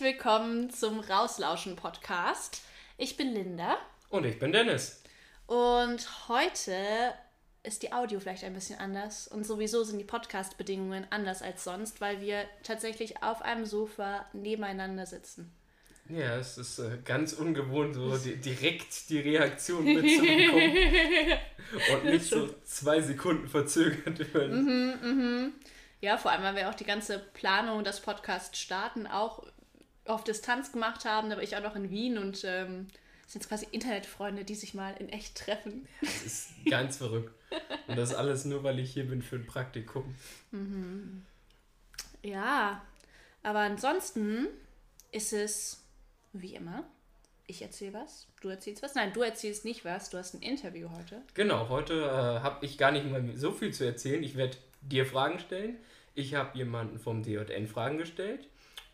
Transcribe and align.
herzlich 0.00 0.14
willkommen 0.14 0.70
zum 0.70 1.00
Rauslauschen 1.00 1.76
Podcast. 1.76 2.62
Ich 2.96 3.18
bin 3.18 3.34
Linda. 3.34 3.76
Und 4.08 4.24
ich 4.24 4.38
bin 4.38 4.50
Dennis. 4.50 5.02
Und 5.46 6.28
heute 6.28 6.72
ist 7.64 7.82
die 7.82 7.92
Audio 7.92 8.18
vielleicht 8.18 8.44
ein 8.44 8.54
bisschen 8.54 8.78
anders. 8.78 9.28
Und 9.28 9.44
sowieso 9.44 9.84
sind 9.84 9.98
die 9.98 10.04
Podcast-Bedingungen 10.04 11.06
anders 11.10 11.42
als 11.42 11.64
sonst, 11.64 12.00
weil 12.00 12.22
wir 12.22 12.44
tatsächlich 12.62 13.22
auf 13.22 13.42
einem 13.42 13.66
Sofa 13.66 14.24
nebeneinander 14.32 15.04
sitzen. 15.04 15.52
Ja, 16.08 16.36
es 16.36 16.56
ist 16.56 16.78
äh, 16.78 16.96
ganz 17.04 17.34
ungewohnt, 17.34 17.94
so 17.94 18.16
di 18.16 18.36
direkt 18.36 19.10
die 19.10 19.20
Reaktion 19.20 19.84
mitzubekommen. 19.84 21.38
Und 21.92 22.04
nicht 22.06 22.24
so 22.24 22.48
zwei 22.64 23.02
Sekunden 23.02 23.48
verzögert 23.48 24.32
werden. 24.32 24.64
Mhm, 24.64 24.94
mhm. 25.02 25.52
Ja, 26.00 26.16
vor 26.16 26.30
allem, 26.30 26.42
weil 26.42 26.56
wir 26.56 26.70
auch 26.70 26.74
die 26.74 26.86
ganze 26.86 27.18
Planung, 27.18 27.84
das 27.84 28.00
Podcast 28.00 28.56
starten, 28.56 29.06
auch 29.06 29.44
auf 30.04 30.24
Distanz 30.24 30.72
gemacht 30.72 31.04
haben. 31.04 31.30
Da 31.30 31.36
war 31.36 31.42
ich 31.42 31.56
auch 31.56 31.62
noch 31.62 31.76
in 31.76 31.90
Wien 31.90 32.18
und 32.18 32.42
ähm, 32.44 32.88
sind 33.26 33.46
quasi 33.46 33.66
Internetfreunde, 33.70 34.44
die 34.44 34.54
sich 34.54 34.74
mal 34.74 34.94
in 34.98 35.08
echt 35.08 35.36
treffen. 35.36 35.86
Das 36.00 36.22
ist 36.22 36.48
ganz 36.68 36.96
verrückt. 36.96 37.32
Und 37.86 37.96
das 37.96 38.14
alles 38.14 38.44
nur, 38.44 38.64
weil 38.64 38.78
ich 38.78 38.92
hier 38.92 39.06
bin 39.06 39.22
für 39.22 39.36
ein 39.36 39.46
Praktikum. 39.46 40.14
Mhm. 40.50 41.24
Ja, 42.22 42.82
aber 43.42 43.60
ansonsten 43.60 44.48
ist 45.12 45.32
es 45.32 45.82
wie 46.32 46.54
immer. 46.54 46.84
Ich 47.46 47.62
erzähle 47.62 47.94
was, 47.94 48.28
du 48.40 48.48
erzählst 48.48 48.82
was. 48.82 48.94
Nein, 48.94 49.12
du 49.12 49.22
erzählst 49.22 49.64
nicht 49.64 49.84
was. 49.84 50.10
Du 50.10 50.18
hast 50.18 50.34
ein 50.34 50.42
Interview 50.42 50.88
heute. 50.90 51.22
Genau, 51.34 51.68
heute 51.68 51.94
äh, 51.94 52.42
habe 52.42 52.64
ich 52.64 52.78
gar 52.78 52.92
nicht 52.92 53.10
mal 53.10 53.36
so 53.36 53.50
viel 53.50 53.72
zu 53.72 53.84
erzählen. 53.84 54.22
Ich 54.22 54.36
werde 54.36 54.56
dir 54.82 55.04
Fragen 55.04 55.40
stellen. 55.40 55.76
Ich 56.14 56.34
habe 56.34 56.56
jemanden 56.56 56.98
vom 56.98 57.22
DJN 57.22 57.66
Fragen 57.66 57.98
gestellt 57.98 58.48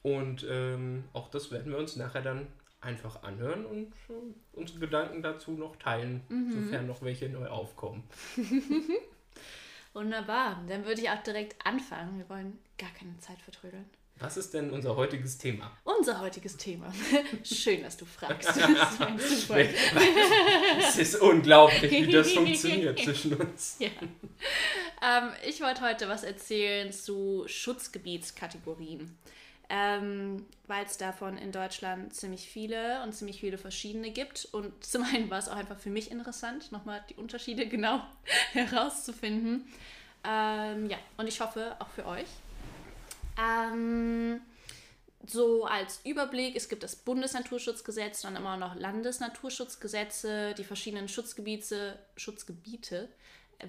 und 0.07 0.47
ähm, 0.49 1.03
auch 1.15 1.29
das 1.31 1.51
werden 1.51 1.73
wir 1.73 1.79
uns 1.79 1.97
nachher 1.97 2.23
dann 2.23 2.47
einfach 2.81 3.25
anhören 3.25 3.67
und 3.67 3.89
äh, 4.09 4.13
unsere 4.53 4.79
Gedanken 4.79 5.21
dazu 5.21 5.51
noch 5.51 5.75
teilen, 5.75 6.23
mhm. 6.29 6.53
sofern 6.53 6.87
noch 6.87 7.03
welche 7.03 7.29
neu 7.29 7.49
aufkommen. 7.49 8.05
Wunderbar, 9.95 10.63
dann 10.69 10.85
würde 10.85 11.01
ich 11.01 11.11
auch 11.11 11.21
direkt 11.25 11.57
anfangen. 11.67 12.19
Wir 12.19 12.29
wollen 12.29 12.57
gar 12.79 12.91
keine 12.91 13.19
Zeit 13.19 13.41
vertrödeln. 13.41 13.87
Was 14.21 14.37
ist 14.37 14.55
denn 14.55 14.71
unser 14.71 14.95
heutiges 14.95 15.39
Thema? 15.39 15.77
Unser 15.83 16.21
heutiges 16.21 16.57
Thema. 16.57 16.95
Schön, 17.43 17.83
dass 17.83 17.97
du 17.97 18.07
fragst. 18.07 18.49
es 20.79 20.99
ist 20.99 21.17
unglaublich, 21.17 21.91
wie 21.91 22.13
das 22.13 22.31
funktioniert 22.31 23.01
zwischen 23.01 23.35
uns. 23.35 23.77
Ja. 23.81 23.89
Ähm, 25.03 25.31
ich 25.45 25.61
wollte 25.61 25.81
heute 25.81 26.09
was 26.09 26.23
erzählen 26.23 26.93
zu 26.93 27.43
Schutzgebietskategorien. 27.49 29.19
Ähm, 29.69 30.47
Weil 30.67 30.87
es 30.87 30.97
davon 30.97 31.39
in 31.39 31.51
Deutschland 31.51 32.15
ziemlich 32.15 32.49
viele 32.49 33.03
und 33.03 33.13
ziemlich 33.13 33.41
viele 33.41 33.59
verschiedene 33.59 34.11
gibt. 34.11 34.47
Und 34.53 34.85
zum 34.85 35.03
einen 35.03 35.31
war 35.31 35.39
es 35.39 35.49
auch 35.49 35.57
einfach 35.57 35.79
für 35.79 35.91
mich 35.91 36.11
interessant, 36.11 36.71
nochmal 36.73 37.05
die 37.11 37.15
Unterschiede 37.15 37.67
genau 37.69 38.01
herauszufinden. 38.53 39.67
Ähm, 40.25 40.89
ja, 40.91 40.99
und 41.17 41.29
ich 41.29 41.41
hoffe 41.41 41.77
auch 41.79 41.89
für 41.89 42.07
euch. 42.07 42.27
Ähm, 43.41 44.41
so 45.27 45.65
als 45.65 46.01
Überblick, 46.05 46.57
es 46.57 46.69
gibt 46.69 46.83
das 46.83 46.97
Bundesnaturschutzgesetz, 46.97 48.23
dann 48.23 48.37
immer 48.37 48.57
noch 48.57 48.75
Landesnaturschutzgesetze, 48.75 50.55
die 50.55 50.65
verschiedenen 50.65 51.09
Schutzgebiete, 51.09 51.99
Schutzgebiete 52.17 53.09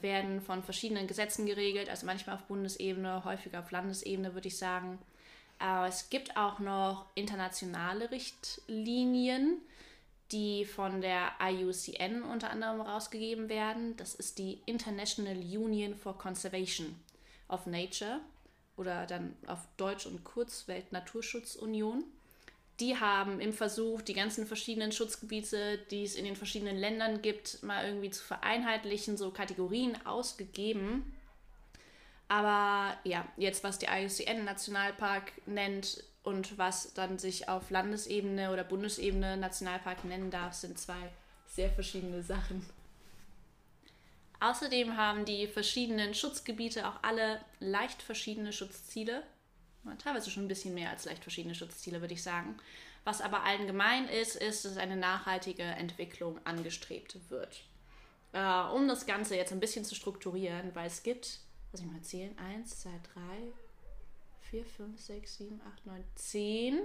werden 0.02 0.41
von 0.41 0.64
verschiedenen 0.64 1.08
Gesetzen 1.08 1.46
geregelt, 1.46 1.90
also 1.90 2.06
manchmal 2.06 2.35
auf 2.35 2.44
Bundesebene, 2.44 3.24
häufiger 3.24 3.59
auf 3.59 3.72
Landesebene, 3.72 4.34
würde 4.34 4.47
ich 4.50 4.58
sagen. 4.58 5.00
Aber 5.59 5.88
es 5.88 6.09
gibt 6.09 6.38
auch 6.38 6.59
noch 6.59 7.06
internationale 7.16 8.12
Richtlinien, 8.12 9.57
die 10.31 10.66
von 10.66 11.01
der 11.01 11.31
IUCN 11.41 12.23
unter 12.23 12.50
anderem 12.50 12.81
rausgegeben 12.81 13.50
werden. 13.50 13.96
Das 13.97 14.13
ist 14.13 14.38
die 14.38 14.62
International 14.66 15.38
Union 15.38 15.96
for 15.96 16.17
Conservation 16.17 16.96
of 17.47 17.66
Nature 17.66 18.19
oder 18.75 19.06
dann 19.07 19.35
auf 19.47 19.59
Deutsch 19.78 20.06
und 20.06 20.23
kurz 20.23 20.67
Weltnaturschutzunion. 20.67 22.03
Die 22.79 22.97
haben 22.97 23.40
im 23.40 23.53
Versuch, 23.53 24.01
die 24.01 24.13
ganzen 24.13 24.46
verschiedenen 24.46 24.91
Schutzgebiete, 24.91 25.79
die 25.90 26.03
es 26.03 26.16
in 26.16 26.25
den 26.25 26.35
verschiedenen 26.35 26.78
Ländern 26.78 27.23
gibt, 27.23 27.63
mal 27.63 27.88
irgendwie 27.88 28.12
zu 28.12 28.23
vereinheitlichen, 28.23 29.17
so 29.17 29.31
Kategorien 29.31 29.97
ausgegeben. 30.06 31.12
Aber 32.28 32.98
ja, 33.04 33.26
jetzt 33.38 33.64
was 33.64 33.80
die 33.80 33.88
IUCN 33.88 34.44
Nationalpark 34.44 35.32
nennt 35.46 36.04
und 36.24 36.58
was 36.58 36.94
dann 36.94 37.18
sich 37.20 37.48
auf 37.48 37.70
Landesebene 37.70 38.52
oder 38.52 38.64
Bundesebene 38.64 39.38
Nationalpark 39.38 40.04
nennen 40.04 40.30
darf, 40.30 40.54
sind 40.54 40.78
zwei 40.78 41.10
sehr 41.48 41.70
verschiedene 41.70 42.22
Sachen. 42.22 42.66
Außerdem 44.40 44.98
haben 44.98 45.26
die 45.26 45.48
verschiedenen 45.48 46.14
Schutzgebiete 46.14 46.88
auch 46.88 47.02
alle 47.02 47.42
leicht 47.60 48.02
verschiedene 48.02 48.54
Schutzziele. 48.54 49.24
Teilweise 50.04 50.30
schon 50.30 50.44
ein 50.44 50.50
bisschen 50.50 50.74
mehr 50.74 50.90
als 50.90 51.06
leicht 51.06 51.24
verschiedene 51.24 51.56
Schutzziele, 51.56 52.02
würde 52.02 52.14
ich 52.14 52.22
sagen. 52.22 52.58
Was 53.06 53.22
aber 53.22 53.44
allen 53.44 53.68
gemein 53.68 54.09
ist, 54.09 54.36
ist, 54.36 54.66
dass 54.66 54.76
eine 54.76 54.98
nachhaltige 54.98 55.64
Entwicklung 55.64 56.46
angestrebt 56.46 57.18
wird. 57.30 57.64
Äh, 58.34 58.64
um 58.76 58.88
das 58.90 59.06
Ganze 59.06 59.38
jetzt 59.38 59.54
ein 59.54 59.62
bisschen 59.62 59.86
zu 59.86 59.96
strukturieren, 59.96 60.76
weil 60.76 60.88
es 60.88 61.04
gibt, 61.04 61.40
lass 61.72 61.81
ich 61.81 61.88
mal 61.88 62.01
zählen, 62.01 62.38
1, 62.38 62.79
2, 62.81 62.89
3, 63.13 63.22
4, 64.50 64.66
5, 64.66 65.00
6, 65.00 65.38
7, 65.38 65.61
8, 65.73 65.85
9, 65.85 66.03
10, 66.16 66.79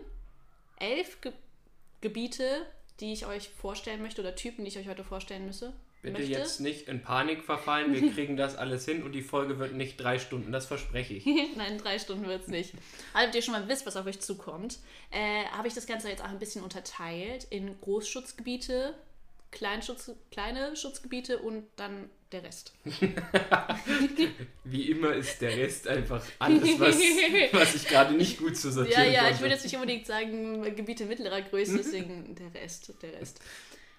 11 0.78 1.20
Ge 1.20 1.32
Gebiete, 2.00 2.66
die 2.98 3.12
ich 3.12 3.26
euch 3.26 3.48
vorstellen 3.48 4.03
möchte 4.03 4.20
oder 4.22 4.34
Typen, 4.34 4.65
die 4.65 4.70
ich 4.70 4.78
euch 4.78 4.88
heute 4.88 5.04
vorstellen 5.04 5.47
müsse. 5.47 5.72
Bitte 6.03 6.19
möchte. 6.19 6.32
jetzt 6.32 6.60
nicht 6.60 6.88
in 6.88 7.00
Panik 7.00 7.44
verfallen, 7.44 7.93
wir 7.94 8.12
kriegen 8.15 8.37
das 8.37 8.56
alles 8.56 8.84
hin 8.84 9.04
und 9.04 9.12
die 9.12 9.22
Folge 9.22 9.60
wird 9.60 9.75
nicht 9.75 9.98
drei 9.98 10.19
Stunden, 10.19 10.50
das 10.50 10.66
verspreche 10.66 11.14
ich. 11.14 11.25
Nein, 11.56 11.78
drei 11.78 12.00
Stunden 12.00 12.26
wird 12.26 12.43
es 12.43 12.49
nicht. 12.49 12.75
Also, 13.14 13.26
damit 13.26 13.34
ihr 13.37 13.43
schon 13.43 13.53
mal 13.53 13.69
wisst, 13.69 13.87
was 13.87 13.97
auf 13.97 14.06
euch 14.06 14.20
zukommt, 14.20 14.81
äh, 15.12 15.44
habe 15.53 15.69
ich 15.69 15.75
das 15.75 15.87
Ganze 15.87 16.09
jetzt 16.09 16.22
auch 16.22 16.28
ein 16.28 16.41
bisschen 16.41 16.64
unterteilt 16.64 17.47
in 17.50 17.81
Großschutzgebiete, 17.81 18.94
Kleinschutz, 19.53 20.10
kleine 20.32 20.75
Schutzgebiete 20.75 21.38
und 21.38 21.66
dann 21.76 22.10
der 22.32 22.43
Rest. 22.44 22.72
Wie 24.65 24.91
immer 24.91 25.12
ist 25.15 25.41
der 25.41 25.56
Rest 25.56 25.87
einfach 25.88 26.25
alles, 26.38 26.81
was, 26.81 26.97
was 27.53 27.75
ich 27.75 27.87
gerade 27.87 28.15
nicht 28.15 28.38
gut 28.38 28.56
zu 28.56 28.72
sortieren 28.72 29.04
Ja, 29.04 29.10
ja, 29.10 29.20
konnte. 29.20 29.34
ich 29.34 29.41
würde 29.41 29.54
jetzt 29.54 29.65
nicht 29.65 29.75
unbedingt 29.75 30.06
sagen 30.06 30.62
Gebiete 30.75 31.04
mittlerer 31.04 31.43
Größe, 31.43 31.76
deswegen 31.76 32.34
der 32.34 32.54
Rest, 32.60 32.93
der 33.03 33.12
Rest. 33.12 33.41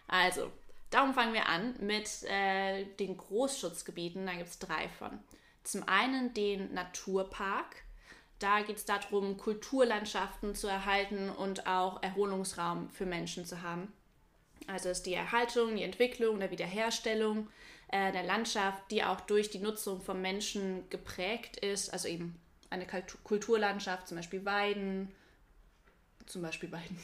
Also, 0.08 0.52
Darum 0.94 1.16
fangen 1.16 1.34
wir 1.34 1.48
an 1.48 1.74
mit 1.80 2.08
äh, 2.30 2.86
den 3.00 3.18
Großschutzgebieten. 3.18 4.28
Da 4.28 4.34
gibt 4.34 4.50
es 4.50 4.60
drei 4.60 4.88
von. 4.90 5.10
Zum 5.64 5.88
einen 5.88 6.36
den 6.36 6.72
Naturpark. 6.72 7.78
Da 8.38 8.62
geht 8.62 8.78
es 8.78 8.86
darum, 8.86 9.38
Kulturlandschaften 9.38 10.54
zu 10.54 10.68
erhalten 10.68 11.32
und 11.32 11.66
auch 11.66 12.04
Erholungsraum 12.04 12.92
für 12.92 13.08
Menschen 13.08 13.44
zu 13.44 13.64
haben. 13.64 13.92
Also 14.68 14.90
ist 14.90 15.08
die 15.08 15.16
Erhaltung, 15.16 15.76
die 15.76 15.82
Entwicklung, 15.82 16.40
der 16.40 16.52
Wiederherstellung 16.52 17.48
äh, 17.94 18.12
der 18.12 18.24
Landschaft, 18.24 18.90
die 18.90 19.04
auch 19.04 19.22
durch 19.22 19.52
die 19.52 19.60
Nutzung 19.60 20.02
von 20.02 20.20
Menschen 20.20 20.90
geprägt 20.90 21.58
ist. 21.58 21.94
Also 21.94 22.08
eben 22.08 22.36
eine 22.72 22.88
Kulturlandschaft, 23.24 24.08
zum 24.08 24.18
Beispiel 24.18 24.44
Weiden, 24.46 25.10
zum 26.26 26.42
Beispiel 26.42 26.70
beiden. 26.70 26.98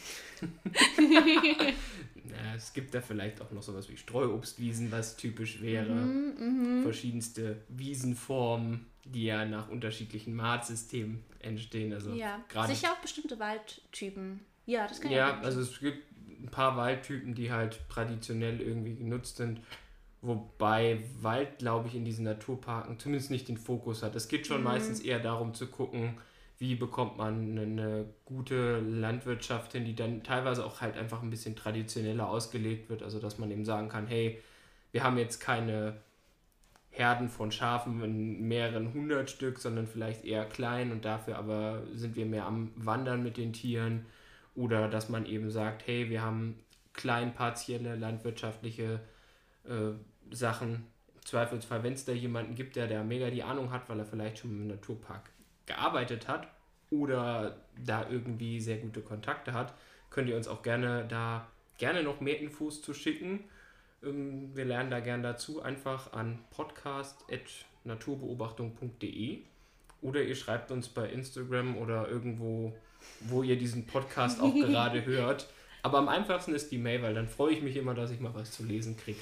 ja, 2.25 2.53
es 2.55 2.73
gibt 2.73 2.95
da 2.95 3.01
vielleicht 3.01 3.39
auch 3.39 3.51
noch 3.51 3.61
sowas 3.61 3.87
wie 3.87 3.97
Streuobstwiesen, 3.97 4.91
was 4.91 5.15
typisch 5.15 5.61
wäre. 5.61 5.91
Mhm, 5.91 6.79
mh. 6.79 6.83
Verschiedenste 6.83 7.61
Wiesenformen, 7.67 8.87
die 9.05 9.25
ja 9.25 9.45
nach 9.45 9.69
unterschiedlichen 9.69 10.35
Maatsystemen 10.35 11.23
entstehen. 11.37 11.93
Also 11.93 12.13
ja, 12.13 12.43
sicher 12.65 12.93
auch 12.93 13.01
bestimmte 13.01 13.37
Waldtypen. 13.37 14.39
Ja, 14.65 14.87
das 14.87 15.01
kann 15.01 15.11
ja. 15.11 15.17
Ja, 15.17 15.39
also 15.41 15.61
es 15.61 15.79
gibt 15.79 16.03
ein 16.27 16.49
paar 16.49 16.75
Waldtypen, 16.77 17.35
die 17.35 17.51
halt 17.51 17.79
traditionell 17.89 18.59
irgendwie 18.59 18.95
genutzt 18.95 19.37
sind. 19.37 19.61
Wobei 20.21 20.99
Wald, 21.21 21.59
glaube 21.59 21.87
ich, 21.87 21.95
in 21.95 22.03
diesen 22.03 22.25
Naturparken 22.25 22.99
zumindest 22.99 23.31
nicht 23.31 23.47
den 23.47 23.57
Fokus 23.57 24.03
hat. 24.03 24.15
Es 24.15 24.27
geht 24.27 24.47
schon 24.47 24.59
mhm. 24.59 24.65
meistens 24.65 24.99
eher 24.99 25.19
darum 25.19 25.53
zu 25.53 25.67
gucken, 25.67 26.17
wie 26.57 26.75
bekommt 26.75 27.17
man 27.17 27.57
eine 27.57 28.05
gute 28.25 28.79
Landwirtschaft 28.81 29.71
hin, 29.71 29.85
die 29.85 29.95
dann 29.95 30.23
teilweise 30.23 30.65
auch 30.65 30.81
halt 30.81 30.97
einfach 30.97 31.23
ein 31.23 31.29
bisschen 31.29 31.55
traditioneller 31.55 32.27
ausgelegt 32.29 32.89
wird. 32.89 33.01
Also 33.01 33.19
dass 33.19 33.37
man 33.37 33.49
eben 33.49 33.63
sagen 33.63 33.87
kann, 33.87 34.07
hey, 34.07 34.41
wir 34.91 35.03
haben 35.03 35.17
jetzt 35.17 35.39
keine 35.39 36.01
Herden 36.91 37.29
von 37.29 37.51
Schafen 37.53 38.03
in 38.03 38.47
mehreren 38.47 38.93
hundert 38.93 39.29
Stück, 39.29 39.59
sondern 39.59 39.87
vielleicht 39.87 40.25
eher 40.25 40.43
klein 40.43 40.91
und 40.91 41.05
dafür 41.05 41.37
aber 41.37 41.83
sind 41.93 42.17
wir 42.17 42.25
mehr 42.25 42.45
am 42.45 42.71
Wandern 42.75 43.23
mit 43.23 43.37
den 43.37 43.53
Tieren. 43.53 44.05
Oder 44.53 44.89
dass 44.89 45.07
man 45.07 45.25
eben 45.25 45.49
sagt, 45.49 45.87
hey, 45.87 46.09
wir 46.09 46.21
haben 46.21 46.59
klein 46.91 47.33
partielle 47.33 47.95
landwirtschaftliche 47.95 48.99
äh, 49.63 49.91
Sachen. 50.31 50.87
Im 51.15 51.25
Zweifelsfall, 51.25 51.83
wenn 51.83 51.93
es 51.93 52.05
da 52.05 52.11
jemanden 52.11 52.55
gibt, 52.55 52.75
der 52.75 52.87
da 52.87 53.03
mega 53.03 53.29
die 53.29 53.43
Ahnung 53.43 53.71
hat, 53.71 53.89
weil 53.89 53.99
er 53.99 54.05
vielleicht 54.05 54.39
schon 54.39 54.51
im 54.51 54.67
Naturpark 54.67 55.29
gearbeitet 55.65 56.27
hat, 56.27 56.47
oder 56.91 57.57
da 57.85 58.09
irgendwie 58.09 58.59
sehr 58.59 58.77
gute 58.77 59.01
Kontakte 59.01 59.53
hat, 59.53 59.75
könnt 60.09 60.27
ihr 60.29 60.35
uns 60.35 60.47
auch 60.47 60.63
gerne 60.63 61.05
da 61.07 61.47
gerne 61.77 62.01
noch 62.03 62.19
mehr 62.19 62.39
Infos 62.39 62.81
zu 62.81 62.93
schicken. 62.93 63.45
Ähm, 64.03 64.49
wir 64.55 64.65
lernen 64.65 64.91
da 64.91 64.99
gerne 64.99 65.23
dazu 65.23 65.61
einfach 65.61 66.11
an 66.13 66.39
podcast.naturbeobachtung.de 66.51 69.39
oder 70.01 70.23
ihr 70.23 70.35
schreibt 70.35 70.71
uns 70.71 70.87
bei 70.89 71.07
Instagram 71.09 71.77
oder 71.77 72.09
irgendwo, 72.09 72.75
wo 73.21 73.43
ihr 73.43 73.57
diesen 73.57 73.85
Podcast 73.85 74.41
auch 74.41 74.55
gerade 74.55 75.05
hört. 75.05 75.47
Aber 75.81 75.99
am 75.99 76.09
einfachsten 76.09 76.53
ist 76.53 76.69
die 76.71 76.77
Mail, 76.77 77.01
weil 77.01 77.13
dann 77.13 77.29
freue 77.29 77.53
ich 77.53 77.61
mich 77.61 77.77
immer, 77.77 77.93
dass 77.93 78.11
ich 78.11 78.19
mal 78.19 78.33
was 78.33 78.51
zu 78.51 78.63
lesen 78.63 78.97
kriege. 78.97 79.19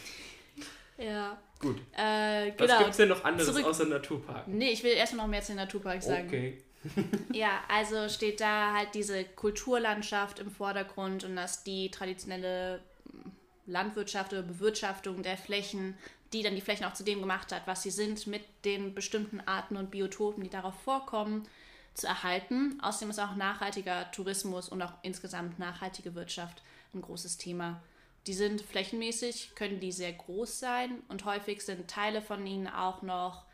Ja. 0.97 1.37
Gut. 1.59 1.77
Äh, 1.95 2.51
Was 2.51 2.57
genau. 2.57 2.77
gibt 2.79 2.89
es 2.91 2.97
denn 2.97 3.09
noch 3.09 3.23
anderes 3.23 3.47
Zurück- 3.47 3.65
außer 3.65 3.85
Naturpark? 3.85 4.47
Nee, 4.47 4.69
ich 4.69 4.83
will 4.83 4.93
erstmal 4.93 5.25
noch 5.25 5.31
mehr 5.31 5.41
zu 5.41 5.53
den 5.53 5.57
Naturparks 5.57 6.05
sagen. 6.05 6.27
Okay. 6.27 6.57
Ja, 7.33 7.59
also 7.67 8.07
steht 8.07 8.39
da 8.39 8.73
halt 8.73 8.93
diese 8.93 9.23
Kulturlandschaft 9.23 10.39
im 10.39 10.49
Vordergrund 10.51 11.23
und 11.23 11.35
dass 11.35 11.63
die 11.63 11.89
traditionelle 11.91 12.81
Landwirtschaft 13.65 14.31
oder 14.31 14.43
Bewirtschaftung 14.43 15.21
der 15.23 15.37
Flächen, 15.37 15.97
die 16.31 16.43
dann 16.43 16.55
die 16.55 16.61
Flächen 16.61 16.85
auch 16.85 16.93
zu 16.93 17.03
dem 17.03 17.19
gemacht 17.19 17.51
hat, 17.51 17.63
was 17.65 17.83
sie 17.83 17.89
sind, 17.89 18.27
mit 18.27 18.43
den 18.63 18.93
bestimmten 18.93 19.41
Arten 19.41 19.75
und 19.75 19.91
Biotopen, 19.91 20.43
die 20.43 20.49
darauf 20.49 20.75
vorkommen, 20.81 21.47
zu 21.93 22.07
erhalten. 22.07 22.79
Außerdem 22.81 23.09
ist 23.09 23.19
auch 23.19 23.35
nachhaltiger 23.35 24.09
Tourismus 24.11 24.69
und 24.69 24.81
auch 24.81 24.93
insgesamt 25.01 25.59
nachhaltige 25.59 26.15
Wirtschaft 26.15 26.61
ein 26.93 27.01
großes 27.01 27.37
Thema. 27.37 27.81
Die 28.27 28.33
sind 28.33 28.61
flächenmäßig, 28.61 29.53
können 29.55 29.79
die 29.79 29.93
sehr 29.93 30.11
groß 30.11 30.59
sein 30.59 31.01
und 31.07 31.23
häufig 31.23 31.61
sind 31.61 31.87
Teile 31.87 32.21
von 32.21 32.45
ihnen 32.45 32.67
auch 32.67 33.01
noch 33.01 33.45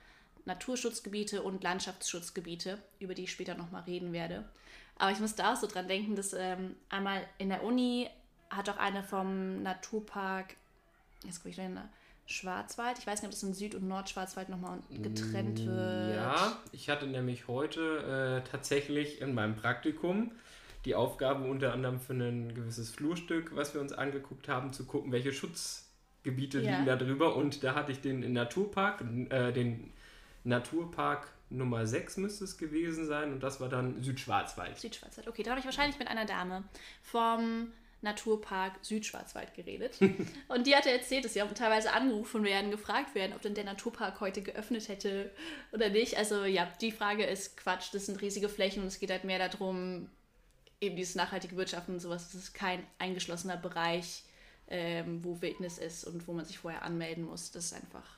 Naturschutzgebiete 0.46 1.44
und 1.44 1.64
Landschaftsschutzgebiete, 1.64 2.80
über 3.00 3.14
die 3.14 3.26
ich 3.26 3.32
später 3.32 3.56
nochmal 3.56 3.84
reden 3.84 4.14
werde. 4.14 4.44
Aber 4.98 5.12
ich 5.12 5.20
musste 5.20 5.48
auch 5.48 5.56
so 5.56 5.68
dran 5.68 5.88
denken, 5.88 6.16
dass 6.16 6.34
ähm, 6.34 6.76
einmal 6.90 7.24
in 7.38 7.50
der 7.50 7.64
Uni 7.64 8.10
hat 8.50 8.68
auch 8.68 8.78
eine 8.78 9.04
vom 9.04 9.62
Naturpark, 9.62 10.56
jetzt 11.24 11.38
gucke 11.38 11.50
ich 11.50 11.56
da 11.56 11.64
in 11.64 11.80
Schwarzwald, 12.26 12.98
ich 12.98 13.06
weiß 13.06 13.22
nicht, 13.22 13.28
ob 13.28 13.32
das 13.32 13.44
in 13.44 13.54
Süd- 13.54 13.76
und 13.76 13.88
Nordschwarzwald 13.88 14.50
nochmal 14.50 14.80
getrennt 14.90 15.66
wird. 15.66 16.16
Ja, 16.16 16.58
ich 16.72 16.90
hatte 16.90 17.06
nämlich 17.06 17.48
heute 17.48 18.42
äh, 18.44 18.50
tatsächlich 18.50 19.22
in 19.22 19.34
meinem 19.34 19.56
Praktikum 19.56 20.32
die 20.86 20.96
Aufgabe 20.96 21.44
unter 21.46 21.74
anderem 21.74 22.00
für 22.00 22.14
ein 22.14 22.54
gewisses 22.54 22.90
Flurstück, 22.90 23.56
was 23.56 23.74
wir 23.74 23.82
uns 23.82 23.94
angeguckt 23.94 24.48
haben, 24.48 24.74
zu 24.74 24.86
gucken, 24.86 25.12
welche 25.12 25.32
Schutzgebiete 25.32 26.60
Ja. 26.62 26.72
liegen 26.72 26.86
da 26.86 26.96
drüber. 26.96 27.36
Und 27.36 27.64
da 27.64 27.76
hatte 27.76 27.92
ich 27.92 28.02
den 28.02 28.34
Naturpark, 28.34 29.04
äh, 29.30 29.52
den 29.54 29.94
Naturpark 30.44 31.30
Nummer 31.50 31.86
6 31.86 32.18
müsste 32.18 32.44
es 32.46 32.58
gewesen 32.58 33.06
sein 33.06 33.32
und 33.32 33.42
das 33.44 33.62
war 33.62 33.70
dann 33.70 34.02
Südschwarzwald. 34.02 34.78
Südschwarzwald. 34.80 35.28
Okay, 35.28 35.44
da 35.44 35.52
habe 35.52 35.60
ich 35.60 35.66
wahrscheinlich 35.66 36.00
mit 36.00 36.08
einer 36.08 36.26
Dame 36.26 36.64
vom 37.04 37.72
Naturpark 38.02 38.74
Südschwarzwald 38.82 39.54
geredet. 39.54 39.98
Und 40.50 40.68
die 40.68 40.76
hatte 40.76 40.90
erzählt, 40.92 41.24
dass 41.24 41.34
sie 41.36 41.42
auch 41.42 41.54
teilweise 41.54 41.94
angerufen 41.94 42.44
werden, 42.44 42.70
gefragt 42.70 43.16
werden, 43.16 43.32
ob 43.34 43.42
denn 43.42 43.54
der 43.56 43.64
Naturpark 43.64 44.20
heute 44.20 44.42
geöffnet 44.42 44.90
hätte 44.90 45.32
oder 45.72 45.90
nicht. 45.90 46.18
Also 46.18 46.44
ja, 46.44 46.68
die 46.82 46.92
Frage 46.92 47.24
ist 47.24 47.56
Quatsch. 47.56 47.94
Das 47.94 48.08
sind 48.08 48.22
riesige 48.22 48.50
Flächen 48.50 48.82
und 48.82 48.88
es 48.88 49.00
geht 49.00 49.10
halt 49.10 49.24
mehr 49.24 49.40
darum, 49.48 50.10
eben 50.84 50.96
dieses 50.96 51.16
nachhaltige 51.16 51.56
Wirtschaften 51.56 51.94
und 51.94 52.00
sowas. 52.00 52.32
Das 52.32 52.36
ist 52.36 52.54
kein 52.54 52.86
eingeschlossener 53.00 53.58
Bereich, 53.58 54.24
ähm, 54.68 55.24
wo 55.24 55.42
Wildnis 55.42 55.78
ist 55.78 56.04
und 56.06 56.28
wo 56.28 56.34
man 56.34 56.46
sich 56.46 56.60
vorher 56.60 56.84
anmelden 56.84 57.26
muss. 57.26 57.52
Das 57.52 57.66
ist 57.66 57.74
einfach, 57.74 58.18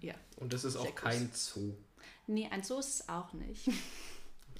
ja. 0.00 0.14
Und 0.36 0.52
das 0.52 0.64
ist 0.64 0.76
auch 0.76 0.84
groß. 0.84 0.94
kein 0.94 1.30
Zoo. 1.32 1.74
Nee, 2.26 2.48
ein 2.50 2.62
Zoo 2.62 2.78
ist 2.78 3.00
es 3.00 3.08
auch 3.08 3.32
nicht. 3.32 3.68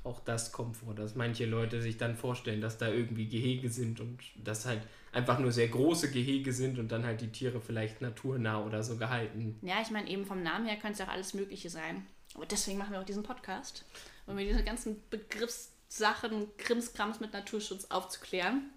Auch 0.05 0.21
das 0.21 0.53
kommt 0.53 0.77
vor, 0.77 0.95
dass 0.95 1.15
manche 1.15 1.47
Leute 1.47 1.81
sich 1.81 1.97
dann 1.97 2.15
vorstellen, 2.15 2.61
dass 2.61 2.77
da 2.77 2.89
irgendwie 2.89 3.27
Gehege 3.27 3.71
sind 3.71 4.01
und 4.01 4.19
das 4.37 4.67
halt 4.67 4.83
einfach 5.13 5.39
nur 5.39 5.51
sehr 5.51 5.69
große 5.69 6.11
Gehege 6.11 6.53
sind 6.53 6.79
und 6.79 6.93
dann 6.93 7.07
halt 7.07 7.23
die 7.23 7.33
Tiere 7.33 7.59
vielleicht 7.59 8.03
naturnah 8.03 8.63
oder 8.63 8.83
so 8.83 8.99
gehalten. 8.99 9.59
Ja, 9.63 9.81
ich 9.81 9.91
meine, 9.91 10.11
eben 10.11 10.27
vom 10.27 10.43
Namen 10.43 10.67
her 10.67 10.77
könnte 10.77 11.03
es 11.03 11.09
auch 11.09 11.11
alles 11.11 11.33
Mögliche 11.33 11.71
sein. 11.71 12.05
Aber 12.35 12.45
deswegen 12.45 12.77
machen 12.77 12.93
wir 12.93 13.01
auch 13.01 13.07
diesen 13.07 13.23
Podcast, 13.23 13.87
um 14.27 14.35
mir 14.35 14.45
diese 14.45 14.63
ganzen 14.63 15.01
Begriffssachen, 15.99 16.49
Krimskrams 16.59 17.21
mit 17.21 17.33
Naturschutz 17.33 17.87
aufzuklären. 17.91 18.71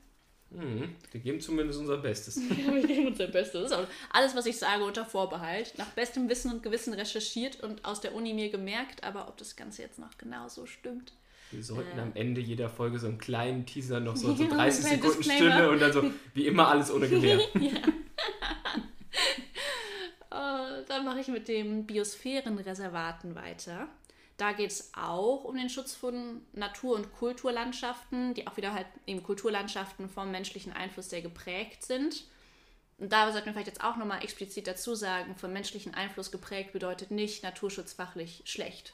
Mhm. 0.51 0.95
Wir 1.11 1.19
geben 1.19 1.41
zumindest 1.41 1.79
unser 1.79 1.97
Bestes. 1.97 2.37
Ja, 2.49 2.73
wir 2.73 2.85
geben 2.85 3.07
unser 3.07 3.27
Bestes. 3.27 3.71
Und 3.71 3.87
alles, 4.11 4.35
was 4.35 4.45
ich 4.45 4.57
sage, 4.57 4.83
unter 4.85 5.03
Vorbehalt. 5.05 5.73
Nach 5.77 5.87
bestem 5.89 6.29
Wissen 6.29 6.51
und 6.53 6.63
Gewissen 6.63 6.93
recherchiert 6.93 7.61
und 7.63 7.83
aus 7.85 8.01
der 8.01 8.13
Uni 8.15 8.33
mir 8.33 8.49
gemerkt, 8.49 9.03
aber 9.03 9.27
ob 9.27 9.37
das 9.37 9.55
Ganze 9.55 9.81
jetzt 9.81 9.99
noch 9.99 10.17
genau 10.17 10.47
so 10.47 10.65
stimmt. 10.65 11.13
Wir 11.51 11.63
sollten 11.63 11.97
Äh. 11.97 12.01
am 12.01 12.11
Ende 12.13 12.39
jeder 12.41 12.69
Folge 12.69 12.99
so 12.99 13.07
einen 13.07 13.17
kleinen 13.17 13.65
Teaser 13.65 13.99
noch 13.99 14.15
so, 14.15 14.33
so 14.35 14.43
Ja, 14.43 14.49
30 14.49 14.85
ein 14.85 14.91
Sekunden 15.01 15.17
Disclaimer. 15.17 15.51
Stille 15.53 15.69
und 15.71 15.79
dann 15.79 15.93
so, 15.93 16.11
wie 16.33 16.45
immer 16.47 16.67
alles 16.67 16.91
ohne 16.91 17.07
Gewehr. 17.09 17.39
Äh, 20.29 20.83
dann 20.87 21.05
mache 21.05 21.19
ich 21.21 21.29
mit 21.29 21.47
dem 21.47 21.85
Biosphärenreservaten 21.87 23.33
weiter. 23.33 23.87
Da 24.37 24.53
geht 24.53 24.69
es 24.69 24.91
auch 24.95 25.43
um 25.43 25.57
den 25.57 25.69
Schutz 25.69 25.95
von 25.95 26.41
Natur- 26.53 26.95
und 26.95 27.11
Kulturlandschaften, 27.13 28.35
die 28.35 28.45
auch 28.47 28.55
wieder 28.55 28.73
halt 28.73 28.85
eben 29.07 29.23
Kulturlandschaften 29.23 30.09
vom 30.09 30.31
menschlichen 30.31 30.73
Einfluss 30.73 31.09
sehr 31.09 31.21
geprägt 31.21 31.83
sind. 31.83 32.25
Und 32.99 33.11
da 33.11 33.31
sollten 33.31 33.47
wir 33.47 33.53
vielleicht 33.53 33.67
jetzt 33.67 33.83
auch 33.83 33.97
nochmal 33.97 34.23
explizit 34.23 34.67
dazu 34.67 34.95
sagen, 34.95 35.35
vom 35.35 35.53
menschlichen 35.53 35.93
Einfluss 35.93 36.31
geprägt 36.31 36.71
bedeutet 36.71 37.11
nicht 37.11 37.43
naturschutzfachlich 37.43 38.43
schlecht. 38.45 38.93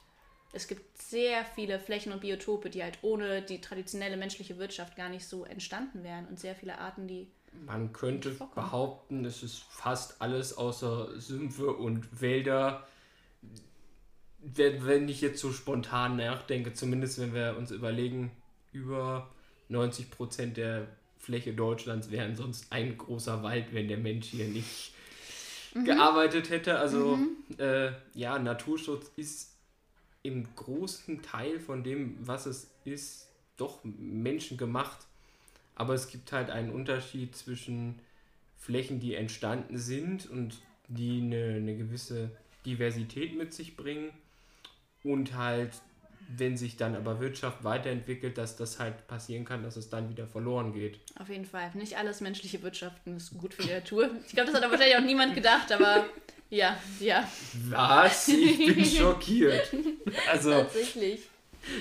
Es 0.54 0.68
gibt 0.68 1.02
sehr 1.02 1.44
viele 1.44 1.80
Flächen 1.80 2.14
und 2.14 2.22
Biotope, 2.22 2.70
die 2.70 2.84
halt 2.84 3.00
ohne 3.02 3.42
die 3.42 3.60
traditionelle 3.60 4.18
menschliche 4.18 4.60
Wirtschaft 4.60 4.96
gar 4.96 5.10
nicht 5.10 5.28
so 5.28 5.46
entstanden 5.46 6.04
wären 6.04 6.28
und 6.28 6.40
sehr 6.40 6.56
viele 6.56 6.78
Arten, 6.78 7.08
die 7.08 7.28
Man 7.66 7.92
könnte 7.92 8.30
behaupten, 8.32 9.26
es 9.26 9.42
ist 9.42 9.64
fast 9.70 10.22
alles 10.22 10.56
außer 10.56 11.20
Sümpfe 11.20 11.72
und 11.74 12.22
Wälder. 12.22 12.88
Wenn 14.44 15.08
ich 15.08 15.22
jetzt 15.22 15.40
so 15.40 15.54
spontan 15.54 16.18
nachdenke, 16.18 16.74
zumindest 16.74 17.20
wenn 17.20 17.34
wir 17.34 17.56
uns 17.58 17.72
überlegen, 17.72 18.32
über 18.74 19.30
90 19.70 20.12
Prozent 20.12 20.58
der 20.58 20.88
Fläche 21.18 21.54
Deutschlands 21.54 22.12
wären 22.12 22.36
sonst 22.36 22.68
ein 22.72 22.98
großer 22.98 23.44
Wald, 23.44 23.68
wenn 23.74 23.88
der 23.88 23.98
Mensch 23.98 24.28
hier 24.28 24.48
nicht 24.48 24.94
gearbeitet 25.86 26.50
hätte. 26.50 26.78
Also 26.78 27.18
äh, 27.58 27.92
ja, 28.14 28.38
Naturschutz 28.40 29.10
ist 29.16 29.54
im 30.22 30.54
großen 30.56 31.22
Teil 31.22 31.60
von 31.60 31.84
dem, 31.84 32.18
was 32.20 32.46
es 32.46 32.70
ist, 32.84 33.30
doch 33.58 33.80
menschengemacht. 33.84 35.06
Aber 35.76 35.94
es 35.94 36.10
gibt 36.10 36.32
halt 36.32 36.50
einen 36.50 36.72
Unterschied 36.72 37.36
zwischen 37.36 38.00
Flächen, 38.58 39.00
die 39.00 39.16
entstanden 39.16 39.78
sind 39.78 40.30
und 40.30 40.62
die 40.88 41.22
eine, 41.22 41.56
eine 41.56 41.78
gewisse 41.78 42.32
Diversität 42.66 43.38
mit 43.38 43.54
sich 43.54 43.76
bringen 43.76 44.12
und 45.04 45.36
halt, 45.36 45.72
wenn 46.36 46.58
sich 46.58 46.78
dann 46.78 46.96
aber 46.96 47.20
Wirtschaft 47.20 47.64
weiterentwickelt, 47.64 48.38
dass 48.38 48.56
das 48.56 48.80
halt 48.80 49.08
passieren 49.08 49.46
kann, 49.46 49.64
dass 49.64 49.76
es 49.76 49.90
dann 49.90 50.10
wieder 50.10 50.28
verloren 50.28 50.74
geht. 50.74 51.00
Auf 51.20 51.30
jeden 51.30 51.46
Fall. 51.46 51.72
Nicht 51.74 51.98
alles 51.98 52.22
menschliche 52.22 52.62
Wirtschaften 52.64 53.18
ist 53.18 53.38
gut 53.38 53.54
für 53.54 53.64
die 53.64 53.74
Natur. 53.74 54.10
Ich 54.26 54.34
glaube, 54.34 54.48
das 54.48 54.56
hat 54.56 54.64
aber 54.64 54.74
wahrscheinlich 54.74 54.98
auch 54.98 55.06
niemand 55.06 55.36
gedacht, 55.36 55.72
aber 55.72 56.06
ja, 56.50 56.78
ja, 57.00 57.28
Was? 57.70 58.28
Ich 58.28 58.58
bin 58.58 58.86
schockiert. 58.86 59.72
Also, 60.32 60.52
tatsächlich. 60.52 61.22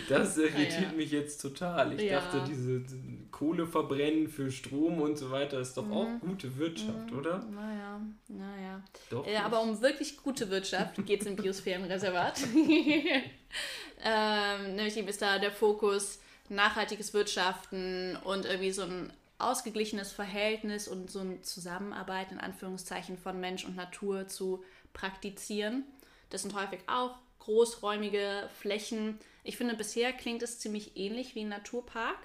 Das 0.09 0.37
irritiert 0.39 0.73
Ja, 0.73 0.83
ja. 0.83 0.93
mich 0.93 1.11
jetzt 1.11 1.41
total. 1.41 1.93
Ich 1.95 2.03
Ja. 2.03 2.21
dachte, 2.21 2.45
diese 2.49 2.83
Kohle 3.31 3.67
verbrennen 3.67 4.29
für 4.29 4.51
Strom 4.51 5.01
und 5.01 5.17
so 5.17 5.31
weiter 5.31 5.59
ist 5.61 5.77
doch 5.77 5.91
auch 5.91 6.09
gute 6.21 6.57
Wirtschaft, 6.57 7.13
oder? 7.13 7.39
Naja, 7.51 8.01
naja. 8.29 8.83
Doch. 9.11 9.27
Äh, 9.27 9.37
aber 9.37 9.61
um 9.63 9.81
wirklich 9.81 10.17
gute 10.19 10.51
Wirtschaft 10.51 11.05
geht 11.07 11.23
es 11.23 11.27
im 11.27 11.37
Biosphärenreservat. 11.37 12.41
ähm, 14.05 14.75
nämlich 14.77 14.97
eben 14.97 15.09
ist 15.09 15.23
da 15.23 15.39
der 15.39 15.53
Fokus 15.53 16.21
nachhaltiges 16.49 17.15
Wirtschaften 17.15 18.17
und 18.25 18.45
irgendwie 18.45 18.73
so 18.73 18.83
ein 18.83 19.13
ausgeglichenes 19.39 20.13
Verhältnis 20.13 20.87
und 20.89 21.11
so 21.11 21.21
ein 21.21 21.43
Zusammenarbeit 21.43 22.31
in 22.31 22.39
Anführungszeichen 22.39 23.19
von 23.19 23.41
Mensch 23.41 23.65
und 23.65 23.77
Natur 23.77 24.29
zu 24.29 24.63
praktizieren. 24.93 25.85
Das 26.31 26.43
sind 26.43 26.55
häufig 26.55 26.81
auch 26.87 27.17
großräumige 27.41 28.49
Flächen. 28.61 29.19
Ich 29.45 29.57
finde, 29.57 29.75
bisher 29.75 30.13
klingt 30.13 30.43
es 30.43 30.59
ziemlich 30.59 30.97
ähnlich 30.97 31.35
wie 31.35 31.41
ein 31.41 31.49
Naturpark. 31.49 32.19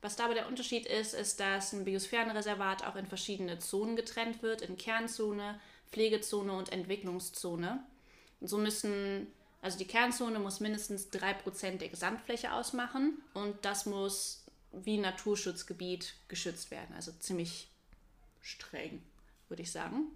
Was 0.00 0.16
da 0.16 0.26
aber 0.26 0.34
der 0.34 0.48
Unterschied 0.48 0.86
ist, 0.86 1.14
ist, 1.14 1.40
dass 1.40 1.72
ein 1.72 1.84
Biosphärenreservat 1.84 2.86
auch 2.86 2.96
in 2.96 3.06
verschiedene 3.06 3.58
Zonen 3.58 3.96
getrennt 3.96 4.42
wird, 4.42 4.60
in 4.60 4.76
Kernzone, 4.76 5.60
Pflegezone 5.92 6.52
und 6.52 6.72
Entwicklungszone. 6.72 7.82
Und 8.40 8.48
so 8.48 8.58
müssen, 8.58 9.28
also 9.62 9.78
die 9.78 9.86
Kernzone 9.86 10.38
muss 10.40 10.60
mindestens 10.60 11.10
3% 11.10 11.78
der 11.78 11.88
Gesamtfläche 11.88 12.52
ausmachen 12.52 13.22
und 13.32 13.64
das 13.64 13.86
muss 13.86 14.44
wie 14.72 14.98
Naturschutzgebiet 14.98 16.14
geschützt 16.28 16.70
werden. 16.70 16.94
Also 16.94 17.12
ziemlich 17.12 17.68
streng, 18.42 19.02
würde 19.48 19.62
ich 19.62 19.72
sagen. 19.72 20.08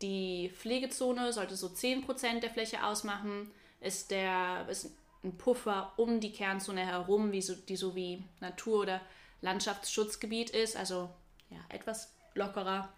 Die 0.00 0.50
Pflegezone 0.54 1.32
sollte 1.32 1.56
so 1.56 1.66
10% 1.66 2.40
der 2.40 2.50
Fläche 2.50 2.84
ausmachen, 2.84 3.50
ist, 3.80 4.10
der, 4.10 4.66
ist 4.70 4.90
ein 5.24 5.36
Puffer 5.36 5.92
um 5.96 6.20
die 6.20 6.32
Kernzone 6.32 6.86
herum, 6.86 7.32
wie 7.32 7.42
so, 7.42 7.54
die 7.54 7.76
so 7.76 7.94
wie 7.94 8.22
Natur- 8.40 8.82
oder 8.82 9.00
Landschaftsschutzgebiet 9.40 10.50
ist, 10.50 10.76
also 10.76 11.10
ja, 11.50 11.58
etwas 11.68 12.12
lockerer, 12.34 12.92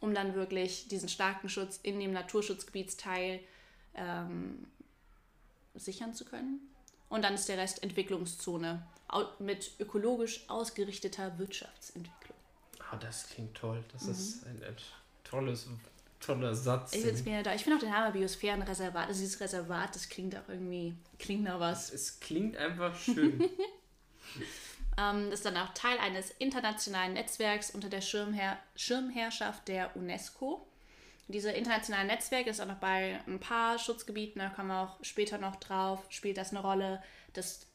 um 0.00 0.14
dann 0.14 0.34
wirklich 0.34 0.88
diesen 0.88 1.08
starken 1.08 1.48
Schutz 1.48 1.78
in 1.82 2.00
dem 2.00 2.12
Naturschutzgebietsteil 2.12 3.40
ähm, 3.94 4.66
sichern 5.74 6.14
zu 6.14 6.24
können. 6.24 6.60
Und 7.08 7.22
dann 7.22 7.34
ist 7.34 7.48
der 7.48 7.58
Rest 7.58 7.82
Entwicklungszone 7.82 8.84
mit 9.38 9.72
ökologisch 9.78 10.48
ausgerichteter 10.48 11.38
Wirtschaftsentwicklung. 11.38 12.36
Ah, 12.90 12.96
das 12.96 13.28
klingt 13.28 13.54
toll. 13.54 13.84
Das 13.92 14.04
mhm. 14.04 14.10
ist 14.10 14.46
ein, 14.46 14.62
ein 14.64 14.76
tolles 15.22 15.68
toller 16.24 16.54
Satz. 16.54 16.94
Ich, 16.94 17.02
da, 17.42 17.54
ich 17.54 17.62
finde 17.62 17.76
auch 17.76 17.80
den 17.80 17.90
Name 17.90 18.12
Biosphärenreservat, 18.12 19.08
also 19.08 19.20
dieses 19.20 19.40
Reservat, 19.40 19.94
das 19.94 20.08
klingt 20.08 20.36
auch 20.36 20.48
irgendwie, 20.48 20.94
klingt 21.18 21.44
nach 21.44 21.60
was. 21.60 21.92
Es 21.92 22.20
klingt 22.20 22.56
einfach 22.56 22.96
schön. 22.96 23.40
ähm, 24.98 25.30
das 25.30 25.40
ist 25.40 25.46
dann 25.46 25.56
auch 25.56 25.74
Teil 25.74 25.98
eines 25.98 26.30
internationalen 26.32 27.14
Netzwerks 27.14 27.70
unter 27.70 27.88
der 27.88 28.00
Schirmherr 28.00 28.58
Schirmherrschaft 28.76 29.68
der 29.68 29.96
UNESCO. 29.96 30.66
Diese 31.28 31.50
internationale 31.50 32.06
Netzwerk 32.06 32.46
ist 32.46 32.60
auch 32.60 32.66
noch 32.66 32.76
bei 32.76 33.18
ein 33.26 33.40
paar 33.40 33.78
Schutzgebieten, 33.78 34.40
da 34.40 34.50
kommen 34.50 34.68
wir 34.68 34.82
auch 34.82 35.02
später 35.02 35.38
noch 35.38 35.56
drauf, 35.56 36.04
spielt 36.10 36.36
das 36.36 36.50
eine 36.50 36.60
Rolle, 36.60 37.02
dass 37.32 37.66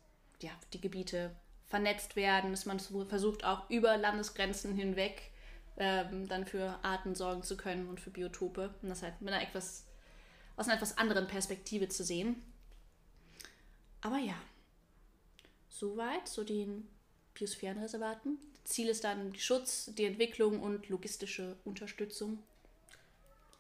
ja, 0.42 0.52
die 0.74 0.82
Gebiete 0.82 1.36
vernetzt 1.68 2.16
werden, 2.16 2.52
dass 2.52 2.66
man 2.66 2.80
versucht 2.80 3.44
auch 3.44 3.70
über 3.70 3.98
Landesgrenzen 3.98 4.76
hinweg 4.76 5.29
ähm, 5.80 6.28
dann 6.28 6.46
für 6.46 6.78
Arten 6.84 7.16
sorgen 7.16 7.44
zu 7.44 7.58
können 7.58 7.88
und 7.88 8.00
für 8.00 8.10
Biotope. 8.10 8.74
Und 8.82 8.90
das 8.90 9.02
halt 9.02 9.20
mit 9.22 9.34
einer 9.34 9.44
etwas, 9.44 9.86
aus 10.56 10.68
einer 10.68 10.76
etwas 10.76 10.98
anderen 10.98 11.28
Perspektive 11.28 11.90
zu 11.90 12.04
sehen. 12.04 12.36
Aber 14.02 14.18
ja, 14.18 14.36
soweit 15.70 16.28
zu 16.28 16.44
den 16.44 16.88
Biosphärenreservaten. 17.34 18.38
Ziel 18.66 18.90
ist 18.90 19.04
dann 19.04 19.36
Schutz, 19.36 19.92
die 19.98 20.06
Entwicklung 20.06 20.62
und 20.62 20.90
logistische 20.90 21.56
Unterstützung. 21.64 22.40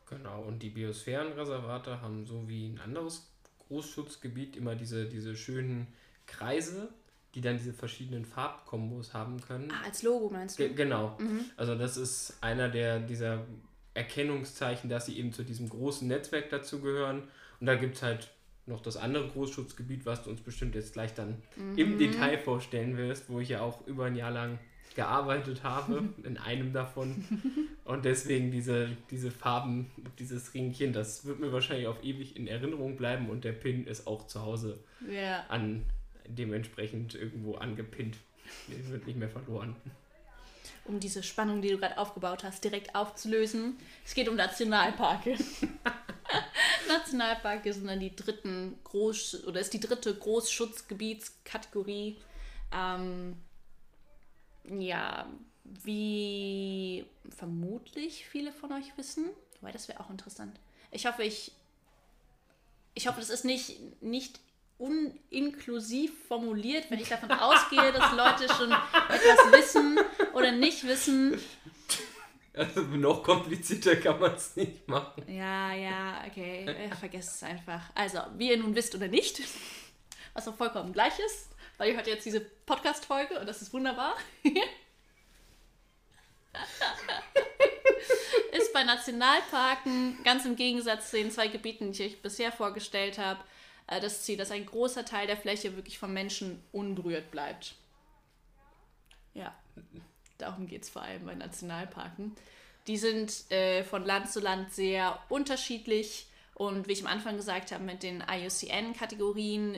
Genau, 0.07 0.43
und 0.43 0.59
die 0.61 0.69
Biosphärenreservate 0.69 2.01
haben 2.01 2.25
so 2.25 2.47
wie 2.47 2.67
ein 2.67 2.79
anderes 2.79 3.27
Großschutzgebiet 3.67 4.55
immer 4.55 4.75
diese, 4.75 5.07
diese 5.07 5.35
schönen 5.35 5.87
Kreise, 6.25 6.89
die 7.35 7.41
dann 7.41 7.57
diese 7.57 7.73
verschiedenen 7.73 8.25
Farbkombos 8.25 9.13
haben 9.13 9.39
können. 9.41 9.71
Ah, 9.71 9.85
als 9.85 10.03
Logo 10.03 10.29
meinst 10.29 10.57
du? 10.57 10.63
Ge 10.63 10.73
genau. 10.73 11.17
Mhm. 11.19 11.45
Also 11.57 11.75
das 11.75 11.97
ist 11.97 12.37
einer 12.41 12.69
der 12.69 12.99
dieser 12.99 13.45
Erkennungszeichen, 13.93 14.89
dass 14.89 15.05
sie 15.05 15.17
eben 15.17 15.33
zu 15.33 15.43
diesem 15.43 15.69
großen 15.69 16.07
Netzwerk 16.07 16.49
dazugehören. 16.49 17.23
Und 17.59 17.65
da 17.67 17.75
gibt 17.75 17.97
es 17.97 18.01
halt 18.01 18.29
noch 18.65 18.81
das 18.81 18.97
andere 18.97 19.27
Großschutzgebiet, 19.27 20.05
was 20.05 20.23
du 20.23 20.29
uns 20.29 20.41
bestimmt 20.41 20.75
jetzt 20.75 20.93
gleich 20.93 21.13
dann 21.13 21.41
mhm. 21.55 21.77
im 21.77 21.97
Detail 21.97 22.37
vorstellen 22.37 22.97
wirst, 22.97 23.29
wo 23.29 23.39
ich 23.39 23.49
ja 23.49 23.61
auch 23.61 23.85
über 23.87 24.05
ein 24.05 24.15
Jahr 24.15 24.31
lang 24.31 24.59
gearbeitet 24.95 25.63
habe, 25.63 26.03
in 26.23 26.37
einem 26.37 26.73
davon. 26.73 27.25
Und 27.83 28.05
deswegen 28.05 28.51
diese, 28.51 28.89
diese 29.09 29.31
Farben, 29.31 29.91
dieses 30.19 30.53
Ringchen, 30.53 30.93
das 30.93 31.25
wird 31.25 31.39
mir 31.39 31.51
wahrscheinlich 31.51 31.87
auf 31.87 32.03
ewig 32.03 32.35
in 32.35 32.47
Erinnerung 32.47 32.95
bleiben 32.95 33.29
und 33.29 33.43
der 33.43 33.51
Pin 33.51 33.85
ist 33.87 34.07
auch 34.07 34.27
zu 34.27 34.41
Hause 34.41 34.79
yeah. 35.07 35.43
an 35.49 35.83
dementsprechend 36.29 37.15
irgendwo 37.15 37.55
angepinnt. 37.55 38.17
Die 38.67 38.89
wird 38.89 39.05
nicht 39.05 39.17
mehr 39.17 39.29
verloren. 39.29 39.75
Um 40.85 40.99
diese 40.99 41.23
Spannung, 41.23 41.61
die 41.61 41.69
du 41.69 41.77
gerade 41.77 41.97
aufgebaut 41.97 42.43
hast, 42.43 42.63
direkt 42.63 42.95
aufzulösen. 42.95 43.77
Es 44.05 44.13
geht 44.13 44.27
um 44.27 44.35
Nationalparke. 44.35 45.37
Nationalparke 46.87 47.73
sind 47.73 47.87
dann 47.87 47.99
die 47.99 48.15
dritten 48.15 48.77
Groß- 48.85 49.45
oder 49.45 49.59
ist 49.59 49.73
die 49.73 49.79
dritte 49.79 50.15
Großschutzgebietskategorie. 50.15 52.17
Ähm, 52.73 53.35
ja, 54.67 55.27
wie 55.63 57.05
vermutlich 57.37 58.25
viele 58.25 58.51
von 58.51 58.71
euch 58.71 58.97
wissen, 58.97 59.29
weil 59.61 59.73
das 59.73 59.87
wäre 59.87 59.99
auch 59.99 60.09
interessant. 60.09 60.59
Ich 60.91 61.05
hoffe, 61.05 61.23
ich 61.23 61.51
ich 62.99 63.07
hoffe, 63.07 63.19
das 63.19 63.29
ist 63.29 63.45
nicht, 63.45 63.79
nicht 64.01 64.39
uninklusiv 64.79 66.11
formuliert, 66.27 66.89
wenn 66.89 66.99
ich 66.99 67.09
davon 67.09 67.31
ausgehe, 67.31 67.91
dass 67.91 68.11
Leute 68.13 68.51
schon 68.55 68.71
etwas 68.71 69.51
wissen 69.51 69.99
oder 70.33 70.51
nicht 70.51 70.87
wissen. 70.87 71.39
Also 72.53 72.81
noch 72.81 73.21
komplizierter 73.21 73.97
kann 73.97 74.19
man 74.19 74.33
es 74.33 74.55
nicht 74.55 74.87
machen. 74.87 75.23
Ja, 75.27 75.73
ja, 75.73 76.23
okay. 76.27 76.89
Vergesst 76.99 77.35
es 77.35 77.43
einfach. 77.43 77.81
Also, 77.93 78.19
wie 78.37 78.49
ihr 78.49 78.57
nun 78.57 78.73
wisst 78.75 78.95
oder 78.95 79.07
nicht, 79.07 79.41
was 80.33 80.47
auch 80.47 80.55
vollkommen 80.55 80.93
gleich 80.93 81.19
ist, 81.19 81.49
weil 81.77 81.89
ihr 81.89 81.95
hört 81.95 82.07
jetzt 82.07 82.25
diese 82.25 82.39
Podcast-Folge 82.41 83.39
und 83.39 83.47
das 83.47 83.61
ist 83.61 83.71
wunderbar. 83.73 84.15
ist 88.51 88.73
bei 88.73 88.83
Nationalparken 88.83 90.23
ganz 90.23 90.45
im 90.45 90.55
Gegensatz 90.55 91.11
zu 91.11 91.17
den 91.17 91.31
zwei 91.31 91.49
Gebieten, 91.49 91.91
die 91.91 92.03
ich 92.03 92.13
euch 92.13 92.21
bisher 92.21 92.51
vorgestellt 92.51 93.17
habe, 93.17 93.39
äh, 93.89 93.99
das 93.99 94.23
Ziel, 94.23 94.37
dass 94.37 94.51
ein 94.51 94.65
großer 94.65 95.05
Teil 95.05 95.27
der 95.27 95.37
Fläche 95.37 95.75
wirklich 95.75 95.99
vom 95.99 96.13
Menschen 96.13 96.61
unberührt 96.71 97.31
bleibt. 97.31 97.75
Ja, 99.33 99.53
darum 100.37 100.67
geht 100.67 100.83
es 100.83 100.89
vor 100.89 101.01
allem 101.01 101.25
bei 101.25 101.35
Nationalparken. 101.35 102.35
Die 102.87 102.97
sind 102.97 103.51
äh, 103.51 103.83
von 103.83 104.05
Land 104.05 104.31
zu 104.31 104.39
Land 104.39 104.73
sehr 104.73 105.19
unterschiedlich 105.29 106.27
und 106.55 106.87
wie 106.87 106.93
ich 106.93 107.01
am 107.01 107.11
Anfang 107.11 107.37
gesagt 107.37 107.71
habe, 107.71 107.83
mit 107.83 108.03
den 108.03 108.23
IUCN-Kategorien, 108.27 109.77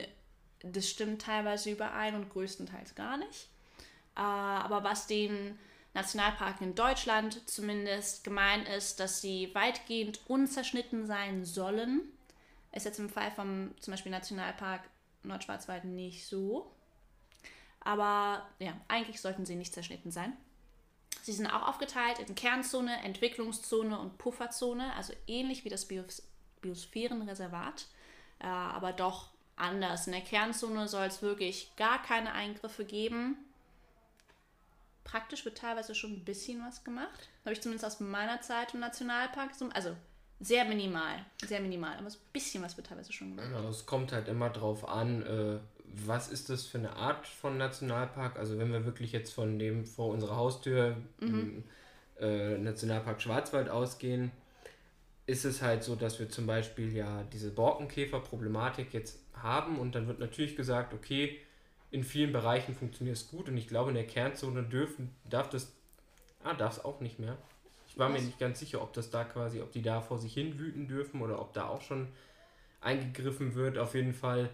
das 0.60 0.88
stimmt 0.88 1.22
teilweise 1.22 1.70
überein 1.70 2.14
und 2.14 2.30
größtenteils 2.30 2.94
gar 2.94 3.16
nicht. 3.16 3.48
Äh, 4.16 4.20
aber 4.20 4.84
was 4.84 5.06
den 5.06 5.58
Nationalparken 5.94 6.68
in 6.68 6.74
Deutschland 6.74 7.48
zumindest 7.48 8.24
gemein 8.24 8.64
ist, 8.64 8.98
dass 8.98 9.20
sie 9.20 9.54
weitgehend 9.54 10.20
unzerschnitten 10.26 11.06
sein 11.06 11.44
sollen 11.44 12.02
ist 12.72 12.84
jetzt 12.84 12.98
im 12.98 13.08
Fall 13.08 13.30
vom 13.30 13.74
zum 13.80 13.92
Beispiel 13.92 14.12
Nationalpark 14.12 14.82
Nordschwarzwald 15.22 15.84
nicht 15.84 16.26
so. 16.26 16.74
Aber 17.80 18.46
ja, 18.58 18.72
eigentlich 18.88 19.20
sollten 19.20 19.44
sie 19.44 19.56
nicht 19.56 19.74
zerschnitten 19.74 20.10
sein. 20.10 20.36
Sie 21.22 21.32
sind 21.32 21.46
auch 21.46 21.68
aufgeteilt 21.68 22.18
in 22.18 22.34
Kernzone, 22.34 23.02
Entwicklungszone 23.02 23.98
und 23.98 24.18
Pufferzone, 24.18 24.92
also 24.94 25.12
ähnlich 25.26 25.64
wie 25.64 25.68
das 25.68 25.86
Bios 25.86 26.22
Biosphärenreservat, 26.60 27.86
äh, 28.38 28.46
aber 28.46 28.92
doch 28.92 29.30
anders. 29.56 30.06
In 30.06 30.12
der 30.12 30.22
Kernzone 30.22 30.86
soll 30.86 31.06
es 31.06 31.22
wirklich 31.22 31.74
gar 31.76 32.00
keine 32.00 32.32
Eingriffe 32.32 32.84
geben. 32.84 33.36
Praktisch 35.02 35.44
wird 35.44 35.58
teilweise 35.58 35.96
schon 35.96 36.12
ein 36.12 36.24
bisschen 36.24 36.64
was 36.64 36.84
gemacht. 36.84 37.28
Habe 37.44 37.52
ich 37.52 37.60
zumindest 37.60 37.84
aus 37.84 37.98
meiner 37.98 38.40
Zeit 38.42 38.74
im 38.74 38.80
Nationalpark. 38.80 39.50
Also 39.74 39.96
sehr 40.42 40.64
minimal, 40.64 41.24
sehr 41.44 41.60
minimal, 41.60 41.96
aber 41.96 42.06
ein 42.06 42.12
bisschen 42.32 42.62
was 42.62 42.76
wird 42.76 42.88
teilweise 42.88 43.12
schon 43.12 43.30
gemacht. 43.30 43.46
Genau, 43.48 43.68
es 43.68 43.86
kommt 43.86 44.12
halt 44.12 44.28
immer 44.28 44.50
drauf 44.50 44.88
an, 44.88 45.22
äh, 45.22 45.58
was 46.06 46.28
ist 46.28 46.50
das 46.50 46.66
für 46.66 46.78
eine 46.78 46.96
Art 46.96 47.26
von 47.26 47.58
Nationalpark? 47.58 48.38
Also 48.38 48.58
wenn 48.58 48.72
wir 48.72 48.84
wirklich 48.84 49.12
jetzt 49.12 49.32
von 49.32 49.58
dem 49.58 49.86
vor 49.86 50.08
unserer 50.08 50.36
Haustür 50.36 50.96
mhm. 51.20 51.64
äh, 52.18 52.58
Nationalpark 52.58 53.20
Schwarzwald 53.20 53.68
ausgehen, 53.68 54.32
ist 55.26 55.44
es 55.44 55.62
halt 55.62 55.84
so, 55.84 55.94
dass 55.94 56.18
wir 56.18 56.28
zum 56.28 56.46
Beispiel 56.46 56.92
ja 56.92 57.22
diese 57.32 57.50
Borkenkäfer-Problematik 57.50 58.92
jetzt 58.92 59.18
haben 59.34 59.78
und 59.78 59.94
dann 59.94 60.08
wird 60.08 60.18
natürlich 60.18 60.56
gesagt, 60.56 60.94
okay, 60.94 61.38
in 61.90 62.04
vielen 62.04 62.32
Bereichen 62.32 62.74
funktioniert 62.74 63.16
es 63.16 63.28
gut 63.28 63.48
und 63.48 63.56
ich 63.56 63.68
glaube 63.68 63.90
in 63.90 63.94
der 63.94 64.06
Kernzone 64.06 64.62
dürfen, 64.62 65.14
darf 65.28 65.50
das, 65.50 65.72
ah, 66.42 66.54
darf 66.54 66.78
es 66.78 66.84
auch 66.84 67.00
nicht 67.00 67.18
mehr. 67.18 67.36
Ich 67.92 67.98
war 67.98 68.08
mir 68.08 68.22
nicht 68.22 68.38
ganz 68.38 68.58
sicher, 68.58 68.80
ob 68.80 68.94
das 68.94 69.10
da 69.10 69.22
quasi, 69.22 69.60
ob 69.60 69.70
die 69.70 69.82
da 69.82 70.00
vor 70.00 70.18
sich 70.18 70.32
hin 70.32 70.58
wüten 70.58 70.88
dürfen 70.88 71.20
oder 71.20 71.38
ob 71.38 71.52
da 71.52 71.68
auch 71.68 71.82
schon 71.82 72.08
eingegriffen 72.80 73.54
wird. 73.54 73.76
Auf 73.76 73.94
jeden 73.94 74.14
Fall 74.14 74.48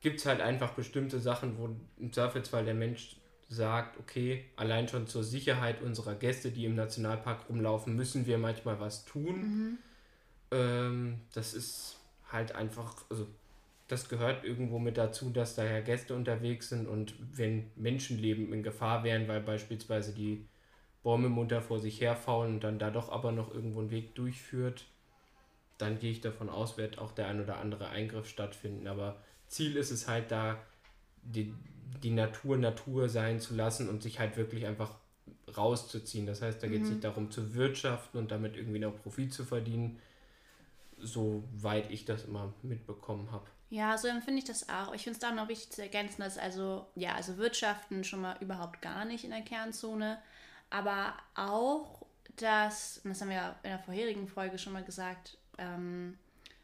gibt 0.00 0.18
es 0.18 0.26
halt 0.26 0.40
einfach 0.40 0.72
bestimmte 0.72 1.20
Sachen, 1.20 1.58
wo 1.58 1.68
im 2.00 2.12
Zweifelsfall 2.12 2.64
der 2.64 2.74
Mensch 2.74 3.18
sagt, 3.48 4.00
okay, 4.00 4.46
allein 4.56 4.88
schon 4.88 5.06
zur 5.06 5.22
Sicherheit 5.22 5.80
unserer 5.80 6.16
Gäste, 6.16 6.50
die 6.50 6.64
im 6.64 6.74
Nationalpark 6.74 7.48
rumlaufen, 7.48 7.94
müssen 7.94 8.26
wir 8.26 8.36
manchmal 8.36 8.80
was 8.80 9.04
tun. 9.04 9.36
Mhm. 9.36 9.78
Ähm, 10.50 11.20
das 11.34 11.54
ist 11.54 12.00
halt 12.32 12.52
einfach, 12.56 12.96
also 13.10 13.28
das 13.86 14.08
gehört 14.08 14.42
irgendwo 14.42 14.80
mit 14.80 14.98
dazu, 14.98 15.30
dass 15.30 15.54
da 15.54 15.64
ja 15.64 15.82
Gäste 15.82 16.16
unterwegs 16.16 16.70
sind 16.70 16.88
und 16.88 17.14
wenn 17.32 17.70
Menschenleben 17.76 18.52
in 18.52 18.64
Gefahr 18.64 19.04
wären, 19.04 19.28
weil 19.28 19.40
beispielsweise 19.40 20.12
die 20.12 20.44
Bäume 21.02 21.28
munter 21.28 21.60
vor 21.60 21.80
sich 21.80 22.00
herfaulen 22.00 22.54
und 22.54 22.64
dann 22.64 22.78
da 22.78 22.90
doch 22.90 23.10
aber 23.10 23.32
noch 23.32 23.52
irgendwo 23.52 23.80
einen 23.80 23.90
Weg 23.90 24.14
durchführt, 24.14 24.84
dann 25.78 25.98
gehe 25.98 26.12
ich 26.12 26.20
davon 26.20 26.48
aus, 26.48 26.76
wird 26.76 26.98
auch 26.98 27.12
der 27.12 27.26
ein 27.26 27.40
oder 27.40 27.58
andere 27.58 27.88
Eingriff 27.88 28.28
stattfinden. 28.28 28.86
Aber 28.86 29.16
Ziel 29.48 29.76
ist 29.76 29.90
es 29.90 30.06
halt 30.06 30.30
da, 30.30 30.58
die, 31.22 31.52
die 32.02 32.10
Natur 32.10 32.56
Natur 32.56 33.08
sein 33.08 33.40
zu 33.40 33.54
lassen 33.54 33.88
und 33.88 34.02
sich 34.02 34.20
halt 34.20 34.36
wirklich 34.36 34.66
einfach 34.66 34.94
rauszuziehen. 35.56 36.26
Das 36.26 36.40
heißt, 36.40 36.62
da 36.62 36.68
geht 36.68 36.82
es 36.82 36.88
mhm. 36.88 36.94
nicht 36.94 37.04
darum 37.04 37.30
zu 37.30 37.54
wirtschaften 37.54 38.18
und 38.18 38.30
damit 38.30 38.56
irgendwie 38.56 38.78
noch 38.78 38.96
Profit 39.02 39.32
zu 39.32 39.44
verdienen, 39.44 39.98
soweit 40.98 41.90
ich 41.90 42.04
das 42.04 42.24
immer 42.24 42.52
mitbekommen 42.62 43.30
habe. 43.32 43.46
Ja, 43.70 43.96
so 43.96 44.06
empfinde 44.06 44.38
ich 44.38 44.44
das 44.44 44.68
auch. 44.68 44.94
Ich 44.94 45.02
finde 45.02 45.14
es 45.14 45.20
da 45.20 45.32
noch 45.32 45.48
wichtig 45.48 45.70
zu 45.70 45.82
ergänzen, 45.82 46.20
dass 46.20 46.38
also, 46.38 46.86
ja, 46.94 47.14
also 47.14 47.38
Wirtschaften 47.38 48.04
schon 48.04 48.20
mal 48.20 48.36
überhaupt 48.40 48.82
gar 48.82 49.04
nicht 49.04 49.24
in 49.24 49.30
der 49.30 49.40
Kernzone, 49.40 50.18
aber 50.72 51.14
auch, 51.34 52.06
dass, 52.36 52.98
und 53.04 53.10
das 53.10 53.20
haben 53.20 53.28
wir 53.28 53.36
ja 53.36 53.56
in 53.62 53.70
der 53.70 53.78
vorherigen 53.78 54.26
Folge 54.26 54.58
schon 54.58 54.72
mal 54.72 54.82
gesagt, 54.82 55.36
ähm, 55.58 56.18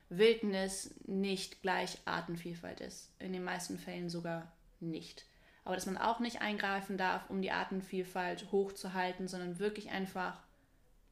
Wildnis 0.08 0.94
nicht 1.06 1.60
gleich 1.60 1.98
Artenvielfalt 2.06 2.80
ist. 2.80 3.12
In 3.18 3.34
den 3.34 3.44
meisten 3.44 3.78
Fällen 3.78 4.08
sogar 4.08 4.50
nicht. 4.80 5.26
Aber 5.64 5.74
dass 5.74 5.84
man 5.84 5.98
auch 5.98 6.20
nicht 6.20 6.40
eingreifen 6.40 6.96
darf, 6.96 7.28
um 7.28 7.42
die 7.42 7.50
Artenvielfalt 7.50 8.50
hochzuhalten, 8.50 9.28
sondern 9.28 9.58
wirklich 9.58 9.90
einfach 9.90 10.40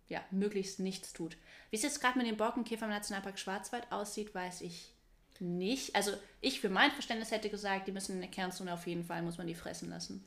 ja, 0.09 0.25
möglichst 0.31 0.81
nichts 0.81 1.13
tut. 1.13 1.37
Wie 1.69 1.77
es 1.77 1.83
jetzt 1.83 2.01
gerade 2.01 2.17
mit 2.17 2.27
dem 2.27 2.39
Borkenkäfer 2.39 2.87
im 2.87 2.93
Nationalpark 2.93 3.39
Schwarzwald 3.39 3.93
aussieht, 3.93 4.35
weiß 4.35 4.63
ich 4.63 4.95
nicht. 5.39 5.95
Also 5.95 6.13
ich 6.41 6.61
für 6.63 6.71
mein 6.71 6.93
Verständnis 6.93 7.31
hätte 7.31 7.51
gesagt, 7.51 7.89
die 7.89 7.93
müssen 7.93 8.13
in 8.13 8.21
der 8.23 8.31
Kernzone 8.31 8.73
auf 8.73 8.87
jeden 8.87 9.05
Fall, 9.05 9.21
muss 9.21 9.37
man 9.37 9.47
die 9.47 9.55
fressen 9.55 9.91
lassen. 9.91 10.25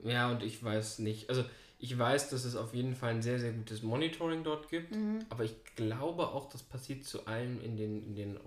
Ja, 0.00 0.30
und 0.30 0.42
ich 0.42 0.62
weiß 0.62 0.98
nicht. 0.98 1.30
Also 1.30 1.44
ich 1.80 1.96
weiß, 1.96 2.30
dass 2.30 2.44
es 2.44 2.56
auf 2.56 2.74
jeden 2.74 2.96
Fall 2.96 3.10
ein 3.10 3.22
sehr, 3.22 3.38
sehr 3.38 3.52
gutes 3.52 3.82
Monitoring 3.82 4.42
dort 4.42 4.68
gibt, 4.68 4.94
mhm. 4.94 5.20
aber 5.28 5.44
ich 5.44 5.54
glaube 5.76 6.28
auch, 6.28 6.48
das 6.48 6.62
passiert 6.62 7.04
zu 7.04 7.26
allem 7.26 7.62
in 7.62 7.76
den, 7.76 8.04
in 8.04 8.14
den 8.16 8.38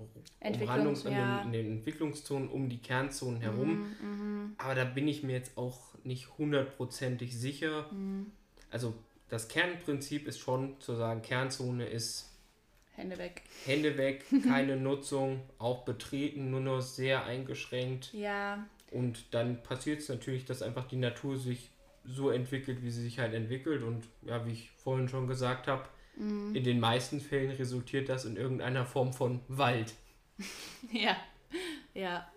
Umhandlungs-, 0.42 1.10
ja. 1.10 1.42
in, 1.42 1.52
den, 1.52 1.54
in, 1.54 1.66
den, 1.66 1.78
Entwicklungszonen 1.78 2.50
um 2.50 2.68
die 2.68 2.80
Kernzonen 2.80 3.40
herum. 3.40 3.96
Mhm, 4.02 4.08
mhm, 4.08 4.56
aber 4.58 4.76
da 4.76 4.84
bin 4.84 5.08
ich 5.08 5.24
mir 5.24 5.34
jetzt 5.34 5.58
auch 5.58 5.80
nicht 6.04 6.38
hundertprozentig 6.38 7.38
sicher. 7.38 7.90
Mhm. 7.92 8.32
Also 8.70 8.94
das 9.30 9.48
Kernprinzip 9.48 10.28
ist 10.28 10.40
schon 10.40 10.80
zu 10.82 10.96
sagen, 10.96 11.22
Kernzone 11.22 11.86
ist 11.86 12.30
Hände 12.96 13.18
weg. 13.18 13.44
Hände 13.66 13.98
weg, 13.98 14.26
keine 14.44 14.76
Nutzung, 14.78 15.40
auch 15.58 15.86
betreten, 15.86 16.52
nur 16.52 16.60
noch 16.60 16.82
sehr 16.82 17.26
eingeschränkt. 17.26 18.14
Ja. 18.14 18.68
Und 18.92 19.34
dann 19.34 19.64
passiert 19.64 20.02
es 20.02 20.10
natürlich, 20.10 20.44
dass 20.44 20.62
einfach 20.62 20.86
die 20.86 20.98
Natur 20.98 21.38
sich 21.38 21.70
so 22.06 22.30
entwickelt, 22.30 22.84
wie 22.84 22.92
sie 22.92 23.04
sich 23.04 23.20
halt 23.20 23.34
entwickelt. 23.34 23.84
Und 23.84 24.06
ja, 24.24 24.46
wie 24.46 24.52
ich 24.52 24.72
vorhin 24.78 25.08
schon 25.08 25.28
gesagt 25.28 25.68
habe, 25.68 25.88
mhm. 26.16 26.56
in 26.56 26.64
den 26.64 26.80
meisten 26.80 27.20
Fällen 27.20 27.52
resultiert 27.52 28.10
das 28.10 28.26
in 28.26 28.38
irgendeiner 28.38 28.86
Form 28.86 29.14
von 29.14 29.42
Wald. 29.48 29.94
ja, 30.92 31.16
ja. 31.94 32.28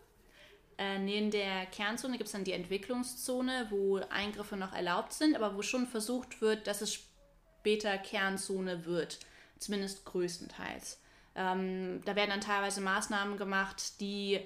Äh, 0.76 0.98
neben 0.98 1.30
der 1.30 1.66
Kernzone 1.66 2.16
gibt 2.16 2.26
es 2.26 2.32
dann 2.32 2.44
die 2.44 2.52
Entwicklungszone, 2.52 3.68
wo 3.70 3.98
Eingriffe 4.10 4.56
noch 4.56 4.72
erlaubt 4.72 5.12
sind, 5.12 5.36
aber 5.36 5.56
wo 5.56 5.62
schon 5.62 5.86
versucht 5.86 6.40
wird, 6.40 6.66
dass 6.66 6.80
es 6.80 6.94
später 6.94 7.96
Kernzone 7.98 8.84
wird. 8.84 9.20
Zumindest 9.58 10.04
größtenteils. 10.04 11.00
Ähm, 11.36 12.00
da 12.04 12.16
werden 12.16 12.30
dann 12.30 12.40
teilweise 12.40 12.80
Maßnahmen 12.80 13.36
gemacht, 13.38 14.00
die 14.00 14.40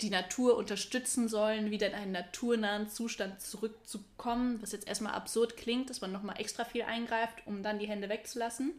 die 0.00 0.10
Natur 0.10 0.56
unterstützen 0.56 1.28
sollen, 1.28 1.70
wieder 1.70 1.88
in 1.88 1.94
einen 1.94 2.12
naturnahen 2.12 2.88
Zustand 2.88 3.40
zurückzukommen, 3.40 4.62
was 4.62 4.72
jetzt 4.72 4.86
erstmal 4.86 5.14
absurd 5.14 5.56
klingt, 5.56 5.90
dass 5.90 6.00
man 6.00 6.12
nochmal 6.12 6.40
extra 6.40 6.64
viel 6.64 6.82
eingreift, 6.82 7.46
um 7.46 7.62
dann 7.62 7.80
die 7.80 7.88
Hände 7.88 8.08
wegzulassen. 8.08 8.74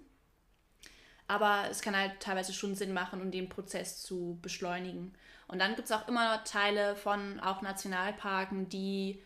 Aber 1.28 1.66
es 1.70 1.82
kann 1.82 1.96
halt 1.96 2.20
teilweise 2.22 2.54
schon 2.54 2.76
Sinn 2.76 2.94
machen, 2.94 3.22
um 3.22 3.32
den 3.32 3.50
Prozess 3.50 4.02
zu 4.02 4.40
beschleunigen. 4.42 5.14
Und 5.48 5.60
dann 5.60 5.76
gibt 5.76 5.90
es 5.90 5.92
auch 5.92 6.08
immer 6.08 6.44
Teile 6.44 6.96
von 6.96 7.40
auch 7.40 7.62
Nationalparken, 7.62 8.70
die 8.70 9.22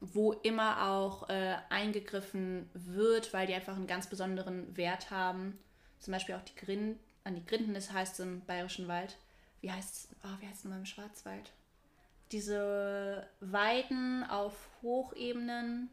wo 0.00 0.32
immer 0.32 0.90
auch 0.90 1.28
äh, 1.30 1.56
eingegriffen 1.70 2.68
wird, 2.74 3.32
weil 3.32 3.46
die 3.46 3.54
einfach 3.54 3.76
einen 3.76 3.86
ganz 3.86 4.08
besonderen 4.08 4.76
Wert 4.76 5.10
haben. 5.10 5.58
Zum 6.00 6.12
Beispiel 6.12 6.34
auch 6.34 6.42
die 6.42 6.54
Grind, 6.54 6.98
an 7.24 7.34
die 7.34 7.46
Grinden, 7.46 7.74
das 7.74 7.92
heißt 7.92 8.20
im 8.20 8.44
Bayerischen 8.44 8.88
Wald 8.88 9.16
wie 9.60 9.70
heißt 9.70 9.94
es, 9.94 10.08
oh, 10.24 10.40
wie 10.40 10.46
heißt 10.46 10.58
es 10.58 10.64
nochmal 10.64 10.80
im 10.80 10.86
Schwarzwald? 10.86 11.52
Diese 12.32 13.28
Weiden 13.40 14.24
auf 14.24 14.68
Hochebenen. 14.82 15.90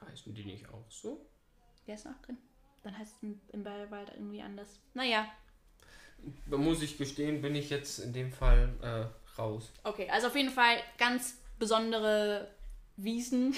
Heißen 0.00 0.34
die 0.34 0.44
nicht 0.44 0.68
auch 0.68 0.90
so? 0.90 1.24
Wer 1.86 1.94
ist 1.94 2.04
noch 2.04 2.20
drin? 2.22 2.38
Dann 2.82 2.98
heißt 2.98 3.16
es 3.22 3.28
im 3.52 3.64
Bayerwald 3.64 4.10
irgendwie 4.14 4.42
anders. 4.42 4.80
Naja. 4.94 5.26
Da 6.50 6.56
muss 6.56 6.82
ich 6.82 6.98
gestehen, 6.98 7.42
bin 7.42 7.54
ich 7.54 7.70
jetzt 7.70 7.98
in 7.98 8.12
dem 8.12 8.32
Fall 8.32 8.74
äh, 8.82 9.40
raus. 9.40 9.72
Okay, 9.84 10.08
also 10.10 10.28
auf 10.28 10.36
jeden 10.36 10.50
Fall 10.50 10.78
ganz 10.98 11.38
besondere 11.58 12.48
Wiesen 12.96 13.54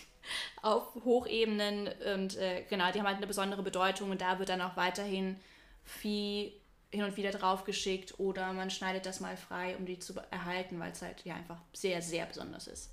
auf 0.62 0.94
Hochebenen 1.04 1.88
und 2.14 2.36
äh, 2.36 2.64
genau, 2.68 2.90
die 2.92 2.98
haben 2.98 3.06
halt 3.06 3.18
eine 3.18 3.26
besondere 3.26 3.62
Bedeutung 3.62 4.10
und 4.10 4.20
da 4.20 4.38
wird 4.38 4.48
dann 4.48 4.60
auch 4.60 4.76
weiterhin 4.76 5.36
Vieh 5.84 6.52
hin 6.90 7.04
und 7.04 7.16
wieder 7.16 7.30
draufgeschickt 7.30 8.18
oder 8.18 8.52
man 8.52 8.70
schneidet 8.70 9.06
das 9.06 9.20
mal 9.20 9.36
frei, 9.36 9.76
um 9.76 9.86
die 9.86 9.98
zu 9.98 10.14
erhalten, 10.30 10.78
weil 10.78 10.92
es 10.92 11.02
halt 11.02 11.24
ja 11.24 11.34
einfach 11.34 11.58
sehr, 11.72 12.00
sehr 12.00 12.26
besonders 12.26 12.66
ist. 12.66 12.90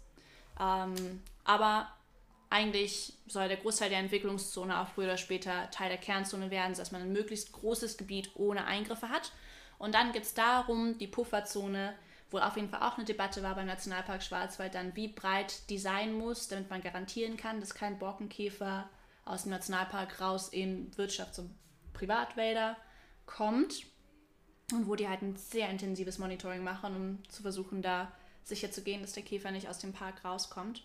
Ähm, 0.60 1.22
aber 1.44 1.88
eigentlich 2.50 3.14
soll 3.28 3.48
der 3.48 3.58
Großteil 3.58 3.90
der 3.90 4.00
Entwicklungszone 4.00 4.80
auch 4.80 4.88
früher 4.90 5.06
oder 5.06 5.18
später 5.18 5.70
Teil 5.72 5.90
der 5.90 5.98
Kernzone 5.98 6.52
werden, 6.52 6.76
dass 6.76 6.92
man 6.92 7.02
ein 7.02 7.12
möglichst 7.12 7.52
großes 7.52 7.98
Gebiet 7.98 8.32
ohne 8.36 8.66
Eingriffe 8.66 9.10
hat. 9.10 9.32
Und 9.80 9.96
dann 9.96 10.12
geht 10.12 10.24
es 10.24 10.34
darum, 10.34 10.98
die 11.00 11.08
Pufferzone, 11.08 11.96
wo 12.30 12.38
auf 12.38 12.56
jeden 12.56 12.70
Fall 12.70 12.82
auch 12.82 12.98
eine 12.98 13.06
Debatte 13.06 13.42
war 13.42 13.56
beim 13.56 13.68
Nationalpark 13.68 14.22
Schwarzwald, 14.22 14.76
dann 14.76 14.96
wie 14.96 15.08
breit 15.08 15.68
die 15.70 15.80
sein 15.80 16.14
muss, 16.14 16.48
damit 16.48 16.70
man 16.70 16.82
garantieren 16.82 17.38
kann, 17.38 17.60
dass 17.60 17.74
kein 17.74 17.98
Borkenkäfer 17.98 18.90
aus 19.26 19.44
dem 19.44 19.52
Nationalpark 19.52 20.22
raus 20.22 20.50
in 20.50 20.92
Wirtschafts- 20.92 21.40
und 21.40 21.56
Privatwälder 21.94 22.78
kommt 23.26 23.86
und 24.72 24.88
wo 24.88 24.96
die 24.96 25.08
halt 25.08 25.22
ein 25.22 25.36
sehr 25.36 25.70
intensives 25.70 26.18
Monitoring 26.18 26.64
machen, 26.64 26.96
um 26.96 27.30
zu 27.30 27.42
versuchen, 27.42 27.82
da 27.82 28.12
sicher 28.44 28.72
zu 28.72 28.84
gehen, 28.84 29.02
dass 29.02 29.14
der 29.14 29.24
Käfer 29.24 29.52
nicht 29.52 29.68
aus 29.68 29.80
dem 29.80 29.94
Park 29.94 30.26
rauskommt. 30.26 30.84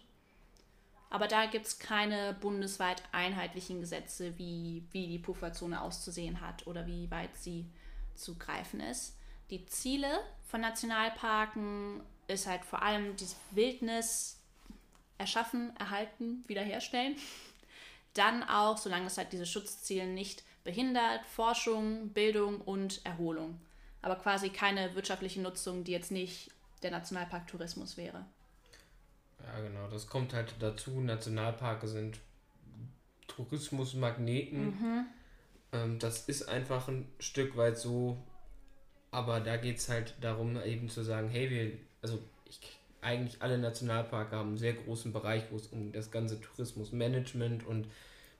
Aber 1.10 1.26
da 1.26 1.46
gibt 1.46 1.66
es 1.66 1.78
keine 1.78 2.34
bundesweit 2.34 3.02
einheitlichen 3.12 3.80
Gesetze, 3.80 4.36
wie, 4.36 4.84
wie 4.92 5.06
die 5.06 5.18
Pufferzone 5.18 5.80
auszusehen 5.80 6.40
hat 6.40 6.66
oder 6.66 6.86
wie 6.86 7.10
weit 7.10 7.34
sie 7.36 7.64
zu 8.14 8.36
greifen 8.36 8.80
ist. 8.80 9.16
Die 9.50 9.64
Ziele 9.66 10.20
von 10.46 10.60
Nationalparken 10.60 12.02
ist 12.26 12.46
halt 12.46 12.64
vor 12.64 12.82
allem 12.82 13.16
diese 13.16 13.36
Wildnis 13.52 14.38
erschaffen, 15.16 15.74
erhalten, 15.78 16.44
wiederherstellen. 16.46 17.16
Dann 18.12 18.42
auch, 18.42 18.76
solange 18.76 19.06
es 19.06 19.16
halt 19.16 19.32
diese 19.32 19.46
Schutzziele 19.46 20.06
nicht 20.06 20.42
behindert, 20.68 21.24
Forschung, 21.24 22.10
Bildung 22.10 22.60
und 22.60 23.00
Erholung. 23.06 23.58
Aber 24.02 24.16
quasi 24.16 24.50
keine 24.50 24.94
wirtschaftliche 24.94 25.40
Nutzung, 25.40 25.82
die 25.82 25.92
jetzt 25.92 26.12
nicht 26.12 26.50
der 26.82 26.90
Nationalparktourismus 26.90 27.96
wäre. 27.96 28.26
Ja, 29.42 29.60
genau, 29.62 29.88
das 29.88 30.08
kommt 30.08 30.34
halt 30.34 30.54
dazu. 30.60 31.00
Nationalparke 31.00 31.88
sind 31.88 32.20
Tourismusmagneten. 33.28 34.64
Mhm. 34.66 35.06
Ähm, 35.72 35.98
das 36.00 36.28
ist 36.28 36.50
einfach 36.50 36.86
ein 36.88 37.08
Stück 37.18 37.56
weit 37.56 37.78
so, 37.78 38.18
aber 39.10 39.40
da 39.40 39.56
geht 39.56 39.78
es 39.78 39.88
halt 39.88 40.16
darum, 40.20 40.62
eben 40.62 40.90
zu 40.90 41.02
sagen, 41.02 41.30
hey, 41.30 41.48
wir, 41.48 41.78
also 42.02 42.18
ich, 42.44 42.60
eigentlich 43.00 43.40
alle 43.40 43.56
Nationalparke 43.56 44.36
haben 44.36 44.50
einen 44.50 44.58
sehr 44.58 44.74
großen 44.74 45.14
Bereich, 45.14 45.44
wo 45.50 45.56
es 45.56 45.68
um 45.68 45.92
das 45.92 46.10
ganze 46.10 46.38
Tourismusmanagement 46.42 47.66
und 47.66 47.86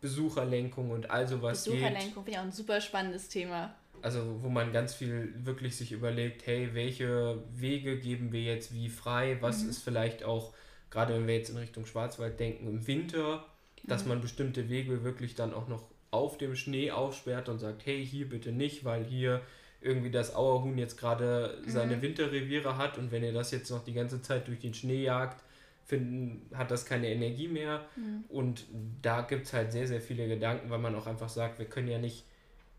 Besucherlenkung 0.00 0.90
und 0.90 1.10
all 1.10 1.26
sowas 1.26 1.64
Besucherlenkung 1.64 2.24
finde 2.24 2.30
ich 2.30 2.38
auch 2.38 2.42
ein 2.42 2.52
super 2.52 2.80
spannendes 2.80 3.28
Thema. 3.28 3.74
Also 4.00 4.42
wo 4.42 4.48
man 4.48 4.72
ganz 4.72 4.94
viel 4.94 5.34
wirklich 5.44 5.76
sich 5.76 5.92
überlegt, 5.92 6.46
hey, 6.46 6.70
welche 6.72 7.42
Wege 7.52 7.98
geben 7.98 8.32
wir 8.32 8.42
jetzt 8.42 8.72
wie 8.72 8.88
frei? 8.88 9.38
Was 9.40 9.64
mhm. 9.64 9.70
ist 9.70 9.82
vielleicht 9.82 10.22
auch, 10.22 10.54
gerade 10.90 11.14
wenn 11.14 11.26
wir 11.26 11.36
jetzt 11.36 11.50
in 11.50 11.56
Richtung 11.56 11.84
Schwarzwald 11.84 12.38
denken, 12.38 12.68
im 12.68 12.86
Winter, 12.86 13.44
dass 13.84 14.04
mhm. 14.04 14.10
man 14.10 14.20
bestimmte 14.20 14.68
Wege 14.68 15.02
wirklich 15.02 15.34
dann 15.34 15.52
auch 15.52 15.66
noch 15.66 15.82
auf 16.10 16.38
dem 16.38 16.54
Schnee 16.54 16.90
aufsperrt 16.90 17.48
und 17.48 17.58
sagt, 17.58 17.86
hey, 17.86 18.06
hier 18.06 18.28
bitte 18.28 18.52
nicht, 18.52 18.84
weil 18.84 19.04
hier 19.04 19.42
irgendwie 19.80 20.10
das 20.10 20.34
Auerhuhn 20.34 20.78
jetzt 20.78 20.96
gerade 20.96 21.60
seine 21.66 21.96
mhm. 21.96 22.02
Winterreviere 22.02 22.76
hat 22.76 22.98
und 22.98 23.12
wenn 23.12 23.22
ihr 23.22 23.32
das 23.32 23.50
jetzt 23.50 23.70
noch 23.70 23.84
die 23.84 23.92
ganze 23.92 24.22
Zeit 24.22 24.48
durch 24.48 24.58
den 24.58 24.74
Schnee 24.74 25.04
jagt, 25.04 25.42
finden, 25.88 26.46
hat 26.54 26.70
das 26.70 26.84
keine 26.84 27.08
Energie 27.08 27.48
mehr. 27.48 27.86
Mhm. 27.96 28.24
Und 28.28 28.66
da 29.00 29.22
gibt 29.22 29.46
es 29.46 29.54
halt 29.54 29.72
sehr, 29.72 29.88
sehr 29.88 30.02
viele 30.02 30.28
Gedanken, 30.28 30.68
weil 30.68 30.78
man 30.78 30.94
auch 30.94 31.06
einfach 31.06 31.30
sagt, 31.30 31.58
wir 31.58 31.64
können 31.66 31.88
ja 31.88 31.98
nicht 31.98 32.24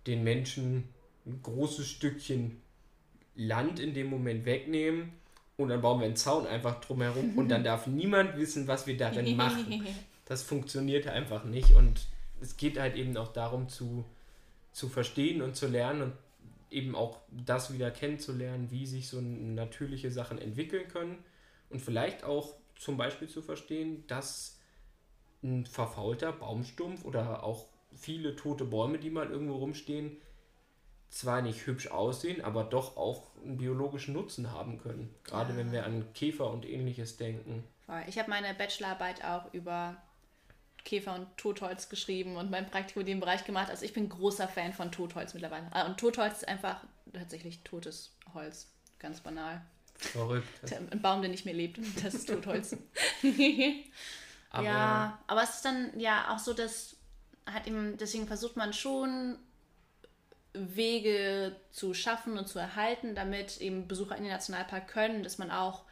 den 0.05 0.23
Menschen 0.23 0.87
ein 1.25 1.39
großes 1.41 1.87
Stückchen 1.87 2.61
Land 3.35 3.79
in 3.79 3.93
dem 3.93 4.07
Moment 4.07 4.45
wegnehmen 4.45 5.13
und 5.57 5.69
dann 5.69 5.81
bauen 5.81 5.99
wir 5.99 6.05
einen 6.05 6.15
Zaun 6.15 6.45
einfach 6.45 6.81
drumherum 6.81 7.37
und 7.37 7.49
dann 7.49 7.63
darf 7.65 7.87
niemand 7.87 8.37
wissen, 8.37 8.67
was 8.67 8.85
wir 8.85 8.95
darin 8.95 9.35
machen. 9.35 9.83
Das 10.25 10.43
funktioniert 10.43 11.07
einfach 11.07 11.45
nicht 11.45 11.73
und 11.73 12.01
es 12.41 12.57
geht 12.57 12.79
halt 12.79 12.95
eben 12.95 13.17
auch 13.17 13.33
darum 13.33 13.69
zu, 13.69 14.05
zu 14.71 14.87
verstehen 14.87 15.41
und 15.41 15.55
zu 15.55 15.67
lernen 15.67 16.01
und 16.03 16.13
eben 16.69 16.95
auch 16.95 17.17
das 17.31 17.73
wieder 17.73 17.89
kennenzulernen, 17.89 18.69
wie 18.69 18.85
sich 18.85 19.07
so 19.07 19.19
natürliche 19.19 20.11
Sachen 20.11 20.37
entwickeln 20.37 20.87
können 20.87 21.17
und 21.71 21.81
vielleicht 21.81 22.23
auch 22.23 22.58
zum 22.79 22.97
Beispiel 22.97 23.27
zu 23.27 23.41
verstehen, 23.43 24.07
dass 24.07 24.59
ein 25.43 25.65
verfaulter 25.65 26.31
Baumstumpf 26.31 27.05
oder 27.05 27.43
auch 27.43 27.67
viele 27.95 28.35
tote 28.35 28.65
Bäume, 28.65 28.97
die 28.97 29.09
mal 29.09 29.29
irgendwo 29.29 29.57
rumstehen, 29.57 30.17
zwar 31.09 31.41
nicht 31.41 31.65
hübsch 31.65 31.87
aussehen, 31.87 32.43
aber 32.43 32.63
doch 32.63 32.97
auch 32.97 33.35
einen 33.43 33.57
biologischen 33.57 34.13
Nutzen 34.13 34.51
haben 34.51 34.79
können. 34.79 35.13
Gerade 35.23 35.51
ja. 35.51 35.57
wenn 35.57 35.71
wir 35.71 35.85
an 35.85 36.13
Käfer 36.13 36.49
und 36.51 36.65
ähnliches 36.65 37.17
denken. 37.17 37.63
Ich 38.07 38.19
habe 38.19 38.29
meine 38.29 38.53
Bachelorarbeit 38.53 39.23
auch 39.23 39.51
über 39.53 39.97
Käfer 40.85 41.15
und 41.15 41.35
Totholz 41.35 41.89
geschrieben 41.89 42.37
und 42.37 42.51
mein 42.51 42.69
Praktikum 42.69 43.01
in 43.01 43.07
dem 43.07 43.19
Bereich 43.19 43.43
gemacht. 43.43 43.69
Also 43.69 43.83
ich 43.83 43.93
bin 43.93 44.07
großer 44.07 44.47
Fan 44.47 44.73
von 44.73 44.91
Totholz 44.91 45.33
mittlerweile. 45.33 45.67
Ah, 45.71 45.87
und 45.87 45.99
Totholz 45.99 46.37
ist 46.37 46.47
einfach 46.47 46.83
tatsächlich 47.11 47.63
totes 47.63 48.15
Holz. 48.33 48.71
Ganz 48.99 49.21
banal. 49.21 49.65
Verrückt. 49.99 50.73
Ein 50.91 51.01
Baum, 51.01 51.21
der 51.21 51.29
nicht 51.29 51.45
mehr 51.45 51.53
lebt, 51.53 51.79
das 52.03 52.13
ist 52.13 52.29
Totholz. 52.29 52.75
aber 54.49 54.63
ja, 54.63 55.19
aber 55.27 55.43
es 55.43 55.55
ist 55.55 55.65
dann 55.65 55.99
ja 55.99 56.33
auch 56.33 56.39
so, 56.39 56.53
dass 56.53 56.95
hat 57.53 57.67
eben, 57.67 57.97
deswegen 57.97 58.27
versucht 58.27 58.55
man 58.55 58.73
schon 58.73 59.37
Wege 60.53 61.55
zu 61.71 61.93
schaffen 61.93 62.37
und 62.37 62.47
zu 62.47 62.59
erhalten, 62.59 63.15
damit 63.15 63.61
eben 63.61 63.87
Besucher 63.87 64.15
in 64.15 64.23
den 64.23 64.31
Nationalpark 64.31 64.87
können, 64.87 65.23
dass 65.23 65.37
man 65.37 65.51
auch 65.51 65.83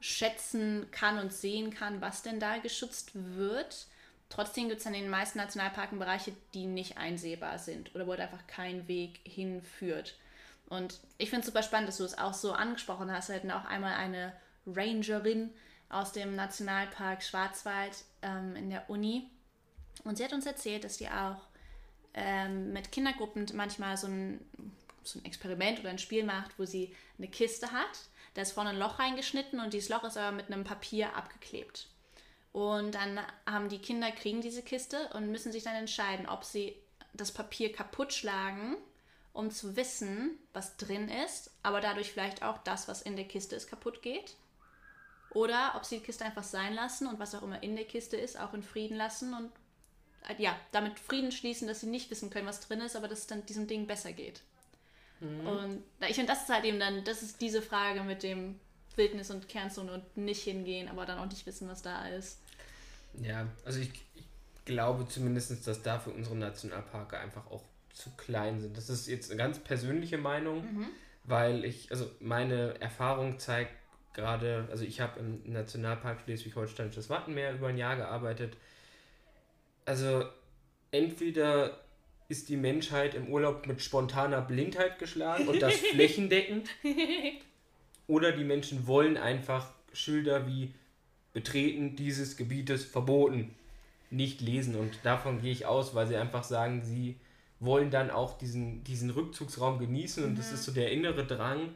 schätzen 0.00 0.88
kann 0.90 1.18
und 1.18 1.32
sehen 1.32 1.72
kann, 1.72 2.00
was 2.00 2.22
denn 2.22 2.38
da 2.38 2.58
geschützt 2.58 3.12
wird. 3.14 3.86
Trotzdem 4.28 4.68
gibt 4.68 4.80
es 4.80 4.86
in 4.86 4.92
den 4.92 5.08
meisten 5.08 5.38
Nationalparken 5.38 5.98
Bereiche, 5.98 6.32
die 6.52 6.66
nicht 6.66 6.98
einsehbar 6.98 7.58
sind 7.58 7.94
oder 7.94 8.06
wo 8.06 8.10
halt 8.10 8.20
einfach 8.20 8.46
kein 8.46 8.88
Weg 8.88 9.20
hinführt. 9.24 10.16
Und 10.68 11.00
ich 11.18 11.30
finde 11.30 11.40
es 11.40 11.46
super 11.46 11.62
spannend, 11.62 11.88
dass 11.88 11.98
du 11.98 12.04
es 12.04 12.18
auch 12.18 12.34
so 12.34 12.52
angesprochen 12.52 13.12
hast. 13.12 13.28
Wir 13.28 13.36
hatten 13.36 13.50
auch 13.50 13.64
einmal 13.64 13.94
eine 13.94 14.32
Rangerin 14.66 15.50
aus 15.88 16.12
dem 16.12 16.34
Nationalpark 16.34 17.22
Schwarzwald 17.22 18.04
ähm, 18.22 18.56
in 18.56 18.70
der 18.70 18.88
Uni. 18.88 19.30
Und 20.04 20.16
sie 20.16 20.24
hat 20.24 20.32
uns 20.32 20.46
erzählt, 20.46 20.84
dass 20.84 20.96
die 20.96 21.08
auch 21.08 21.36
ähm, 22.14 22.72
mit 22.72 22.92
Kindergruppen 22.92 23.46
manchmal 23.54 23.96
so 23.96 24.06
ein, 24.06 24.40
so 25.02 25.18
ein 25.18 25.24
Experiment 25.24 25.80
oder 25.80 25.90
ein 25.90 25.98
Spiel 25.98 26.24
macht, 26.24 26.58
wo 26.58 26.64
sie 26.64 26.94
eine 27.18 27.28
Kiste 27.28 27.70
hat. 27.72 28.08
Da 28.34 28.42
ist 28.42 28.52
vorne 28.52 28.70
ein 28.70 28.78
Loch 28.78 28.98
reingeschnitten 28.98 29.60
und 29.60 29.72
dieses 29.72 29.90
Loch 29.90 30.02
ist 30.04 30.16
aber 30.16 30.34
mit 30.34 30.50
einem 30.50 30.64
Papier 30.64 31.14
abgeklebt. 31.14 31.88
Und 32.52 32.94
dann 32.94 33.20
haben 33.46 33.68
die 33.68 33.78
Kinder, 33.78 34.10
kriegen 34.12 34.40
diese 34.40 34.62
Kiste 34.62 35.08
und 35.14 35.30
müssen 35.30 35.52
sich 35.52 35.64
dann 35.64 35.74
entscheiden, 35.74 36.28
ob 36.28 36.44
sie 36.44 36.76
das 37.12 37.32
Papier 37.32 37.72
kaputt 37.72 38.12
schlagen 38.12 38.76
um 39.34 39.50
zu 39.50 39.76
wissen, 39.76 40.38
was 40.52 40.76
drin 40.76 41.08
ist, 41.08 41.50
aber 41.62 41.80
dadurch 41.80 42.12
vielleicht 42.12 42.42
auch 42.42 42.58
das, 42.58 42.88
was 42.88 43.02
in 43.02 43.16
der 43.16 43.26
Kiste 43.26 43.56
ist, 43.56 43.68
kaputt 43.68 44.00
geht. 44.00 44.36
Oder 45.30 45.74
ob 45.76 45.84
sie 45.84 45.98
die 45.98 46.04
Kiste 46.04 46.24
einfach 46.24 46.44
sein 46.44 46.72
lassen 46.72 47.08
und 47.08 47.18
was 47.18 47.34
auch 47.34 47.42
immer 47.42 47.60
in 47.62 47.74
der 47.74 47.84
Kiste 47.84 48.16
ist, 48.16 48.38
auch 48.38 48.54
in 48.54 48.62
Frieden 48.62 48.96
lassen 48.96 49.34
und 49.34 49.50
äh, 50.28 50.40
ja, 50.40 50.56
damit 50.70 51.00
Frieden 51.00 51.32
schließen, 51.32 51.66
dass 51.66 51.80
sie 51.80 51.88
nicht 51.88 52.10
wissen 52.12 52.30
können, 52.30 52.46
was 52.46 52.60
drin 52.60 52.80
ist, 52.80 52.94
aber 52.94 53.08
dass 53.08 53.18
es 53.20 53.26
dann 53.26 53.44
diesem 53.44 53.66
Ding 53.66 53.88
besser 53.88 54.12
geht. 54.12 54.40
Mhm. 55.18 55.46
Und 55.46 55.84
ich 56.08 56.14
finde, 56.14 56.32
das 56.32 56.44
ist 56.44 56.48
halt 56.50 56.64
eben 56.64 56.78
dann, 56.78 57.02
das 57.02 57.22
ist 57.22 57.40
diese 57.40 57.60
Frage 57.60 58.04
mit 58.04 58.22
dem 58.22 58.60
Wildnis 58.94 59.32
und 59.32 59.48
Kernzone 59.48 59.92
und 59.92 60.16
nicht 60.16 60.44
hingehen, 60.44 60.88
aber 60.88 61.06
dann 61.06 61.18
auch 61.18 61.26
nicht 61.26 61.44
wissen, 61.44 61.68
was 61.68 61.82
da 61.82 62.06
ist. 62.06 62.38
Ja, 63.20 63.48
also 63.64 63.80
ich, 63.80 63.90
ich 64.14 64.26
glaube 64.64 65.08
zumindest, 65.08 65.66
dass 65.66 65.82
da 65.82 65.98
für 65.98 66.10
unsere 66.10 66.36
Nationalparke 66.36 67.18
einfach 67.18 67.50
auch 67.50 67.64
zu 67.94 68.10
klein 68.16 68.60
sind. 68.60 68.76
Das 68.76 68.90
ist 68.90 69.06
jetzt 69.06 69.30
eine 69.30 69.38
ganz 69.38 69.58
persönliche 69.58 70.18
Meinung, 70.18 70.62
mhm. 70.62 70.86
weil 71.24 71.64
ich, 71.64 71.90
also 71.90 72.10
meine 72.20 72.80
Erfahrung 72.80 73.38
zeigt 73.38 73.72
gerade, 74.12 74.68
also 74.70 74.84
ich 74.84 75.00
habe 75.00 75.20
im 75.20 75.52
Nationalpark 75.52 76.20
Schleswig-Holsteinisches 76.24 77.08
Wattenmeer 77.08 77.54
über 77.54 77.68
ein 77.68 77.78
Jahr 77.78 77.96
gearbeitet. 77.96 78.56
Also 79.84 80.24
entweder 80.90 81.80
ist 82.28 82.48
die 82.48 82.56
Menschheit 82.56 83.14
im 83.14 83.28
Urlaub 83.28 83.66
mit 83.66 83.82
spontaner 83.82 84.40
Blindheit 84.40 84.98
geschlagen 84.98 85.48
und 85.48 85.62
das 85.62 85.74
flächendeckend, 85.92 86.68
oder 88.06 88.32
die 88.32 88.44
Menschen 88.44 88.86
wollen 88.86 89.16
einfach 89.16 89.72
Schilder 89.92 90.46
wie 90.46 90.74
Betreten 91.32 91.96
dieses 91.96 92.36
Gebietes 92.36 92.84
verboten 92.84 93.54
nicht 94.10 94.40
lesen 94.40 94.76
und 94.76 94.98
davon 95.02 95.40
gehe 95.40 95.52
ich 95.52 95.66
aus, 95.66 95.94
weil 95.94 96.06
sie 96.06 96.16
einfach 96.16 96.44
sagen, 96.44 96.82
sie 96.84 97.16
wollen 97.64 97.90
dann 97.90 98.10
auch 98.10 98.38
diesen, 98.38 98.84
diesen 98.84 99.10
Rückzugsraum 99.10 99.78
genießen 99.78 100.24
und 100.24 100.32
mhm. 100.32 100.36
das 100.36 100.52
ist 100.52 100.64
so 100.64 100.72
der 100.72 100.90
innere 100.90 101.26
Drang, 101.26 101.74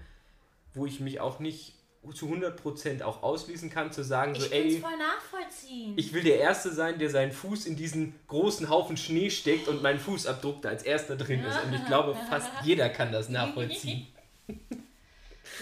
wo 0.75 0.87
ich 0.87 1.01
mich 1.01 1.21
auch 1.21 1.41
nicht 1.41 1.75
zu 2.15 2.27
100% 2.27 3.03
auch 3.03 3.23
ausschließen 3.23 3.71
kann, 3.71 3.93
zu 3.93 4.03
sagen, 4.03 4.35
so, 4.35 4.47
ey, 4.47 4.81
voll 4.81 4.91
nachvollziehen. 4.97 5.95
ich 5.97 6.13
will 6.13 6.23
der 6.23 6.39
Erste 6.39 6.73
sein, 6.73 6.99
der 6.99 7.11
seinen 7.11 7.33
Fuß 7.33 7.67
in 7.67 7.77
diesen 7.77 8.15
großen 8.29 8.69
Haufen 8.71 8.97
Schnee 8.97 9.31
steckt 9.31 9.69
und 9.69 9.83
mein 9.83 9.99
Fußabdruck 9.99 10.63
da 10.63 10.71
als 10.71 10.85
Erster 10.85 11.17
drin 11.17 11.45
ist. 11.45 11.59
Und 11.65 11.75
ich 11.75 11.85
glaube, 11.87 12.17
fast 12.31 12.51
jeder 12.63 12.89
kann 12.89 13.13
das 13.13 13.29
nachvollziehen. 13.29 14.07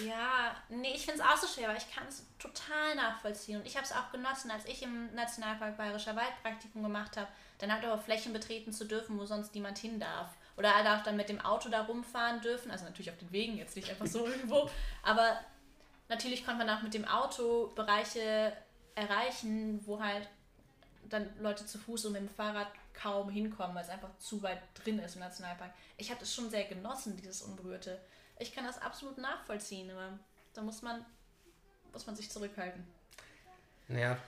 Ja, 0.04 0.54
nee, 0.68 0.92
ich 0.94 1.04
finde 1.04 1.20
es 1.22 1.26
auch 1.26 1.36
so 1.36 1.46
schwer, 1.46 1.68
aber 1.68 1.78
ich 1.78 1.90
kann 1.90 2.06
es 2.08 2.24
total 2.38 2.94
nachvollziehen. 2.96 3.60
Und 3.60 3.66
ich 3.66 3.76
habe 3.76 3.86
es 3.86 3.92
auch 3.92 4.10
genossen, 4.12 4.50
als 4.50 4.64
ich 4.66 4.82
im 4.82 5.14
Nationalpark 5.14 5.76
Bayerischer 5.76 6.16
Wald 6.16 6.42
Praktikum 6.42 6.82
gemacht 6.82 7.16
habe, 7.16 7.28
dann 7.58 7.72
halt 7.72 7.84
auch 7.86 8.02
Flächen 8.02 8.32
betreten 8.32 8.72
zu 8.72 8.84
dürfen, 8.84 9.18
wo 9.18 9.24
sonst 9.24 9.54
niemand 9.54 9.78
hin 9.78 9.98
darf. 9.98 10.30
Oder 10.56 10.70
er 10.70 10.84
darf 10.84 11.02
dann 11.02 11.16
mit 11.16 11.28
dem 11.28 11.40
Auto 11.40 11.68
da 11.68 11.82
rumfahren 11.82 12.40
dürfen, 12.40 12.70
also 12.70 12.84
natürlich 12.84 13.10
auf 13.10 13.18
den 13.18 13.32
Wegen, 13.32 13.56
jetzt 13.56 13.76
nicht 13.76 13.90
einfach 13.90 14.06
so 14.06 14.26
irgendwo. 14.26 14.70
Aber 15.02 15.38
natürlich 16.08 16.44
konnte 16.44 16.64
man 16.64 16.76
auch 16.76 16.82
mit 16.82 16.94
dem 16.94 17.06
Auto 17.06 17.72
Bereiche 17.74 18.52
erreichen, 18.94 19.80
wo 19.86 20.00
halt 20.00 20.28
dann 21.08 21.28
Leute 21.40 21.66
zu 21.66 21.78
Fuß 21.78 22.06
und 22.06 22.12
mit 22.12 22.22
dem 22.22 22.28
Fahrrad 22.28 22.68
kaum 22.94 23.28
hinkommen, 23.28 23.76
weil 23.76 23.84
es 23.84 23.90
einfach 23.90 24.16
zu 24.18 24.42
weit 24.42 24.60
drin 24.74 24.98
ist 24.98 25.14
im 25.14 25.20
Nationalpark. 25.20 25.72
Ich 25.96 26.10
habe 26.10 26.20
das 26.20 26.34
schon 26.34 26.50
sehr 26.50 26.64
genossen, 26.64 27.16
dieses 27.16 27.42
Unberührte. 27.42 28.00
Ich 28.38 28.54
kann 28.54 28.64
das 28.64 28.80
absolut 28.80 29.18
nachvollziehen, 29.18 29.90
aber 29.90 30.18
da 30.54 30.62
muss 30.62 30.82
man, 30.82 31.04
muss 31.92 32.06
man 32.06 32.16
sich 32.16 32.30
zurückhalten. 32.30 32.84
Naja. 33.88 34.18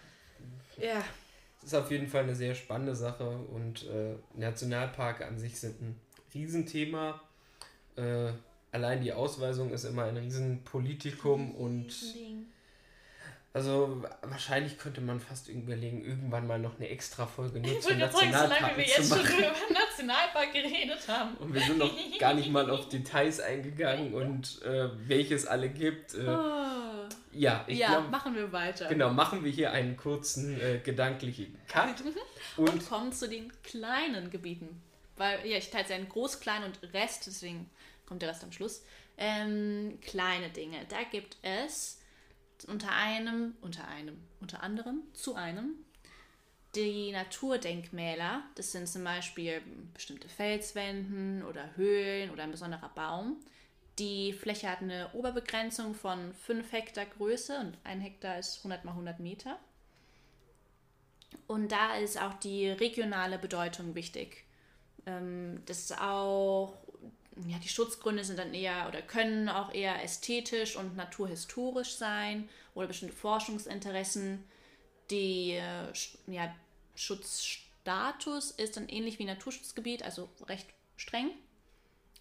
Ja. 0.76 1.02
Es 1.58 1.64
ist 1.64 1.74
auf 1.74 1.90
jeden 1.90 2.06
Fall 2.06 2.22
eine 2.22 2.34
sehr 2.34 2.54
spannende 2.54 2.94
Sache 2.94 3.28
und 3.28 3.84
äh, 3.86 4.14
Nationalparke 4.34 5.26
an 5.26 5.38
sich 5.38 5.58
sind 5.58 5.80
ein 5.82 6.00
Riesenthema. 6.32 7.20
Äh, 7.96 8.32
allein 8.70 9.02
die 9.02 9.12
Ausweisung 9.12 9.70
ist 9.70 9.84
immer 9.84 10.04
ein 10.04 10.16
Riesenpolitikum 10.16 11.54
und 11.54 11.92
also 13.54 14.02
wahrscheinlich 14.22 14.78
könnte 14.78 15.00
man 15.00 15.20
fast 15.20 15.48
überlegen, 15.48 16.04
irgendwann 16.04 16.46
mal 16.46 16.58
noch 16.58 16.76
eine 16.76 16.88
extra 16.88 17.26
Folge 17.26 17.60
nur 17.60 17.80
zum 17.80 17.98
Nationalpark 17.98 18.76
wie 18.76 18.80
wir 18.82 18.86
jetzt 18.86 19.08
schon 19.08 19.20
über 19.20 19.52
Nationalpark 19.72 20.52
geredet 20.52 21.08
haben. 21.08 21.34
Und 21.38 21.54
wir 21.54 21.62
sind 21.62 21.78
noch 21.78 21.90
gar 22.18 22.34
nicht 22.34 22.50
mal 22.50 22.70
auf 22.70 22.88
Details 22.90 23.40
eingegangen 23.40 24.12
und 24.12 24.62
äh, 24.62 24.90
welches 25.08 25.46
alle 25.46 25.70
gibt. 25.70 26.14
Äh, 26.14 26.28
oh. 26.28 27.08
Ja, 27.32 27.64
ich 27.66 27.78
ja 27.78 27.88
glaub, 27.88 28.10
machen 28.10 28.34
wir 28.34 28.52
weiter. 28.52 28.86
Genau, 28.86 29.10
machen 29.10 29.42
wir 29.42 29.50
hier 29.50 29.72
einen 29.72 29.96
kurzen 29.96 30.60
äh, 30.60 30.78
gedanklichen 30.78 31.58
Cut. 31.68 32.02
und, 32.56 32.68
und 32.68 32.88
kommen 32.88 33.12
zu 33.12 33.28
den 33.28 33.50
kleinen 33.62 34.30
Gebieten. 34.30 34.82
Weil, 35.16 35.44
ja, 35.46 35.56
ich 35.56 35.70
teile 35.70 35.84
es 35.84 35.90
ja 35.90 35.96
in 35.96 36.08
groß, 36.08 36.40
klein 36.40 36.64
und 36.64 36.80
Rest, 36.92 37.26
deswegen 37.26 37.68
kommt 38.06 38.22
der 38.22 38.28
Rest 38.28 38.44
am 38.44 38.52
Schluss. 38.52 38.84
Ähm, 39.16 39.98
kleine 40.00 40.50
Dinge. 40.50 40.78
Da 40.88 40.98
gibt 41.10 41.38
es 41.42 41.97
unter 42.66 42.92
einem, 42.92 43.54
unter 43.60 43.86
einem, 43.88 44.16
unter 44.40 44.62
anderem, 44.62 45.02
zu 45.12 45.34
einem, 45.34 45.74
die 46.74 47.12
Naturdenkmäler. 47.12 48.42
Das 48.54 48.72
sind 48.72 48.88
zum 48.88 49.04
Beispiel 49.04 49.62
bestimmte 49.94 50.28
Felswänden 50.28 51.42
oder 51.44 51.76
Höhlen 51.76 52.30
oder 52.30 52.44
ein 52.44 52.50
besonderer 52.50 52.90
Baum. 52.94 53.36
Die 53.98 54.32
Fläche 54.32 54.70
hat 54.70 54.80
eine 54.80 55.10
Oberbegrenzung 55.12 55.94
von 55.94 56.32
5 56.32 56.70
Hektar 56.70 57.06
Größe 57.06 57.58
und 57.58 57.78
ein 57.84 58.00
Hektar 58.00 58.38
ist 58.38 58.58
100 58.58 58.84
mal 58.84 58.92
100 58.92 59.18
Meter. 59.18 59.58
Und 61.46 61.72
da 61.72 61.96
ist 61.96 62.20
auch 62.20 62.34
die 62.34 62.68
regionale 62.68 63.38
Bedeutung 63.38 63.94
wichtig. 63.94 64.44
Ähm, 65.06 65.62
das 65.66 65.80
ist 65.80 66.00
auch 66.00 66.74
ja, 67.46 67.58
die 67.58 67.68
Schutzgründe 67.68 68.24
sind 68.24 68.38
dann 68.38 68.54
eher 68.54 68.88
oder 68.88 69.02
können 69.02 69.48
auch 69.48 69.72
eher 69.72 70.02
ästhetisch 70.02 70.76
und 70.76 70.96
naturhistorisch 70.96 71.94
sein 71.94 72.48
oder 72.74 72.88
bestimmte 72.88 73.14
Forschungsinteressen. 73.14 74.44
Die 75.10 75.52
äh, 75.52 75.92
ja, 76.26 76.54
Schutzstatus 76.94 78.50
ist 78.50 78.76
dann 78.76 78.88
ähnlich 78.88 79.18
wie 79.18 79.24
Naturschutzgebiet, 79.24 80.02
also 80.02 80.28
recht 80.46 80.68
streng. 80.96 81.30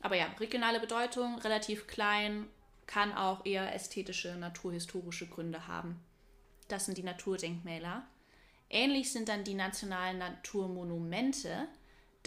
Aber 0.01 0.15
ja, 0.15 0.27
regionale 0.39 0.79
Bedeutung, 0.79 1.39
relativ 1.39 1.87
klein, 1.87 2.47
kann 2.85 3.13
auch 3.13 3.45
eher 3.45 3.73
ästhetische, 3.73 4.35
naturhistorische 4.35 5.27
Gründe 5.27 5.67
haben. 5.67 5.99
Das 6.67 6.85
sind 6.85 6.97
die 6.97 7.03
Naturdenkmäler. 7.03 8.07
Ähnlich 8.69 9.11
sind 9.11 9.29
dann 9.29 9.43
die 9.43 9.53
nationalen 9.53 10.17
Naturmonumente. 10.17 11.67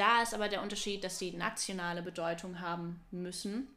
Da 0.01 0.23
ist 0.23 0.33
aber 0.33 0.49
der 0.49 0.63
Unterschied, 0.63 1.05
dass 1.05 1.19
sie 1.19 1.33
nationale 1.33 2.01
Bedeutung 2.01 2.61
haben 2.61 3.03
müssen. 3.11 3.69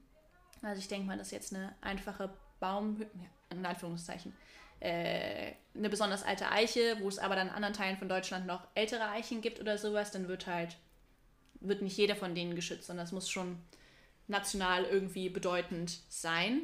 Also 0.62 0.80
ich 0.80 0.88
denke 0.88 1.06
mal, 1.06 1.18
dass 1.18 1.32
jetzt 1.32 1.54
eine 1.54 1.76
einfache 1.82 2.34
Baum, 2.62 3.06
in 3.50 3.66
Anführungszeichen, 3.66 4.34
äh, 4.80 5.52
eine 5.76 5.90
besonders 5.90 6.24
alte 6.24 6.50
Eiche, 6.50 6.96
wo 7.02 7.10
es 7.10 7.20
aber 7.20 7.36
dann 7.36 7.50
in 7.50 7.54
anderen 7.54 7.74
Teilen 7.74 7.98
von 7.98 8.08
Deutschland 8.08 8.48
noch 8.48 8.66
ältere 8.74 9.10
Eichen 9.10 9.42
gibt 9.42 9.60
oder 9.60 9.78
sowas, 9.78 10.12
dann 10.12 10.30
wird 10.30 10.48
halt, 10.48 10.78
wird 11.60 11.82
nicht 11.82 11.98
jeder 11.98 12.16
von 12.16 12.34
denen 12.36 12.56
geschützt, 12.56 12.88
sondern 12.88 13.06
es 13.06 13.12
muss 13.12 13.30
schon 13.30 13.58
national 14.30 14.86
irgendwie 14.86 15.28
bedeutend 15.28 16.00
sein. 16.08 16.62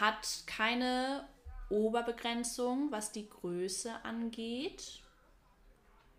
Hat 0.00 0.44
keine 0.46 1.28
Oberbegrenzung, 1.68 2.90
was 2.92 3.12
die 3.12 3.28
Größe 3.28 3.92
angeht. 4.04 5.01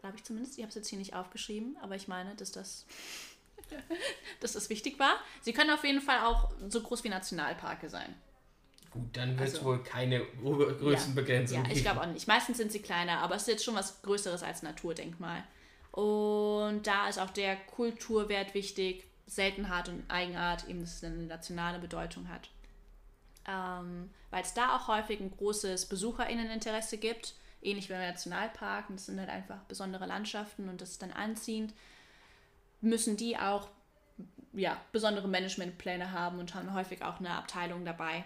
Glaube 0.04 0.18
ich 0.18 0.26
zumindest. 0.26 0.58
Ich 0.58 0.64
habe 0.64 0.68
es 0.68 0.76
jetzt 0.76 0.90
hier 0.90 1.00
nicht 1.00 1.14
aufgeschrieben, 1.14 1.78
aber 1.82 1.96
ich 1.96 2.10
meine, 2.10 2.36
dass 2.36 2.52
das, 2.52 2.86
dass 4.42 4.52
das 4.52 4.70
wichtig 4.70 5.00
war. 5.00 5.16
Sie 5.40 5.54
können 5.54 5.70
auf 5.70 5.86
jeden 5.86 6.02
Fall 6.02 6.26
auch 6.26 6.52
so 6.68 6.82
groß 6.82 7.06
wie 7.06 7.10
Nationalparke 7.10 7.90
sein. 7.90 8.14
Gut, 8.92 9.16
dann 9.16 9.40
wird 9.40 9.48
es 9.48 9.56
also, 9.56 9.68
wohl 9.68 9.82
keine 9.82 10.26
Größenbegrenzung 10.42 11.64
ja, 11.64 11.70
ja, 11.70 11.74
ich 11.74 11.84
glaube 11.84 12.02
auch 12.02 12.08
nicht. 12.08 12.28
Meistens 12.28 12.58
sind 12.58 12.74
sie 12.74 12.82
kleiner, 12.82 13.20
aber 13.20 13.36
es 13.36 13.44
ist 13.44 13.48
jetzt 13.48 13.64
schon 13.64 13.76
was 13.76 14.02
Größeres 14.02 14.44
als 14.44 14.62
Naturdenkmal. 14.62 15.42
Und 15.94 16.86
da 16.86 17.08
ist 17.08 17.18
auch 17.18 17.30
der 17.30 17.56
Kulturwert 17.56 18.54
wichtig, 18.54 19.06
Seltenheit 19.26 19.88
und 19.88 20.04
Eigenart, 20.12 20.68
eben 20.68 20.82
dass 20.82 20.96
es 20.96 21.04
eine 21.06 21.16
nationale 21.16 21.80
Bedeutung 21.80 22.28
hat. 22.28 22.50
Ähm, 23.48 24.10
Weil 24.32 24.42
es 24.42 24.54
da 24.54 24.76
auch 24.76 24.90
häufig 24.90 25.22
ein 25.22 25.32
großes 25.32 25.86
BesucherInneninteresse 25.86 26.98
gibt, 26.98 27.36
ähnlich 27.64 27.90
wie 27.90 27.94
im 27.94 28.00
Nationalpark. 28.00 28.90
Und 28.90 28.98
das 28.98 29.06
sind 29.06 29.20
halt 29.20 29.30
einfach 29.30 29.60
besondere 29.64 30.06
Landschaften 30.06 30.70
und 30.70 30.82
das 30.82 30.92
ist 30.92 31.02
dann 31.02 31.12
anziehend. 31.12 31.74
Müssen 32.82 33.18
die 33.18 33.38
auch 33.38 33.70
ja, 34.54 34.80
besondere 34.92 35.28
Managementpläne 35.28 36.12
haben 36.12 36.40
und 36.40 36.54
haben 36.54 36.74
häufig 36.74 37.04
auch 37.04 37.20
eine 37.20 37.32
Abteilung 37.32 37.86
dabei, 37.86 38.24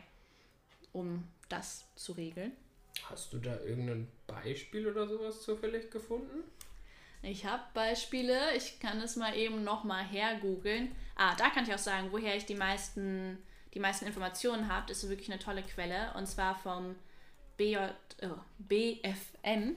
um 0.92 1.24
das 1.50 1.86
zu 1.96 2.14
regeln. 2.14 2.52
Hast 3.10 3.32
du 3.32 3.38
da 3.38 3.60
irgendein 3.62 4.08
Beispiel 4.26 4.88
oder 4.88 5.08
sowas 5.08 5.42
zufällig 5.44 5.92
gefunden? 5.92 6.44
Ich 7.22 7.46
habe 7.46 7.64
Beispiele. 7.74 8.56
Ich 8.56 8.80
kann 8.80 9.00
es 9.02 9.16
mal 9.16 9.36
eben 9.36 9.64
nochmal 9.64 10.04
hergoogeln. 10.04 10.96
Ah, 11.16 11.36
da 11.36 11.50
kann 11.50 11.64
ich 11.64 11.74
auch 11.74 11.80
sagen, 11.80 12.12
woher 12.12 12.36
ich 12.36 12.46
die 12.46 12.56
meisten, 12.56 13.38
die 13.74 13.80
meisten 13.80 14.06
Informationen 14.06 14.72
habe. 14.72 14.88
Das 14.88 15.04
ist 15.04 15.10
wirklich 15.10 15.32
eine 15.32 15.40
tolle 15.40 15.64
Quelle. 15.64 16.14
Und 16.16 16.28
zwar 16.28 16.56
vom 16.56 16.96
BJ, 17.58 17.78
oh, 18.22 18.38
BFN. 18.60 19.76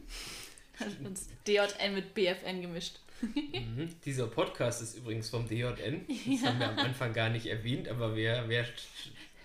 uns 1.05 1.29
DJN 1.47 1.95
mit 1.95 2.15
BFN 2.15 2.63
gemischt. 2.63 2.97
Mhm. 3.23 3.95
Dieser 4.05 4.27
Podcast 4.27 4.83
ist 4.83 4.97
übrigens 4.97 5.29
vom 5.29 5.47
DJN. 5.47 6.07
Das 6.07 6.43
ja. 6.43 6.49
haben 6.49 6.59
wir 6.59 6.69
am 6.69 6.79
Anfang 6.79 7.13
gar 7.13 7.29
nicht 7.29 7.47
erwähnt, 7.47 7.89
aber 7.89 8.17
wir, 8.17 8.49
wir 8.49 8.67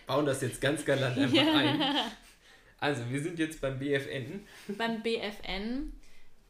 bauen 0.07 0.25
das 0.25 0.41
jetzt 0.41 0.61
ganz 0.61 0.85
galant 0.85 1.17
einfach 1.17 1.33
ja. 1.33 1.53
ein. 1.53 1.81
Also, 2.79 3.09
wir 3.09 3.21
sind 3.21 3.39
jetzt 3.39 3.61
beim 3.61 3.79
BFN. 3.79 4.45
Beim 4.77 5.01
BFN, 5.01 5.93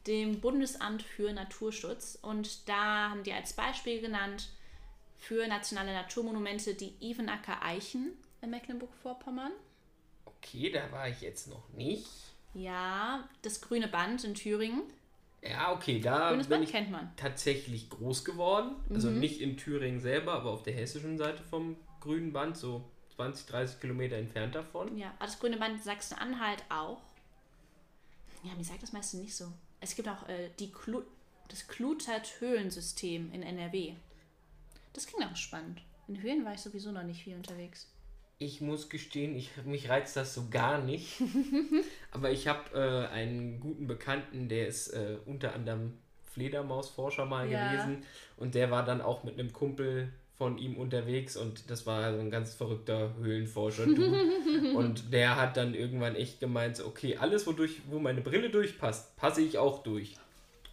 dem 0.06 0.40
Bundesamt 0.40 1.02
für 1.02 1.32
Naturschutz. 1.32 2.18
Und 2.20 2.68
da 2.68 3.10
haben 3.10 3.22
die 3.22 3.32
als 3.32 3.52
Beispiel 3.52 4.00
genannt 4.00 4.48
für 5.18 5.46
nationale 5.46 5.92
Naturmonumente 5.92 6.74
die 6.74 6.92
Ivenacker 7.00 7.62
Eichen 7.62 8.12
in 8.42 8.50
Mecklenburg-Vorpommern. 8.50 9.52
Okay, 10.46 10.70
da 10.70 10.90
war 10.92 11.08
ich 11.08 11.20
jetzt 11.20 11.48
noch 11.48 11.68
nicht. 11.70 12.06
Ja, 12.54 13.28
das 13.42 13.60
Grüne 13.60 13.88
Band 13.88 14.24
in 14.24 14.34
Thüringen. 14.34 14.82
Ja, 15.42 15.72
okay, 15.72 16.00
da 16.00 16.30
Grünes 16.30 16.46
bin 16.46 16.58
Band 16.58 16.64
ich 16.64 16.72
kennt 16.72 16.90
man. 16.90 17.10
tatsächlich 17.16 17.90
groß 17.90 18.24
geworden. 18.24 18.76
Also 18.90 19.10
mhm. 19.10 19.20
nicht 19.20 19.40
in 19.40 19.56
Thüringen 19.56 20.00
selber, 20.00 20.32
aber 20.32 20.50
auf 20.50 20.62
der 20.62 20.74
hessischen 20.74 21.18
Seite 21.18 21.42
vom 21.42 21.76
Grünen 22.00 22.32
Band, 22.32 22.56
so 22.56 22.84
20, 23.16 23.46
30 23.46 23.80
Kilometer 23.80 24.16
entfernt 24.16 24.54
davon. 24.54 24.96
Ja, 24.96 25.08
aber 25.18 25.26
das 25.26 25.38
grüne 25.38 25.56
Band 25.56 25.76
in 25.76 25.82
Sachsen-Anhalt 25.82 26.64
auch. 26.68 27.02
Ja, 28.42 28.54
mir 28.54 28.64
sagt 28.64 28.82
das 28.82 28.92
meistens 28.92 29.20
nicht 29.20 29.34
so. 29.34 29.52
Es 29.80 29.94
gibt 29.94 30.08
auch 30.08 30.28
äh, 30.28 30.50
die 30.58 30.70
Klu 30.70 31.02
das 31.48 31.68
Klutert-Höhlensystem 31.68 33.32
in 33.32 33.42
NRW. 33.44 33.94
Das 34.92 35.06
klingt 35.06 35.30
auch 35.30 35.36
spannend. 35.36 35.80
In 36.08 36.20
Höhlen 36.20 36.44
war 36.44 36.54
ich 36.54 36.60
sowieso 36.60 36.90
noch 36.90 37.04
nicht 37.04 37.22
viel 37.22 37.36
unterwegs. 37.36 37.88
Ich 38.38 38.60
muss 38.60 38.90
gestehen, 38.90 39.34
ich, 39.34 39.50
mich 39.64 39.88
reizt 39.88 40.16
das 40.16 40.34
so 40.34 40.48
gar 40.50 40.78
nicht. 40.78 41.22
Aber 42.10 42.30
ich 42.30 42.48
habe 42.48 42.74
äh, 42.74 43.12
einen 43.12 43.60
guten 43.60 43.86
Bekannten, 43.86 44.48
der 44.48 44.68
ist 44.68 44.88
äh, 44.88 45.16
unter 45.24 45.54
anderem 45.54 45.94
Fledermausforscher 46.32 47.24
mal 47.24 47.50
ja. 47.50 47.72
gewesen. 47.72 48.04
Und 48.36 48.54
der 48.54 48.70
war 48.70 48.84
dann 48.84 49.00
auch 49.00 49.24
mit 49.24 49.38
einem 49.38 49.54
Kumpel 49.54 50.12
von 50.36 50.58
ihm 50.58 50.76
unterwegs 50.76 51.34
und 51.34 51.70
das 51.70 51.86
war 51.86 52.12
so 52.12 52.20
ein 52.20 52.30
ganz 52.30 52.52
verrückter 52.52 53.14
Höhlenforscher. 53.16 53.84
und 54.74 55.12
der 55.14 55.36
hat 55.36 55.56
dann 55.56 55.72
irgendwann 55.72 56.14
echt 56.14 56.40
gemeint, 56.40 56.78
okay, 56.80 57.16
alles, 57.16 57.46
wodurch, 57.46 57.80
wo 57.88 57.98
meine 57.98 58.20
Brille 58.20 58.50
durchpasst, 58.50 59.16
passe 59.16 59.40
ich 59.40 59.56
auch 59.56 59.82
durch. 59.82 60.16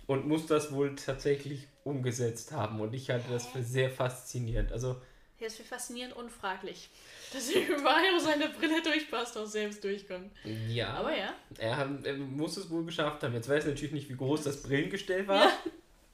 Und 0.05 0.27
muss 0.27 0.47
das 0.47 0.73
wohl 0.73 0.95
tatsächlich 0.95 1.67
umgesetzt 1.85 2.51
haben. 2.51 2.81
Und 2.81 2.93
ich 2.93 3.09
halte 3.09 3.31
das 3.31 3.47
für 3.47 3.63
sehr 3.63 3.89
faszinierend. 3.89 4.73
Also. 4.73 4.97
Ja, 5.43 5.47
ist 5.47 5.57
für 5.57 5.63
faszinierend 5.65 6.15
und 6.15 6.31
fraglich. 6.31 6.89
Dass 7.33 7.49
er 7.49 7.67
überall, 7.77 8.15
wo 8.15 8.19
seine 8.19 8.47
Brille 8.47 8.81
durchpasst, 8.81 9.37
auch 9.37 9.45
selbst 9.45 9.83
durchkommt. 9.83 10.31
Ja. 10.69 10.93
Aber 10.93 11.11
ja. 11.17 11.35
Er, 11.57 11.99
er, 12.03 12.13
muss 12.13 12.55
es 12.55 12.69
wohl 12.69 12.85
geschafft 12.85 13.23
haben. 13.23 13.33
Jetzt 13.33 13.49
weiß 13.49 13.65
ich 13.65 13.71
natürlich 13.71 13.91
nicht, 13.91 14.09
wie 14.09 14.15
groß 14.15 14.43
das 14.43 14.63
Brillengestell 14.63 15.27
war. 15.27 15.45
Ja. 15.45 15.51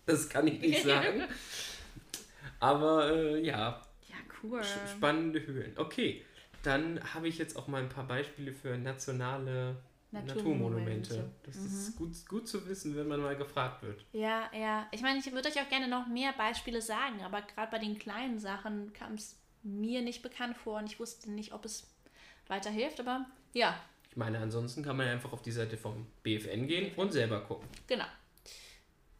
Das 0.05 0.27
kann 0.27 0.47
ich 0.47 0.59
nicht 0.59 0.81
sagen. 0.85 1.21
Aber 2.59 3.11
äh, 3.11 3.45
ja. 3.45 3.79
Ja, 4.07 4.15
cool. 4.41 4.63
Spannende 4.97 5.45
Höhlen. 5.45 5.73
Okay, 5.75 6.25
dann 6.63 6.99
habe 7.13 7.27
ich 7.27 7.37
jetzt 7.37 7.55
auch 7.55 7.67
mal 7.67 7.83
ein 7.83 7.89
paar 7.89 8.07
Beispiele 8.07 8.51
für 8.51 8.75
nationale 8.75 9.75
Naturmonumente. 10.11 11.13
Naturmonumente. 11.13 11.29
Das 11.43 11.55
mhm. 11.55 11.65
ist 11.65 11.95
gut, 11.95 12.27
gut 12.27 12.47
zu 12.47 12.67
wissen, 12.67 12.95
wenn 12.95 13.07
man 13.07 13.21
mal 13.21 13.35
gefragt 13.35 13.83
wird. 13.83 14.03
Ja, 14.11 14.49
ja. 14.53 14.87
Ich 14.91 15.01
meine, 15.01 15.19
ich 15.19 15.31
würde 15.31 15.49
euch 15.49 15.61
auch 15.61 15.69
gerne 15.69 15.87
noch 15.87 16.07
mehr 16.07 16.33
Beispiele 16.33 16.81
sagen, 16.81 17.21
aber 17.23 17.41
gerade 17.41 17.71
bei 17.71 17.79
den 17.79 17.99
kleinen 17.99 18.39
Sachen 18.39 18.91
kam 18.93 19.13
es 19.13 19.37
mir 19.61 20.01
nicht 20.01 20.23
bekannt 20.23 20.57
vor 20.57 20.79
und 20.79 20.87
ich 20.87 20.99
wusste 20.99 21.31
nicht, 21.31 21.53
ob 21.53 21.65
es 21.65 21.87
weiterhilft, 22.47 22.99
aber 22.99 23.25
ja. 23.53 23.79
Ich 24.09 24.17
meine, 24.17 24.39
ansonsten 24.39 24.83
kann 24.83 24.97
man 24.97 25.07
einfach 25.07 25.31
auf 25.31 25.43
die 25.43 25.51
Seite 25.51 25.77
vom 25.77 26.07
BFN 26.23 26.67
gehen 26.67 26.89
BFN. 26.89 26.99
und 26.99 27.11
selber 27.11 27.41
gucken. 27.41 27.67
Genau. 27.87 28.05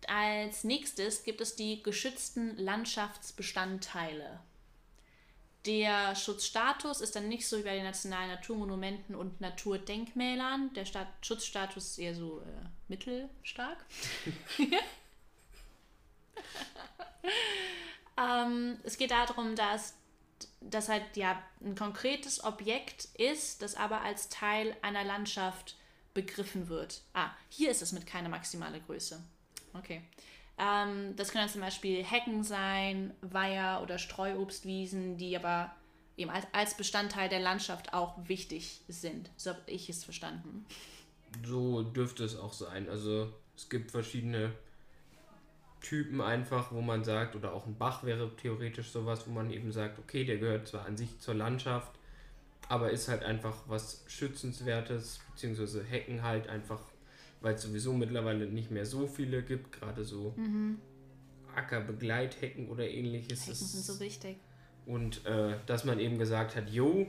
Als 0.08 0.64
nächstes 0.64 1.24
gibt 1.24 1.40
es 1.42 1.56
die 1.56 1.84
geschützten 1.84 2.58
Landschaftsbestandteile. 2.58 4.40
Der 5.66 6.16
Schutzstatus 6.16 7.02
ist 7.02 7.16
dann 7.16 7.28
nicht 7.28 7.48
so 7.48 7.58
wie 7.58 7.64
bei 7.64 7.76
den 7.76 7.84
nationalen 7.84 8.30
Naturmonumenten 8.30 9.14
und 9.16 9.42
Naturdenkmälern. 9.42 10.74
Der 10.74 10.86
Stat 10.86 11.08
Schutzstatus 11.22 11.92
ist 11.92 12.00
eher 12.00 12.16
so 12.16 12.40
äh, 12.40 12.66
mittelstark. 12.88 13.86
ähm, 18.18 18.80
es 18.84 18.98
geht 18.98 19.12
darum, 19.12 19.56
dass 19.56 19.96
das 20.62 20.88
halt 20.88 21.04
ja 21.16 21.42
ein 21.62 21.76
konkretes 21.76 22.44
Objekt 22.44 23.06
ist, 23.16 23.62
das 23.62 23.76
aber 23.76 24.02
als 24.02 24.30
Teil 24.30 24.76
einer 24.82 25.04
Landschaft 25.04 25.76
begriffen 26.14 26.70
wird. 26.70 27.02
Ah, 27.14 27.32
hier 27.50 27.70
ist 27.70 27.82
es 27.82 27.92
mit 27.92 28.06
keiner 28.08 28.30
maximale 28.30 28.80
Größe. 28.80 29.22
Okay. 29.74 30.02
Ähm, 30.60 31.16
das 31.16 31.32
können 31.32 31.48
zum 31.48 31.62
Beispiel 31.62 32.04
Hecken 32.04 32.44
sein, 32.44 33.14
Weiher 33.22 33.82
oder 33.82 33.98
Streuobstwiesen, 33.98 35.18
die 35.18 35.36
aber 35.38 35.72
eben 36.18 36.30
als, 36.30 36.46
als 36.52 36.76
Bestandteil 36.76 37.30
der 37.30 37.40
Landschaft 37.40 37.94
auch 37.94 38.16
wichtig 38.28 38.82
sind. 38.90 39.30
So 39.38 39.52
habe 39.52 39.62
ich 39.68 39.90
es 39.90 40.04
verstanden. 40.04 40.66
So 41.46 41.84
dürfte 41.84 42.26
es 42.26 42.38
auch 42.38 42.54
sein. 42.54 42.90
Also 42.90 43.32
es 43.56 43.70
gibt 43.70 43.92
verschiedene 43.92 44.52
Typen 45.82 46.20
einfach, 46.20 46.74
wo 46.74 46.82
man 46.82 47.06
sagt, 47.06 47.36
oder 47.36 47.54
auch 47.54 47.66
ein 47.66 47.78
Bach 47.78 48.04
wäre 48.04 48.36
theoretisch 48.36 48.92
sowas, 48.92 49.26
wo 49.28 49.32
man 49.32 49.50
eben 49.52 49.72
sagt, 49.72 49.98
okay, 49.98 50.26
der 50.26 50.38
gehört 50.38 50.68
zwar 50.68 50.86
an 50.86 50.98
sich 50.98 51.20
zur 51.20 51.36
Landschaft, 51.36 51.94
aber 52.68 52.92
ist 52.92 53.08
halt 53.08 53.24
einfach 53.24 53.56
was 53.68 54.04
Schützenswertes, 54.08 55.22
beziehungsweise 55.32 55.84
Hecken 55.84 56.22
halt 56.24 56.50
einfach 56.50 56.82
weil 57.42 57.56
es 57.56 57.62
sowieso 57.62 57.94
mittlerweile 57.94 58.46
nicht 58.48 58.72
mehr 58.72 58.86
so 58.86 59.08
viele 59.08 59.44
gibt, 59.44 59.72
gerade 59.72 60.04
so 60.04 60.34
mhm. 60.36 60.80
Ackerbegleithecken 61.56 62.70
oder 62.70 62.88
ähnliches. 62.88 63.42
Hecken 63.44 63.56
sind 63.56 63.84
so 63.84 64.00
wichtig. 64.00 64.38
Und 64.86 65.26
äh, 65.26 65.56
dass 65.66 65.86
man 65.86 66.00
eben 66.00 66.18
gesagt 66.18 66.56
hat, 66.56 66.70
jo, 66.70 67.08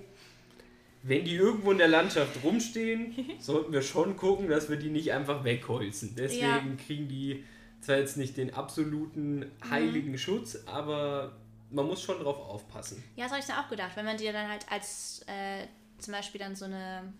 wenn 1.02 1.24
die 1.24 1.34
irgendwo 1.34 1.72
in 1.72 1.78
der 1.78 1.88
Landschaft 1.88 2.42
rumstehen, 2.44 3.14
sollten 3.38 3.72
wir 3.72 3.82
schon 3.82 4.16
gucken, 4.16 4.48
dass 4.48 4.68
wir 4.68 4.76
die 4.76 4.90
nicht 4.90 5.12
einfach 5.12 5.44
wegholzen. 5.44 6.14
Deswegen 6.16 6.42
ja. 6.42 6.84
kriegen 6.84 7.08
die 7.08 7.44
zwar 7.80 7.96
jetzt 7.96 8.16
nicht 8.16 8.36
den 8.36 8.52
absoluten 8.52 9.46
heiligen 9.68 10.12
mhm. 10.12 10.18
Schutz, 10.18 10.58
aber 10.66 11.36
man 11.70 11.86
muss 11.86 12.02
schon 12.02 12.18
drauf 12.18 12.38
aufpassen. 12.38 13.02
Ja, 13.16 13.24
das 13.24 13.32
habe 13.32 13.42
ich 13.42 13.48
mir 13.48 13.58
auch 13.58 13.68
gedacht. 13.68 13.92
Wenn 13.94 14.04
man 14.04 14.16
die 14.16 14.24
dann 14.24 14.48
halt 14.48 14.70
als 14.70 15.24
äh, 15.26 15.66
zum 15.98 16.12
Beispiel 16.12 16.40
dann 16.40 16.54
so 16.54 16.66
eine 16.66 17.12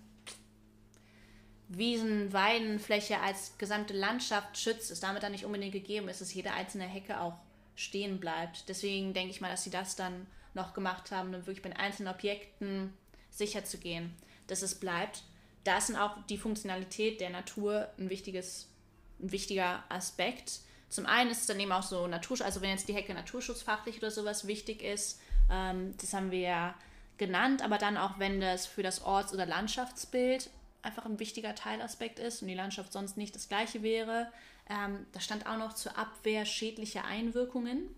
Wiesen, 1.73 2.33
Weidenfläche 2.33 3.21
als 3.21 3.57
gesamte 3.57 3.95
Landschaft 3.95 4.59
schützt, 4.59 4.91
ist 4.91 5.05
damit 5.05 5.23
dann 5.23 5.31
nicht 5.31 5.45
unbedingt 5.45 5.73
gegeben 5.73 6.09
ist, 6.09 6.21
dass 6.21 6.35
jede 6.35 6.53
einzelne 6.53 6.85
Hecke 6.85 7.21
auch 7.21 7.35
stehen 7.77 8.19
bleibt. 8.19 8.69
Deswegen 8.69 9.15
denke 9.15 9.31
ich 9.31 9.41
mal, 9.41 9.51
dass 9.51 9.63
sie 9.63 9.71
das 9.71 9.95
dann 9.95 10.27
noch 10.53 10.75
gemacht 10.75 11.13
haben, 11.13 11.29
um 11.29 11.47
wirklich 11.47 11.63
bei 11.63 11.75
einzelnen 11.77 12.13
Objekten 12.13 12.93
sicher 13.31 13.65
zu 13.65 13.79
gehen, 13.79 14.15
dass 14.49 14.63
es 14.63 14.75
bleibt. 14.75 15.23
Da 15.63 15.79
ist 15.79 15.89
dann 15.91 15.97
auch 15.97 16.17
die 16.29 16.39
Funktionalität 16.39 17.21
der 17.21 17.31
Natur 17.31 17.89
ein, 17.99 18.11
wichtiges, 18.11 18.69
ein 19.21 19.31
wichtiger 19.31 19.85
Aspekt, 19.89 20.61
Zum 20.91 21.07
einen 21.07 21.31
ist 21.31 21.43
es 21.43 21.47
dann 21.47 21.61
eben 21.61 21.71
auch 21.71 21.85
so 21.85 22.09
Naturschutz, 22.09 22.45
also 22.45 22.61
wenn 22.63 22.71
jetzt 22.71 22.89
die 22.89 22.95
Hecke 22.95 23.15
naturschutzfachlich 23.15 23.99
oder 23.99 24.11
sowas 24.11 24.49
wichtig 24.49 24.83
ist, 24.83 25.21
ähm, 25.49 25.95
das 25.99 26.13
haben 26.13 26.33
wir 26.33 26.41
ja 26.41 26.75
genannt, 27.17 27.63
aber 27.63 27.79
dann 27.79 27.97
auch, 27.97 28.19
wenn 28.19 28.41
das 28.41 28.67
für 28.67 28.83
das 28.83 29.03
Orts- 29.03 29.33
oder 29.33 29.47
Landschaftsbild 29.47 30.51
einfach 30.83 31.05
ein 31.05 31.19
wichtiger 31.19 31.55
Teilaspekt 31.55 32.19
ist 32.19 32.43
und 32.43 32.49
die 32.49 32.55
Landschaft 32.55 32.93
sonst 32.93 33.17
nicht 33.17 33.35
das 33.35 33.49
gleiche 33.49 33.83
wäre. 33.83 34.29
Ähm, 34.69 35.07
da 35.13 35.21
stand 35.21 35.47
auch 35.47 35.59
noch 35.59 35.75
zur 35.75 35.99
Abwehr 35.99 36.45
schädlicher 36.45 37.05
Einwirkungen. 37.05 37.89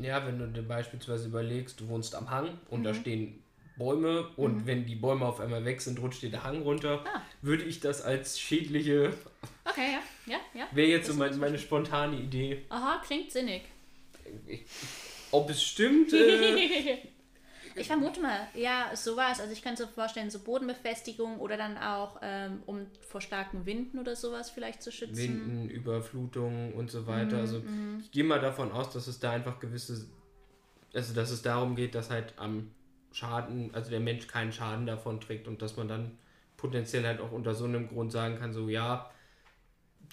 Ja, 0.00 0.26
wenn 0.26 0.38
du 0.38 0.46
dir 0.46 0.62
beispielsweise 0.62 1.28
überlegst, 1.28 1.80
du 1.80 1.88
wohnst 1.88 2.14
am 2.14 2.30
Hang 2.30 2.58
und 2.68 2.80
mhm. 2.80 2.84
da 2.84 2.94
stehen 2.94 3.42
Bäume 3.76 4.28
und 4.36 4.58
mhm. 4.58 4.66
wenn 4.66 4.86
die 4.86 4.94
Bäume 4.94 5.26
auf 5.26 5.40
einmal 5.40 5.64
weg 5.64 5.80
sind, 5.80 6.00
rutscht 6.00 6.22
dir 6.22 6.30
der 6.30 6.44
Hang 6.44 6.62
runter, 6.62 7.04
ah. 7.12 7.20
würde 7.42 7.64
ich 7.64 7.80
das 7.80 8.02
als 8.02 8.38
schädliche. 8.38 9.12
Okay, 9.64 9.92
ja, 10.26 10.32
ja, 10.32 10.40
ja. 10.54 10.68
Wäre 10.72 10.88
jetzt 10.88 11.08
so 11.08 11.14
meine, 11.14 11.36
meine 11.36 11.58
spontane 11.58 12.16
Idee. 12.16 12.62
Aha, 12.68 13.02
klingt 13.04 13.32
sinnig. 13.32 13.62
Ich, 14.46 14.62
ob 15.30 15.50
es 15.50 15.62
stimmt, 15.62 16.12
äh, 16.12 16.98
Ich 17.76 17.86
vermute 17.86 18.20
mal, 18.20 18.48
ja, 18.54 18.90
sowas. 18.94 19.40
Also 19.40 19.52
ich 19.52 19.62
könnte 19.62 19.84
mir 19.84 19.88
vorstellen, 19.88 20.30
so 20.30 20.38
Bodenbefestigung 20.38 21.38
oder 21.38 21.56
dann 21.56 21.76
auch, 21.76 22.18
ähm, 22.22 22.62
um 22.66 22.86
vor 23.00 23.20
starken 23.20 23.66
Winden 23.66 23.98
oder 23.98 24.16
sowas 24.16 24.50
vielleicht 24.50 24.82
zu 24.82 24.92
schützen. 24.92 25.16
Winden, 25.16 25.68
Überflutungen 25.68 26.72
und 26.74 26.90
so 26.90 27.06
weiter. 27.06 27.36
Mm, 27.36 27.40
also 27.40 27.58
mm. 27.58 28.00
ich 28.00 28.10
gehe 28.12 28.24
mal 28.24 28.40
davon 28.40 28.72
aus, 28.72 28.90
dass 28.90 29.06
es 29.06 29.18
da 29.18 29.32
einfach 29.32 29.58
gewisse, 29.58 30.06
also 30.92 31.14
dass 31.14 31.30
es 31.30 31.42
darum 31.42 31.76
geht, 31.76 31.94
dass 31.94 32.10
halt 32.10 32.34
am 32.36 32.70
Schaden, 33.12 33.74
also 33.74 33.90
der 33.90 34.00
Mensch 34.00 34.26
keinen 34.26 34.52
Schaden 34.52 34.86
davon 34.86 35.20
trägt 35.20 35.48
und 35.48 35.62
dass 35.62 35.76
man 35.76 35.88
dann 35.88 36.18
potenziell 36.56 37.04
halt 37.04 37.20
auch 37.20 37.32
unter 37.32 37.54
so 37.54 37.64
einem 37.64 37.88
Grund 37.88 38.12
sagen 38.12 38.38
kann, 38.38 38.52
so 38.52 38.68
ja, 38.68 39.10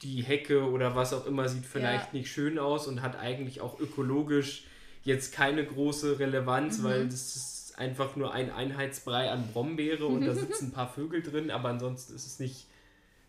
die 0.04 0.24
Hecke 0.24 0.70
oder 0.70 0.96
was 0.96 1.14
auch 1.14 1.26
immer 1.26 1.48
sieht 1.48 1.66
vielleicht 1.66 2.14
ja. 2.14 2.20
nicht 2.20 2.32
schön 2.32 2.58
aus 2.60 2.88
und 2.88 3.02
hat 3.02 3.18
eigentlich 3.18 3.62
auch 3.62 3.80
ökologisch 3.80 4.66
jetzt 5.04 5.34
keine 5.34 5.66
große 5.66 6.20
Relevanz, 6.20 6.80
mhm. 6.80 6.84
weil 6.84 7.06
das 7.06 7.36
ist 7.36 7.80
einfach 7.80 8.16
nur 8.16 8.34
ein 8.34 8.52
Einheitsbrei 8.52 9.32
an 9.32 9.48
Brombeere 9.52 10.06
und 10.06 10.26
da 10.26 10.34
sitzen 10.36 10.68
ein 10.68 10.72
paar 10.72 10.90
Vögel 10.90 11.22
drin, 11.22 11.52
aber 11.52 11.70
ansonsten 11.70 12.16
ist 12.16 12.26
es 12.26 12.40
nicht 12.40 12.68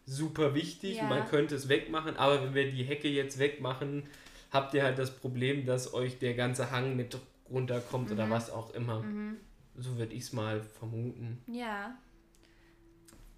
super 0.06 0.54
wichtig. 0.54 0.96
Ja. 0.96 1.04
Man 1.04 1.26
könnte 1.28 1.54
es 1.54 1.68
wegmachen, 1.68 2.16
aber 2.16 2.42
wenn 2.42 2.54
wir 2.54 2.70
die 2.70 2.84
Hecke 2.84 3.08
jetzt 3.08 3.38
wegmachen, 3.38 4.04
habt 4.50 4.74
ihr 4.74 4.82
halt 4.82 4.98
das 4.98 5.16
Problem, 5.16 5.64
dass 5.64 5.94
euch 5.94 6.18
der 6.18 6.34
ganze 6.34 6.70
Hang 6.70 6.96
mit 6.96 7.18
runterkommt 7.50 8.08
mhm. 8.08 8.14
oder 8.14 8.30
was 8.30 8.50
auch 8.50 8.74
immer. 8.74 9.02
Mhm. 9.02 9.36
So 9.76 9.96
würde 9.96 10.12
ich 10.12 10.24
es 10.24 10.32
mal 10.32 10.62
vermuten. 10.62 11.42
Ja. 11.46 11.96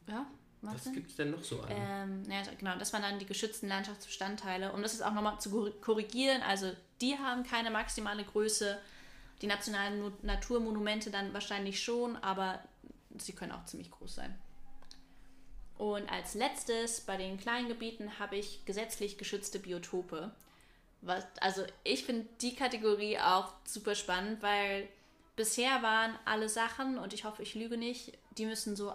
Ja, 0.09 0.27
was 0.73 0.93
gibt 0.93 1.11
es 1.11 1.17
denn 1.17 1.31
noch 1.31 1.43
so 1.43 1.61
an? 1.61 1.69
Ähm, 1.71 2.23
ja, 2.31 2.43
genau, 2.59 2.77
das 2.79 2.93
waren 2.93 3.03
dann 3.03 3.19
die 3.19 3.27
geschützten 3.27 3.69
Landschaftsbestandteile. 3.69 4.73
Um 4.73 4.83
das 4.83 4.95
ist 4.95 5.03
auch 5.03 5.13
nochmal 5.13 5.41
zu 5.41 5.73
korrigieren, 5.81 6.43
also 6.43 6.73
die 7.01 7.19
haben 7.19 7.45
keine 7.45 7.71
maximale 7.71 8.25
Größe. 8.25 8.79
Die 9.43 9.47
nationalen 9.47 10.13
Naturmonumente 10.23 11.11
dann 11.11 11.35
wahrscheinlich 11.35 11.83
schon, 11.83 12.17
aber 12.17 12.61
sie 13.19 13.33
können 13.33 13.53
auch 13.53 13.65
ziemlich 13.65 13.91
groß 13.91 14.15
sein. 14.15 14.39
Und 15.77 16.11
als 16.11 16.35
letztes 16.35 17.01
bei 17.01 17.17
den 17.17 17.39
kleinen 17.39 17.69
Gebieten 17.69 18.19
habe 18.19 18.37
ich 18.37 18.65
gesetzlich 18.65 19.19
geschützte 19.19 19.59
Biotope. 19.59 20.31
Was, 21.03 21.27
also 21.41 21.63
ich 21.83 22.05
finde 22.05 22.27
die 22.41 22.55
Kategorie 22.55 23.19
auch 23.19 23.53
super 23.65 23.95
spannend, 23.95 24.41
weil 24.43 24.89
bisher 25.37 25.83
waren 25.83 26.15
alle 26.25 26.49
Sachen, 26.49 26.97
und 26.97 27.13
ich 27.13 27.25
hoffe, 27.25 27.43
ich 27.43 27.55
lüge 27.55 27.77
nicht, 27.77 28.17
die 28.39 28.47
müssen 28.47 28.77
so 28.77 28.95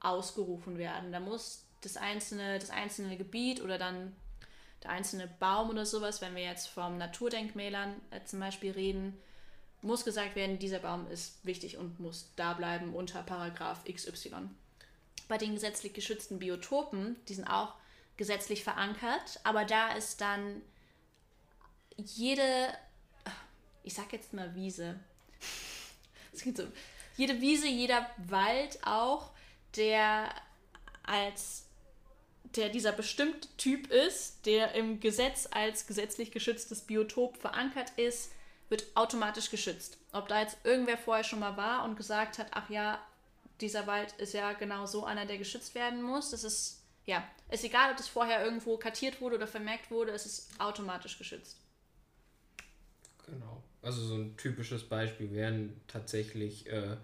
ausgerufen 0.00 0.78
werden. 0.78 1.12
Da 1.12 1.20
muss 1.20 1.64
das 1.80 1.96
einzelne, 1.96 2.58
das 2.58 2.70
einzelne 2.70 3.16
Gebiet 3.16 3.60
oder 3.62 3.78
dann 3.78 4.14
der 4.82 4.90
einzelne 4.90 5.26
Baum 5.26 5.70
oder 5.70 5.86
sowas, 5.86 6.20
wenn 6.20 6.34
wir 6.36 6.44
jetzt 6.44 6.68
vom 6.68 6.98
Naturdenkmälern 6.98 8.00
äh, 8.10 8.22
zum 8.24 8.40
Beispiel 8.40 8.72
reden, 8.72 9.18
muss 9.82 10.04
gesagt 10.04 10.34
werden, 10.36 10.58
dieser 10.58 10.80
Baum 10.80 11.08
ist 11.08 11.44
wichtig 11.44 11.78
und 11.78 12.00
muss 12.00 12.32
da 12.36 12.54
bleiben 12.54 12.94
unter 12.94 13.22
Paragraph 13.22 13.84
XY. 13.84 14.50
Bei 15.28 15.38
den 15.38 15.54
gesetzlich 15.54 15.92
geschützten 15.92 16.38
Biotopen, 16.38 17.16
die 17.28 17.34
sind 17.34 17.46
auch 17.46 17.74
gesetzlich 18.16 18.64
verankert, 18.64 19.40
aber 19.44 19.64
da 19.64 19.92
ist 19.92 20.20
dann 20.20 20.62
jede, 21.96 22.68
ich 23.82 23.94
sag 23.94 24.12
jetzt 24.12 24.32
mal 24.32 24.54
Wiese, 24.54 24.98
so, 26.32 26.64
jede 27.16 27.40
Wiese, 27.40 27.68
jeder 27.68 28.08
Wald 28.16 28.78
auch 28.84 29.30
der 29.76 30.30
als 31.02 31.68
der 32.56 32.68
dieser 32.70 32.92
bestimmte 32.92 33.48
Typ 33.56 33.90
ist, 33.90 34.46
der 34.46 34.74
im 34.74 35.00
Gesetz 35.00 35.48
als 35.50 35.86
gesetzlich 35.86 36.30
geschütztes 36.30 36.80
Biotop 36.82 37.36
verankert 37.36 37.92
ist, 37.96 38.32
wird 38.68 38.84
automatisch 38.94 39.50
geschützt. 39.50 39.98
Ob 40.12 40.28
da 40.28 40.40
jetzt 40.40 40.58
irgendwer 40.64 40.98
vorher 40.98 41.24
schon 41.24 41.40
mal 41.40 41.56
war 41.56 41.84
und 41.84 41.96
gesagt 41.96 42.38
hat, 42.38 42.48
ach 42.52 42.70
ja, 42.70 43.00
dieser 43.60 43.86
Wald 43.86 44.12
ist 44.18 44.34
ja 44.34 44.52
genau 44.52 44.86
so 44.86 45.04
einer, 45.04 45.26
der 45.26 45.38
geschützt 45.38 45.74
werden 45.74 46.02
muss, 46.02 46.30
das 46.30 46.44
ist, 46.44 46.82
ja, 47.06 47.26
ist 47.50 47.64
egal, 47.64 47.90
ob 47.90 47.96
das 47.96 48.08
vorher 48.08 48.44
irgendwo 48.44 48.76
kartiert 48.76 49.20
wurde 49.20 49.36
oder 49.36 49.46
vermerkt 49.46 49.90
wurde, 49.90 50.12
es 50.12 50.26
ist 50.26 50.48
automatisch 50.60 51.18
geschützt. 51.18 51.58
Genau. 53.26 53.62
Also 53.82 54.02
so 54.02 54.14
ein 54.14 54.36
typisches 54.36 54.88
Beispiel 54.88 55.32
wären 55.32 55.80
tatsächlich 55.86 56.66
äh, 56.66 56.96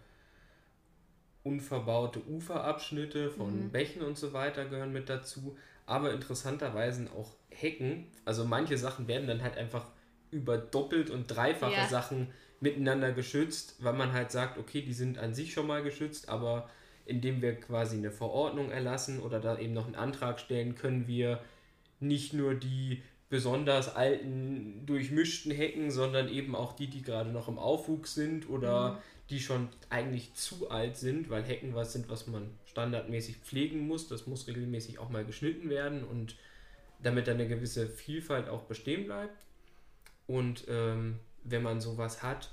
unverbaute 1.44 2.20
Uferabschnitte 2.26 3.30
von 3.30 3.66
mhm. 3.66 3.70
Bächen 3.70 4.02
und 4.02 4.18
so 4.18 4.32
weiter 4.32 4.64
gehören 4.64 4.92
mit 4.92 5.08
dazu. 5.08 5.56
Aber 5.86 6.12
interessanterweise 6.12 7.06
auch 7.16 7.30
Hecken. 7.50 8.06
Also 8.24 8.44
manche 8.44 8.78
Sachen 8.78 9.06
werden 9.06 9.28
dann 9.28 9.42
halt 9.42 9.56
einfach 9.56 9.86
über 10.30 10.56
doppelt 10.56 11.10
und 11.10 11.26
dreifache 11.26 11.74
ja. 11.74 11.86
Sachen 11.86 12.28
miteinander 12.60 13.12
geschützt, 13.12 13.76
weil 13.80 13.92
man 13.92 14.12
halt 14.12 14.32
sagt, 14.32 14.58
okay, 14.58 14.80
die 14.80 14.94
sind 14.94 15.18
an 15.18 15.34
sich 15.34 15.52
schon 15.52 15.66
mal 15.66 15.82
geschützt, 15.82 16.30
aber 16.30 16.68
indem 17.04 17.42
wir 17.42 17.60
quasi 17.60 17.98
eine 17.98 18.10
Verordnung 18.10 18.70
erlassen 18.70 19.20
oder 19.20 19.38
da 19.38 19.58
eben 19.58 19.74
noch 19.74 19.84
einen 19.84 19.94
Antrag 19.94 20.40
stellen, 20.40 20.74
können 20.74 21.06
wir 21.06 21.40
nicht 22.00 22.32
nur 22.32 22.54
die 22.54 23.02
besonders 23.28 23.94
alten, 23.94 24.86
durchmischten 24.86 25.52
Hecken, 25.52 25.90
sondern 25.90 26.28
eben 26.28 26.56
auch 26.56 26.72
die, 26.72 26.88
die 26.88 27.02
gerade 27.02 27.30
noch 27.30 27.48
im 27.48 27.58
Aufwuchs 27.58 28.14
sind 28.14 28.48
oder 28.48 28.92
mhm 28.92 28.98
die 29.30 29.40
schon 29.40 29.68
eigentlich 29.88 30.34
zu 30.34 30.70
alt 30.70 30.96
sind, 30.96 31.30
weil 31.30 31.42
Hecken 31.44 31.74
was 31.74 31.92
sind, 31.92 32.08
was 32.08 32.26
man 32.26 32.50
standardmäßig 32.66 33.38
pflegen 33.38 33.86
muss. 33.86 34.08
Das 34.08 34.26
muss 34.26 34.46
regelmäßig 34.46 34.98
auch 34.98 35.08
mal 35.08 35.24
geschnitten 35.24 35.70
werden 35.70 36.04
und 36.04 36.36
damit 37.02 37.28
eine 37.28 37.48
gewisse 37.48 37.88
Vielfalt 37.88 38.48
auch 38.48 38.62
bestehen 38.64 39.06
bleibt. 39.06 39.44
Und 40.26 40.64
ähm, 40.68 41.20
wenn 41.42 41.62
man 41.62 41.80
sowas 41.80 42.22
hat, 42.22 42.50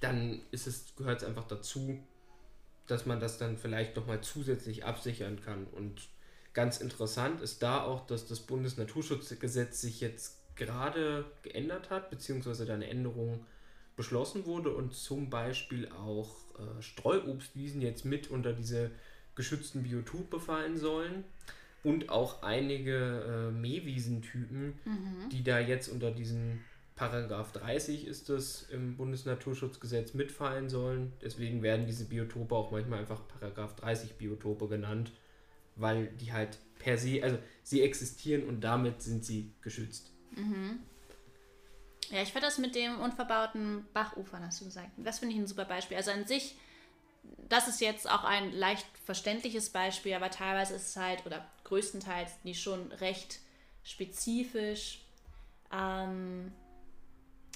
dann 0.00 0.40
ist 0.50 0.66
es, 0.66 0.94
gehört 0.96 1.22
es 1.22 1.28
einfach 1.28 1.46
dazu, 1.46 1.98
dass 2.86 3.06
man 3.06 3.20
das 3.20 3.38
dann 3.38 3.58
vielleicht 3.58 3.96
nochmal 3.96 4.20
zusätzlich 4.20 4.84
absichern 4.84 5.40
kann. 5.42 5.66
Und 5.66 6.08
ganz 6.52 6.78
interessant 6.78 7.40
ist 7.40 7.62
da 7.62 7.82
auch, 7.82 8.06
dass 8.06 8.26
das 8.26 8.40
Bundesnaturschutzgesetz 8.40 9.80
sich 9.80 10.00
jetzt 10.00 10.38
gerade 10.56 11.24
geändert 11.42 11.90
hat, 11.90 12.10
beziehungsweise 12.10 12.64
da 12.64 12.74
eine 12.74 12.88
Änderung 12.88 13.44
beschlossen 13.96 14.46
wurde 14.46 14.70
und 14.74 14.94
zum 14.94 15.30
Beispiel 15.30 15.88
auch 15.88 16.36
äh, 16.58 16.82
Streuobstwiesen 16.82 17.80
jetzt 17.80 18.04
mit 18.04 18.30
unter 18.30 18.52
diese 18.52 18.90
geschützten 19.34 19.82
Biotope 19.82 20.40
fallen 20.40 20.76
sollen 20.76 21.24
und 21.82 22.08
auch 22.08 22.42
einige 22.42 23.50
äh, 23.50 23.50
Mähwiesentypen, 23.52 24.78
mhm. 24.84 25.28
die 25.30 25.42
da 25.42 25.58
jetzt 25.58 25.88
unter 25.88 26.10
diesen 26.10 26.60
Paragraph 26.96 27.52
30 27.52 28.06
ist 28.06 28.30
das 28.30 28.62
im 28.70 28.96
Bundesnaturschutzgesetz 28.96 30.14
mitfallen 30.14 30.70
sollen. 30.70 31.12
Deswegen 31.20 31.62
werden 31.62 31.86
diese 31.86 32.06
Biotope 32.06 32.54
auch 32.54 32.70
manchmal 32.70 33.00
einfach 33.00 33.20
Paragraph 33.28 33.76
30 33.76 34.14
Biotope 34.14 34.66
genannt, 34.66 35.12
weil 35.76 36.06
die 36.06 36.32
halt 36.32 36.58
per 36.78 36.96
se, 36.96 37.22
also 37.22 37.38
sie 37.62 37.82
existieren 37.82 38.44
und 38.44 38.62
damit 38.62 39.02
sind 39.02 39.24
sie 39.26 39.52
geschützt. 39.60 40.14
Mhm. 40.34 40.80
Ja, 42.10 42.22
ich 42.22 42.32
finde 42.32 42.46
das 42.46 42.58
mit 42.58 42.74
dem 42.74 43.00
unverbauten 43.00 43.86
Bachufern, 43.92 44.44
hast 44.44 44.60
du 44.60 44.64
gesagt. 44.64 44.90
Das 44.96 45.18
finde 45.18 45.34
ich 45.34 45.40
ein 45.40 45.46
super 45.46 45.64
Beispiel. 45.64 45.96
Also 45.96 46.12
an 46.12 46.26
sich, 46.26 46.56
das 47.48 47.68
ist 47.68 47.80
jetzt 47.80 48.08
auch 48.08 48.24
ein 48.24 48.52
leicht 48.52 48.86
verständliches 49.04 49.70
Beispiel, 49.70 50.14
aber 50.14 50.30
teilweise 50.30 50.74
ist 50.74 50.88
es 50.90 50.96
halt, 50.96 51.26
oder 51.26 51.48
größtenteils, 51.64 52.30
die 52.44 52.54
schon 52.54 52.92
recht 52.92 53.40
spezifisch. 53.82 55.00
Ähm, 55.72 56.52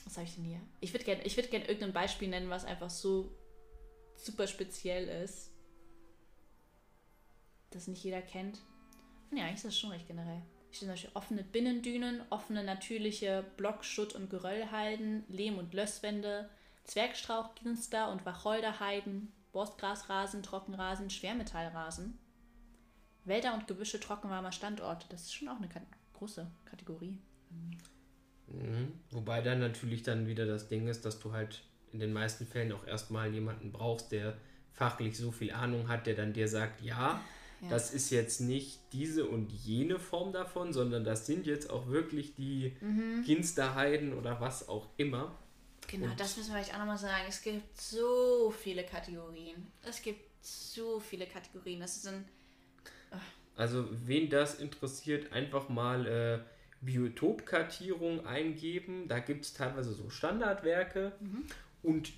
was 0.05 0.17
habe 0.17 0.27
ich 0.27 0.35
denn 0.35 0.45
hier? 0.45 0.61
Ich 0.81 0.93
würde 0.93 1.05
gerne 1.05 1.25
würd 1.25 1.51
gern 1.51 1.63
irgendein 1.63 1.93
Beispiel 1.93 2.29
nennen, 2.29 2.51
was 2.51 2.65
einfach 2.65 2.91
so 2.91 3.31
super 4.17 4.47
speziell 4.47 5.09
ist. 5.23 5.51
Das 7.71 7.87
nicht 7.87 8.03
jeder 8.03 8.23
kennt. 8.23 8.59
Ja, 9.31 9.45
eigentlich 9.45 9.57
ist 9.57 9.65
das 9.67 9.79
schon 9.79 9.91
recht 9.91 10.09
generell 10.09 10.43
zum 10.73 10.89
Beispiel 10.89 11.11
offene 11.15 11.43
Binnendünen, 11.43 12.23
offene 12.31 12.65
natürliche 12.65 13.45
Block-, 13.57 13.85
Schutt- 13.85 14.15
und 14.15 14.31
Geröllhalden, 14.31 15.25
Lehm- 15.29 15.59
und 15.59 15.75
Lösswände, 15.75 16.49
Zwergstrauchginster 16.85 18.11
und 18.11 18.25
Wacholderheiden, 18.27 19.33
Borstgrasrasen, 19.53 20.43
Trockenrasen, 20.43 21.11
Schwermetallrasen, 21.11 22.19
Wälder 23.25 23.55
und 23.55 23.67
Gebüsche 23.67 24.01
trockenwarmer 24.01 24.53
Standorte. 24.53 25.07
Das 25.09 25.23
ist 25.23 25.35
schon 25.35 25.49
auch 25.49 25.57
eine 25.57 25.69
große 26.15 26.51
Kategorie. 26.65 27.19
Mhm. 28.49 28.93
Wobei 29.11 29.41
dann 29.41 29.61
natürlich 29.61 30.03
dann 30.03 30.27
wieder 30.27 30.47
das 30.47 30.69
Ding 30.69 30.89
ist, 30.89 31.05
dass 31.05 31.19
du 31.21 31.33
halt 31.33 31.63
in 31.93 32.01
den 32.01 32.13
meisten 32.13 32.47
Fällen 32.47 32.73
auch 32.73 32.87
erstmal 32.87 33.33
jemanden 33.33 33.73
brauchst, 33.73 34.13
der 34.13 34.37
fachlich 34.73 35.17
so 35.17 35.31
viel 35.31 35.53
Ahnung 35.53 35.89
hat, 35.89 36.07
der 36.07 36.15
dann 36.15 36.33
dir 36.33 36.49
sagt, 36.49 36.81
ja, 36.83 37.21
ja. 37.63 37.69
das 37.69 37.93
ist 37.93 38.11
jetzt 38.11 38.41
nicht 38.41 38.81
diese 38.93 39.27
und 39.27 39.53
jene 39.53 39.99
Form 39.99 40.33
davon, 40.33 40.73
sondern 40.73 41.05
das 41.05 41.27
sind 41.27 41.47
jetzt 41.47 41.71
auch 41.71 41.89
wirklich 41.89 42.35
die 42.35 42.77
mhm. 42.81 43.23
Ginsterheiden 43.25 44.15
oder 44.15 44.41
was 44.41 44.69
auch 44.69 44.89
immer. 44.97 45.37
Genau, 45.89 46.07
und 46.07 46.21
das 46.21 46.37
müssen 46.37 46.55
wir 46.55 46.61
euch 46.61 46.73
auch 46.73 46.79
nochmal 46.79 46.99
sagen. 46.99 47.25
Es 47.29 47.43
gibt 47.43 47.81
so 47.81 48.53
viele 48.57 48.85
Kategorien. 48.85 49.67
Es 49.83 50.01
gibt 50.03 50.21
so 50.41 51.01
viele 51.01 51.27
Kategorien. 51.27 51.81
Das 51.81 51.97
ist 51.97 52.07
ein. 52.07 52.25
Oh. 53.13 53.17
Also, 53.57 53.89
wen 53.91 54.31
das 54.31 54.61
interessiert, 54.61 55.33
einfach 55.33 55.69
mal 55.69 56.07
äh, 56.07 56.39
Biotopkartierung 56.81 58.27
eingeben. 58.27 59.09
Da 59.09 59.19
gibt 59.19 59.45
es 59.45 59.53
teilweise 59.53 59.93
so 59.93 60.11
Standardwerke. 60.11 61.13
Mhm. 61.21 61.45
Und 61.83 62.13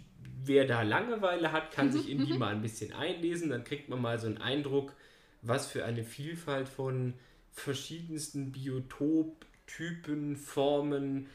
wer 0.44 0.66
da 0.66 0.82
Langeweile 0.82 1.52
hat, 1.52 1.72
kann 1.72 1.90
sich 1.92 2.10
in 2.10 2.24
die 2.26 2.32
mal 2.38 2.54
ein 2.54 2.62
bisschen 2.62 2.92
einlesen. 2.92 3.50
Dann 3.50 3.64
kriegt 3.64 3.88
man 3.88 4.00
mal 4.00 4.18
so 4.18 4.26
einen 4.26 4.38
Eindruck, 4.38 4.92
was 5.42 5.66
für 5.66 5.84
eine 5.84 6.04
Vielfalt 6.04 6.68
von 6.68 7.14
verschiedensten 7.52 8.52
Biotoptypen, 8.52 10.36
Formen, 10.36 11.28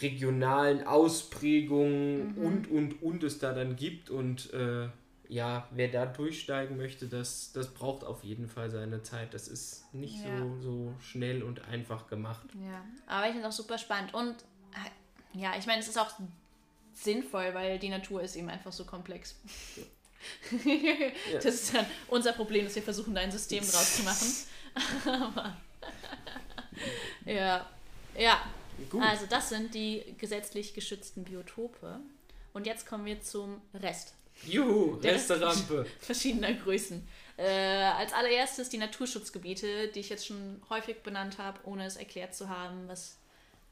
regionalen 0.00 0.86
Ausprägungen 0.86 2.34
mhm. 2.34 2.44
und, 2.44 2.70
und, 2.70 3.02
und 3.02 3.22
es 3.22 3.38
da 3.38 3.52
dann 3.52 3.76
gibt. 3.76 4.10
Und 4.10 4.52
äh, 4.52 4.88
ja, 5.28 5.68
wer 5.70 5.88
da 5.88 6.06
durchsteigen 6.06 6.76
möchte, 6.76 7.06
das, 7.06 7.52
das 7.52 7.72
braucht 7.72 8.04
auf 8.04 8.24
jeden 8.24 8.48
Fall 8.48 8.70
seine 8.70 9.02
Zeit. 9.02 9.34
Das 9.34 9.48
ist 9.48 9.92
nicht 9.94 10.24
ja. 10.24 10.38
so, 10.38 10.60
so 10.60 10.94
schnell 11.00 11.42
und 11.42 11.64
einfach 11.66 12.08
gemacht. 12.08 12.46
Ja, 12.54 12.84
aber 13.06 13.26
ich 13.26 13.32
finde 13.32 13.48
es 13.48 13.54
auch 13.54 13.64
super 13.64 13.78
spannend. 13.78 14.14
Und 14.14 14.34
äh, 14.72 15.38
ja, 15.38 15.54
ich 15.58 15.66
meine, 15.66 15.80
es 15.80 15.88
ist 15.88 15.98
auch 15.98 16.12
sinnvoll, 16.92 17.54
weil 17.54 17.78
die 17.78 17.88
Natur 17.88 18.22
ist 18.22 18.36
eben 18.36 18.48
einfach 18.48 18.72
so 18.72 18.84
komplex. 18.84 19.36
Das 21.34 21.54
ist 21.54 21.74
dann 21.74 21.86
unser 22.08 22.32
Problem, 22.32 22.64
dass 22.64 22.74
wir 22.74 22.82
versuchen, 22.82 23.14
da 23.14 23.20
ein 23.20 23.32
System 23.32 23.64
draus 23.64 23.96
zu 23.96 24.02
machen. 24.02 24.28
ja, 27.24 27.68
ja. 28.18 28.46
Gut. 28.90 29.02
Also 29.02 29.26
das 29.28 29.48
sind 29.48 29.74
die 29.74 30.02
gesetzlich 30.18 30.74
geschützten 30.74 31.24
Biotope. 31.24 32.00
Und 32.52 32.66
jetzt 32.66 32.86
kommen 32.86 33.04
wir 33.04 33.20
zum 33.22 33.60
Rest. 33.74 34.14
Juhu, 34.44 34.98
Resterampe. 35.02 35.86
Verschiedener 36.00 36.52
Größen. 36.52 37.06
Äh, 37.38 37.44
als 37.44 38.12
allererstes 38.12 38.68
die 38.68 38.78
Naturschutzgebiete, 38.78 39.88
die 39.88 40.00
ich 40.00 40.08
jetzt 40.08 40.26
schon 40.26 40.62
häufig 40.70 41.02
benannt 41.02 41.38
habe, 41.38 41.58
ohne 41.64 41.86
es 41.86 41.96
erklärt 41.96 42.34
zu 42.34 42.48
haben, 42.48 42.88
was 42.88 43.18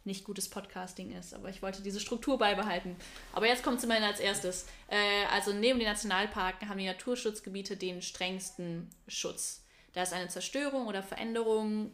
nicht 0.05 0.25
gutes 0.25 0.49
Podcasting 0.49 1.13
ist. 1.13 1.35
Aber 1.35 1.49
ich 1.49 1.63
wollte 1.63 1.83
diese 1.83 2.01
Struktur 2.01 2.39
beibehalten. 2.39 2.97
Aber 3.33 3.47
jetzt 3.47 3.63
kommt 3.63 3.79
es 3.79 3.85
immerhin 3.85 4.05
als 4.05 4.21
erstes. 4.21 4.67
Äh, 4.89 5.27
also 5.33 5.53
neben 5.53 5.79
den 5.79 5.89
Nationalparken 5.89 6.69
haben 6.69 6.79
die 6.79 6.87
Naturschutzgebiete 6.87 7.77
den 7.77 8.03
strengsten 8.03 8.91
Schutz. 9.09 9.65
Da 9.93 10.03
ist 10.03 10.13
eine 10.13 10.29
Zerstörung 10.29 10.87
oder 10.87 11.03
Veränderung 11.03 11.93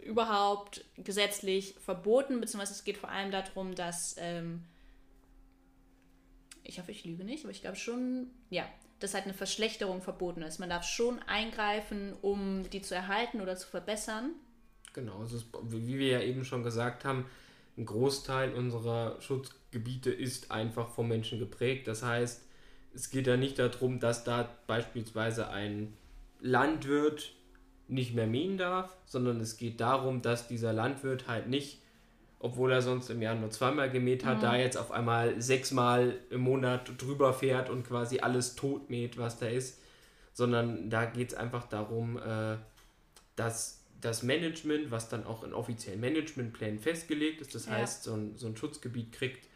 überhaupt 0.00 0.84
gesetzlich 0.96 1.74
verboten, 1.84 2.40
beziehungsweise 2.40 2.72
es 2.72 2.84
geht 2.84 2.96
vor 2.96 3.10
allem 3.10 3.30
darum, 3.30 3.74
dass, 3.74 4.16
ähm, 4.18 4.64
ich 6.62 6.78
hoffe, 6.78 6.92
ich 6.92 7.04
lüge 7.04 7.24
nicht, 7.24 7.44
aber 7.44 7.52
ich 7.52 7.62
glaube 7.62 7.76
schon, 7.76 8.30
ja, 8.50 8.68
dass 9.00 9.14
halt 9.14 9.24
eine 9.24 9.34
Verschlechterung 9.34 10.02
verboten 10.02 10.42
ist. 10.42 10.58
Man 10.58 10.70
darf 10.70 10.84
schon 10.84 11.20
eingreifen, 11.22 12.14
um 12.20 12.68
die 12.70 12.82
zu 12.82 12.94
erhalten 12.94 13.40
oder 13.40 13.56
zu 13.56 13.68
verbessern. 13.68 14.32
Genau, 14.98 15.20
also 15.20 15.38
wie 15.62 15.96
wir 15.96 16.08
ja 16.08 16.20
eben 16.22 16.44
schon 16.44 16.64
gesagt 16.64 17.04
haben, 17.04 17.24
ein 17.76 17.86
Großteil 17.86 18.52
unserer 18.52 19.20
Schutzgebiete 19.20 20.10
ist 20.10 20.50
einfach 20.50 20.88
vom 20.88 21.06
Menschen 21.06 21.38
geprägt. 21.38 21.86
Das 21.86 22.02
heißt, 22.02 22.42
es 22.94 23.10
geht 23.10 23.28
ja 23.28 23.36
nicht 23.36 23.60
darum, 23.60 24.00
dass 24.00 24.24
da 24.24 24.50
beispielsweise 24.66 25.50
ein 25.50 25.94
Landwirt 26.40 27.30
nicht 27.86 28.12
mehr 28.12 28.26
mähen 28.26 28.58
darf, 28.58 28.96
sondern 29.06 29.40
es 29.40 29.56
geht 29.56 29.80
darum, 29.80 30.20
dass 30.20 30.48
dieser 30.48 30.72
Landwirt 30.72 31.28
halt 31.28 31.48
nicht, 31.48 31.78
obwohl 32.40 32.72
er 32.72 32.82
sonst 32.82 33.08
im 33.08 33.22
Jahr 33.22 33.36
nur 33.36 33.52
zweimal 33.52 33.90
gemäht 33.90 34.24
hat, 34.24 34.38
mhm. 34.38 34.42
da 34.42 34.56
jetzt 34.56 34.76
auf 34.76 34.90
einmal 34.90 35.40
sechsmal 35.40 36.16
im 36.30 36.40
Monat 36.40 36.90
drüber 37.00 37.32
fährt 37.32 37.70
und 37.70 37.86
quasi 37.86 38.18
alles 38.18 38.56
tot 38.56 38.90
mäht, 38.90 39.16
was 39.16 39.38
da 39.38 39.46
ist, 39.46 39.80
sondern 40.32 40.90
da 40.90 41.04
geht 41.04 41.28
es 41.28 41.34
einfach 41.34 41.68
darum, 41.68 42.18
äh, 42.18 42.56
dass 43.36 43.77
das 44.00 44.22
Management, 44.22 44.90
was 44.90 45.08
dann 45.08 45.24
auch 45.24 45.42
in 45.42 45.52
offiziellen 45.52 46.00
Managementplänen 46.00 46.78
festgelegt 46.78 47.40
ist, 47.40 47.54
das 47.54 47.66
ja. 47.66 47.72
heißt, 47.72 48.04
so 48.04 48.14
ein, 48.14 48.36
so 48.36 48.46
ein 48.46 48.56
Schutzgebiet 48.56 49.12
kriegt 49.12 49.48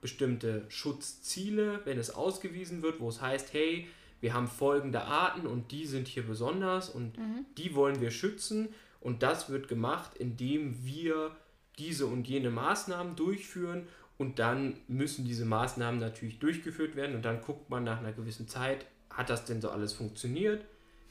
bestimmte 0.00 0.64
Schutzziele, 0.68 1.80
wenn 1.84 1.98
es 1.98 2.14
ausgewiesen 2.14 2.82
wird, 2.82 3.00
wo 3.00 3.08
es 3.08 3.20
heißt, 3.20 3.52
hey, 3.52 3.86
wir 4.20 4.34
haben 4.34 4.48
folgende 4.48 5.02
Arten 5.02 5.46
und 5.46 5.72
die 5.72 5.86
sind 5.86 6.08
hier 6.08 6.22
besonders 6.22 6.88
und 6.88 7.18
mhm. 7.18 7.44
die 7.56 7.74
wollen 7.74 8.00
wir 8.00 8.10
schützen 8.10 8.68
und 9.00 9.22
das 9.22 9.50
wird 9.50 9.68
gemacht, 9.68 10.16
indem 10.16 10.84
wir 10.84 11.36
diese 11.78 12.06
und 12.06 12.28
jene 12.28 12.50
Maßnahmen 12.50 13.16
durchführen 13.16 13.86
und 14.18 14.38
dann 14.38 14.76
müssen 14.88 15.24
diese 15.24 15.46
Maßnahmen 15.46 15.98
natürlich 15.98 16.38
durchgeführt 16.38 16.96
werden 16.96 17.16
und 17.16 17.24
dann 17.24 17.40
guckt 17.40 17.70
man 17.70 17.84
nach 17.84 17.98
einer 17.98 18.12
gewissen 18.12 18.48
Zeit, 18.48 18.86
hat 19.08 19.30
das 19.30 19.44
denn 19.44 19.60
so 19.60 19.70
alles 19.70 19.92
funktioniert? 19.92 20.64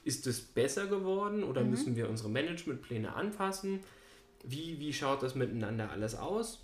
Ist 0.03 0.27
es 0.27 0.41
besser 0.41 0.87
geworden 0.87 1.43
oder 1.43 1.63
mhm. 1.63 1.71
müssen 1.71 1.95
wir 1.95 2.09
unsere 2.09 2.29
Managementpläne 2.29 3.13
anpassen? 3.13 3.81
Wie, 4.43 4.79
wie 4.79 4.93
schaut 4.93 5.21
das 5.23 5.35
miteinander 5.35 5.91
alles 5.91 6.15
aus? 6.15 6.63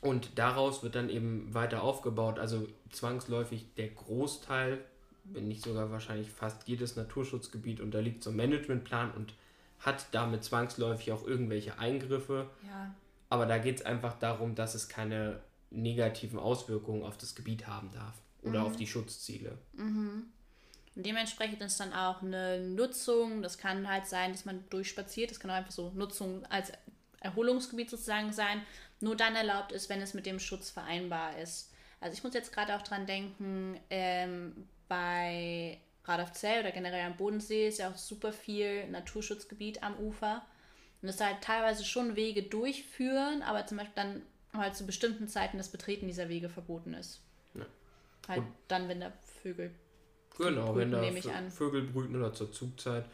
Und 0.00 0.38
daraus 0.38 0.82
wird 0.82 0.94
dann 0.94 1.08
eben 1.08 1.52
weiter 1.52 1.82
aufgebaut. 1.82 2.38
Also 2.38 2.68
zwangsläufig 2.90 3.74
der 3.76 3.88
Großteil, 3.88 4.78
wenn 5.24 5.48
nicht 5.48 5.62
sogar 5.62 5.90
wahrscheinlich 5.90 6.30
fast 6.30 6.68
jedes 6.68 6.96
Naturschutzgebiet 6.96 7.80
unterliegt 7.80 8.22
zum 8.22 8.36
Managementplan 8.36 9.10
und 9.12 9.34
hat 9.78 10.06
damit 10.12 10.44
zwangsläufig 10.44 11.12
auch 11.12 11.26
irgendwelche 11.26 11.78
Eingriffe. 11.78 12.50
Ja. 12.66 12.94
Aber 13.28 13.46
da 13.46 13.58
geht 13.58 13.76
es 13.76 13.84
einfach 13.84 14.18
darum, 14.18 14.54
dass 14.54 14.74
es 14.74 14.88
keine 14.88 15.40
negativen 15.70 16.38
Auswirkungen 16.38 17.02
auf 17.02 17.18
das 17.18 17.34
Gebiet 17.34 17.66
haben 17.66 17.90
darf 17.92 18.14
oder 18.42 18.60
mhm. 18.60 18.66
auf 18.66 18.76
die 18.76 18.86
Schutzziele. 18.86 19.58
Mhm. 19.74 20.26
Und 20.96 21.04
dementsprechend 21.04 21.62
ist 21.62 21.78
dann 21.78 21.92
auch 21.92 22.22
eine 22.22 22.58
Nutzung, 22.58 23.42
das 23.42 23.58
kann 23.58 23.88
halt 23.88 24.06
sein, 24.06 24.32
dass 24.32 24.46
man 24.46 24.64
durchspaziert, 24.70 25.30
das 25.30 25.38
kann 25.38 25.50
auch 25.50 25.54
einfach 25.54 25.70
so 25.70 25.92
Nutzung 25.94 26.44
als 26.46 26.72
Erholungsgebiet 27.20 27.90
sozusagen 27.90 28.32
sein, 28.32 28.62
nur 29.00 29.14
dann 29.14 29.36
erlaubt 29.36 29.72
ist, 29.72 29.90
wenn 29.90 30.00
es 30.00 30.14
mit 30.14 30.24
dem 30.24 30.40
Schutz 30.40 30.70
vereinbar 30.70 31.38
ist. 31.38 31.70
Also 32.00 32.16
ich 32.16 32.24
muss 32.24 32.32
jetzt 32.32 32.52
gerade 32.52 32.74
auch 32.74 32.82
dran 32.82 33.06
denken, 33.06 33.78
ähm, 33.90 34.68
bei 34.88 35.78
Radolfzell 36.04 36.60
oder 36.60 36.72
generell 36.72 37.04
am 37.04 37.16
Bodensee 37.16 37.68
ist 37.68 37.78
ja 37.78 37.90
auch 37.90 37.96
super 37.96 38.32
viel 38.32 38.88
Naturschutzgebiet 38.88 39.82
am 39.82 39.98
Ufer. 39.98 40.46
Und 41.02 41.08
es 41.08 41.20
halt 41.20 41.42
teilweise 41.42 41.84
schon 41.84 42.16
Wege 42.16 42.42
durchführen, 42.42 43.42
aber 43.42 43.66
zum 43.66 43.76
Beispiel 43.76 43.94
dann 43.96 44.22
halt 44.54 44.76
zu 44.76 44.86
bestimmten 44.86 45.28
Zeiten 45.28 45.58
das 45.58 45.68
Betreten 45.68 46.06
dieser 46.06 46.30
Wege 46.30 46.48
verboten 46.48 46.94
ist. 46.94 47.20
Ja. 47.54 47.66
Halt 48.28 48.38
Und 48.38 48.46
dann, 48.68 48.88
wenn 48.88 49.00
da 49.00 49.12
Vögel 49.42 49.74
Genau, 50.38 50.72
brüten, 50.72 50.92
wenn 50.92 51.22
da 51.22 51.50
Vögel 51.50 51.82
brüten 51.82 52.16
oder 52.16 52.32
zur 52.32 52.52
Zugzeit. 52.52 53.04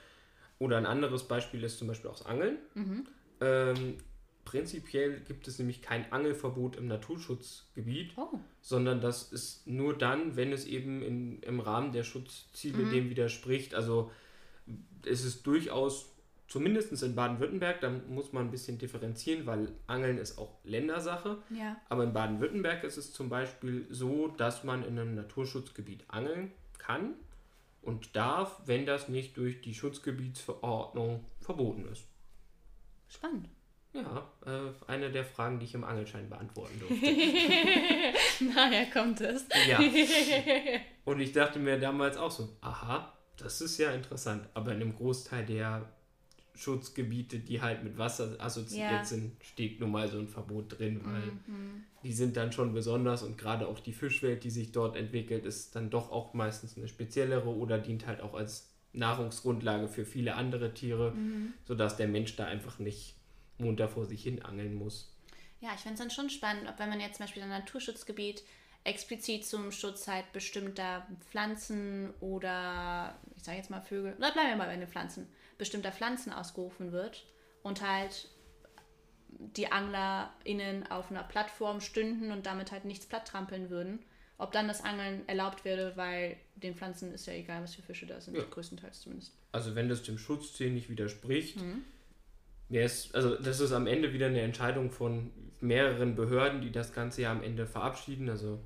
Oder 0.58 0.76
ein 0.78 0.86
anderes 0.86 1.24
Beispiel 1.24 1.62
ist 1.64 1.78
zum 1.78 1.88
Beispiel 1.88 2.10
auch 2.10 2.18
das 2.18 2.26
Angeln. 2.26 2.58
Mhm. 2.74 3.06
Ähm, 3.40 3.96
prinzipiell 4.44 5.20
gibt 5.20 5.48
es 5.48 5.58
nämlich 5.58 5.82
kein 5.82 6.10
Angelverbot 6.12 6.76
im 6.76 6.86
Naturschutzgebiet, 6.86 8.12
oh. 8.16 8.38
sondern 8.60 9.00
das 9.00 9.32
ist 9.32 9.66
nur 9.66 9.96
dann, 9.96 10.36
wenn 10.36 10.52
es 10.52 10.66
eben 10.66 11.02
in, 11.02 11.42
im 11.42 11.60
Rahmen 11.60 11.92
der 11.92 12.04
Schutzziele 12.04 12.84
mhm. 12.84 12.90
dem 12.92 13.10
widerspricht. 13.10 13.74
Also 13.74 14.10
es 15.04 15.24
ist 15.24 15.46
durchaus, 15.46 16.14
zumindest 16.48 17.02
in 17.02 17.14
Baden-Württemberg, 17.14 17.80
da 17.80 17.90
muss 17.90 18.32
man 18.32 18.46
ein 18.46 18.50
bisschen 18.50 18.78
differenzieren, 18.78 19.46
weil 19.46 19.72
Angeln 19.86 20.18
ist 20.18 20.38
auch 20.38 20.58
Ländersache. 20.64 21.38
Ja. 21.50 21.76
Aber 21.88 22.04
in 22.04 22.12
Baden-Württemberg 22.12 22.84
ist 22.84 22.96
es 22.98 23.12
zum 23.12 23.28
Beispiel 23.28 23.86
so, 23.90 24.28
dass 24.28 24.64
man 24.64 24.84
in 24.84 24.98
einem 24.98 25.14
Naturschutzgebiet 25.14 26.04
angeln 26.08 26.52
kann 26.82 27.14
und 27.80 28.16
darf, 28.16 28.60
wenn 28.66 28.86
das 28.86 29.08
nicht 29.08 29.36
durch 29.36 29.60
die 29.60 29.74
Schutzgebietsverordnung 29.74 31.24
verboten 31.40 31.86
ist. 31.90 32.06
Spannend. 33.08 33.48
Ja, 33.92 34.26
äh, 34.46 34.72
eine 34.90 35.10
der 35.10 35.24
Fragen, 35.24 35.58
die 35.58 35.66
ich 35.66 35.74
im 35.74 35.84
Angelschein 35.84 36.28
beantworten 36.30 36.78
durfte. 36.80 36.96
Naja, 38.54 38.86
kommt 38.92 39.20
es. 39.20 39.46
Ja. 39.68 39.78
Und 41.04 41.20
ich 41.20 41.32
dachte 41.32 41.58
mir 41.58 41.78
damals 41.78 42.16
auch 42.16 42.30
so, 42.30 42.56
aha, 42.62 43.12
das 43.36 43.60
ist 43.60 43.78
ja 43.78 43.92
interessant. 43.92 44.48
Aber 44.54 44.72
in 44.72 44.80
einem 44.80 44.96
Großteil 44.96 45.44
der 45.44 45.88
Schutzgebiete, 46.54 47.38
die 47.38 47.62
halt 47.62 47.82
mit 47.82 47.98
Wasser 47.98 48.36
assoziiert 48.38 48.90
ja. 48.90 49.04
sind, 49.04 49.32
steht 49.42 49.80
nun 49.80 49.90
mal 49.90 50.08
so 50.08 50.18
ein 50.18 50.28
Verbot 50.28 50.78
drin, 50.78 51.00
weil 51.04 51.32
mhm. 51.46 51.84
die 52.02 52.12
sind 52.12 52.36
dann 52.36 52.52
schon 52.52 52.74
besonders 52.74 53.22
und 53.22 53.38
gerade 53.38 53.66
auch 53.66 53.80
die 53.80 53.92
Fischwelt, 53.92 54.44
die 54.44 54.50
sich 54.50 54.72
dort 54.72 54.96
entwickelt, 54.96 55.46
ist 55.46 55.74
dann 55.74 55.90
doch 55.90 56.12
auch 56.12 56.34
meistens 56.34 56.76
eine 56.76 56.88
speziellere 56.88 57.48
oder 57.48 57.78
dient 57.78 58.06
halt 58.06 58.20
auch 58.20 58.34
als 58.34 58.68
Nahrungsgrundlage 58.92 59.88
für 59.88 60.04
viele 60.04 60.34
andere 60.34 60.74
Tiere, 60.74 61.12
mhm. 61.12 61.54
sodass 61.64 61.96
der 61.96 62.08
Mensch 62.08 62.36
da 62.36 62.44
einfach 62.44 62.78
nicht 62.78 63.16
munter 63.58 63.88
vor 63.88 64.04
sich 64.04 64.22
hin 64.22 64.42
angeln 64.42 64.74
muss. 64.74 65.14
Ja, 65.60 65.70
ich 65.74 65.80
finde 65.80 65.94
es 65.94 66.00
dann 66.00 66.10
schon 66.10 66.28
spannend, 66.28 66.68
ob 66.68 66.78
wenn 66.78 66.88
man 66.88 67.00
jetzt 67.00 67.16
zum 67.16 67.24
Beispiel 67.24 67.42
ein 67.42 67.48
Naturschutzgebiet 67.48 68.42
explizit 68.84 69.46
zum 69.46 69.70
Schutz 69.70 70.08
halt 70.08 70.32
bestimmter 70.32 71.06
Pflanzen 71.30 72.12
oder 72.20 73.14
ich 73.36 73.44
sage 73.44 73.58
jetzt 73.58 73.70
mal 73.70 73.80
Vögel, 73.80 74.14
oder 74.18 74.32
bleiben 74.32 74.50
wir 74.50 74.56
mal 74.56 74.66
bei 74.66 74.76
den 74.76 74.88
Pflanzen, 74.88 75.28
bestimmter 75.58 75.92
Pflanzen 75.92 76.32
ausgerufen 76.32 76.92
wird 76.92 77.24
und 77.62 77.86
halt 77.86 78.28
die 79.56 79.70
AnglerInnen 79.70 80.90
auf 80.90 81.10
einer 81.10 81.22
Plattform 81.22 81.80
stünden 81.80 82.32
und 82.32 82.46
damit 82.46 82.72
halt 82.72 82.84
nichts 82.84 83.06
platt 83.06 83.26
trampeln 83.26 83.70
würden. 83.70 84.00
Ob 84.38 84.52
dann 84.52 84.66
das 84.66 84.82
Angeln 84.82 85.26
erlaubt 85.28 85.64
wäre, 85.64 85.96
weil 85.96 86.36
den 86.56 86.74
Pflanzen 86.74 87.12
ist 87.12 87.26
ja 87.26 87.32
egal, 87.32 87.62
was 87.62 87.74
für 87.74 87.82
Fische 87.82 88.06
da 88.06 88.20
sind, 88.20 88.36
ja. 88.36 88.42
größtenteils 88.50 89.00
zumindest. 89.00 89.32
Also 89.52 89.74
wenn 89.74 89.88
das 89.88 90.02
dem 90.02 90.18
Schutzziel 90.18 90.70
nicht 90.70 90.90
widerspricht, 90.90 91.60
mhm. 91.60 91.84
wäre 92.68 92.86
es, 92.86 93.14
also 93.14 93.36
das 93.36 93.60
ist 93.60 93.72
am 93.72 93.86
Ende 93.86 94.12
wieder 94.12 94.26
eine 94.26 94.40
Entscheidung 94.40 94.90
von 94.90 95.30
mehreren 95.60 96.16
Behörden, 96.16 96.60
die 96.60 96.72
das 96.72 96.92
Ganze 96.92 97.22
ja 97.22 97.30
am 97.30 97.42
Ende 97.42 97.66
verabschieden. 97.66 98.28
Also 98.28 98.58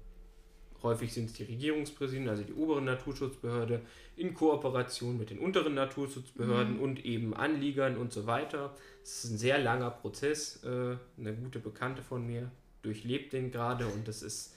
häufig 0.82 1.12
sind 1.12 1.26
es 1.26 1.32
die 1.34 1.44
Regierungspräsidenten, 1.44 2.30
also 2.30 2.42
die 2.42 2.54
obere 2.54 2.82
Naturschutzbehörde, 2.82 3.80
in 4.16 4.34
Kooperation 4.34 5.18
mit 5.18 5.30
den 5.30 5.38
unteren 5.38 5.74
Naturschutzbehörden 5.74 6.76
mhm. 6.76 6.82
und 6.82 7.04
eben 7.04 7.34
Anliegern 7.34 7.96
und 7.96 8.12
so 8.12 8.26
weiter. 8.26 8.74
Es 9.02 9.24
ist 9.24 9.32
ein 9.32 9.38
sehr 9.38 9.58
langer 9.58 9.90
Prozess. 9.90 10.62
Äh, 10.64 10.96
eine 11.18 11.34
gute 11.34 11.58
Bekannte 11.58 12.02
von 12.02 12.26
mir 12.26 12.50
durchlebt 12.82 13.32
den 13.32 13.50
gerade 13.50 13.86
und 13.86 14.08
das 14.08 14.22
ist 14.22 14.54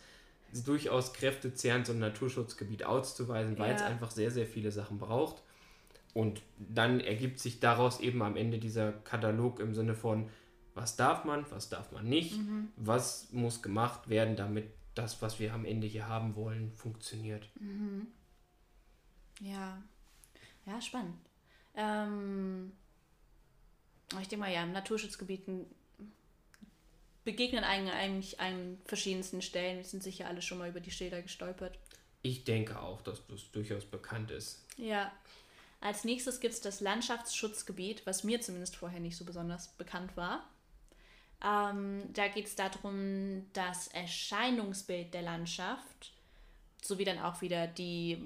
durchaus 0.66 1.14
kräftezehrend, 1.14 1.86
so 1.86 1.94
ein 1.94 2.00
Naturschutzgebiet 2.00 2.84
auszuweisen, 2.84 3.58
weil 3.60 3.72
ja. 3.72 3.76
es 3.76 3.82
einfach 3.82 4.12
sehr, 4.12 4.32
sehr 4.32 4.46
viele 4.46 4.72
Sachen 4.72 4.98
braucht. 4.98 5.44
Und 6.14 6.42
dann 6.58 7.00
ergibt 7.00 7.40
sich 7.40 7.60
daraus 7.60 8.00
eben 8.00 8.22
am 8.22 8.36
Ende 8.36 8.58
dieser 8.58 8.92
Katalog 8.92 9.60
im 9.60 9.76
Sinne 9.76 9.94
von, 9.94 10.28
was 10.74 10.96
darf 10.96 11.26
man, 11.26 11.46
was 11.52 11.70
darf 11.70 11.92
man 11.92 12.08
nicht, 12.08 12.38
mhm. 12.38 12.70
was 12.78 13.30
muss 13.32 13.62
gemacht 13.62 14.10
werden, 14.10 14.36
damit 14.36 14.66
das, 14.96 15.22
was 15.22 15.40
wir 15.40 15.54
am 15.54 15.66
Ende 15.66 15.88
hier 15.88 16.08
haben 16.08 16.36
wollen, 16.36 16.72
funktioniert. 16.74 17.50
Mhm. 17.60 18.08
Ja, 19.40 19.82
ja, 20.66 20.82
spannend. 20.82 21.16
Ähm, 21.76 22.72
ich 24.20 24.28
denke 24.28 24.38
mal, 24.38 24.52
ja, 24.52 24.64
in 24.64 24.72
Naturschutzgebieten 24.72 25.66
begegnen 27.24 27.64
eigentlich 27.64 28.40
an 28.40 28.78
verschiedensten 28.86 29.42
Stellen. 29.42 29.78
Wir 29.78 29.86
sind 29.86 30.04
sicher 30.04 30.28
alle 30.28 30.42
schon 30.42 30.58
mal 30.58 30.70
über 30.70 30.80
die 30.80 30.92
Schilder 30.92 31.22
gestolpert. 31.22 31.78
Ich 32.22 32.44
denke 32.44 32.82
auch, 32.82 33.02
dass 33.02 33.26
das 33.28 33.52
durchaus 33.52 33.86
bekannt 33.86 34.32
ist. 34.32 34.66
Ja. 34.78 35.12
Als 35.82 36.04
nächstes 36.04 36.42
gibt 36.42 36.54
es 36.54 36.62
das 36.62 36.82
Landschaftsschutzgebiet, 36.82 38.06
was 38.06 38.24
mir 38.24 38.42
zumindest 38.42 38.76
vorher 38.76 39.00
nicht 39.00 39.16
so 39.16 39.24
besonders 39.24 39.70
bekannt 39.70 40.18
war. 40.18 40.50
Ähm, 41.44 42.04
da 42.14 42.28
geht 42.28 42.48
es 42.48 42.56
darum, 42.56 43.46
das 43.54 43.88
Erscheinungsbild 43.88 45.14
der 45.14 45.22
Landschaft 45.22 46.12
sowie 46.82 47.06
dann 47.06 47.20
auch 47.20 47.42
wieder 47.42 47.68
die, 47.68 48.18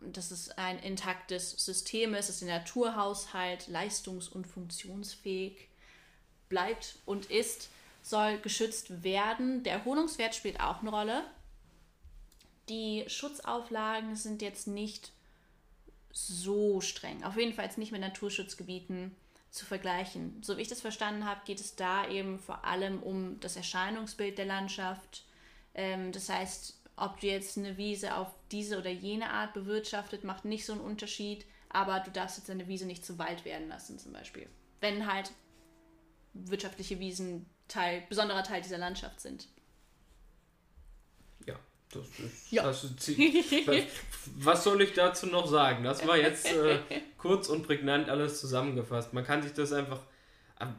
dass 0.00 0.30
es 0.30 0.50
ein 0.50 0.78
intaktes 0.78 1.52
System 1.52 2.14
ist, 2.14 2.28
dass 2.28 2.40
der 2.40 2.58
Naturhaushalt 2.58 3.68
leistungs- 3.68 4.28
und 4.28 4.46
funktionsfähig 4.46 5.68
bleibt 6.48 6.98
und 7.04 7.26
ist, 7.26 7.70
soll 8.02 8.38
geschützt 8.38 9.02
werden. 9.02 9.62
Der 9.64 9.74
Erholungswert 9.74 10.34
spielt 10.34 10.60
auch 10.60 10.80
eine 10.80 10.90
Rolle. 10.90 11.24
Die 12.68 13.04
Schutzauflagen 13.08 14.16
sind 14.16 14.42
jetzt 14.42 14.66
nicht 14.66 15.12
so 16.12 16.80
streng. 16.80 17.24
Auf 17.24 17.36
jeden 17.36 17.52
Fall 17.52 17.68
nicht 17.76 17.92
mit 17.92 18.00
Naturschutzgebieten 18.00 19.14
zu 19.56 19.64
vergleichen. 19.64 20.42
So 20.42 20.56
wie 20.56 20.62
ich 20.62 20.68
das 20.68 20.80
verstanden 20.80 21.24
habe, 21.24 21.40
geht 21.44 21.60
es 21.60 21.74
da 21.76 22.08
eben 22.08 22.38
vor 22.38 22.64
allem 22.64 23.02
um 23.02 23.40
das 23.40 23.56
Erscheinungsbild 23.56 24.38
der 24.38 24.46
Landschaft. 24.46 25.24
Ähm, 25.74 26.12
das 26.12 26.28
heißt, 26.28 26.80
ob 26.96 27.20
du 27.20 27.26
jetzt 27.26 27.58
eine 27.58 27.76
Wiese 27.76 28.16
auf 28.16 28.28
diese 28.50 28.78
oder 28.78 28.90
jene 28.90 29.30
Art 29.30 29.54
bewirtschaftet, 29.54 30.24
macht 30.24 30.44
nicht 30.44 30.64
so 30.64 30.72
einen 30.72 30.82
Unterschied, 30.82 31.46
aber 31.68 32.00
du 32.00 32.10
darfst 32.10 32.38
jetzt 32.38 32.50
eine 32.50 32.68
Wiese 32.68 32.86
nicht 32.86 33.04
zu 33.04 33.18
Wald 33.18 33.44
werden 33.44 33.68
lassen, 33.68 33.98
zum 33.98 34.12
Beispiel. 34.12 34.48
Wenn 34.80 35.06
halt 35.06 35.32
wirtschaftliche 36.32 36.98
Wiesen 37.00 37.46
Teil, 37.68 38.04
besonderer 38.08 38.44
Teil 38.44 38.62
dieser 38.62 38.78
Landschaft 38.78 39.20
sind. 39.20 39.48
Das 41.92 42.06
ist. 42.18 42.52
Ja. 42.52 42.64
Das 42.64 42.84
ist 42.84 43.18
was, 43.66 43.82
was 44.38 44.64
soll 44.64 44.82
ich 44.82 44.92
dazu 44.92 45.26
noch 45.26 45.46
sagen? 45.46 45.84
Das 45.84 46.06
war 46.06 46.16
jetzt 46.16 46.46
äh, 46.46 46.78
kurz 47.18 47.48
und 47.48 47.66
prägnant 47.66 48.08
alles 48.08 48.40
zusammengefasst. 48.40 49.12
Man 49.12 49.24
kann 49.24 49.42
sich 49.42 49.52
das 49.52 49.72
einfach. 49.72 50.02
Ähm, 50.60 50.74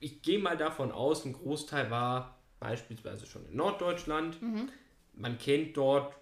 ich 0.00 0.22
gehe 0.22 0.38
mal 0.38 0.56
davon 0.56 0.92
aus, 0.92 1.24
ein 1.24 1.34
Großteil 1.34 1.90
war 1.90 2.38
beispielsweise 2.58 3.26
schon 3.26 3.46
in 3.46 3.56
Norddeutschland. 3.56 4.40
Mhm. 4.40 4.68
Man 5.14 5.38
kennt 5.38 5.76
dort 5.76 6.14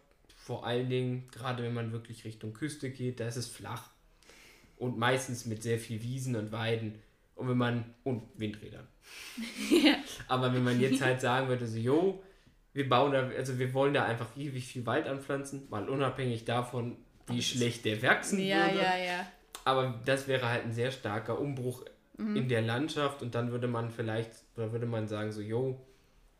vor 0.48 0.66
allen 0.66 0.88
Dingen, 0.88 1.28
gerade 1.30 1.62
wenn 1.62 1.74
man 1.74 1.92
wirklich 1.92 2.24
Richtung 2.24 2.54
Küste 2.54 2.90
geht, 2.90 3.20
da 3.20 3.28
ist 3.28 3.36
es 3.36 3.48
flach. 3.48 3.90
Und 4.76 4.98
meistens 4.98 5.44
mit 5.44 5.62
sehr 5.62 5.78
viel 5.78 6.02
Wiesen 6.02 6.36
und 6.36 6.52
Weiden. 6.52 7.02
Und 7.34 7.48
wenn 7.48 7.58
man. 7.58 7.94
und 8.02 8.22
Windrädern. 8.36 8.86
ja. 9.70 9.96
Aber 10.26 10.52
wenn 10.52 10.64
man 10.64 10.80
jetzt 10.80 11.00
halt 11.02 11.20
sagen 11.20 11.48
würde, 11.48 11.66
so, 11.66 11.78
jo, 11.78 12.22
wir 12.78 12.88
bauen 12.88 13.10
da, 13.10 13.28
also 13.36 13.58
wir 13.58 13.74
wollen 13.74 13.92
da 13.92 14.04
einfach 14.04 14.28
ewig 14.36 14.64
viel 14.64 14.86
Wald 14.86 15.08
anpflanzen, 15.08 15.66
mal 15.68 15.88
unabhängig 15.88 16.44
davon, 16.44 16.96
wie 17.26 17.42
schlecht 17.42 17.84
der 17.84 18.00
wachsen 18.04 18.38
ja, 18.38 18.66
würde. 18.66 18.78
Ja, 18.78 18.96
ja. 18.96 19.26
Aber 19.64 20.00
das 20.04 20.28
wäre 20.28 20.48
halt 20.48 20.62
ein 20.64 20.72
sehr 20.72 20.92
starker 20.92 21.40
Umbruch 21.40 21.84
mhm. 22.16 22.36
in 22.36 22.48
der 22.48 22.62
Landschaft 22.62 23.20
und 23.20 23.34
dann 23.34 23.50
würde 23.50 23.66
man 23.66 23.90
vielleicht, 23.90 24.30
oder 24.56 24.70
würde 24.70 24.86
man 24.86 25.08
sagen, 25.08 25.32
so, 25.32 25.40
jo, 25.40 25.84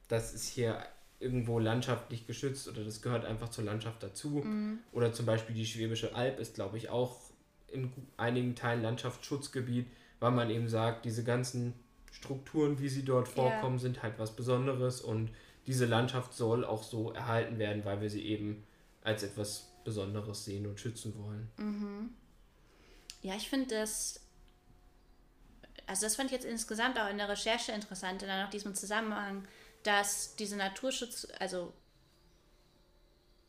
das 0.06 0.32
ist 0.32 0.48
hier 0.48 0.78
irgendwo 1.18 1.58
landschaftlich 1.58 2.28
geschützt 2.28 2.68
oder 2.68 2.84
das 2.84 3.02
gehört 3.02 3.24
einfach 3.24 3.48
zur 3.48 3.64
Landschaft 3.64 4.00
dazu. 4.00 4.42
Mhm. 4.44 4.78
Oder 4.92 5.12
zum 5.12 5.26
Beispiel 5.26 5.56
die 5.56 5.66
Schwäbische 5.66 6.14
Alb 6.14 6.38
ist, 6.38 6.54
glaube 6.54 6.76
ich, 6.76 6.88
auch 6.88 7.18
in 7.66 7.92
einigen 8.16 8.54
Teilen 8.54 8.82
Landschaftsschutzgebiet, 8.82 9.88
weil 10.20 10.30
man 10.30 10.50
eben 10.50 10.68
sagt, 10.68 11.04
diese 11.04 11.24
ganzen 11.24 11.74
Strukturen, 12.12 12.78
wie 12.78 12.88
sie 12.88 13.04
dort 13.04 13.26
vorkommen, 13.26 13.78
ja. 13.78 13.82
sind 13.82 14.04
halt 14.04 14.14
was 14.18 14.36
Besonderes 14.36 15.00
und 15.00 15.30
diese 15.68 15.84
Landschaft 15.84 16.32
soll 16.32 16.64
auch 16.64 16.82
so 16.82 17.12
erhalten 17.12 17.58
werden, 17.58 17.84
weil 17.84 18.00
wir 18.00 18.08
sie 18.08 18.24
eben 18.24 18.66
als 19.02 19.22
etwas 19.22 19.70
Besonderes 19.84 20.46
sehen 20.46 20.66
und 20.66 20.80
schützen 20.80 21.14
wollen. 21.22 21.50
Mhm. 21.58 22.14
Ja, 23.20 23.34
ich 23.36 23.50
finde 23.50 23.74
das, 23.74 24.20
also 25.86 26.06
das 26.06 26.16
fand 26.16 26.30
ich 26.30 26.32
jetzt 26.32 26.46
insgesamt 26.46 26.98
auch 26.98 27.10
in 27.10 27.18
der 27.18 27.28
Recherche 27.28 27.72
interessant, 27.72 28.22
in 28.22 28.28
nach 28.28 28.48
diesem 28.48 28.74
Zusammenhang, 28.74 29.46
dass 29.82 30.36
diese 30.36 30.56
Naturschutz, 30.56 31.28
also 31.38 31.74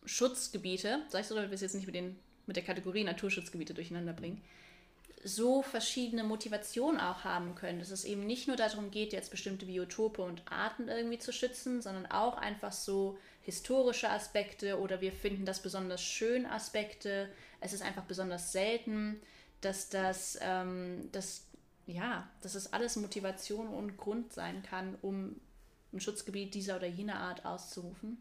Schutzgebiete, 0.03 1.03
sag 1.07 1.21
ich 1.21 1.27
so, 1.27 1.35
damit 1.35 1.51
wir 1.51 1.55
es 1.55 1.61
jetzt 1.61 1.75
nicht 1.75 1.85
mit, 1.85 1.95
den, 1.95 2.19
mit 2.47 2.57
der 2.57 2.63
Kategorie 2.63 3.05
Naturschutzgebiete 3.05 3.73
durcheinander 3.73 4.11
bringen, 4.11 4.41
so 5.23 5.61
verschiedene 5.61 6.23
Motivationen 6.23 6.99
auch 6.99 7.23
haben 7.23 7.55
können, 7.55 7.79
dass 7.79 7.91
es 7.91 8.05
eben 8.05 8.25
nicht 8.25 8.47
nur 8.47 8.55
darum 8.55 8.89
geht, 8.89 9.11
jetzt 9.11 9.31
bestimmte 9.31 9.65
Biotope 9.65 10.21
und 10.21 10.43
Arten 10.49 10.87
irgendwie 10.87 11.19
zu 11.19 11.33
schützen, 11.33 11.81
sondern 11.81 12.05
auch 12.07 12.37
einfach 12.37 12.71
so 12.71 13.17
historische 13.41 14.09
Aspekte 14.09 14.79
oder 14.79 15.01
wir 15.01 15.11
finden 15.11 15.45
das 15.45 15.61
besonders 15.61 16.01
schön 16.01 16.45
Aspekte. 16.45 17.29
Es 17.59 17.73
ist 17.73 17.81
einfach 17.81 18.03
besonders 18.03 18.51
selten, 18.51 19.19
dass 19.61 19.89
das, 19.89 20.37
ähm, 20.41 21.09
das 21.11 21.45
ja, 21.85 22.29
dass 22.41 22.55
es 22.55 22.71
alles 22.71 22.95
Motivation 22.95 23.67
und 23.67 23.97
Grund 23.97 24.31
sein 24.31 24.63
kann, 24.63 24.95
um 25.01 25.35
ein 25.91 25.99
Schutzgebiet 25.99 26.53
dieser 26.53 26.77
oder 26.77 26.87
jener 26.87 27.19
Art 27.19 27.45
auszurufen. 27.45 28.17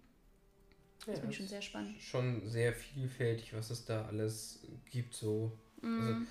Das 1.00 1.08
ja, 1.08 1.14
finde 1.20 1.30
ich 1.30 1.36
schon 1.36 1.48
sehr 1.48 1.62
spannend. 1.62 2.00
Schon 2.00 2.48
sehr 2.48 2.72
vielfältig, 2.72 3.54
was 3.54 3.70
es 3.70 3.84
da 3.84 4.06
alles 4.06 4.60
gibt. 4.90 5.14
So. 5.14 5.52
Mm. 5.82 6.00
Also, 6.00 6.26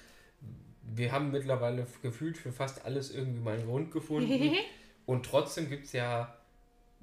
wir 0.95 1.11
haben 1.11 1.31
mittlerweile 1.31 1.85
gefühlt 2.01 2.37
für 2.37 2.51
fast 2.51 2.85
alles 2.85 3.13
irgendwie 3.13 3.41
mal 3.41 3.57
einen 3.57 3.67
Grund 3.67 3.91
gefunden. 3.91 4.55
und 5.05 5.25
trotzdem 5.25 5.69
gibt 5.69 5.85
es 5.85 5.93
ja 5.93 6.33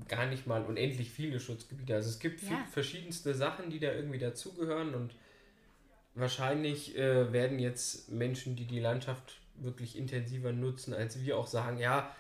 gar 0.08 0.26
nicht 0.26 0.46
mal 0.46 0.64
unendlich 0.64 1.10
viele 1.10 1.38
Schutzgebiete. 1.38 1.94
Also 1.94 2.10
es 2.10 2.18
gibt 2.18 2.42
ja. 2.42 2.66
verschiedenste 2.70 3.34
Sachen, 3.34 3.70
die 3.70 3.78
da 3.78 3.92
irgendwie 3.92 4.18
dazugehören 4.18 4.94
und 4.94 5.14
wahrscheinlich 6.14 6.96
äh, 6.96 7.32
werden 7.32 7.58
jetzt 7.58 8.10
Menschen, 8.10 8.56
die 8.56 8.66
die 8.66 8.80
Landschaft 8.80 9.40
wirklich 9.56 9.96
intensiver 9.96 10.52
nutzen, 10.52 10.94
als 10.94 11.22
wir 11.22 11.38
auch 11.38 11.46
sagen, 11.46 11.78
ja, 11.78 12.14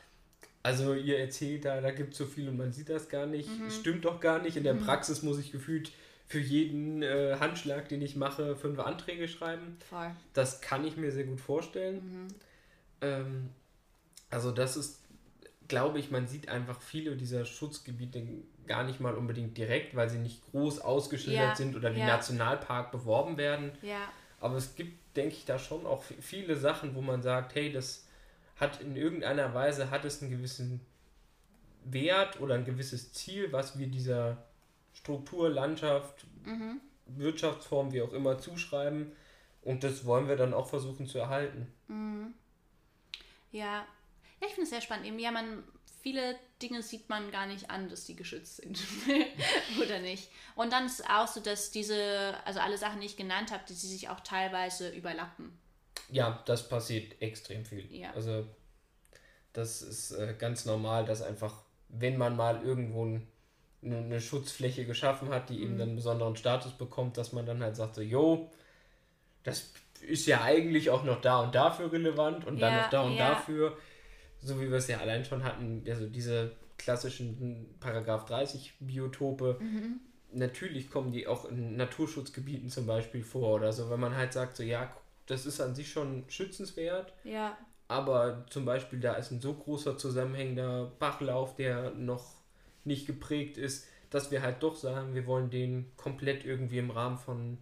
also 0.62 0.94
ihr 0.94 1.18
erzählt 1.18 1.64
da, 1.64 1.80
da 1.80 1.90
gibt 1.90 2.12
es 2.12 2.18
so 2.18 2.26
viel 2.26 2.48
und 2.48 2.56
man 2.56 2.72
sieht 2.72 2.88
das 2.88 3.08
gar 3.08 3.26
nicht. 3.26 3.48
Mhm. 3.48 3.70
Stimmt 3.70 4.04
doch 4.04 4.20
gar 4.20 4.40
nicht. 4.40 4.56
In 4.56 4.64
der 4.64 4.74
mhm. 4.74 4.84
Praxis 4.84 5.22
muss 5.22 5.38
ich 5.38 5.52
gefühlt 5.52 5.92
für 6.26 6.40
jeden 6.40 7.02
äh, 7.02 7.36
Handschlag, 7.38 7.88
den 7.88 8.02
ich 8.02 8.16
mache, 8.16 8.56
fünf 8.56 8.78
Anträge 8.78 9.28
schreiben. 9.28 9.76
Voll. 9.88 10.10
Das 10.32 10.60
kann 10.60 10.84
ich 10.84 10.96
mir 10.96 11.12
sehr 11.12 11.24
gut 11.24 11.40
vorstellen. 11.40 11.96
Mhm. 11.96 12.28
Ähm, 13.00 13.50
also 14.30 14.50
das 14.50 14.76
ist, 14.76 15.00
glaube 15.68 15.98
ich, 15.98 16.10
man 16.10 16.26
sieht 16.26 16.48
einfach 16.48 16.80
viele 16.80 17.16
dieser 17.16 17.44
Schutzgebiete 17.44 18.22
gar 18.66 18.84
nicht 18.84 19.00
mal 19.00 19.14
unbedingt 19.14 19.56
direkt, 19.58 19.94
weil 19.94 20.08
sie 20.08 20.18
nicht 20.18 20.42
groß 20.50 20.80
ausgeschildert 20.80 21.50
ja. 21.50 21.54
sind 21.54 21.76
oder 21.76 21.94
wie 21.94 22.00
ja. 22.00 22.06
Nationalpark 22.06 22.90
beworben 22.90 23.36
werden. 23.36 23.72
Ja. 23.82 24.08
Aber 24.40 24.56
es 24.56 24.74
gibt, 24.74 25.16
denke 25.16 25.34
ich, 25.34 25.44
da 25.44 25.58
schon 25.58 25.86
auch 25.86 26.02
viele 26.02 26.56
Sachen, 26.56 26.94
wo 26.94 27.00
man 27.00 27.22
sagt, 27.22 27.54
hey, 27.54 27.72
das 27.72 28.06
hat 28.56 28.80
in 28.80 28.96
irgendeiner 28.96 29.52
Weise 29.54 29.90
hat 29.90 30.04
es 30.04 30.22
einen 30.22 30.30
gewissen 30.30 30.80
Wert 31.84 32.40
oder 32.40 32.54
ein 32.54 32.64
gewisses 32.64 33.12
Ziel, 33.12 33.52
was 33.52 33.78
wir 33.78 33.86
dieser 33.86 34.38
Struktur, 34.94 35.50
Landschaft, 35.50 36.26
mhm. 36.44 36.80
Wirtschaftsform, 37.06 37.92
wie 37.92 38.02
auch 38.02 38.12
immer, 38.12 38.38
zuschreiben. 38.38 39.12
Und 39.62 39.84
das 39.84 40.04
wollen 40.04 40.28
wir 40.28 40.36
dann 40.36 40.54
auch 40.54 40.68
versuchen 40.68 41.06
zu 41.06 41.18
erhalten. 41.18 41.72
Mhm. 41.88 42.34
Ja. 43.52 43.86
ja, 44.40 44.46
ich 44.46 44.54
finde 44.54 44.62
es 44.62 44.70
sehr 44.70 44.80
spannend. 44.80 45.06
Eben, 45.06 45.18
ja, 45.18 45.30
man, 45.30 45.62
viele 46.02 46.36
Dinge 46.60 46.82
sieht 46.82 47.08
man 47.08 47.30
gar 47.30 47.46
nicht 47.46 47.70
an, 47.70 47.88
dass 47.88 48.04
die 48.04 48.16
geschützt 48.16 48.56
sind. 48.56 48.80
Oder 49.82 50.00
nicht. 50.00 50.30
Und 50.54 50.72
dann 50.72 50.86
ist 50.86 51.08
auch 51.08 51.28
so, 51.28 51.40
dass 51.40 51.70
diese, 51.70 52.34
also 52.44 52.60
alle 52.60 52.78
Sachen, 52.78 53.00
die 53.00 53.06
ich 53.06 53.16
genannt 53.16 53.52
habe, 53.52 53.62
die 53.68 53.74
sich 53.74 54.08
auch 54.08 54.20
teilweise 54.20 54.90
überlappen. 54.90 55.56
Ja, 56.10 56.42
das 56.46 56.68
passiert 56.68 57.20
extrem 57.22 57.64
viel. 57.64 57.90
Ja. 57.94 58.12
Also 58.12 58.46
das 59.54 59.82
ist 59.82 60.10
äh, 60.12 60.34
ganz 60.36 60.66
normal, 60.66 61.06
dass 61.06 61.22
einfach, 61.22 61.62
wenn 61.88 62.18
man 62.18 62.36
mal 62.36 62.62
irgendwo 62.62 63.06
ein, 63.06 63.28
eine, 63.84 63.98
eine, 63.98 64.20
Schutzfläche 64.20 64.84
geschaffen 64.84 65.28
hat, 65.30 65.50
die 65.50 65.56
mhm. 65.56 65.62
eben 65.62 65.78
dann 65.78 65.88
einen 65.88 65.96
besonderen 65.96 66.36
Status 66.36 66.72
bekommt, 66.72 67.16
dass 67.16 67.32
man 67.32 67.46
dann 67.46 67.62
halt 67.62 67.76
sagt 67.76 67.94
so, 67.94 68.00
jo, 68.00 68.50
das 69.42 69.72
ist 70.00 70.26
ja 70.26 70.42
eigentlich 70.42 70.90
auch 70.90 71.04
noch 71.04 71.20
da 71.20 71.40
und 71.40 71.54
dafür 71.54 71.92
relevant 71.92 72.46
und 72.46 72.58
ja, 72.58 72.68
dann 72.68 72.76
noch 72.80 72.90
da 72.90 73.02
und 73.02 73.16
ja. 73.16 73.30
dafür, 73.30 73.76
so 74.40 74.60
wie 74.60 74.70
wir 74.70 74.78
es 74.78 74.88
ja 74.88 74.98
allein 74.98 75.24
schon 75.24 75.44
hatten, 75.44 75.84
also 75.88 76.06
diese 76.06 76.52
klassischen 76.76 77.76
Paragraph 77.80 78.24
30 78.26 78.74
Biotope, 78.80 79.58
mhm. 79.60 80.00
natürlich 80.32 80.90
kommen 80.90 81.12
die 81.12 81.26
auch 81.26 81.44
in 81.46 81.76
Naturschutzgebieten 81.76 82.68
zum 82.68 82.86
Beispiel 82.86 83.22
vor 83.22 83.54
oder 83.54 83.72
so, 83.72 83.90
wenn 83.90 84.00
man 84.00 84.16
halt 84.16 84.32
sagt 84.32 84.56
so, 84.56 84.62
ja, 84.62 84.94
das 85.26 85.46
ist 85.46 85.60
an 85.60 85.74
sich 85.74 85.90
schon 85.90 86.24
schützenswert. 86.28 87.12
Ja. 87.24 87.56
Aber 87.88 88.46
zum 88.50 88.64
Beispiel, 88.64 89.00
da 89.00 89.14
ist 89.14 89.30
ein 89.30 89.40
so 89.40 89.54
großer 89.54 89.98
zusammenhängender 89.98 90.92
Bachlauf, 90.98 91.54
der 91.54 91.90
noch 91.92 92.33
nicht 92.84 93.06
geprägt 93.06 93.56
ist, 93.56 93.86
dass 94.10 94.30
wir 94.30 94.42
halt 94.42 94.62
doch 94.62 94.76
sagen, 94.76 95.14
wir 95.14 95.26
wollen 95.26 95.50
den 95.50 95.90
komplett 95.96 96.44
irgendwie 96.44 96.78
im 96.78 96.90
Rahmen 96.90 97.18
von 97.18 97.58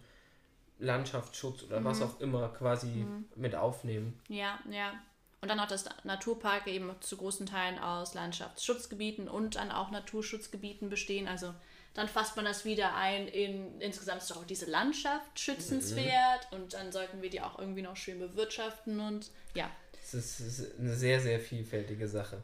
Landschaftsschutz 0.79 1.63
oder 1.63 1.79
mhm. 1.79 1.85
was 1.85 2.01
auch 2.01 2.19
immer 2.19 2.49
quasi 2.49 2.87
mhm. 2.87 3.25
mit 3.35 3.55
aufnehmen. 3.55 4.19
Ja, 4.27 4.59
ja. 4.69 4.93
Und 5.41 5.49
dann 5.49 5.59
auch, 5.59 5.67
dass 5.67 5.85
Naturparke 6.05 6.71
eben 6.71 6.89
zu 7.01 7.17
großen 7.17 7.45
Teilen 7.45 7.77
aus 7.77 8.13
Landschaftsschutzgebieten 8.13 9.27
und 9.27 9.55
dann 9.55 9.71
auch 9.71 9.91
Naturschutzgebieten 9.91 10.89
bestehen. 10.89 11.27
Also 11.27 11.53
dann 11.93 12.07
fasst 12.07 12.35
man 12.37 12.45
das 12.45 12.65
wieder 12.65 12.95
ein 12.95 13.27
in 13.27 13.79
insgesamt 13.81 14.21
ist 14.21 14.31
doch 14.31 14.37
auch 14.37 14.45
diese 14.45 14.69
Landschaft 14.69 15.37
schützenswert 15.37 16.47
mhm. 16.51 16.57
und 16.57 16.73
dann 16.73 16.91
sollten 16.91 17.21
wir 17.21 17.29
die 17.29 17.41
auch 17.41 17.59
irgendwie 17.59 17.81
noch 17.81 17.97
schön 17.97 18.19
bewirtschaften 18.19 18.99
und 18.99 19.31
ja. 19.53 19.69
Es 20.01 20.13
ist, 20.13 20.39
ist 20.39 20.79
eine 20.79 20.95
sehr, 20.95 21.19
sehr 21.19 21.39
vielfältige 21.39 22.07
Sache. 22.07 22.43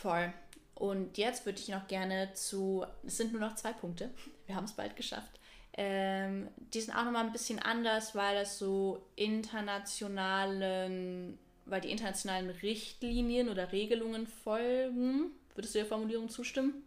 Voll. 0.00 0.32
Und 0.74 1.18
jetzt 1.18 1.46
würde 1.46 1.60
ich 1.60 1.68
noch 1.68 1.86
gerne 1.86 2.32
zu, 2.34 2.84
es 3.06 3.16
sind 3.16 3.30
nur 3.32 3.40
noch 3.40 3.54
zwei 3.54 3.72
Punkte, 3.72 4.10
wir 4.46 4.56
haben 4.56 4.64
es 4.64 4.72
bald 4.72 4.96
geschafft. 4.96 5.38
Ähm, 5.76 6.48
die 6.72 6.80
sind 6.80 6.94
auch 6.94 7.04
nochmal 7.04 7.24
ein 7.24 7.32
bisschen 7.32 7.58
anders, 7.58 8.14
weil 8.14 8.36
das 8.36 8.58
so 8.58 9.04
internationalen, 9.16 11.36
weil 11.66 11.80
die 11.80 11.90
internationalen 11.90 12.50
Richtlinien 12.50 13.48
oder 13.48 13.72
Regelungen 13.72 14.28
folgen. 14.28 15.32
Würdest 15.54 15.74
du 15.74 15.80
der 15.80 15.86
Formulierung 15.86 16.28
zustimmen? 16.28 16.84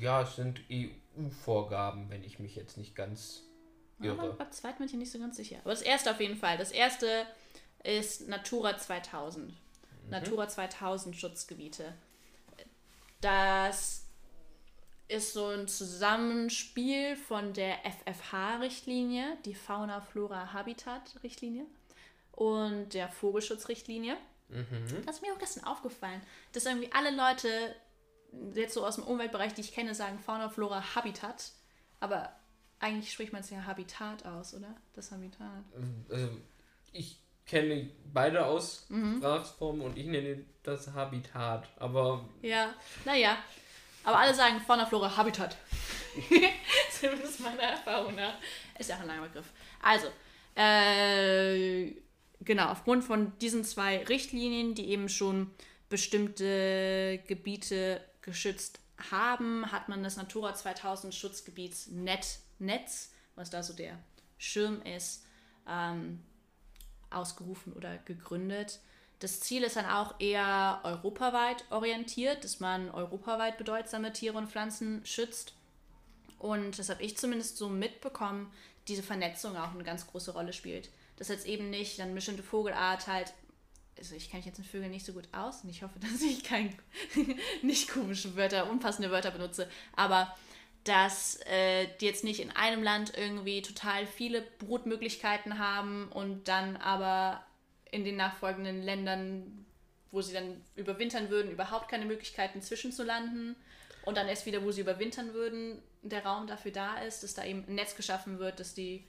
Ja, 0.00 0.22
es 0.22 0.34
sind 0.36 0.60
EU-Vorgaben, 0.70 2.10
wenn 2.10 2.24
ich 2.24 2.40
mich 2.40 2.56
jetzt 2.56 2.76
nicht 2.76 2.96
ganz 2.96 3.44
irre. 4.00 4.26
Ja, 4.26 4.32
beim 4.32 4.52
zweiten 4.52 4.78
bin 4.78 4.88
ich 4.88 4.94
nicht 4.94 5.12
so 5.12 5.18
ganz 5.18 5.36
sicher. 5.36 5.58
Aber 5.60 5.70
das 5.70 5.82
erste 5.82 6.10
auf 6.10 6.20
jeden 6.20 6.36
Fall. 6.36 6.58
Das 6.58 6.72
erste 6.72 7.26
ist 7.84 8.28
Natura 8.28 8.76
2000. 8.76 9.50
Mhm. 9.50 9.54
Natura 10.10 10.48
2000 10.48 11.16
Schutzgebiete. 11.16 11.94
Das 13.20 14.06
ist 15.08 15.32
so 15.32 15.46
ein 15.46 15.68
Zusammenspiel 15.68 17.16
von 17.16 17.52
der 17.52 17.76
FFH-Richtlinie, 17.84 19.38
die 19.44 19.54
Fauna, 19.54 20.00
Flora, 20.00 20.52
Habitat-Richtlinie 20.52 21.64
und 22.32 22.92
der 22.94 23.08
Vogelschutzrichtlinie. 23.08 24.16
Mhm. 24.48 25.04
Das 25.04 25.16
ist 25.16 25.22
mir 25.22 25.32
auch 25.32 25.38
gestern 25.38 25.64
aufgefallen, 25.64 26.20
dass 26.52 26.66
irgendwie 26.66 26.92
alle 26.92 27.10
Leute 27.10 27.74
jetzt 28.54 28.74
so 28.74 28.84
aus 28.84 28.96
dem 28.96 29.04
Umweltbereich, 29.04 29.54
die 29.54 29.60
ich 29.60 29.72
kenne, 29.72 29.94
sagen 29.94 30.18
Fauna, 30.18 30.48
Flora, 30.48 30.94
Habitat. 30.94 31.52
Aber 32.00 32.32
eigentlich 32.78 33.12
spricht 33.12 33.32
man 33.32 33.40
es 33.40 33.50
ja 33.50 33.64
Habitat 33.64 34.26
aus, 34.26 34.54
oder? 34.54 34.74
Das 34.92 35.12
Habitat. 35.12 35.64
Also 36.10 36.30
ich 36.92 37.18
kenne 37.46 37.88
beide 38.12 38.44
Aussprachsformen 38.44 39.80
mhm. 39.80 39.86
und 39.86 39.98
ich 39.98 40.06
nenne 40.06 40.44
das 40.62 40.92
Habitat. 40.92 41.68
Aber. 41.78 42.24
Ja, 42.42 42.74
naja. 43.04 43.38
Aber 44.04 44.18
alle 44.18 44.34
sagen 44.34 44.60
Fauna, 44.60 44.86
Flora, 44.86 45.16
Habitat. 45.16 45.56
Zumindest 46.90 47.40
meiner 47.40 47.62
Erfahrung 47.62 48.14
nach. 48.14 48.34
Ist 48.78 48.90
ja 48.90 48.96
auch 48.96 49.00
ein 49.00 49.08
langer 49.08 49.26
Begriff. 49.26 49.52
Also, 49.82 50.06
äh, 50.54 51.92
genau, 52.40 52.68
aufgrund 52.70 53.04
von 53.04 53.36
diesen 53.38 53.64
zwei 53.64 54.04
Richtlinien, 54.04 54.74
die 54.74 54.90
eben 54.90 55.08
schon 55.08 55.50
bestimmte 55.88 57.22
Gebiete 57.26 58.00
geschützt 58.22 58.80
haben, 59.10 59.70
hat 59.70 59.88
man 59.88 60.02
das 60.02 60.16
Natura 60.16 60.54
2000 60.54 61.14
Schutzgebietsnetz, 61.14 62.42
Netz, 62.58 63.12
was 63.34 63.50
da 63.50 63.62
so 63.62 63.74
der 63.74 63.98
Schirm 64.38 64.82
ist, 64.82 65.26
ähm, 65.68 66.22
ausgerufen 67.10 67.72
oder 67.72 67.98
gegründet. 67.98 68.80
Das 69.18 69.40
Ziel 69.40 69.62
ist 69.62 69.76
dann 69.76 69.86
auch 69.86 70.20
eher 70.20 70.80
europaweit 70.84 71.64
orientiert, 71.70 72.44
dass 72.44 72.60
man 72.60 72.90
europaweit 72.90 73.56
bedeutsame 73.56 74.12
Tiere 74.12 74.36
und 74.36 74.50
Pflanzen 74.50 75.04
schützt. 75.04 75.54
Und 76.38 76.78
das 76.78 76.90
habe 76.90 77.02
ich 77.02 77.16
zumindest 77.16 77.56
so 77.56 77.68
mitbekommen, 77.68 78.52
diese 78.88 79.02
Vernetzung 79.02 79.56
auch 79.56 79.72
eine 79.72 79.84
ganz 79.84 80.06
große 80.06 80.32
Rolle 80.32 80.52
spielt. 80.52 80.90
Dass 81.16 81.28
jetzt 81.28 81.46
eben 81.46 81.70
nicht 81.70 81.98
dann 81.98 82.14
bestimmte 82.14 82.42
Vogelart 82.42 83.06
halt 83.06 83.32
also 83.98 84.14
ich 84.14 84.30
kenne 84.30 84.40
mich 84.40 84.46
jetzt 84.46 84.58
in 84.58 84.64
Vögeln 84.64 84.90
nicht 84.90 85.06
so 85.06 85.12
gut 85.12 85.28
aus 85.32 85.62
und 85.62 85.70
ich 85.70 85.82
hoffe, 85.82 85.98
dass 86.00 86.20
ich 86.22 86.44
kein, 86.44 86.76
nicht 87.62 87.88
komische 87.88 88.36
Wörter, 88.36 88.70
unpassende 88.70 89.10
Wörter 89.10 89.30
benutze, 89.30 89.68
aber 89.94 90.34
dass 90.88 91.40
äh, 91.46 91.88
die 92.00 92.06
jetzt 92.06 92.24
nicht 92.24 92.40
in 92.40 92.50
einem 92.50 92.82
Land 92.82 93.12
irgendwie 93.16 93.62
total 93.62 94.06
viele 94.06 94.42
Brutmöglichkeiten 94.58 95.58
haben 95.58 96.08
und 96.12 96.48
dann 96.48 96.76
aber 96.76 97.44
in 97.90 98.04
den 98.04 98.16
nachfolgenden 98.16 98.82
Ländern, 98.82 99.66
wo 100.12 100.22
sie 100.22 100.32
dann 100.32 100.62
überwintern 100.76 101.30
würden, 101.30 101.50
überhaupt 101.50 101.88
keine 101.88 102.04
Möglichkeiten 102.04 102.62
zwischenzulanden 102.62 103.56
und 104.04 104.16
dann 104.16 104.28
erst 104.28 104.46
wieder, 104.46 104.62
wo 104.62 104.70
sie 104.70 104.82
überwintern 104.82 105.34
würden, 105.34 105.82
der 106.02 106.24
Raum 106.24 106.46
dafür 106.46 106.72
da 106.72 106.98
ist, 106.98 107.22
dass 107.22 107.34
da 107.34 107.44
eben 107.44 107.64
ein 107.66 107.74
Netz 107.74 107.96
geschaffen 107.96 108.38
wird, 108.38 108.60
dass 108.60 108.74
die 108.74 109.04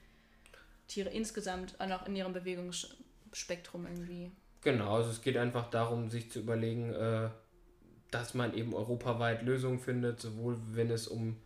Tiere 0.88 1.09
insgesamt 1.09 1.80
auch 1.80 1.88
noch 1.88 2.07
in 2.07 2.15
ihrem 2.15 2.34
Bewegungsspektrum 2.34 3.86
irgendwie 3.86 4.32
Genau, 4.61 4.95
also 4.95 5.11
es 5.11 5.21
geht 5.21 5.38
einfach 5.38 5.69
darum, 5.69 6.09
sich 6.09 6.32
zu 6.32 6.39
überlegen, 6.39 6.93
äh, 6.93 7.30
dass 8.11 8.34
man 8.34 8.53
eben 8.53 8.73
europaweit 8.73 9.43
Lösungen 9.43 9.80
findet, 9.80 10.19
sowohl 10.19 10.57
wenn 10.71 10.89
es 10.89 11.07
um 11.07 11.38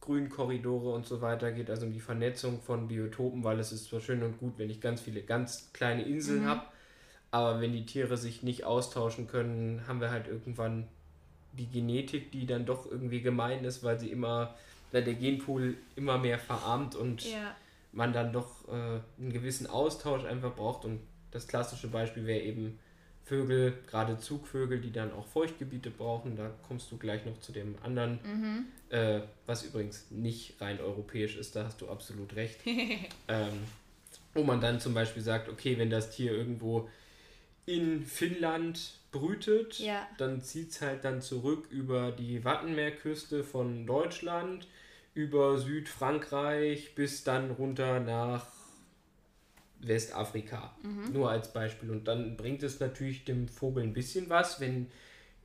Grünkorridore 0.00 0.94
und 0.94 1.06
so 1.06 1.20
weiter 1.20 1.52
geht, 1.52 1.70
also 1.70 1.86
um 1.86 1.92
die 1.92 2.00
Vernetzung 2.00 2.60
von 2.60 2.88
Biotopen, 2.88 3.42
weil 3.44 3.58
es 3.58 3.72
ist 3.72 3.88
zwar 3.88 4.00
schön 4.00 4.22
und 4.22 4.38
gut, 4.38 4.54
wenn 4.58 4.70
ich 4.70 4.80
ganz 4.80 5.00
viele 5.00 5.22
ganz 5.22 5.72
kleine 5.72 6.02
Inseln 6.02 6.42
mhm. 6.42 6.46
habe, 6.46 6.62
aber 7.30 7.60
wenn 7.60 7.72
die 7.72 7.86
Tiere 7.86 8.16
sich 8.16 8.42
nicht 8.42 8.64
austauschen 8.64 9.26
können, 9.26 9.82
haben 9.88 10.00
wir 10.00 10.10
halt 10.10 10.28
irgendwann 10.28 10.86
die 11.52 11.66
Genetik, 11.66 12.30
die 12.30 12.46
dann 12.46 12.66
doch 12.66 12.90
irgendwie 12.90 13.20
gemein 13.20 13.64
ist, 13.64 13.82
weil 13.82 13.98
sie 13.98 14.10
immer, 14.10 14.54
weil 14.92 15.04
der 15.04 15.14
Genpool 15.14 15.76
immer 15.96 16.18
mehr 16.18 16.38
verarmt 16.38 16.94
und 16.94 17.24
ja. 17.24 17.54
man 17.92 18.12
dann 18.12 18.32
doch 18.32 18.68
äh, 18.68 19.00
einen 19.18 19.32
gewissen 19.32 19.66
Austausch 19.66 20.24
einfach 20.24 20.54
braucht 20.54 20.84
und 20.84 21.00
das 21.30 21.48
klassische 21.48 21.88
Beispiel 21.88 22.26
wäre 22.26 22.40
eben 22.40 22.78
Vögel, 23.26 23.76
gerade 23.88 24.18
Zugvögel, 24.18 24.80
die 24.80 24.92
dann 24.92 25.12
auch 25.12 25.26
Feuchtgebiete 25.26 25.90
brauchen. 25.90 26.36
Da 26.36 26.50
kommst 26.68 26.92
du 26.92 26.96
gleich 26.96 27.26
noch 27.26 27.40
zu 27.40 27.50
dem 27.50 27.74
anderen, 27.82 28.20
mhm. 28.22 28.66
Äh, 28.90 29.20
was 29.46 29.64
übrigens 29.64 30.10
nicht 30.10 30.60
rein 30.60 30.80
europäisch 30.80 31.36
ist, 31.36 31.56
da 31.56 31.64
hast 31.64 31.80
du 31.80 31.88
absolut 31.88 32.36
recht. 32.36 32.60
ähm, 33.28 33.52
wo 34.34 34.42
man 34.44 34.60
dann 34.60 34.80
zum 34.80 34.94
Beispiel 34.94 35.22
sagt, 35.22 35.48
okay, 35.48 35.78
wenn 35.78 35.90
das 35.90 36.10
Tier 36.10 36.32
irgendwo 36.32 36.88
in 37.64 38.04
Finnland 38.04 38.98
brütet, 39.10 39.78
ja. 39.78 40.06
dann 40.18 40.42
zieht 40.42 40.70
es 40.70 40.82
halt 40.82 41.04
dann 41.04 41.20
zurück 41.20 41.66
über 41.70 42.12
die 42.12 42.44
Wattenmeerküste 42.44 43.42
von 43.42 43.86
Deutschland, 43.86 44.68
über 45.14 45.58
Südfrankreich 45.58 46.94
bis 46.94 47.24
dann 47.24 47.50
runter 47.50 48.00
nach 48.00 48.46
Westafrika. 49.80 50.76
Mhm. 50.82 51.12
Nur 51.12 51.30
als 51.30 51.52
Beispiel. 51.52 51.90
Und 51.90 52.06
dann 52.06 52.36
bringt 52.36 52.62
es 52.62 52.78
natürlich 52.80 53.24
dem 53.24 53.48
Vogel 53.48 53.82
ein 53.82 53.94
bisschen 53.94 54.28
was, 54.28 54.60
wenn 54.60 54.90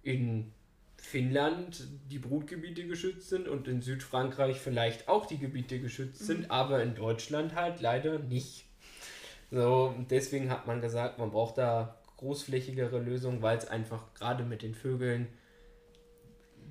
in 0.03 0.51
Finnland 1.01 1.87
die 2.09 2.19
Brutgebiete 2.19 2.85
geschützt 2.85 3.29
sind 3.29 3.47
und 3.47 3.67
in 3.67 3.81
Südfrankreich 3.81 4.59
vielleicht 4.59 5.07
auch 5.07 5.25
die 5.25 5.39
Gebiete 5.39 5.79
geschützt 5.79 6.21
mhm. 6.21 6.25
sind, 6.25 6.51
aber 6.51 6.83
in 6.83 6.95
Deutschland 6.95 7.55
halt 7.55 7.81
leider 7.81 8.19
nicht. 8.19 8.65
So, 9.49 9.95
deswegen 10.09 10.49
hat 10.49 10.67
man 10.67 10.79
gesagt, 10.79 11.17
man 11.17 11.31
braucht 11.31 11.57
da 11.57 11.97
großflächigere 12.17 12.99
Lösung, 12.99 13.41
weil 13.41 13.57
es 13.57 13.67
einfach 13.67 14.13
gerade 14.13 14.43
mit 14.43 14.61
den 14.61 14.75
Vögeln 14.75 15.27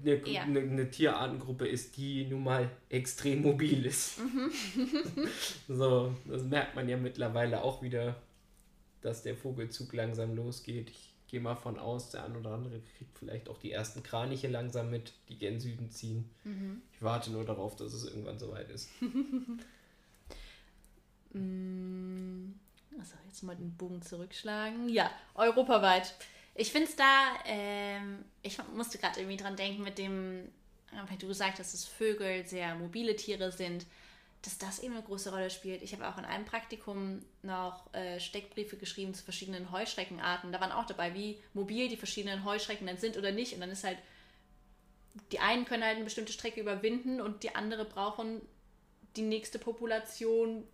eine, 0.02 0.26
Ja. 0.26 0.42
eine, 0.42 0.60
eine 0.60 0.90
Tierartengruppe 0.90 1.66
ist, 1.66 1.96
die 1.96 2.24
nun 2.24 2.44
mal 2.44 2.70
extrem 2.88 3.42
mobil 3.42 3.84
ist. 3.84 4.20
Mhm. 4.20 4.50
so, 5.68 6.14
das 6.24 6.44
merkt 6.44 6.76
man 6.76 6.88
ja 6.88 6.96
mittlerweile 6.96 7.62
auch 7.62 7.82
wieder, 7.82 8.16
dass 9.02 9.22
der 9.24 9.34
Vogelzug 9.36 9.92
langsam 9.92 10.36
losgeht. 10.36 10.88
Ich 10.90 11.09
gehe 11.30 11.40
mal 11.40 11.54
von 11.56 11.78
aus, 11.78 12.10
der 12.10 12.24
ein 12.24 12.36
oder 12.36 12.52
andere 12.52 12.80
kriegt 12.96 13.18
vielleicht 13.18 13.48
auch 13.48 13.58
die 13.58 13.72
ersten 13.72 14.02
Kraniche 14.02 14.48
langsam 14.48 14.90
mit, 14.90 15.12
die 15.28 15.38
gen 15.38 15.60
Süden 15.60 15.90
ziehen. 15.90 16.28
Mhm. 16.44 16.82
Ich 16.92 17.02
warte 17.02 17.30
nur 17.30 17.44
darauf, 17.44 17.76
dass 17.76 17.92
es 17.92 18.04
irgendwann 18.04 18.38
soweit 18.38 18.68
ist. 18.70 18.88
Mm, 21.32 22.54
Also 22.98 23.14
jetzt 23.28 23.44
mal 23.44 23.54
den 23.54 23.76
Bogen 23.76 24.02
zurückschlagen. 24.02 24.88
Ja, 24.88 25.12
europaweit. 25.36 26.12
Ich 26.56 26.72
finde 26.72 26.88
es 26.88 26.96
da, 26.96 27.34
ähm, 27.46 28.24
ich 28.42 28.58
musste 28.74 28.98
gerade 28.98 29.20
irgendwie 29.20 29.36
dran 29.36 29.54
denken 29.54 29.84
mit 29.84 29.96
dem, 29.98 30.48
weil 30.90 31.16
du 31.18 31.28
gesagt 31.28 31.60
hast, 31.60 31.72
dass 31.72 31.84
Vögel 31.84 32.44
sehr 32.44 32.74
mobile 32.74 33.14
Tiere 33.14 33.52
sind, 33.52 33.86
dass 34.42 34.56
das 34.56 34.78
eben 34.78 34.94
eine 34.94 35.02
große 35.02 35.30
Rolle 35.30 35.50
spielt. 35.50 35.82
Ich 35.82 35.92
habe 35.92 36.08
auch 36.08 36.16
in 36.16 36.24
einem 36.24 36.46
Praktikum 36.46 37.20
noch 37.42 37.92
äh, 37.92 38.18
Steckbriefe 38.18 38.76
geschrieben 38.76 39.12
zu 39.12 39.22
verschiedenen 39.22 39.70
Heuschreckenarten. 39.70 40.50
Da 40.50 40.60
waren 40.60 40.72
auch 40.72 40.86
dabei, 40.86 41.14
wie 41.14 41.38
mobil 41.52 41.88
die 41.88 41.96
verschiedenen 41.96 42.44
Heuschrecken 42.44 42.86
dann 42.86 42.96
sind 42.96 43.18
oder 43.18 43.32
nicht. 43.32 43.54
Und 43.54 43.60
dann 43.60 43.70
ist 43.70 43.84
halt, 43.84 43.98
die 45.32 45.40
einen 45.40 45.66
können 45.66 45.84
halt 45.84 45.96
eine 45.96 46.04
bestimmte 46.04 46.32
Strecke 46.32 46.60
überwinden 46.60 47.20
und 47.20 47.42
die 47.42 47.54
andere 47.54 47.84
brauchen 47.84 48.40
die 49.16 49.22
nächste 49.22 49.58
Population 49.58 50.64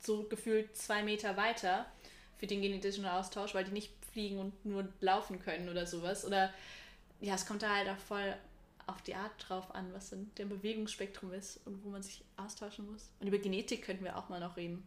so 0.00 0.24
gefühlt 0.24 0.76
zwei 0.76 1.02
Meter 1.04 1.36
weiter 1.36 1.86
für 2.38 2.48
den 2.48 2.60
genetischen 2.60 3.06
Austausch, 3.06 3.54
weil 3.54 3.64
die 3.64 3.70
nicht 3.70 3.92
fliegen 4.12 4.38
und 4.38 4.64
nur 4.64 4.88
laufen 5.00 5.38
können 5.38 5.68
oder 5.68 5.86
sowas. 5.86 6.24
Oder 6.24 6.52
ja, 7.20 7.34
es 7.34 7.46
kommt 7.46 7.62
da 7.62 7.76
halt 7.76 7.88
auch 7.88 7.98
voll 7.98 8.34
auf 8.86 9.02
die 9.02 9.14
Art 9.14 9.32
drauf 9.38 9.74
an, 9.74 9.92
was 9.92 10.10
denn 10.10 10.30
der 10.38 10.46
Bewegungsspektrum 10.46 11.32
ist 11.32 11.60
und 11.66 11.84
wo 11.84 11.90
man 11.90 12.02
sich 12.02 12.24
austauschen 12.36 12.90
muss. 12.90 13.10
Und 13.20 13.28
über 13.28 13.38
Genetik 13.38 13.82
könnten 13.82 14.04
wir 14.04 14.16
auch 14.16 14.28
mal 14.28 14.40
noch 14.40 14.56
reden. 14.56 14.86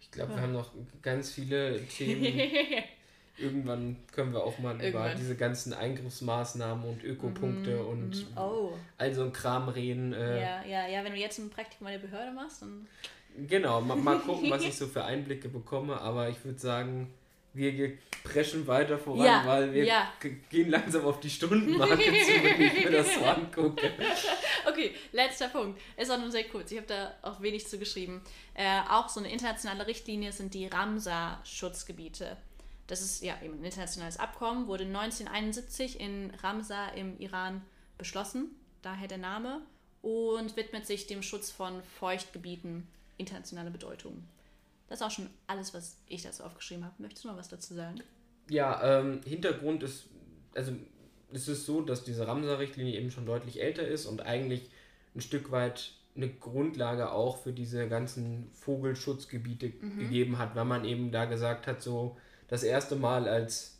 Ich 0.00 0.10
glaube, 0.10 0.34
wir 0.34 0.42
haben 0.42 0.52
noch 0.52 0.70
ganz 1.00 1.30
viele 1.30 1.80
Themen. 1.86 2.24
Irgendwann 3.38 3.96
können 4.12 4.32
wir 4.32 4.44
auch 4.44 4.58
mal 4.58 4.74
über 4.74 4.84
Irgendwann. 4.84 5.16
diese 5.16 5.36
ganzen 5.36 5.72
Eingriffsmaßnahmen 5.72 6.84
und 6.84 7.02
Ökopunkte 7.02 7.82
und 7.82 8.26
oh. 8.36 8.72
all 8.98 9.14
so 9.14 9.22
ein 9.22 9.32
Kram 9.32 9.68
reden. 9.68 10.12
Äh, 10.12 10.40
Ja, 10.40 10.64
ja, 10.64 10.86
ja, 10.86 11.04
wenn 11.04 11.12
du 11.12 11.18
jetzt 11.18 11.38
ein 11.38 11.48
Praktikum 11.48 11.86
in 11.86 11.94
der 11.94 12.00
Behörde 12.00 12.32
machst, 12.32 12.62
dann. 12.62 12.86
Genau, 13.48 13.80
mal, 13.80 13.96
mal 13.96 14.18
gucken, 14.18 14.50
was 14.50 14.62
ich 14.64 14.76
so 14.76 14.86
für 14.86 15.04
Einblicke 15.04 15.48
bekomme, 15.48 15.98
aber 15.98 16.28
ich 16.28 16.44
würde 16.44 16.58
sagen, 16.58 17.12
wir 17.54 17.98
preschen 18.24 18.66
weiter 18.66 18.98
voran, 18.98 19.24
Ja, 19.26 19.42
weil 19.46 19.72
wir 19.72 19.84
ja. 19.84 20.12
gehen 20.48 20.70
langsam 20.70 21.04
auf 21.04 21.20
die 21.20 21.30
Stundenmarke 21.30 21.96
zu, 21.96 22.02
wenn 22.02 22.60
ich 22.60 22.84
mir 22.84 22.90
das 22.90 23.14
so 23.14 23.24
angucke. 23.24 23.92
Okay, 24.64 24.94
letzter 25.10 25.48
Punkt. 25.48 25.80
Ist 25.96 26.10
auch 26.10 26.20
nur 26.20 26.30
sehr 26.30 26.44
kurz. 26.44 26.70
Ich 26.70 26.78
habe 26.78 26.86
da 26.86 27.14
auch 27.22 27.42
wenig 27.42 27.66
zu 27.66 27.78
geschrieben. 27.78 28.22
Äh, 28.54 28.80
auch 28.88 29.08
so 29.08 29.18
eine 29.18 29.30
internationale 29.30 29.88
Richtlinie 29.88 30.30
sind 30.30 30.54
die 30.54 30.66
Ramsar-Schutzgebiete. 30.66 32.36
Das 32.86 33.00
ist 33.00 33.24
ja 33.24 33.34
eben 33.42 33.54
ein 33.58 33.64
internationales 33.64 34.18
Abkommen, 34.18 34.68
wurde 34.68 34.84
1971 34.84 35.98
in 35.98 36.30
Ramsar 36.42 36.94
im 36.94 37.18
Iran 37.18 37.62
beschlossen, 37.98 38.54
daher 38.82 39.08
der 39.08 39.18
Name, 39.18 39.62
und 40.00 40.56
widmet 40.56 40.86
sich 40.86 41.06
dem 41.08 41.22
Schutz 41.22 41.50
von 41.50 41.82
Feuchtgebieten 41.98 42.86
internationale 43.18 43.70
Bedeutung. 43.70 44.22
Das 44.92 45.00
ist 45.00 45.06
auch 45.06 45.10
schon 45.10 45.30
alles, 45.46 45.72
was 45.72 45.96
ich 46.06 46.20
dazu 46.20 46.42
aufgeschrieben 46.44 46.84
habe. 46.84 46.94
Möchtest 46.98 47.24
du 47.24 47.28
noch 47.28 47.38
was 47.38 47.48
dazu 47.48 47.72
sagen? 47.72 48.02
Ja, 48.50 49.00
ähm, 49.00 49.22
Hintergrund 49.24 49.82
ist, 49.82 50.04
also 50.54 50.72
es 51.32 51.48
ist 51.48 51.64
so, 51.64 51.80
dass 51.80 52.04
diese 52.04 52.28
Ramsar-Richtlinie 52.28 53.00
eben 53.00 53.10
schon 53.10 53.24
deutlich 53.24 53.62
älter 53.62 53.88
ist 53.88 54.04
und 54.04 54.20
eigentlich 54.20 54.68
ein 55.14 55.22
Stück 55.22 55.50
weit 55.50 55.92
eine 56.14 56.28
Grundlage 56.28 57.10
auch 57.10 57.38
für 57.38 57.54
diese 57.54 57.88
ganzen 57.88 58.50
Vogelschutzgebiete 58.52 59.70
gegeben 59.70 60.36
hat, 60.36 60.54
weil 60.56 60.66
man 60.66 60.84
eben 60.84 61.10
da 61.10 61.24
gesagt 61.24 61.66
hat, 61.66 61.80
so 61.80 62.18
das 62.48 62.62
erste 62.62 62.94
Mal 62.94 63.28
als 63.28 63.78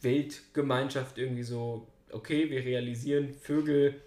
Weltgemeinschaft 0.00 1.18
irgendwie 1.18 1.44
so, 1.44 1.86
okay, 2.10 2.50
wir 2.50 2.64
realisieren, 2.64 3.32
Vögel 3.32 4.00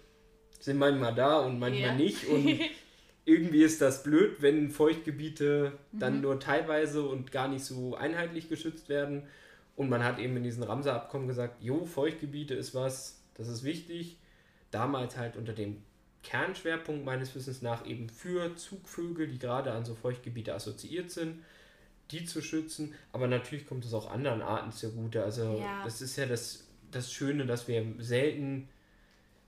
sind 0.60 0.76
manchmal 0.76 1.14
da 1.14 1.38
und 1.38 1.58
manchmal 1.58 1.88
Ja. 1.88 1.94
nicht 1.94 2.26
und 2.26 2.60
irgendwie 3.24 3.62
ist 3.62 3.80
das 3.80 4.02
blöd, 4.02 4.36
wenn 4.40 4.70
Feuchtgebiete 4.70 5.72
dann 5.92 6.20
nur 6.20 6.40
teilweise 6.40 7.02
und 7.04 7.32
gar 7.32 7.48
nicht 7.48 7.64
so 7.64 7.94
einheitlich 7.94 8.48
geschützt 8.48 8.88
werden. 8.88 9.22
Und 9.76 9.88
man 9.88 10.04
hat 10.04 10.18
eben 10.18 10.36
in 10.36 10.42
diesen 10.44 10.62
Ramsar-Abkommen 10.62 11.26
gesagt, 11.26 11.62
jo, 11.62 11.84
Feuchtgebiete 11.84 12.54
ist 12.54 12.74
was, 12.74 13.22
das 13.34 13.48
ist 13.48 13.64
wichtig. 13.64 14.18
Damals 14.70 15.16
halt 15.16 15.36
unter 15.36 15.52
dem 15.52 15.82
Kernschwerpunkt 16.22 17.04
meines 17.04 17.34
Wissens 17.34 17.62
nach 17.62 17.86
eben 17.86 18.08
für 18.08 18.56
Zugvögel, 18.56 19.26
die 19.26 19.38
gerade 19.38 19.72
an 19.72 19.84
so 19.84 19.94
Feuchtgebiete 19.94 20.54
assoziiert 20.54 21.10
sind, 21.10 21.42
die 22.10 22.24
zu 22.24 22.42
schützen. 22.42 22.94
Aber 23.12 23.26
natürlich 23.26 23.66
kommt 23.66 23.84
es 23.84 23.94
auch 23.94 24.10
anderen 24.10 24.42
Arten 24.42 24.70
zugute. 24.72 25.22
Also 25.24 25.58
Ja. 25.60 25.82
das 25.84 26.02
ist 26.02 26.16
ja 26.16 26.26
das, 26.26 26.66
das 26.90 27.12
Schöne, 27.12 27.46
dass 27.46 27.68
wir 27.68 27.84
selten 27.98 28.68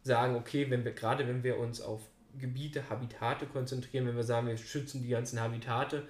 sagen, 0.02 0.36
okay, 0.36 0.70
wenn 0.70 0.84
wir 0.84 0.92
gerade 0.92 1.26
wenn 1.28 1.42
wir 1.42 1.58
uns 1.58 1.80
auf 1.80 2.00
Gebiete, 2.38 2.88
Habitate 2.90 3.46
konzentrieren, 3.46 4.06
wenn 4.06 4.16
wir 4.16 4.24
sagen, 4.24 4.46
wir 4.46 4.56
schützen 4.56 5.02
die 5.02 5.08
ganzen 5.08 5.40
Habitate, 5.40 6.06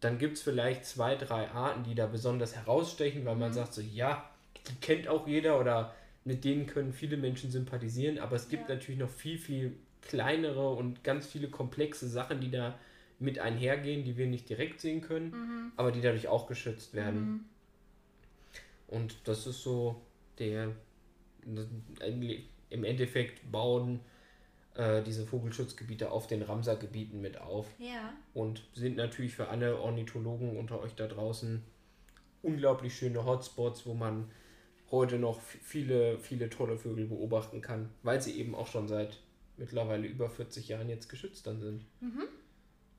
dann 0.00 0.18
gibt 0.18 0.36
es 0.36 0.42
vielleicht 0.42 0.84
zwei, 0.84 1.14
drei 1.14 1.48
Arten, 1.50 1.84
die 1.84 1.94
da 1.94 2.06
besonders 2.06 2.56
herausstechen, 2.56 3.24
weil 3.24 3.36
man 3.36 3.52
sagt 3.52 3.72
so, 3.74 3.80
ja, 3.80 4.28
die 4.68 4.74
kennt 4.80 5.08
auch 5.08 5.26
jeder 5.26 5.60
oder 5.60 5.94
mit 6.24 6.44
denen 6.44 6.66
können 6.66 6.92
viele 6.92 7.16
Menschen 7.16 7.50
sympathisieren, 7.50 8.18
aber 8.18 8.36
es 8.36 8.48
gibt 8.48 8.68
Ja. 8.68 8.74
natürlich 8.74 8.98
noch 9.00 9.10
viel, 9.10 9.38
viel 9.38 9.76
kleinere 10.02 10.70
und 10.70 11.04
ganz 11.04 11.26
viele 11.26 11.48
komplexe 11.48 12.08
Sachen, 12.08 12.40
die 12.40 12.50
da 12.50 12.78
mit 13.18 13.38
einhergehen, 13.38 14.04
die 14.04 14.16
wir 14.16 14.26
nicht 14.26 14.48
direkt 14.48 14.80
sehen 14.80 15.00
können, 15.00 15.72
aber 15.76 15.92
die 15.92 16.00
dadurch 16.00 16.26
auch 16.28 16.46
geschützt 16.48 16.94
werden. 16.94 17.48
Und 18.88 19.16
das 19.24 19.46
ist 19.46 19.62
so 19.62 20.02
der, 20.38 20.72
im 22.70 22.84
Endeffekt 22.84 23.50
bauen 23.50 24.00
äh, 24.74 25.02
diese 25.02 25.26
Vogelschutzgebiete 25.26 26.10
auf 26.10 26.26
den 26.26 26.42
Ramsar-Gebieten 26.42 27.20
mit 27.20 27.38
auf 27.40 27.66
Ja. 27.78 28.12
und 28.34 28.62
sind 28.74 28.96
natürlich 28.96 29.34
für 29.34 29.48
alle 29.48 29.78
Ornithologen 29.80 30.56
unter 30.58 30.80
euch 30.80 30.94
da 30.94 31.06
draußen 31.06 31.62
unglaublich 32.42 32.96
schöne 32.96 33.24
Hotspots, 33.24 33.86
wo 33.86 33.94
man 33.94 34.30
heute 34.90 35.18
noch 35.18 35.40
viele, 35.40 36.18
viele 36.18 36.50
tolle 36.50 36.76
Vögel 36.78 37.06
beobachten 37.06 37.60
kann, 37.62 37.88
weil 38.02 38.20
sie 38.20 38.38
eben 38.38 38.54
auch 38.54 38.66
schon 38.66 38.88
seit 38.88 39.18
mittlerweile 39.56 40.06
über 40.06 40.28
40 40.28 40.68
Jahren 40.68 40.88
jetzt 40.88 41.08
geschützt 41.08 41.46
dann 41.46 41.60
sind. 41.60 41.84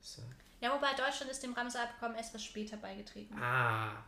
So. 0.00 0.22
Ja, 0.60 0.74
wobei 0.74 0.88
Deutschland 0.96 1.30
ist 1.30 1.42
dem 1.42 1.52
Ramsar-Abkommen 1.52 2.14
etwas 2.16 2.42
später 2.42 2.76
beigetreten. 2.78 3.34
Ah, 3.38 4.02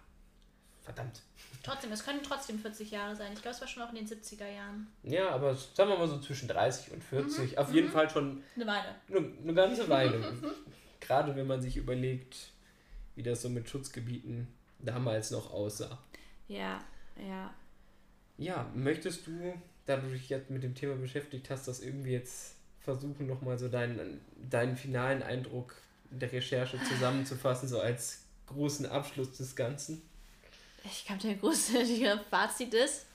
verdammt. 0.87 1.21
Trotzdem, 1.63 1.91
es 1.93 2.05
können 2.05 2.21
trotzdem 2.23 2.59
40 2.61 2.93
Jahre 2.93 3.15
sein. 3.17 3.33
Ich 3.35 3.43
glaube, 3.43 3.55
es 3.57 3.61
war 3.61 3.69
schon 3.69 3.83
auch 3.83 3.91
in 3.93 3.97
den 3.97 4.07
70er 4.07 4.49
Jahren. 4.49 4.87
Ja, 5.03 5.31
aber 5.31 5.55
sagen 5.55 5.91
wir 5.91 5.99
mal 5.99 6.09
so 6.09 6.21
zwischen 6.21 6.49
30 6.49 6.93
und 6.93 7.03
40. 7.03 7.59
Auf 7.59 7.75
jeden 7.75 7.91
Fall 7.91 8.09
schon 8.09 8.43
Eine 8.55 8.67
Weile. 8.67 8.95
eine, 9.09 9.33
eine 9.43 9.55
ganze 9.55 9.89
Weile. 9.89 10.33
Gerade 11.01 11.35
wenn 11.35 11.47
man 11.47 11.61
sich 11.61 11.77
überlegt, 11.77 12.53
wie 13.17 13.23
das 13.23 13.43
so 13.43 13.49
mit 13.49 13.69
Schutzgebieten 13.69 14.47
damals 14.79 15.33
noch 15.33 15.53
aussah. 15.53 15.99
Ja, 16.47 16.81
ja. 17.17 17.53
Ja, 18.39 18.71
möchtest 18.75 19.27
du, 19.27 19.55
da 19.87 19.97
du 19.97 20.09
dich 20.09 20.29
jetzt 20.29 20.51
mit 20.51 20.63
dem 20.63 20.75
Thema 20.75 20.95
beschäftigt 20.95 21.51
hast, 21.51 21.67
das 21.67 21.81
irgendwie 21.81 22.13
jetzt 22.13 22.55
versuchen, 22.81 23.27
nochmal 23.27 23.59
so 23.59 23.69
deinen, 23.69 24.21
deinen 24.49 24.77
finalen 24.77 25.23
Eindruck 25.25 25.75
der 26.11 26.31
Recherche 26.31 26.79
zusammenzufassen, 26.85 27.69
so 27.69 27.81
als 27.81 28.25
großen 28.47 28.87
Abschluss 28.87 29.33
des 29.33 29.57
Ganzen? 29.57 30.03
Ich 30.91 31.05
glaube, 31.07 31.23
der 31.23 31.35
große 31.37 32.21
Fazit 32.31 32.75
ist, 32.75 33.07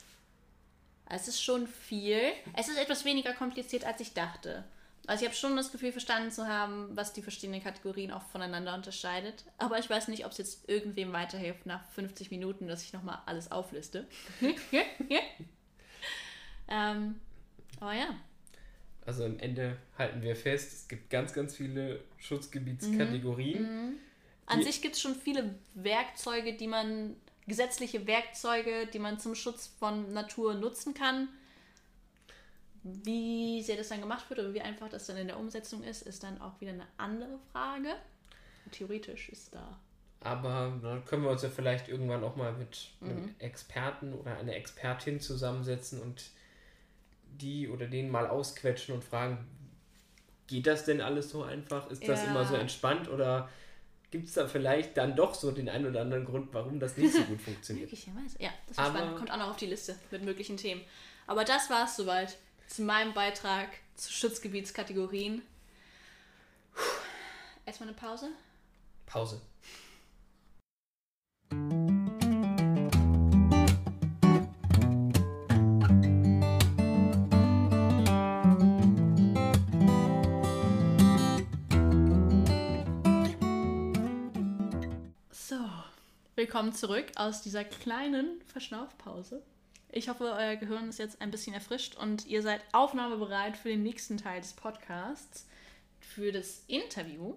es 1.09 1.27
ist 1.27 1.41
schon 1.41 1.67
viel. 1.67 2.19
Es 2.55 2.67
ist 2.69 2.77
etwas 2.77 3.03
weniger 3.05 3.33
kompliziert, 3.33 3.83
als 3.85 3.99
ich 4.01 4.13
dachte. 4.13 4.63
Also 5.07 5.23
ich 5.23 5.27
habe 5.29 5.35
schon 5.35 5.55
das 5.57 5.71
Gefühl, 5.71 5.91
verstanden 5.91 6.31
zu 6.31 6.47
haben, 6.47 6.95
was 6.95 7.11
die 7.11 7.23
verschiedenen 7.23 7.61
Kategorien 7.63 8.11
auch 8.11 8.21
voneinander 8.21 8.75
unterscheidet. 8.75 9.43
Aber 9.57 9.79
ich 9.79 9.89
weiß 9.89 10.07
nicht, 10.09 10.25
ob 10.25 10.31
es 10.31 10.37
jetzt 10.37 10.69
irgendwem 10.69 11.11
weiterhilft 11.11 11.65
nach 11.65 11.83
50 11.91 12.29
Minuten, 12.29 12.67
dass 12.67 12.83
ich 12.83 12.93
nochmal 12.93 13.19
alles 13.25 13.51
aufliste. 13.51 14.07
ähm, 16.67 17.19
aber 17.79 17.93
ja. 17.93 18.15
Also 19.05 19.25
am 19.25 19.39
Ende 19.39 19.77
halten 19.97 20.21
wir 20.21 20.35
fest, 20.35 20.73
es 20.73 20.87
gibt 20.87 21.09
ganz, 21.09 21.33
ganz 21.33 21.55
viele 21.55 22.03
Schutzgebietskategorien. 22.19 23.97
An 24.45 24.59
Die- 24.59 24.65
sich 24.65 24.81
gibt 24.81 24.95
es 24.95 25.01
schon 25.01 25.15
viele 25.15 25.55
Werkzeuge, 25.73 26.53
die 26.53 26.67
man, 26.67 27.15
gesetzliche 27.47 28.07
Werkzeuge, 28.07 28.87
die 28.87 28.99
man 28.99 29.19
zum 29.19 29.35
Schutz 29.35 29.67
von 29.79 30.13
Natur 30.13 30.53
nutzen 30.53 30.93
kann. 30.93 31.29
Wie 32.83 33.61
sehr 33.61 33.77
das 33.77 33.89
dann 33.89 34.01
gemacht 34.01 34.29
wird 34.29 34.39
oder 34.39 34.53
wie 34.53 34.61
einfach 34.61 34.89
das 34.89 35.05
dann 35.05 35.17
in 35.17 35.27
der 35.27 35.37
Umsetzung 35.37 35.83
ist, 35.83 36.01
ist 36.01 36.23
dann 36.23 36.41
auch 36.41 36.59
wieder 36.61 36.71
eine 36.71 36.87
andere 36.97 37.37
Frage. 37.51 37.95
Theoretisch 38.71 39.29
ist 39.29 39.53
da 39.53 39.79
Aber 40.21 40.79
dann 40.81 41.05
können 41.05 41.23
wir 41.23 41.29
uns 41.29 41.43
ja 41.43 41.49
vielleicht 41.49 41.89
irgendwann 41.89 42.23
auch 42.23 42.35
mal 42.35 42.53
mit 42.53 42.89
mhm. 42.99 43.09
einem 43.09 43.35
Experten 43.39 44.13
oder 44.13 44.37
einer 44.37 44.55
Expertin 44.55 45.19
zusammensetzen 45.19 46.01
und 46.01 46.31
die 47.23 47.69
oder 47.69 47.87
den 47.87 48.09
mal 48.09 48.27
ausquetschen 48.27 48.95
und 48.95 49.03
fragen, 49.03 49.47
geht 50.47 50.67
das 50.67 50.85
denn 50.85 51.01
alles 51.01 51.29
so 51.29 51.43
einfach? 51.43 51.89
Ist 51.89 52.07
das 52.07 52.23
ja. 52.23 52.29
immer 52.29 52.45
so 52.45 52.55
entspannt 52.55 53.09
oder 53.09 53.49
gibt 54.11 54.27
es 54.27 54.33
da 54.33 54.47
vielleicht 54.47 54.97
dann 54.97 55.15
doch 55.15 55.33
so 55.33 55.51
den 55.51 55.69
einen 55.69 55.87
oder 55.87 56.01
anderen 56.01 56.25
Grund, 56.25 56.53
warum 56.53 56.79
das 56.79 56.97
nicht 56.97 57.13
so 57.13 57.23
gut 57.23 57.41
funktioniert? 57.41 57.89
Möglicherweise, 57.89 58.41
ja, 58.41 58.51
das 58.67 58.77
ist 58.77 58.83
spannend. 58.85 59.17
Kommt 59.17 59.31
auch 59.31 59.37
noch 59.37 59.49
auf 59.51 59.57
die 59.57 59.67
Liste 59.67 59.97
mit 60.11 60.23
möglichen 60.23 60.57
Themen. 60.57 60.81
Aber 61.27 61.45
das 61.45 61.69
war 61.69 61.85
es 61.85 61.95
soweit 61.95 62.37
zu 62.67 62.83
meinem 62.83 63.13
Beitrag 63.13 63.69
zu 63.95 64.11
Schutzgebietskategorien. 64.11 65.41
Erstmal 67.65 67.89
eine 67.89 67.97
Pause. 67.97 68.29
Pause. 69.05 69.41
Willkommen 86.41 86.73
zurück 86.73 87.05
aus 87.17 87.43
dieser 87.43 87.63
kleinen 87.63 88.41
Verschnaufpause. 88.47 89.43
Ich 89.91 90.09
hoffe, 90.09 90.23
euer 90.23 90.55
Gehirn 90.55 90.89
ist 90.89 90.97
jetzt 90.97 91.21
ein 91.21 91.29
bisschen 91.29 91.53
erfrischt 91.53 91.95
und 91.95 92.25
ihr 92.25 92.41
seid 92.41 92.61
aufnahmebereit 92.71 93.55
für 93.55 93.69
den 93.69 93.83
nächsten 93.83 94.17
Teil 94.17 94.41
des 94.41 94.53
Podcasts, 94.53 95.47
für 95.99 96.31
das 96.31 96.63
Interview. 96.65 97.35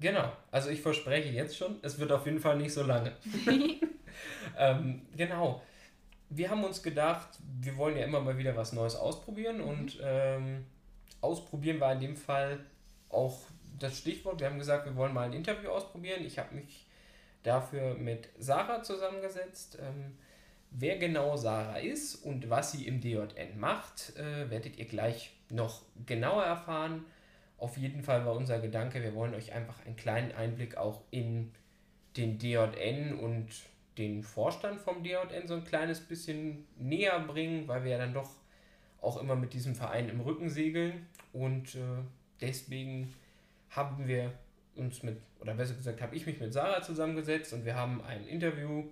Genau, 0.00 0.30
also 0.50 0.68
ich 0.68 0.82
verspreche 0.82 1.30
jetzt 1.30 1.56
schon, 1.56 1.78
es 1.80 1.98
wird 1.98 2.12
auf 2.12 2.26
jeden 2.26 2.40
Fall 2.40 2.58
nicht 2.58 2.74
so 2.74 2.82
lange. 2.82 3.16
ähm, 4.58 5.00
genau. 5.16 5.62
Wir 6.28 6.50
haben 6.50 6.62
uns 6.62 6.82
gedacht, 6.82 7.30
wir 7.58 7.74
wollen 7.78 7.96
ja 7.96 8.04
immer 8.04 8.20
mal 8.20 8.36
wieder 8.36 8.54
was 8.54 8.74
Neues 8.74 8.96
ausprobieren 8.96 9.62
mhm. 9.62 9.64
und 9.64 9.98
ähm, 10.02 10.66
ausprobieren 11.22 11.80
war 11.80 11.94
in 11.94 12.00
dem 12.00 12.16
Fall 12.18 12.66
auch 13.08 13.38
das 13.78 13.96
Stichwort. 13.96 14.40
Wir 14.40 14.48
haben 14.48 14.58
gesagt, 14.58 14.84
wir 14.84 14.94
wollen 14.94 15.14
mal 15.14 15.22
ein 15.22 15.32
Interview 15.32 15.70
ausprobieren. 15.70 16.22
Ich 16.22 16.38
habe 16.38 16.54
mich 16.54 16.84
dafür 17.42 17.94
mit 17.94 18.28
Sarah 18.38 18.82
zusammengesetzt. 18.82 19.78
Ähm, 19.80 20.16
Wer 20.72 20.98
genau 20.98 21.36
Sarah 21.36 21.78
ist 21.78 22.14
und 22.14 22.48
was 22.48 22.70
sie 22.70 22.86
im 22.86 23.00
DJN 23.00 23.58
macht, 23.58 24.16
äh, 24.16 24.48
werdet 24.50 24.78
ihr 24.78 24.84
gleich 24.84 25.32
noch 25.50 25.82
genauer 26.06 26.44
erfahren. 26.44 27.04
Auf 27.58 27.76
jeden 27.76 28.02
Fall 28.04 28.24
war 28.24 28.34
unser 28.34 28.60
Gedanke, 28.60 29.02
wir 29.02 29.14
wollen 29.16 29.34
euch 29.34 29.52
einfach 29.52 29.84
einen 29.84 29.96
kleinen 29.96 30.32
Einblick 30.32 30.76
auch 30.76 31.02
in 31.10 31.50
den 32.16 32.38
DJN 32.38 33.18
und 33.18 33.48
den 33.98 34.22
Vorstand 34.22 34.80
vom 34.80 35.02
DJN 35.02 35.48
so 35.48 35.54
ein 35.54 35.64
kleines 35.64 36.00
bisschen 36.00 36.66
näher 36.78 37.18
bringen, 37.18 37.66
weil 37.66 37.82
wir 37.82 37.90
ja 37.90 37.98
dann 37.98 38.14
doch 38.14 38.30
auch 39.00 39.20
immer 39.20 39.34
mit 39.34 39.52
diesem 39.52 39.74
Verein 39.74 40.08
im 40.08 40.20
Rücken 40.20 40.48
segeln 40.48 41.06
und 41.32 41.74
äh, 41.74 42.02
deswegen 42.40 43.12
haben 43.70 44.06
wir 44.06 44.32
uns 44.80 45.02
mit, 45.02 45.18
oder 45.40 45.54
besser 45.54 45.74
gesagt, 45.74 46.00
habe 46.00 46.16
ich 46.16 46.26
mich 46.26 46.40
mit 46.40 46.52
Sarah 46.52 46.82
zusammengesetzt 46.82 47.52
und 47.52 47.64
wir 47.64 47.76
haben 47.76 48.02
ein 48.02 48.26
Interview 48.26 48.84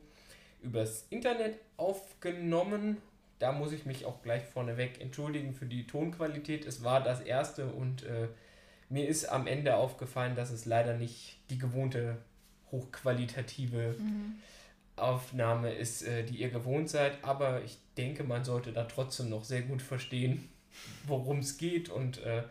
übers 0.63 1.07
Internet 1.11 1.59
aufgenommen. 1.77 2.99
Da 3.39 3.53
muss 3.53 3.73
ich 3.73 3.87
mich 3.87 4.05
auch 4.05 4.23
gleich 4.23 4.45
vorneweg 4.45 5.01
entschuldigen 5.01 5.55
für 5.55 5.67
die 5.67 5.87
Tonqualität. 5.87 6.67
Es 6.67 6.83
war 6.85 7.03
das 7.03 7.21
erste 7.21 7.67
und 7.67 8.03
äh, 8.05 8.29
mir 8.89 9.07
ist 9.07 9.27
am 9.27 9.47
Ende 9.47 9.77
aufgefallen, 9.77 10.35
dass 10.35 10.51
es 10.51 10.65
leider 10.65 10.97
nicht 10.97 11.39
die 11.51 11.59
gewohnte 11.59 12.19
hochqualitative 12.71 13.97
mhm. 13.99 14.35
Aufnahme 14.97 15.73
ist, 15.73 16.03
äh, 16.03 16.25
die 16.25 16.37
ihr 16.37 16.51
gewohnt 16.51 16.91
seid. 16.91 17.13
Aber 17.23 17.63
ich 17.63 17.79
denke, 17.97 18.25
man 18.25 18.45
sollte 18.45 18.73
da 18.73 18.85
trotzdem 18.85 19.31
noch 19.31 19.45
sehr 19.45 19.63
gut 19.63 19.83
verstehen, 19.83 20.49
worum 21.07 21.39
es 21.39 21.57
geht. 21.59 21.89
Und 21.89 22.19
äh, 22.25 22.43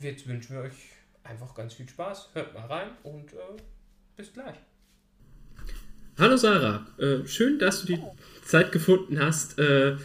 jetzt 0.00 0.26
wünschen 0.26 0.56
wir 0.56 0.62
euch 0.64 0.93
einfach 1.24 1.54
ganz 1.54 1.74
viel 1.74 1.88
Spaß. 1.88 2.30
Hört 2.34 2.54
mal 2.54 2.66
rein 2.66 2.88
und 3.02 3.32
äh, 3.32 3.36
bis 4.16 4.32
gleich. 4.32 4.56
Hallo 6.18 6.36
Sarah, 6.36 6.86
äh, 6.98 7.26
schön, 7.26 7.58
dass 7.58 7.80
du 7.80 7.86
die 7.88 8.02
Zeit 8.44 8.70
gefunden 8.70 9.18
hast, 9.18 9.58
äh, 9.58 9.96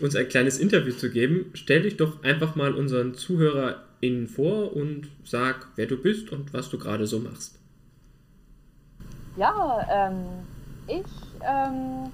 uns 0.00 0.16
ein 0.16 0.28
kleines 0.28 0.58
Interview 0.58 0.94
zu 0.94 1.10
geben. 1.10 1.50
Stell 1.52 1.82
dich 1.82 1.98
doch 1.98 2.22
einfach 2.22 2.54
mal 2.54 2.72
unseren 2.74 3.14
ZuhörerInnen 3.14 4.28
vor 4.28 4.74
und 4.74 5.08
sag, 5.24 5.68
wer 5.76 5.86
du 5.86 6.00
bist 6.00 6.30
und 6.32 6.54
was 6.54 6.70
du 6.70 6.78
gerade 6.78 7.06
so 7.06 7.18
machst. 7.18 7.58
Ja, 9.36 9.86
ähm, 9.90 10.24
ich 10.86 11.04
ähm, 11.42 12.10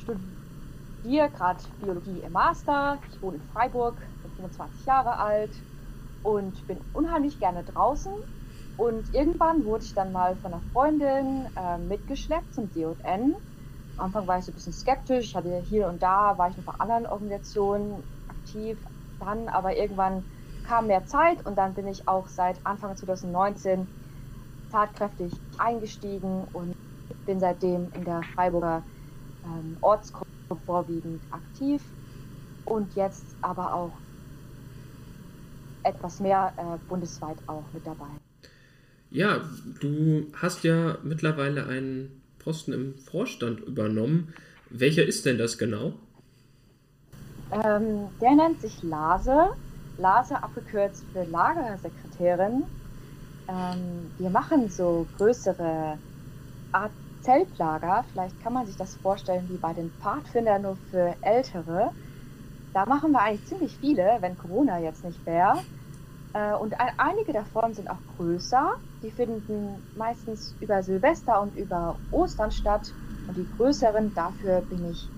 studiere 0.00 1.30
gerade 1.30 1.60
Biologie 1.80 2.20
im 2.24 2.32
Master. 2.32 2.98
Ich 3.10 3.20
wohne 3.20 3.38
in 3.38 3.42
Freiburg, 3.52 3.96
bin 4.22 4.30
25 4.36 4.86
Jahre 4.86 5.18
alt 5.18 5.50
und 6.22 6.66
bin 6.66 6.80
unheimlich 6.92 7.38
gerne 7.38 7.64
draußen 7.64 8.12
und 8.76 9.12
irgendwann 9.12 9.64
wurde 9.64 9.84
ich 9.84 9.94
dann 9.94 10.12
mal 10.12 10.36
von 10.36 10.52
einer 10.52 10.62
Freundin 10.62 11.48
äh, 11.56 11.78
mitgeschleppt 11.78 12.52
zum 12.54 12.70
DN. 12.70 13.34
Am 13.96 14.06
Anfang 14.06 14.26
war 14.26 14.38
ich 14.38 14.44
so 14.44 14.52
ein 14.52 14.54
bisschen 14.54 14.72
skeptisch. 14.72 15.26
Ich 15.26 15.36
hatte 15.36 15.58
hier 15.58 15.88
und 15.88 16.02
da, 16.02 16.38
war 16.38 16.48
ich 16.48 16.56
noch 16.56 16.64
bei 16.64 16.72
anderen 16.78 17.06
Organisationen 17.06 18.02
aktiv. 18.26 18.82
Dann 19.18 19.48
aber 19.48 19.76
irgendwann 19.76 20.26
kam 20.62 20.86
mehr 20.86 21.04
Zeit 21.04 21.44
und 21.44 21.56
dann 21.56 21.74
bin 21.74 21.86
ich 21.86 22.08
auch 22.08 22.28
seit 22.28 22.64
Anfang 22.66 22.96
2019 22.96 23.92
tatkräftig 24.70 25.32
eingestiegen 25.58 26.44
und 26.44 26.72
bin 27.24 27.40
seitdem 27.40 27.90
in 27.92 28.04
der 28.04 28.24
Freiburger 28.34 28.86
ähm, 29.44 29.78
Ortsgruppe 29.80 30.26
vorwiegend 30.64 31.24
aktiv 31.30 31.94
und 32.64 32.94
jetzt 32.94 33.36
aber 33.40 33.74
auch 33.74 34.00
etwas 35.84 36.20
mehr 36.20 36.52
äh, 36.56 36.88
bundesweit 36.88 37.36
auch 37.46 37.64
mit 37.72 37.86
dabei. 37.86 38.08
Ja, 39.10 39.42
du 39.80 40.26
hast 40.34 40.64
ja 40.64 40.96
mittlerweile 41.02 41.66
einen 41.66 42.22
Posten 42.38 42.72
im 42.72 42.94
Vorstand 42.98 43.60
übernommen. 43.60 44.32
Welcher 44.70 45.04
ist 45.04 45.26
denn 45.26 45.38
das 45.38 45.58
genau? 45.58 45.92
Ähm, 47.52 48.08
der 48.20 48.34
nennt 48.34 48.60
sich 48.60 48.82
Lase. 48.82 49.50
Lase 49.98 50.42
abgekürzt 50.42 51.04
für 51.12 51.24
Lagersekretärin. 51.24 52.64
Ähm, 53.48 54.10
wir 54.18 54.30
machen 54.30 54.70
so 54.70 55.06
größere 55.18 55.98
Art 56.72 56.92
Zeltlager. 57.20 58.04
Vielleicht 58.12 58.42
kann 58.42 58.54
man 58.54 58.66
sich 58.66 58.76
das 58.76 58.94
vorstellen 58.96 59.46
wie 59.50 59.58
bei 59.58 59.72
den 59.74 59.90
Pfadfindern 60.00 60.62
nur 60.62 60.78
für 60.90 61.14
Ältere. 61.20 61.90
Da 62.72 62.86
machen 62.86 63.12
wir 63.12 63.20
eigentlich 63.22 63.44
ziemlich 63.46 63.78
viele, 63.78 64.18
wenn 64.20 64.36
Corona 64.38 64.78
jetzt 64.80 65.04
nicht 65.04 65.26
wäre. 65.26 65.66
Äh, 66.32 66.54
und 66.54 66.74
einige 66.98 67.32
davon 67.32 67.74
sind 67.74 67.90
auch 67.90 68.04
größer. 68.06 68.70
Die 69.02 69.10
finden 69.10 69.84
meistens 69.94 70.56
über 70.60 70.82
Silvester 70.82 71.40
und 71.42 71.54
über 71.56 72.00
Ostern 72.10 72.50
statt. 72.50 72.96
Und 73.26 73.36
die 73.36 73.48
größeren, 73.48 74.14
dafür 74.14 74.62
bin 74.62 74.84
ich 74.86 75.12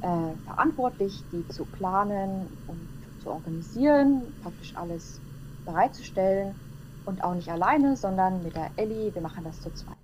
äh, 0.00 0.36
verantwortlich, 0.44 1.26
die 1.30 1.48
zu 1.48 1.66
planen 1.66 2.58
und 2.66 2.90
zu 3.18 3.30
organisieren, 3.30 4.34
praktisch 4.40 4.76
alles 4.76 5.22
bereitzustellen. 5.64 6.56
Und 7.04 7.24
auch 7.24 7.34
nicht 7.34 7.50
alleine, 7.50 7.96
sondern 7.96 8.42
mit 8.42 8.56
der 8.56 8.72
Ellie. 8.76 9.14
Wir 9.14 9.22
machen 9.22 9.44
das 9.44 9.60
zu 9.60 9.72
zweit. 9.72 10.01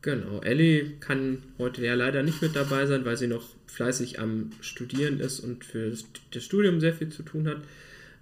Genau, 0.00 0.40
Ellie 0.42 0.96
kann 1.00 1.42
heute 1.58 1.84
ja 1.84 1.94
leider 1.94 2.22
nicht 2.22 2.40
mit 2.40 2.54
dabei 2.54 2.86
sein, 2.86 3.04
weil 3.04 3.16
sie 3.16 3.26
noch 3.26 3.42
fleißig 3.66 4.20
am 4.20 4.50
Studieren 4.60 5.18
ist 5.18 5.40
und 5.40 5.64
für 5.64 5.92
das 6.30 6.44
Studium 6.44 6.80
sehr 6.80 6.94
viel 6.94 7.08
zu 7.08 7.24
tun 7.24 7.48
hat. 7.48 7.58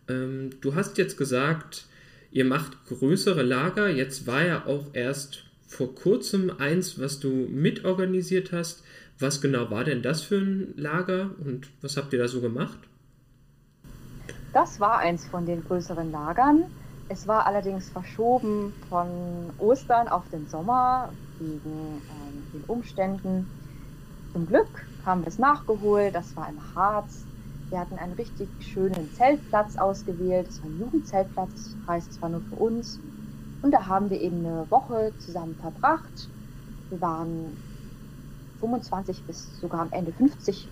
Ähm, 0.09 0.51
du 0.62 0.74
hast 0.74 0.97
jetzt 0.97 1.18
gesagt, 1.18 1.85
ihr 2.31 2.47
macht 2.47 2.87
größere 2.87 3.43
Lager. 3.43 3.91
Jetzt 3.91 4.27
war 4.27 4.45
ja 4.45 4.66
auch 4.66 4.87
erst 4.95 5.45
vor 5.66 5.95
kurzem 5.95 6.51
eins, 6.59 6.99
was 6.99 7.20
du 7.20 7.29
mitorganisiert 7.29 8.53
hast. 8.53 8.83
Was 9.18 9.41
genau 9.41 9.70
war 9.70 9.85
denn 9.85 10.03
das 10.03 10.22
für 10.22 10.39
ein 10.39 10.74
Lager 10.77 11.31
und 11.45 11.68
was 11.83 11.97
habt 11.97 12.12
ihr 12.12 12.18
da 12.18 12.29
so 12.29 12.41
gemacht? 12.41 12.79
Das 14.53 14.81
war 14.81 14.99
eins 14.99 15.27
von 15.27 15.45
den 15.45 15.62
größeren 15.64 16.11
Lagern. 16.11 16.64
Es 17.09 17.27
war 17.29 17.47
allerdings 17.47 17.89
verschoben 17.91 18.72
von 18.89 19.09
Ostern 19.59 20.09
auf 20.09 20.24
den 20.31 20.47
Sommer 20.49 21.12
wegen 21.39 22.03
ähm, 22.11 22.51
den 22.53 22.64
Umständen. 22.64 23.47
Zum 24.32 24.47
Glück 24.47 24.87
haben 25.05 25.22
wir 25.22 25.28
es 25.28 25.39
nachgeholt. 25.39 26.14
Das 26.14 26.37
war 26.37 26.49
im 26.49 26.59
Harz 26.74 27.26
wir 27.68 27.80
hatten 27.80 27.99
einen 27.99 28.12
richtig 28.12 28.49
schönen 28.61 29.11
Zeltplatz 29.12 29.76
ausgewählt. 29.76 30.49
Es 30.49 30.62
war 30.62 30.70
ein 30.70 30.78
Jugendzeltplatz, 30.78 31.51
das 31.51 31.89
heißt, 31.89 32.11
es 32.12 32.22
war 32.22 32.28
nur 32.28 32.41
für 32.43 32.57
uns. 32.57 33.01
Und 33.62 33.72
da 33.72 33.87
haben 33.87 34.09
wir 34.11 34.20
eben 34.20 34.47
eine 34.47 34.70
Woche 34.70 35.12
zusammen 35.18 35.57
verbracht. 35.57 36.28
Wir 36.91 37.01
waren 37.01 37.57
25 38.61 39.24
bis 39.24 39.61
sogar 39.61 39.80
am 39.80 39.91
Ende 39.91 40.12
50 40.12 40.68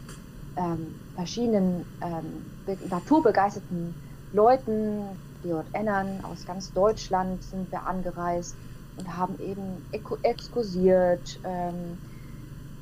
ähm, 0.56 0.94
verschiedenen 1.16 1.84
ähm, 2.00 2.44
naturbegeisterten 2.88 3.94
Leuten, 4.32 5.02
DJNern 5.42 6.24
aus 6.24 6.46
ganz 6.46 6.72
Deutschland 6.72 7.42
sind 7.42 7.70
wir 7.72 7.86
angereist 7.86 8.56
und 8.96 9.16
haben 9.16 9.38
eben 9.40 9.84
exkursiert, 10.22 11.40
ähm, 11.44 11.98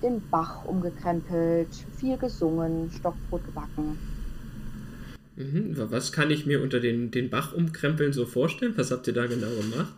den 0.02 0.22
Bach 0.30 0.64
umgekrempelt, 0.64 1.68
viel 1.96 2.16
gesungen, 2.18 2.90
Stockbrot 2.90 3.44
gebacken. 3.46 3.98
Mhm. 5.36 5.74
Was 5.90 6.12
kann 6.12 6.30
ich 6.30 6.44
mir 6.44 6.62
unter 6.62 6.80
den, 6.80 7.10
den 7.10 7.30
Bach 7.30 7.54
umkrempeln 7.54 8.12
so 8.12 8.26
vorstellen? 8.26 8.74
Was 8.76 8.90
habt 8.90 9.06
ihr 9.06 9.14
da 9.14 9.26
genau 9.26 9.48
gemacht? 9.48 9.94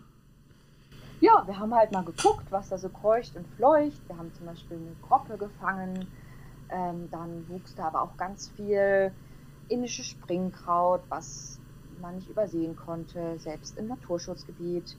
Ja, 1.21 1.43
wir 1.47 1.59
haben 1.59 1.75
halt 1.75 1.91
mal 1.91 2.05
geguckt, 2.05 2.45
was 2.51 2.69
da 2.69 2.79
so 2.79 2.89
kreucht 2.89 3.35
und 3.35 3.47
fleucht. 3.57 4.01
Wir 4.09 4.17
haben 4.17 4.33
zum 4.35 4.47
Beispiel 4.47 4.77
eine 4.77 4.95
Groppe 5.03 5.39
gefangen. 5.39 6.07
Ähm, 6.71 7.09
dann 7.11 7.49
wuchs 7.49 7.75
da 7.75 7.89
aber 7.89 8.03
auch 8.03 8.17
ganz 8.17 8.51
viel 8.57 9.11
indisches 9.69 10.07
Springkraut, 10.07 11.03
was 11.09 11.59
man 12.01 12.17
nicht 12.17 12.29
übersehen 12.29 12.77
konnte, 12.77 13.39
selbst 13.39 13.79
im 13.79 13.89
Naturschutzgebiet. 13.89 14.97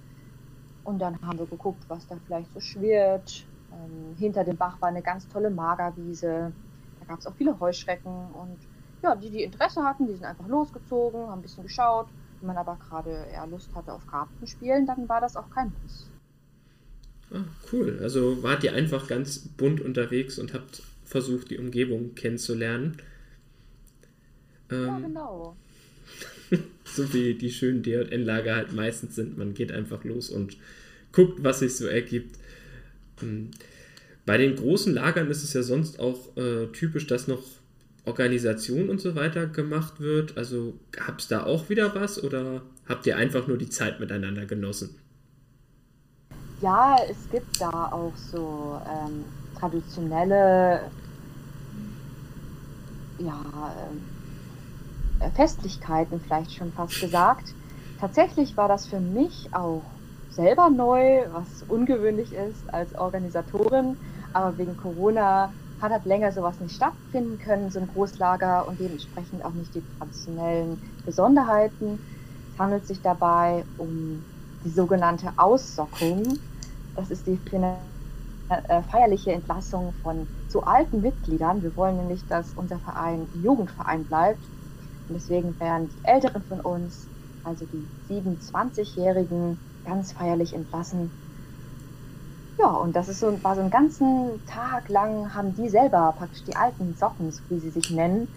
Und 0.86 1.00
dann 1.00 1.22
haben 1.22 1.40
wir 1.40 1.48
geguckt, 1.48 1.84
was 1.88 2.08
da 2.08 2.16
vielleicht 2.26 2.54
so 2.54 2.60
schwirrt. 2.60 3.46
Ähm, 3.72 4.16
hinter 4.18 4.44
dem 4.44 4.56
Bach 4.56 4.80
war 4.80 4.90
eine 4.90 5.02
ganz 5.02 5.28
tolle 5.28 5.50
Magerwiese. 5.50 6.54
Da 7.00 7.06
gab 7.08 7.20
es 7.20 7.28
auch 7.28 7.34
viele 7.36 7.60
Heuschrecken. 7.60 8.32
Und 8.34 8.58
ja, 9.04 9.16
die, 9.16 9.30
die 9.30 9.44
Interesse 9.44 9.84
hatten, 9.84 10.08
die 10.08 10.14
sind 10.14 10.26
einfach 10.26 10.48
losgezogen, 10.48 11.28
haben 11.28 11.40
ein 11.40 11.42
bisschen 11.42 11.64
geschaut. 11.64 12.08
Wenn 12.40 12.48
man 12.48 12.58
aber 12.58 12.78
gerade 12.88 13.26
eher 13.34 13.48
Lust 13.48 13.74
hatte 13.76 13.92
auf 13.94 14.06
Kartenspielen, 14.08 14.86
dann 14.86 15.10
war 15.10 15.20
das 15.20 15.36
auch 15.36 15.50
kein 15.50 15.74
Muss. 15.82 16.08
Ah, 17.32 17.46
cool. 17.72 18.00
Also 18.02 18.44
wart 18.44 18.64
ihr 18.64 18.74
einfach 18.74 19.08
ganz 19.08 19.40
bunt 19.40 19.82
unterwegs 19.82 20.38
und 20.38 20.54
habt 20.54 20.84
versucht, 21.04 21.50
die 21.50 21.58
Umgebung 21.58 22.14
kennenzulernen. 22.14 22.98
Ähm, 24.72 24.86
ja, 24.86 25.00
genau. 25.00 25.56
So 26.96 27.14
wie 27.14 27.34
die 27.36 27.52
schönen 27.52 27.84
DJN-Lager 27.84 28.56
halt 28.56 28.74
meistens 28.74 29.16
sind. 29.16 29.38
Man 29.38 29.54
geht 29.54 29.72
einfach 29.72 30.04
los 30.04 30.30
und 30.30 30.58
guckt, 31.12 31.44
was 31.44 31.60
sich 31.60 31.76
so 31.76 31.86
ergibt. 31.88 32.38
Ähm, 33.22 33.52
bei 34.26 34.38
den 34.38 34.56
großen 34.56 34.94
Lagern 34.94 35.30
ist 35.30 35.44
es 35.44 35.54
ja 35.54 35.62
sonst 35.62 36.00
auch 36.00 36.36
äh, 36.38 36.68
typisch, 36.68 37.08
dass 37.08 37.28
noch 37.28 37.44
Organisation 38.06 38.90
und 38.90 39.02
so 39.02 39.16
weiter 39.16 39.48
gemacht 39.48 40.00
wird. 40.00 40.38
Also 40.38 40.74
gab 40.92 41.20
es 41.20 41.28
da 41.28 41.44
auch 41.44 41.70
wieder 41.70 41.94
was 41.96 42.24
oder 42.24 42.62
habt 42.88 43.06
ihr 43.08 43.18
einfach 43.18 43.48
nur 43.48 43.58
die 43.58 43.70
Zeit 43.70 44.00
miteinander 44.00 44.46
genossen? 44.46 44.96
Ja, 46.62 46.98
es 47.10 47.30
gibt 47.32 47.60
da 47.60 47.92
auch 47.92 48.14
so 48.16 48.82
ähm, 48.88 49.26
traditionelle 49.60 50.90
ja, 53.20 53.42
äh, 53.76 54.15
Festlichkeiten, 55.36 56.20
vielleicht 56.20 56.54
schon 56.54 56.72
fast 56.74 57.00
gesagt. 57.00 57.54
Tatsächlich 58.00 58.58
war 58.58 58.68
das 58.68 58.88
für 58.88 59.00
mich 59.00 59.50
auch 59.54 59.82
selber 60.30 60.70
neu, 60.70 61.26
was 61.32 61.64
ungewöhnlich 61.70 62.34
ist 62.34 62.74
als 62.74 62.94
Organisatorin, 62.96 63.98
aber 64.34 64.58
wegen 64.58 64.76
Corona 64.78 65.52
hat 65.82 65.92
halt 65.92 66.06
länger 66.06 66.32
sowas 66.32 66.60
nicht 66.60 66.76
stattfinden 66.76 67.40
können, 67.40 67.70
so 67.70 67.80
ein 67.80 67.88
Großlager 67.88 68.68
und 68.68 68.80
dementsprechend 68.80 69.44
auch 69.46 69.54
nicht 69.54 69.74
die 69.76 69.84
traditionellen 69.98 70.82
Besonderheiten. 71.06 72.00
Es 72.54 72.60
handelt 72.60 72.88
sich 72.88 73.02
dabei 73.02 73.64
um 73.78 74.24
die 74.64 74.70
sogenannte 74.70 75.32
Aussockung. 75.38 76.38
Das 76.96 77.12
ist 77.12 77.28
die 77.28 77.38
äh, 78.50 78.82
feierliche 78.84 79.34
Entlassung 79.34 79.94
von 80.02 80.28
zu 80.50 80.64
alten 80.64 81.02
Mitgliedern. 81.02 81.62
Wir 81.62 81.76
wollen 81.76 81.98
nämlich, 81.98 82.26
dass 82.28 82.54
unser 82.56 82.80
Verein 82.80 83.28
Jugendverein 83.44 84.04
bleibt. 84.06 84.40
Und 85.08 85.16
deswegen 85.16 85.60
werden 85.60 85.90
die 85.90 86.00
Älteren 86.04 86.44
von 86.46 86.60
uns, 86.62 87.12
also 87.44 87.66
die 87.66 87.92
27-Jährigen, 88.08 89.62
ganz 89.84 90.12
feierlich 90.14 90.54
entlassen. 90.54 91.14
Ja, 92.58 92.70
und 92.72 92.96
das 92.96 93.10
ist 93.10 93.20
so, 93.20 93.44
war 93.44 93.56
so 93.56 93.62
einen 93.62 93.70
ganzen 93.70 94.44
Tag 94.46 94.90
lang, 94.90 95.34
haben 95.34 95.54
die 95.54 95.70
selber 95.70 96.14
praktisch 96.18 96.44
die 96.46 96.56
alten 96.56 96.96
Socken, 96.96 97.34
wie 97.50 97.60
sie 97.60 97.70
sich 97.70 97.90
nennen, 97.90 98.30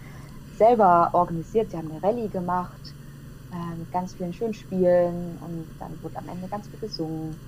selber 0.51 1.11
organisiert. 1.13 1.71
Sie 1.71 1.77
haben 1.77 1.89
eine 1.91 2.03
Rallye 2.03 2.29
gemacht 2.29 2.95
äh, 3.51 3.75
mit 3.77 3.91
ganz 3.91 4.15
vielen 4.15 4.33
schönen 4.33 4.53
Spielen 4.53 5.37
und 5.37 5.75
dann 5.79 6.01
wurde 6.03 6.17
am 6.17 6.27
Ende 6.27 6.49
ganz 6.49 6.69
viel 6.69 6.79
gesungen. 6.79 7.41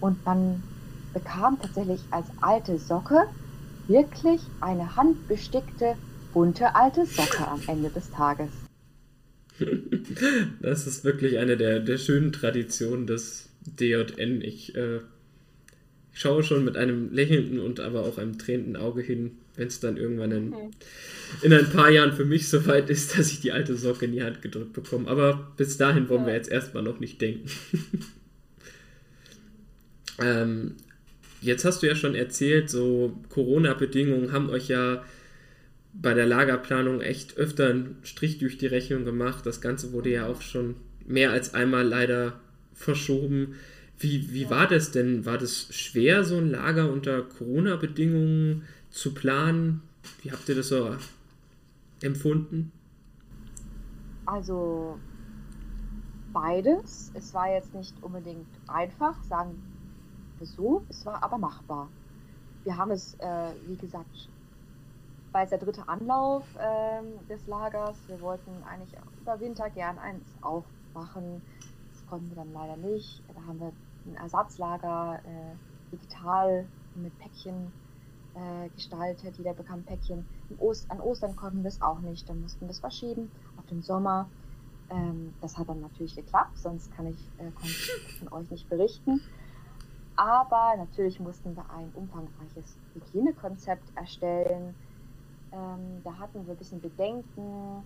Und 0.00 0.24
man 0.26 0.68
bekam 1.12 1.58
tatsächlich 1.58 2.08
als 2.12 2.30
alte 2.38 2.78
Socke 2.78 3.18
wirklich 3.86 4.52
eine 4.60 4.96
handbestickte, 4.96 5.98
bunte 6.38 6.72
alte 6.72 7.04
Socke 7.04 7.48
am 7.48 7.60
Ende 7.66 7.90
des 7.90 8.10
Tages. 8.12 8.50
Das 10.62 10.86
ist 10.86 11.02
wirklich 11.02 11.38
eine 11.38 11.56
der, 11.56 11.80
der 11.80 11.98
schönen 11.98 12.30
Traditionen 12.30 13.08
des 13.08 13.48
DJN. 13.62 14.40
Ich, 14.40 14.76
äh, 14.76 14.98
ich 16.12 16.20
schaue 16.20 16.44
schon 16.44 16.64
mit 16.64 16.76
einem 16.76 17.12
lächelnden 17.12 17.58
und 17.58 17.80
aber 17.80 18.02
auch 18.02 18.18
einem 18.18 18.38
tränenden 18.38 18.76
Auge 18.76 19.02
hin, 19.02 19.32
wenn 19.56 19.66
es 19.66 19.80
dann 19.80 19.96
irgendwann 19.96 20.30
in, 20.30 20.54
okay. 20.54 20.70
in 21.42 21.52
ein 21.52 21.68
paar 21.70 21.90
Jahren 21.90 22.12
für 22.12 22.24
mich 22.24 22.48
soweit 22.48 22.88
ist, 22.88 23.18
dass 23.18 23.32
ich 23.32 23.40
die 23.40 23.50
alte 23.50 23.76
Socke 23.76 24.04
in 24.04 24.12
die 24.12 24.22
Hand 24.22 24.42
gedrückt 24.42 24.74
bekomme. 24.74 25.08
Aber 25.08 25.52
bis 25.56 25.76
dahin 25.76 26.08
wollen 26.08 26.20
ja. 26.20 26.26
wir 26.28 26.34
jetzt 26.34 26.52
erstmal 26.52 26.84
noch 26.84 27.00
nicht 27.00 27.20
denken. 27.20 27.50
ähm, 30.22 30.76
Jetzt 31.40 31.64
hast 31.64 31.82
du 31.82 31.86
ja 31.86 31.94
schon 31.94 32.14
erzählt, 32.14 32.68
so 32.68 33.16
Corona-Bedingungen 33.28 34.32
haben 34.32 34.50
euch 34.50 34.68
ja 34.68 35.04
bei 36.00 36.14
der 36.14 36.26
Lagerplanung 36.26 37.00
echt 37.00 37.36
öfter 37.36 37.70
einen 37.70 37.96
Strich 38.02 38.38
durch 38.38 38.56
die 38.56 38.66
Rechnung 38.66 39.04
gemacht. 39.04 39.44
Das 39.46 39.60
Ganze 39.60 39.92
wurde 39.92 40.10
ja 40.10 40.26
auch 40.26 40.42
schon 40.42 40.76
mehr 41.06 41.32
als 41.32 41.54
einmal 41.54 41.86
leider 41.86 42.40
verschoben. 42.72 43.56
Wie, 43.98 44.32
wie 44.32 44.48
war 44.48 44.68
das 44.68 44.92
denn? 44.92 45.26
War 45.26 45.38
das 45.38 45.74
schwer, 45.74 46.24
so 46.24 46.36
ein 46.36 46.50
Lager 46.50 46.92
unter 46.92 47.22
Corona-Bedingungen 47.22 48.62
zu 48.90 49.12
planen? 49.12 49.82
Wie 50.22 50.30
habt 50.30 50.48
ihr 50.48 50.54
das 50.54 50.68
so 50.68 50.94
empfunden? 52.00 52.70
Also 54.24 55.00
beides. 56.32 57.10
Es 57.14 57.34
war 57.34 57.52
jetzt 57.52 57.74
nicht 57.74 57.94
unbedingt 58.02 58.46
einfach, 58.68 59.20
sagen 59.24 59.60
so, 60.40 60.84
es 60.88 61.04
war 61.04 61.20
aber 61.24 61.38
machbar. 61.38 61.88
Wir 62.62 62.76
haben 62.76 62.92
es, 62.92 63.14
äh, 63.14 63.50
wie 63.66 63.76
gesagt, 63.76 64.28
war 65.38 65.42
jetzt 65.42 65.52
der 65.52 65.60
dritte 65.60 65.88
Anlauf 65.88 66.42
äh, 66.56 67.28
des 67.28 67.46
Lagers. 67.46 67.96
Wir 68.08 68.20
wollten 68.20 68.50
eigentlich 68.68 68.98
über 69.20 69.38
Winter 69.38 69.70
gern 69.70 69.96
eins 69.96 70.24
aufmachen. 70.40 71.40
Das 71.92 72.04
konnten 72.08 72.28
wir 72.30 72.34
dann 72.34 72.52
leider 72.52 72.76
nicht. 72.76 73.22
Da 73.32 73.40
haben 73.46 73.60
wir 73.60 73.72
ein 74.06 74.16
Ersatzlager 74.16 75.20
äh, 75.24 75.92
digital 75.92 76.66
mit 76.96 77.16
Päckchen 77.20 77.70
äh, 78.34 78.68
gestaltet. 78.70 79.38
Jeder 79.38 79.54
bekam 79.54 79.84
Päckchen. 79.84 80.26
Ost 80.58 80.90
an 80.90 81.00
Ostern 81.00 81.36
konnten 81.36 81.62
wir 81.62 81.68
es 81.68 81.80
auch 81.82 82.00
nicht. 82.00 82.28
Dann 82.28 82.40
mussten 82.42 82.62
wir 82.62 82.70
es 82.70 82.80
verschieben 82.80 83.30
auf 83.58 83.66
den 83.66 83.82
Sommer. 83.82 84.28
Ähm, 84.90 85.34
das 85.40 85.56
hat 85.56 85.68
dann 85.68 85.82
natürlich 85.82 86.16
geklappt, 86.16 86.58
sonst 86.58 86.92
kann 86.96 87.06
ich 87.06 87.30
äh, 87.38 87.52
von 88.18 88.32
euch 88.32 88.50
nicht 88.50 88.68
berichten. 88.68 89.20
Aber 90.16 90.74
natürlich 90.76 91.20
mussten 91.20 91.54
wir 91.54 91.64
ein 91.70 91.92
umfangreiches 91.94 92.76
Hygienekonzept 92.94 93.96
erstellen. 93.96 94.74
Ähm, 95.52 96.02
da 96.04 96.18
hatten 96.18 96.46
wir 96.46 96.54
ein 96.54 96.58
bisschen 96.58 96.80
Bedenken, 96.80 97.84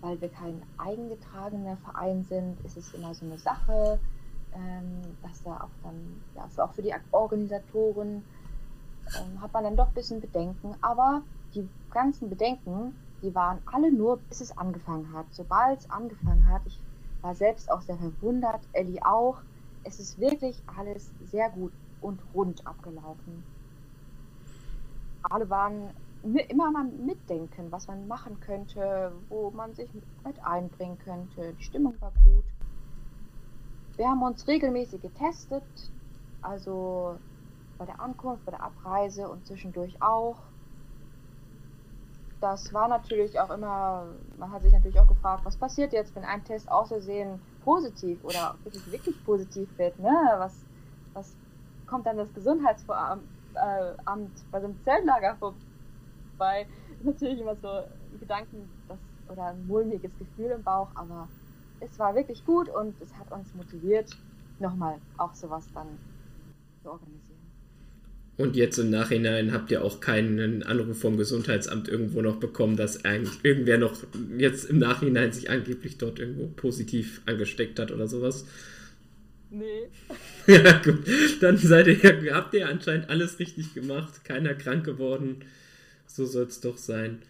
weil 0.00 0.20
wir 0.20 0.28
kein 0.28 0.62
eingetragener 0.78 1.76
Verein 1.78 2.24
sind, 2.24 2.60
ist 2.64 2.76
es 2.76 2.92
immer 2.94 3.14
so 3.14 3.24
eine 3.24 3.38
Sache, 3.38 3.98
ähm, 4.54 5.02
dass 5.22 5.42
da 5.42 5.56
auch 5.56 5.82
dann, 5.82 6.20
ja, 6.34 6.48
für, 6.48 6.64
auch 6.64 6.72
für 6.72 6.82
die 6.82 6.94
Organisatoren 7.10 8.24
ähm, 9.16 9.40
hat 9.40 9.52
man 9.52 9.64
dann 9.64 9.76
doch 9.76 9.88
ein 9.88 9.94
bisschen 9.94 10.20
Bedenken. 10.20 10.74
Aber 10.80 11.22
die 11.54 11.68
ganzen 11.90 12.28
Bedenken, 12.28 12.94
die 13.22 13.34
waren 13.34 13.58
alle 13.66 13.92
nur, 13.92 14.18
bis 14.28 14.40
es 14.40 14.56
angefangen 14.56 15.12
hat. 15.12 15.26
Sobald 15.30 15.80
es 15.80 15.90
angefangen 15.90 16.48
hat, 16.48 16.62
ich 16.66 16.78
war 17.20 17.34
selbst 17.34 17.70
auch 17.70 17.82
sehr 17.82 17.96
verwundert, 17.96 18.60
Ellie 18.72 19.04
auch, 19.04 19.38
es 19.84 20.00
ist 20.00 20.18
wirklich 20.18 20.60
alles 20.76 21.10
sehr 21.30 21.50
gut 21.50 21.72
und 22.00 22.20
rund 22.34 22.66
abgelaufen. 22.66 23.44
Alle 25.22 25.48
waren 25.48 25.90
immer 26.22 26.70
mal 26.70 26.84
mitdenken, 26.84 27.70
was 27.70 27.88
man 27.88 28.06
machen 28.06 28.38
könnte, 28.40 29.12
wo 29.28 29.50
man 29.50 29.74
sich 29.74 29.88
mit 30.24 30.44
einbringen 30.44 30.98
könnte. 30.98 31.52
Die 31.58 31.64
Stimmung 31.64 32.00
war 32.00 32.12
gut. 32.24 32.44
Wir 33.96 34.08
haben 34.08 34.22
uns 34.22 34.46
regelmäßig 34.46 35.02
getestet, 35.02 35.64
also 36.40 37.16
bei 37.78 37.86
der 37.86 38.00
Ankunft, 38.00 38.44
bei 38.44 38.52
der 38.52 38.62
Abreise 38.62 39.28
und 39.28 39.46
zwischendurch 39.46 40.00
auch. 40.00 40.36
Das 42.40 42.72
war 42.72 42.88
natürlich 42.88 43.38
auch 43.38 43.50
immer, 43.50 44.06
man 44.38 44.50
hat 44.50 44.62
sich 44.62 44.72
natürlich 44.72 44.98
auch 44.98 45.06
gefragt, 45.06 45.44
was 45.44 45.56
passiert 45.56 45.92
jetzt, 45.92 46.14
wenn 46.16 46.24
ein 46.24 46.44
Test 46.44 46.70
außersehen 46.70 47.40
positiv 47.64 48.24
oder 48.24 48.56
wirklich, 48.64 48.90
wirklich 48.90 49.24
positiv 49.24 49.68
wird, 49.78 49.98
ne? 49.98 50.10
Was, 50.38 50.64
was 51.14 51.36
kommt 51.86 52.06
dann 52.06 52.16
das 52.16 52.32
Gesundheitsamt 52.34 53.22
äh, 53.54 53.92
bei 54.50 54.60
so 54.60 54.66
einem 54.66 54.82
Zeltlager 54.82 55.36
vorbei? 56.42 56.66
Natürlich 57.04 57.40
immer 57.40 57.56
so 57.56 57.68
Gedanken 58.18 58.68
das, 58.88 58.98
oder 59.28 59.46
ein 59.46 59.66
mulmiges 59.66 60.10
Gefühl 60.18 60.52
im 60.52 60.62
Bauch, 60.62 60.88
aber 60.94 61.28
es 61.80 61.98
war 61.98 62.14
wirklich 62.14 62.44
gut 62.44 62.68
und 62.68 62.94
es 63.00 63.12
hat 63.14 63.30
uns 63.32 63.52
motiviert, 63.54 64.16
nochmal 64.60 64.98
auch 65.18 65.34
sowas 65.34 65.64
dann 65.74 65.86
zu 66.82 66.90
organisieren. 66.90 67.20
Und 68.38 68.56
jetzt 68.56 68.78
im 68.78 68.90
Nachhinein 68.90 69.52
habt 69.52 69.70
ihr 69.70 69.84
auch 69.84 70.00
keinen 70.00 70.62
Anruf 70.62 71.00
vom 71.00 71.16
Gesundheitsamt 71.16 71.88
irgendwo 71.88 72.22
noch 72.22 72.36
bekommen, 72.36 72.76
dass 72.76 73.04
eigentlich 73.04 73.44
irgendwer 73.44 73.78
noch 73.78 73.94
jetzt 74.38 74.64
im 74.64 74.78
Nachhinein 74.78 75.32
sich 75.32 75.50
angeblich 75.50 75.98
dort 75.98 76.18
irgendwo 76.18 76.46
positiv 76.46 77.20
angesteckt 77.26 77.78
hat 77.78 77.90
oder 77.90 78.08
sowas? 78.08 78.46
Nee. 79.50 79.88
ja, 80.46 80.78
gut. 80.78 81.04
Dann 81.40 81.58
seid 81.58 81.88
ihr, 81.88 82.34
habt 82.34 82.54
ihr 82.54 82.68
anscheinend 82.68 83.10
alles 83.10 83.38
richtig 83.38 83.74
gemacht, 83.74 84.24
keiner 84.24 84.54
krank 84.54 84.84
geworden. 84.84 85.44
So 86.14 86.26
soll 86.26 86.44
es 86.44 86.60
doch 86.60 86.76
sein. 86.76 87.22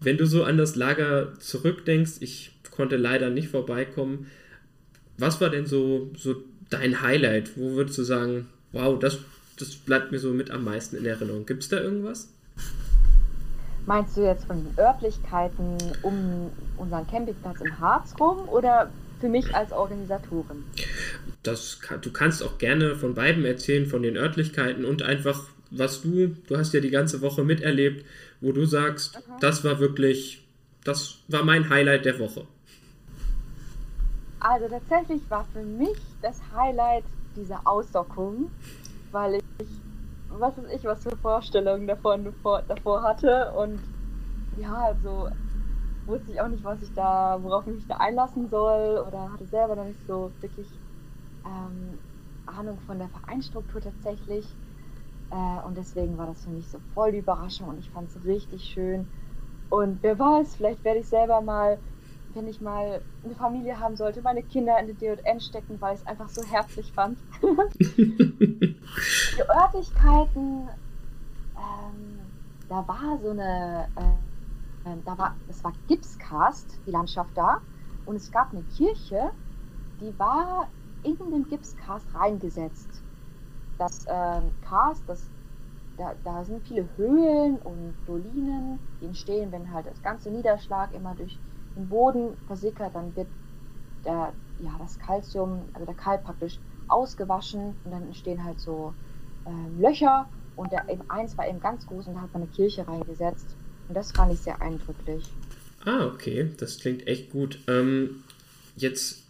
Wenn 0.00 0.16
du 0.16 0.26
so 0.26 0.44
an 0.44 0.58
das 0.58 0.76
Lager 0.76 1.38
zurückdenkst, 1.38 2.14
ich 2.20 2.52
konnte 2.70 2.96
leider 2.96 3.30
nicht 3.30 3.48
vorbeikommen. 3.48 4.26
Was 5.18 5.40
war 5.40 5.50
denn 5.50 5.66
so, 5.66 6.10
so 6.16 6.42
dein 6.68 7.00
Highlight? 7.00 7.56
Wo 7.56 7.74
würdest 7.74 7.98
du 7.98 8.02
sagen, 8.02 8.48
wow, 8.72 8.98
das 8.98 9.18
das 9.58 9.74
bleibt 9.74 10.12
mir 10.12 10.18
so 10.18 10.32
mit 10.32 10.50
am 10.50 10.64
meisten 10.64 10.96
in 10.96 11.06
Erinnerung. 11.06 11.46
Gibt 11.46 11.62
es 11.62 11.68
da 11.68 11.78
irgendwas? 11.78 12.32
Meinst 13.86 14.16
du 14.16 14.22
jetzt 14.22 14.44
von 14.46 14.64
den 14.64 14.78
Örtlichkeiten 14.78 15.76
um 16.02 16.50
unseren 16.76 17.06
Campingplatz 17.06 17.60
im 17.60 17.78
Harz 17.78 18.14
rum 18.18 18.48
oder 18.48 18.90
für 19.20 19.28
mich 19.28 19.54
als 19.54 19.72
Organisatorin? 19.72 20.64
Das, 21.42 21.78
du 22.02 22.12
kannst 22.12 22.42
auch 22.42 22.58
gerne 22.58 22.96
von 22.96 23.14
beiden 23.14 23.44
erzählen, 23.44 23.86
von 23.86 24.02
den 24.02 24.16
Örtlichkeiten 24.16 24.84
und 24.84 25.02
einfach, 25.02 25.44
was 25.70 26.02
du, 26.02 26.28
du 26.28 26.56
hast 26.56 26.72
ja 26.74 26.80
die 26.80 26.90
ganze 26.90 27.20
Woche 27.20 27.44
miterlebt, 27.44 28.04
wo 28.40 28.52
du 28.52 28.64
sagst, 28.64 29.16
Aha. 29.16 29.38
das 29.40 29.64
war 29.64 29.78
wirklich, 29.80 30.46
das 30.84 31.18
war 31.28 31.44
mein 31.44 31.68
Highlight 31.68 32.04
der 32.04 32.18
Woche. 32.18 32.46
Also 34.40 34.68
tatsächlich 34.68 35.22
war 35.30 35.44
für 35.52 35.62
mich 35.62 35.98
das 36.22 36.40
Highlight 36.52 37.04
diese 37.34 37.66
Ausdockung 37.66 38.50
weil 39.16 39.40
ich, 39.60 39.68
was 40.28 40.56
weiß 40.58 40.70
ich, 40.72 40.84
was 40.84 41.02
für 41.02 41.16
Vorstellungen 41.16 41.86
davon, 41.86 42.34
davor 42.68 43.02
hatte 43.02 43.52
und 43.52 43.80
ja, 44.58 44.74
also 44.74 45.28
wusste 46.04 46.32
ich 46.32 46.40
auch 46.40 46.48
nicht, 46.48 46.64
was 46.64 46.82
ich 46.82 46.92
da, 46.92 47.38
worauf 47.42 47.66
ich 47.66 47.74
mich 47.74 47.86
da 47.86 47.96
einlassen 47.96 48.48
soll 48.48 49.04
oder 49.06 49.32
hatte 49.32 49.46
selber 49.46 49.76
noch 49.76 49.84
nicht 49.84 50.04
so 50.06 50.32
wirklich 50.40 50.68
ähm, 51.44 51.98
Ahnung 52.44 52.78
von 52.80 52.98
der 52.98 53.08
Vereinsstruktur 53.08 53.80
tatsächlich. 53.80 54.46
Äh, 55.30 55.66
und 55.66 55.76
deswegen 55.76 56.16
war 56.18 56.26
das 56.26 56.44
für 56.44 56.50
mich 56.50 56.68
so 56.68 56.80
voll 56.94 57.12
die 57.12 57.18
Überraschung 57.18 57.68
und 57.68 57.78
ich 57.78 57.90
fand 57.90 58.08
es 58.08 58.24
richtig 58.24 58.64
schön. 58.64 59.10
Und 59.68 60.02
wer 60.02 60.18
weiß, 60.18 60.56
vielleicht 60.56 60.84
werde 60.84 61.00
ich 61.00 61.08
selber 61.08 61.40
mal 61.40 61.80
wenn 62.28 62.46
ich 62.48 62.60
mal 62.60 63.02
eine 63.24 63.34
Familie 63.34 63.80
haben 63.80 63.96
sollte, 63.96 64.22
meine 64.22 64.42
Kinder 64.42 64.78
in 64.78 64.86
die 64.86 64.94
DN 64.94 65.40
stecken, 65.40 65.80
weil 65.80 65.94
ich 65.94 66.00
es 66.00 66.06
einfach 66.06 66.28
so 66.28 66.44
herzlich 66.44 66.92
fand. 66.92 67.18
die 67.40 68.76
Örtlichkeiten, 69.48 70.68
ähm, 71.56 72.20
da 72.68 72.86
war 72.86 73.18
so 73.22 73.30
eine, 73.30 73.88
äh, 73.96 74.90
ähm, 74.90 75.02
da 75.04 75.16
war, 75.18 75.36
es 75.48 75.64
war 75.64 75.72
Gipscast, 75.86 76.80
die 76.86 76.90
Landschaft 76.90 77.36
da, 77.36 77.60
und 78.04 78.16
es 78.16 78.30
gab 78.30 78.52
eine 78.52 78.64
Kirche, 78.64 79.32
die 80.00 80.16
war 80.18 80.68
in 81.02 81.16
den 81.30 81.44
Gipscast 81.48 82.14
reingesetzt. 82.14 83.05
Das 83.78 84.06
ähm, 84.08 84.50
Cast, 84.62 85.02
das, 85.06 85.28
da, 85.98 86.14
da 86.24 86.44
sind 86.44 86.66
viele 86.66 86.88
Höhlen 86.96 87.56
und 87.58 87.94
Dolinen, 88.06 88.78
die 89.00 89.06
entstehen, 89.06 89.52
wenn 89.52 89.72
halt 89.72 89.86
das 89.86 90.02
ganze 90.02 90.30
Niederschlag 90.30 90.94
immer 90.94 91.14
durch 91.14 91.38
im 91.76 91.88
Boden 91.88 92.36
versickert, 92.46 92.94
dann 92.94 93.14
wird 93.14 93.28
der, 94.04 94.32
ja, 94.60 94.76
das 94.78 94.98
Kalzium, 94.98 95.62
also 95.74 95.84
der 95.84 95.94
Kalk 95.94 96.24
praktisch 96.24 96.58
ausgewaschen 96.88 97.74
und 97.84 97.90
dann 97.90 98.04
entstehen 98.04 98.42
halt 98.42 98.60
so 98.60 98.94
äh, 99.44 99.80
Löcher 99.80 100.26
und 100.54 100.72
der 100.72 100.88
eben 100.88 101.08
eins 101.10 101.36
war 101.36 101.46
eben 101.46 101.60
ganz 101.60 101.86
groß 101.86 102.06
und 102.08 102.14
da 102.14 102.22
hat 102.22 102.32
man 102.32 102.42
eine 102.42 102.50
Kirche 102.50 102.86
reingesetzt 102.86 103.56
und 103.88 103.94
das 103.94 104.12
fand 104.12 104.32
ich 104.32 104.40
sehr 104.40 104.60
eindrücklich. 104.62 105.24
Ah, 105.84 106.06
okay, 106.06 106.50
das 106.58 106.78
klingt 106.78 107.06
echt 107.06 107.30
gut. 107.30 107.58
Ähm, 107.68 108.24
jetzt 108.76 109.22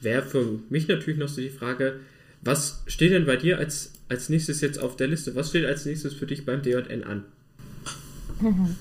wäre 0.00 0.22
für 0.22 0.60
mich 0.68 0.86
natürlich 0.88 1.18
noch 1.18 1.28
so 1.28 1.40
die 1.40 1.50
Frage, 1.50 2.00
was 2.46 2.82
steht 2.86 3.12
denn 3.12 3.26
bei 3.26 3.36
dir 3.36 3.58
als, 3.58 3.92
als 4.08 4.28
nächstes 4.28 4.60
jetzt 4.60 4.78
auf 4.78 4.96
der 4.96 5.08
Liste? 5.08 5.34
Was 5.34 5.50
steht 5.50 5.66
als 5.66 5.84
nächstes 5.84 6.14
für 6.14 6.26
dich 6.26 6.46
beim 6.46 6.62
DJN 6.62 7.04
an? 7.04 7.24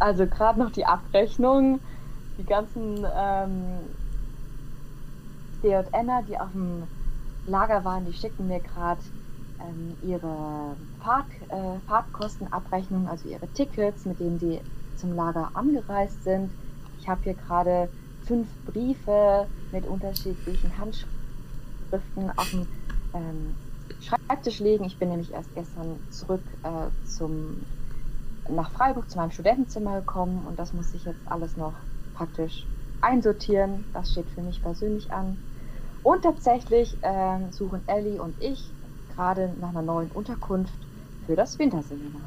Also 0.00 0.26
gerade 0.26 0.58
noch 0.58 0.72
die 0.72 0.84
Abrechnung 0.84 1.78
die 2.38 2.44
ganzen 2.44 3.06
ähm, 3.16 3.78
DJNer, 5.62 6.22
die 6.28 6.38
auf 6.38 6.50
dem 6.52 6.82
Lager 7.46 7.84
waren, 7.84 8.04
die 8.06 8.12
schicken 8.12 8.48
mir 8.48 8.60
gerade 8.60 9.00
ähm, 9.60 9.94
ihre 10.02 10.76
Fahrt, 11.02 11.26
äh, 11.48 11.78
Fahrtkostenabrechnung, 11.86 13.08
also 13.08 13.28
ihre 13.28 13.46
Tickets, 13.48 14.04
mit 14.04 14.18
denen 14.18 14.38
sie 14.38 14.60
zum 14.96 15.14
Lager 15.14 15.50
angereist 15.54 16.24
sind. 16.24 16.50
Ich 17.00 17.08
habe 17.08 17.22
hier 17.22 17.34
gerade 17.34 17.88
fünf 18.26 18.48
Briefe 18.66 19.46
mit 19.72 19.86
unterschiedlichen 19.86 20.72
Handschriften 20.78 22.30
auf 22.36 22.50
dem 22.50 22.66
ähm, 23.14 23.54
Schreibtisch 24.00 24.60
liegen. 24.60 24.84
Ich 24.84 24.98
bin 24.98 25.08
nämlich 25.10 25.32
erst 25.32 25.54
gestern 25.54 25.98
zurück 26.10 26.42
äh, 26.62 27.08
zum, 27.08 27.62
nach 28.48 28.70
Freiburg 28.72 29.10
zu 29.10 29.16
meinem 29.16 29.30
Studentenzimmer 29.30 30.00
gekommen 30.00 30.46
und 30.48 30.58
das 30.58 30.72
muss 30.72 30.94
ich 30.94 31.04
jetzt 31.04 31.20
alles 31.26 31.56
noch 31.56 31.74
praktisch 32.14 32.66
einsortieren. 33.00 33.84
Das 33.92 34.12
steht 34.12 34.26
für 34.34 34.42
mich 34.42 34.62
persönlich 34.62 35.10
an. 35.10 35.36
Und 36.02 36.22
tatsächlich 36.22 36.96
äh, 37.02 37.38
suchen 37.50 37.80
Ellie 37.86 38.20
und 38.20 38.34
ich 38.42 38.70
gerade 39.14 39.54
nach 39.60 39.70
einer 39.70 39.82
neuen 39.82 40.10
Unterkunft 40.10 40.74
für 41.26 41.36
das 41.36 41.58
Winterseminar. 41.58 42.20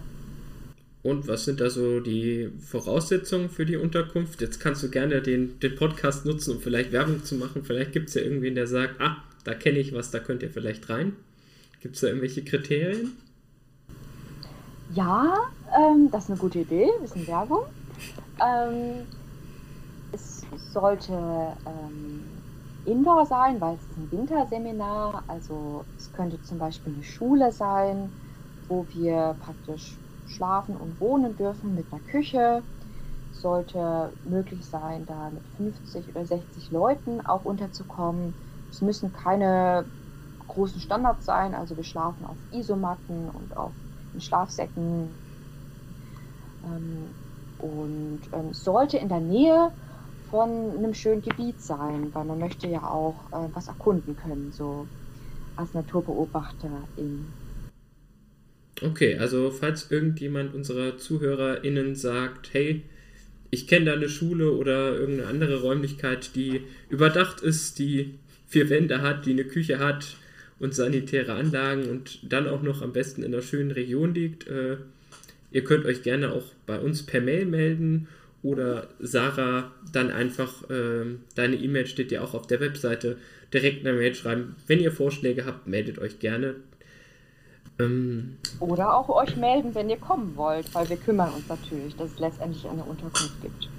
Und 1.03 1.27
was 1.27 1.45
sind 1.45 1.61
da 1.61 1.69
so 1.69 1.99
die 1.99 2.49
Voraussetzungen 2.59 3.49
für 3.49 3.65
die 3.65 3.77
Unterkunft? 3.77 4.41
Jetzt 4.41 4.59
kannst 4.59 4.83
du 4.83 4.89
gerne 4.89 5.21
den, 5.21 5.59
den 5.59 5.75
Podcast 5.75 6.25
nutzen, 6.25 6.55
um 6.55 6.59
vielleicht 6.59 6.91
Werbung 6.91 7.23
zu 7.23 7.35
machen. 7.35 7.63
Vielleicht 7.63 7.93
gibt 7.93 8.09
es 8.09 8.15
ja 8.15 8.21
irgendwen, 8.21 8.55
der 8.55 8.67
sagt, 8.67 8.99
ah, 8.99 9.17
da 9.47 9.53
kenne 9.53 9.79
ich 9.79 9.95
was, 9.95 10.11
da 10.11 10.19
könnt 10.19 10.43
ihr 10.43 10.49
vielleicht 10.49 10.89
rein. 10.89 11.15
Gibt 11.79 11.95
es 11.95 12.01
da 12.01 12.07
irgendwelche 12.07 12.43
Kriterien? 12.43 13.13
Ja, 14.93 15.37
ähm, 15.73 16.11
das 16.11 16.25
ist 16.25 16.31
eine 16.31 16.39
gute 16.39 16.59
Idee, 16.59 16.89
ein 16.93 17.01
bisschen 17.01 17.25
Werbung. 17.27 17.63
Ähm, 18.45 19.07
es 20.11 20.41
sollte 20.73 21.13
ähm, 21.65 22.23
Indoor 22.85 23.25
sein, 23.25 23.61
weil 23.61 23.75
es 23.75 23.81
ist 23.83 23.97
ein 23.97 24.11
Winterseminar. 24.11 25.23
Also 25.29 25.85
es 25.97 26.11
könnte 26.11 26.41
zum 26.41 26.57
Beispiel 26.57 26.93
eine 26.93 27.03
Schule 27.03 27.49
sein, 27.53 28.11
wo 28.67 28.85
wir 28.93 29.33
praktisch 29.39 29.95
schlafen 30.27 30.75
und 30.75 30.99
wohnen 30.99 31.37
dürfen 31.37 31.73
mit 31.73 31.85
einer 31.89 32.01
Küche. 32.01 32.63
Sollte 33.31 34.11
möglich 34.25 34.65
sein, 34.65 35.05
da 35.05 35.29
mit 35.29 35.73
50 35.85 36.09
oder 36.09 36.25
60 36.25 36.71
Leuten 36.71 37.25
auch 37.25 37.45
unterzukommen. 37.45 38.33
Es 38.69 38.81
müssen 38.81 39.13
keine 39.13 39.85
großen 40.47 40.79
Standards 40.79 41.25
sein. 41.25 41.53
Also 41.53 41.75
wir 41.75 41.83
schlafen 41.83 42.25
auf 42.25 42.37
Isomatten 42.51 43.29
und 43.29 43.55
auf 43.55 43.71
Schlafsäcken. 44.19 45.09
Ähm, 46.65 47.09
und 47.59 48.19
ähm, 48.33 48.53
sollte 48.53 48.97
in 48.97 49.09
der 49.09 49.19
Nähe 49.19 49.71
von 50.29 50.49
einem 50.77 50.93
schönen 50.93 51.21
Gebiet 51.21 51.61
sein, 51.61 52.09
weil 52.13 52.25
man 52.25 52.39
möchte 52.39 52.67
ja 52.67 52.83
auch 52.83 53.15
äh, 53.31 53.49
was 53.53 53.67
erkunden 53.67 54.15
können, 54.15 54.51
so 54.51 54.85
als 55.55 55.73
Naturbeobachterin. 55.73 57.25
Okay, 58.83 59.17
also 59.17 59.49
falls 59.49 59.89
irgendjemand 59.89 60.53
unserer 60.53 60.97
ZuhörerInnen 60.97 61.95
sagt, 61.95 62.53
hey, 62.53 62.83
ich 63.49 63.67
kenne 63.67 63.85
da 63.85 63.93
eine 63.93 64.09
Schule 64.09 64.51
oder 64.51 64.93
irgendeine 64.93 65.29
andere 65.29 65.61
Räumlichkeit, 65.61 66.35
die 66.35 66.61
überdacht 66.89 67.41
ist, 67.41 67.79
die 67.79 68.19
vier 68.47 68.69
Wände 68.69 69.01
hat, 69.01 69.25
die 69.25 69.31
eine 69.31 69.45
Küche 69.45 69.79
hat 69.79 70.15
und 70.59 70.73
sanitäre 70.73 71.33
Anlagen 71.33 71.89
und 71.89 72.19
dann 72.31 72.47
auch 72.47 72.61
noch 72.61 72.81
am 72.81 72.93
besten 72.93 73.23
in 73.23 73.33
einer 73.33 73.43
schönen 73.43 73.71
Region 73.71 74.13
liegt, 74.13 74.47
äh, 74.47 74.77
ihr 75.51 75.63
könnt 75.63 75.85
euch 75.85 76.03
gerne 76.03 76.31
auch 76.31 76.45
bei 76.65 76.79
uns 76.79 77.05
per 77.05 77.21
Mail 77.21 77.45
melden 77.45 78.07
oder 78.43 78.87
Sarah 78.99 79.71
dann 79.91 80.11
einfach, 80.11 80.69
äh, 80.69 81.05
deine 81.35 81.55
E-Mail 81.55 81.87
steht 81.87 82.11
ja 82.11 82.21
auch 82.21 82.33
auf 82.33 82.47
der 82.47 82.59
Webseite, 82.59 83.17
direkt 83.53 83.85
eine 83.85 83.97
Mail 83.97 84.13
schreiben. 84.15 84.55
Wenn 84.67 84.79
ihr 84.79 84.91
Vorschläge 84.91 85.45
habt, 85.45 85.67
meldet 85.67 85.99
euch 85.99 86.19
gerne. 86.19 86.55
Ähm, 87.79 88.37
oder 88.59 88.95
auch 88.95 89.09
euch 89.09 89.35
melden, 89.35 89.75
wenn 89.75 89.89
ihr 89.89 89.97
kommen 89.97 90.35
wollt, 90.35 90.73
weil 90.73 90.89
wir 90.89 90.97
kümmern 90.97 91.33
uns 91.33 91.47
natürlich, 91.47 91.95
dass 91.95 92.11
es 92.11 92.19
letztendlich 92.19 92.65
eine 92.65 92.83
Unterkunft 92.83 93.41
gibt. 93.41 93.69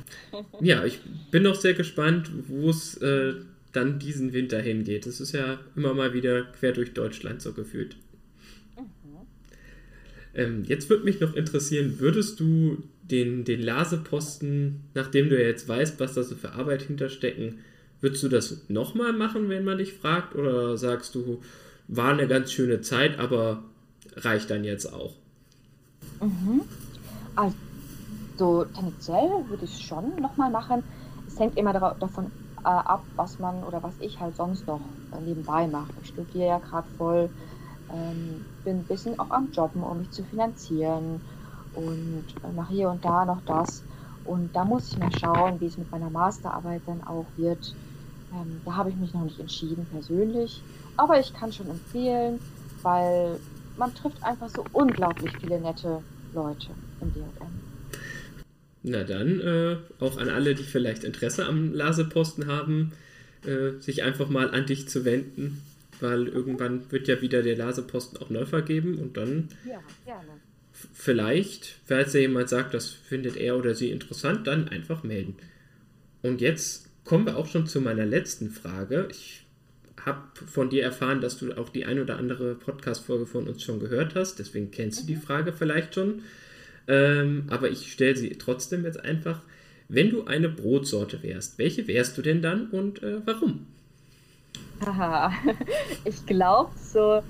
ja, 0.60 0.84
ich 0.84 1.00
bin 1.30 1.42
noch 1.42 1.56
sehr 1.56 1.74
gespannt, 1.74 2.30
wo 2.46 2.70
es 2.70 2.96
äh, 2.98 3.34
dann 3.72 3.98
diesen 3.98 4.32
Winter 4.32 4.60
hingeht. 4.60 5.06
Es 5.06 5.20
ist 5.20 5.32
ja 5.32 5.58
immer 5.76 5.94
mal 5.94 6.14
wieder 6.14 6.42
quer 6.44 6.72
durch 6.72 6.94
Deutschland 6.94 7.42
so 7.42 7.52
gefühlt. 7.52 7.96
Mhm. 8.76 8.84
Ähm, 10.34 10.64
jetzt 10.64 10.88
würde 10.90 11.04
mich 11.04 11.20
noch 11.20 11.34
interessieren, 11.34 11.98
würdest 11.98 12.40
du 12.40 12.82
den, 13.02 13.44
den 13.44 13.62
Laseposten, 13.62 14.80
nachdem 14.94 15.28
du 15.28 15.40
ja 15.40 15.46
jetzt 15.46 15.68
weißt, 15.68 15.98
was 16.00 16.14
da 16.14 16.22
so 16.22 16.34
für 16.34 16.52
Arbeit 16.52 16.82
hinterstecken, 16.82 17.58
würdest 18.00 18.22
du 18.22 18.28
das 18.28 18.68
nochmal 18.68 19.12
machen, 19.12 19.48
wenn 19.48 19.64
man 19.64 19.78
dich 19.78 19.94
fragt? 19.94 20.34
Oder 20.34 20.76
sagst 20.76 21.14
du, 21.14 21.42
war 21.88 22.12
eine 22.12 22.28
ganz 22.28 22.52
schöne 22.52 22.80
Zeit, 22.80 23.18
aber 23.18 23.64
reicht 24.16 24.50
dann 24.50 24.64
jetzt 24.64 24.92
auch. 24.92 25.14
Mhm. 26.20 26.62
Also 27.34 28.64
tendenziell 28.74 29.44
würde 29.48 29.64
ich 29.64 29.72
es 29.72 29.82
schon 29.82 30.20
nochmal 30.20 30.50
machen. 30.50 30.82
Es 31.26 31.38
hängt 31.38 31.56
immer 31.56 31.72
davon 31.72 32.26
äh, 32.26 32.28
ab, 32.70 33.02
was 33.16 33.38
man 33.38 33.62
oder 33.64 33.82
was 33.82 33.94
ich 34.00 34.20
halt 34.20 34.36
sonst 34.36 34.66
noch 34.66 34.80
äh, 35.12 35.20
nebenbei 35.20 35.66
mache. 35.66 35.92
Ich 36.02 36.08
studiere 36.08 36.46
ja 36.46 36.58
gerade 36.58 36.86
voll, 36.96 37.30
ähm, 37.92 38.44
bin 38.64 38.78
ein 38.78 38.84
bisschen 38.84 39.18
auch 39.18 39.30
am 39.30 39.50
Jobben, 39.52 39.82
um 39.82 39.98
mich 39.98 40.10
zu 40.10 40.22
finanzieren 40.24 41.20
und 41.74 42.24
äh, 42.42 42.52
mache 42.54 42.72
hier 42.72 42.90
und 42.90 43.04
da 43.04 43.24
noch 43.24 43.40
das. 43.46 43.82
Und 44.24 44.54
da 44.54 44.64
muss 44.64 44.92
ich 44.92 44.98
mal 44.98 45.10
schauen, 45.18 45.60
wie 45.60 45.66
es 45.66 45.78
mit 45.78 45.90
meiner 45.90 46.10
Masterarbeit 46.10 46.82
dann 46.86 47.02
auch 47.04 47.26
wird. 47.36 47.74
Ähm, 48.32 48.60
da 48.64 48.76
habe 48.76 48.90
ich 48.90 48.96
mich 48.96 49.14
noch 49.14 49.22
nicht 49.22 49.40
entschieden 49.40 49.86
persönlich, 49.90 50.62
aber 50.96 51.18
ich 51.18 51.32
kann 51.32 51.52
schon 51.52 51.70
empfehlen, 51.70 52.38
weil 52.82 53.40
man 53.78 53.94
trifft 53.94 54.22
einfach 54.22 54.48
so 54.50 54.64
unglaublich 54.72 55.34
viele 55.38 55.60
nette 55.60 56.02
Leute 56.34 56.68
im 57.00 57.14
DM. 57.14 57.67
Na 58.82 59.04
dann, 59.04 59.40
äh, 59.40 59.76
auch 59.98 60.18
an 60.18 60.28
alle, 60.28 60.54
die 60.54 60.62
vielleicht 60.62 61.04
Interesse 61.04 61.46
am 61.46 61.74
Laseposten 61.74 62.46
haben, 62.46 62.92
äh, 63.44 63.80
sich 63.80 64.02
einfach 64.02 64.28
mal 64.28 64.50
an 64.50 64.66
dich 64.66 64.88
zu 64.88 65.04
wenden, 65.04 65.62
weil 66.00 66.28
irgendwann 66.28 66.90
wird 66.90 67.08
ja 67.08 67.20
wieder 67.20 67.42
der 67.42 67.56
Laseposten 67.56 68.18
auch 68.18 68.30
neu 68.30 68.46
vergeben 68.46 68.98
und 68.98 69.16
dann 69.16 69.48
ja, 69.66 69.80
vielleicht, 70.94 71.80
falls 71.86 72.12
ja 72.12 72.20
jemand 72.20 72.48
sagt, 72.48 72.74
das 72.74 72.88
findet 72.88 73.36
er 73.36 73.56
oder 73.56 73.74
sie 73.74 73.90
interessant, 73.90 74.46
dann 74.46 74.68
einfach 74.68 75.02
melden. 75.02 75.36
Und 76.22 76.40
jetzt 76.40 76.88
kommen 77.04 77.26
wir 77.26 77.36
auch 77.36 77.46
schon 77.46 77.66
zu 77.66 77.80
meiner 77.80 78.06
letzten 78.06 78.50
Frage. 78.50 79.08
Ich 79.10 79.44
habe 80.04 80.22
von 80.46 80.70
dir 80.70 80.82
erfahren, 80.82 81.20
dass 81.20 81.38
du 81.38 81.52
auch 81.54 81.68
die 81.68 81.84
ein 81.84 82.00
oder 82.00 82.16
andere 82.16 82.54
Podcast-Folge 82.54 83.26
von 83.26 83.48
uns 83.48 83.62
schon 83.62 83.80
gehört 83.80 84.14
hast, 84.14 84.38
deswegen 84.38 84.70
kennst 84.70 85.02
du 85.02 85.06
die 85.06 85.16
mhm. 85.16 85.22
Frage 85.22 85.52
vielleicht 85.52 85.94
schon. 85.94 86.22
Ähm, 86.88 87.44
aber 87.50 87.70
ich 87.70 87.92
stelle 87.92 88.16
sie 88.16 88.30
trotzdem 88.30 88.84
jetzt 88.84 89.04
einfach. 89.04 89.42
Wenn 89.90 90.10
du 90.10 90.24
eine 90.24 90.48
Brotsorte 90.48 91.22
wärst, 91.22 91.58
welche 91.58 91.86
wärst 91.86 92.18
du 92.18 92.22
denn 92.22 92.42
dann 92.42 92.68
und 92.70 93.02
äh, 93.02 93.20
warum? 93.24 93.66
Haha, 94.84 95.32
ich 96.04 96.26
glaube, 96.26 96.72
so 96.78 97.22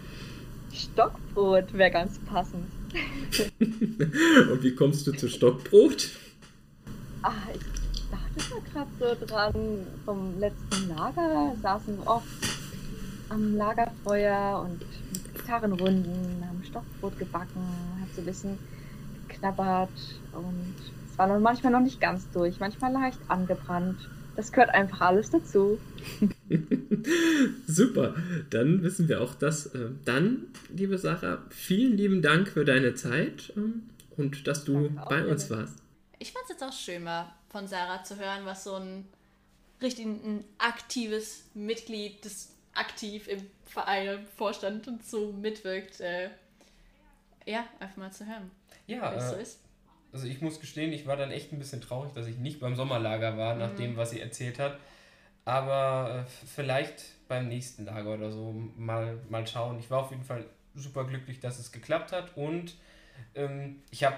Stockbrot 0.72 1.72
wäre 1.74 1.90
ganz 1.90 2.18
passend. 2.20 2.66
und 3.60 4.62
wie 4.62 4.74
kommst 4.74 5.06
du 5.06 5.12
zu 5.12 5.28
Stockbrot? 5.28 6.10
Ah, 7.22 7.32
ich 7.52 8.02
dachte 8.10 8.54
mal 8.54 8.62
gerade 8.72 9.18
so 9.18 9.26
dran, 9.26 9.86
vom 10.04 10.38
letzten 10.38 10.88
Lager 10.88 11.54
saßen 11.60 11.98
wir 11.98 12.06
oft 12.06 12.26
am 13.28 13.56
Lagerfeuer 13.56 14.66
und 14.66 14.80
mit 15.12 15.34
Gitarrenrunden, 15.34 16.44
haben 16.46 16.62
Stockbrot 16.64 17.18
gebacken, 17.18 17.62
hat 18.00 18.14
so 18.14 18.22
ein 18.22 18.26
bisschen 18.26 18.58
geknabbert 19.38 19.90
und 20.32 20.74
es 21.10 21.18
war 21.18 21.26
noch 21.26 21.38
manchmal 21.40 21.72
noch 21.72 21.80
nicht 21.80 22.00
ganz 22.00 22.30
durch, 22.30 22.60
manchmal 22.60 22.92
leicht 22.92 23.18
angebrannt. 23.28 24.08
Das 24.36 24.52
gehört 24.52 24.70
einfach 24.70 25.00
alles 25.00 25.30
dazu. 25.30 25.80
Super, 27.66 28.14
dann 28.50 28.82
wissen 28.82 29.08
wir 29.08 29.20
auch 29.20 29.34
das. 29.34 29.66
Äh, 29.74 29.90
dann, 30.04 30.46
liebe 30.68 30.96
Sarah, 30.96 31.42
vielen 31.50 31.96
lieben 31.96 32.22
Dank 32.22 32.48
für 32.48 32.64
deine 32.64 32.94
Zeit 32.94 33.52
ähm, 33.56 33.90
und 34.16 34.46
dass 34.46 34.64
du 34.64 34.90
bei 35.08 35.26
uns 35.26 35.50
warst. 35.50 35.78
Ich 36.20 36.32
fand 36.32 36.44
es 36.44 36.50
jetzt 36.50 36.62
auch 36.62 36.72
schön, 36.72 37.02
mal 37.02 37.32
von 37.48 37.66
Sarah 37.66 38.04
zu 38.04 38.16
hören, 38.16 38.44
was 38.44 38.64
so 38.64 38.74
ein 38.74 39.06
richtig 39.82 40.06
ein 40.06 40.44
aktives 40.58 41.44
Mitglied, 41.54 42.24
das 42.24 42.52
aktiv 42.74 43.26
im 43.26 43.44
Verein, 43.64 44.20
im 44.20 44.26
Vorstand 44.36 44.86
und 44.86 45.04
so 45.04 45.32
mitwirkt. 45.32 46.00
Äh, 46.00 46.30
ja, 47.44 47.64
einfach 47.80 47.96
mal 47.96 48.12
zu 48.12 48.24
hören. 48.24 48.52
Ja, 48.88 49.12
äh, 49.12 49.20
so 49.20 49.36
also 50.12 50.26
ich 50.26 50.40
muss 50.40 50.58
gestehen, 50.58 50.92
ich 50.92 51.06
war 51.06 51.16
dann 51.16 51.30
echt 51.30 51.52
ein 51.52 51.58
bisschen 51.58 51.80
traurig, 51.80 52.12
dass 52.14 52.26
ich 52.26 52.38
nicht 52.38 52.58
beim 52.58 52.74
Sommerlager 52.74 53.36
war, 53.36 53.54
nach 53.54 53.72
mhm. 53.72 53.76
dem, 53.76 53.96
was 53.96 54.10
sie 54.10 54.20
erzählt 54.20 54.58
hat. 54.58 54.78
Aber 55.44 56.26
äh, 56.26 56.46
vielleicht 56.46 57.04
beim 57.28 57.48
nächsten 57.48 57.84
Lager 57.84 58.14
oder 58.14 58.32
so 58.32 58.54
mal, 58.76 59.18
mal 59.28 59.46
schauen. 59.46 59.78
Ich 59.78 59.90
war 59.90 60.00
auf 60.00 60.10
jeden 60.10 60.24
Fall 60.24 60.44
super 60.74 61.04
glücklich, 61.04 61.40
dass 61.40 61.58
es 61.58 61.72
geklappt 61.72 62.12
hat 62.12 62.36
und 62.36 62.74
ähm, 63.34 63.82
ich 63.90 64.04
habe 64.04 64.16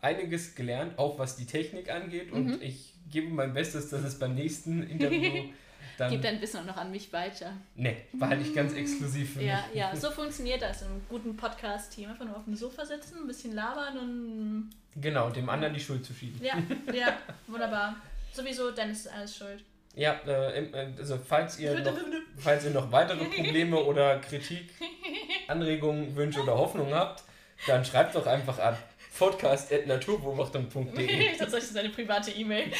einiges 0.00 0.54
gelernt, 0.54 0.98
auch 0.98 1.18
was 1.18 1.36
die 1.36 1.46
Technik 1.46 1.90
angeht 1.90 2.32
und 2.32 2.46
mhm. 2.46 2.58
ich 2.62 2.94
gebe 3.10 3.28
mein 3.28 3.52
Bestes, 3.52 3.90
dass 3.90 4.04
es 4.04 4.18
beim 4.18 4.34
nächsten 4.34 4.82
Interview 4.82 5.44
dann. 5.98 6.10
Gib 6.10 6.22
dein 6.22 6.40
Wissen 6.40 6.60
auch 6.60 6.64
noch 6.64 6.76
an 6.76 6.90
mich 6.90 7.12
weiter. 7.12 7.52
Nee, 7.74 7.96
behalte 8.12 8.42
ich 8.42 8.54
ganz 8.54 8.72
exklusiv 8.72 9.34
für 9.34 9.42
ja, 9.42 9.64
mich. 9.68 9.76
Ja, 9.76 9.94
so 9.94 10.10
funktioniert 10.10 10.62
das 10.62 10.82
im 10.82 11.02
guten 11.08 11.36
Podcast-Team. 11.36 12.10
Einfach 12.10 12.24
nur 12.24 12.36
auf 12.36 12.44
dem 12.44 12.54
Sofa 12.54 12.86
sitzen, 12.86 13.18
ein 13.18 13.26
bisschen 13.26 13.54
labern 13.54 13.98
und. 13.98 14.70
Genau, 14.96 15.30
dem 15.30 15.48
anderen 15.48 15.74
die 15.74 15.80
Schuld 15.80 16.04
zu 16.04 16.12
schieben. 16.12 16.40
Ja, 16.42 16.54
ja, 16.92 17.18
wunderbar. 17.46 17.96
Sowieso, 18.32 18.70
Dennis 18.70 19.00
ist 19.00 19.12
alles 19.12 19.36
schuld. 19.36 19.64
Ja, 19.94 20.20
äh, 20.26 20.64
äh, 20.64 20.92
also 20.96 21.18
falls 21.18 21.58
ihr, 21.58 21.78
noch, 21.80 21.92
falls 22.36 22.64
ihr 22.64 22.70
noch 22.70 22.92
weitere 22.92 23.24
Probleme 23.24 23.76
oder 23.76 24.20
Kritik, 24.20 24.70
Anregungen, 25.48 26.14
Wünsche 26.14 26.40
oder 26.40 26.56
Hoffnungen 26.56 26.94
habt, 26.94 27.24
dann 27.66 27.84
schreibt 27.84 28.14
doch 28.14 28.26
einfach 28.26 28.60
an 28.60 28.76
podcast.naturbeobachtung.de. 29.18 31.36
Das 31.36 31.52
ist 31.64 31.76
eine 31.76 31.88
private 31.88 32.30
E-Mail. 32.30 32.70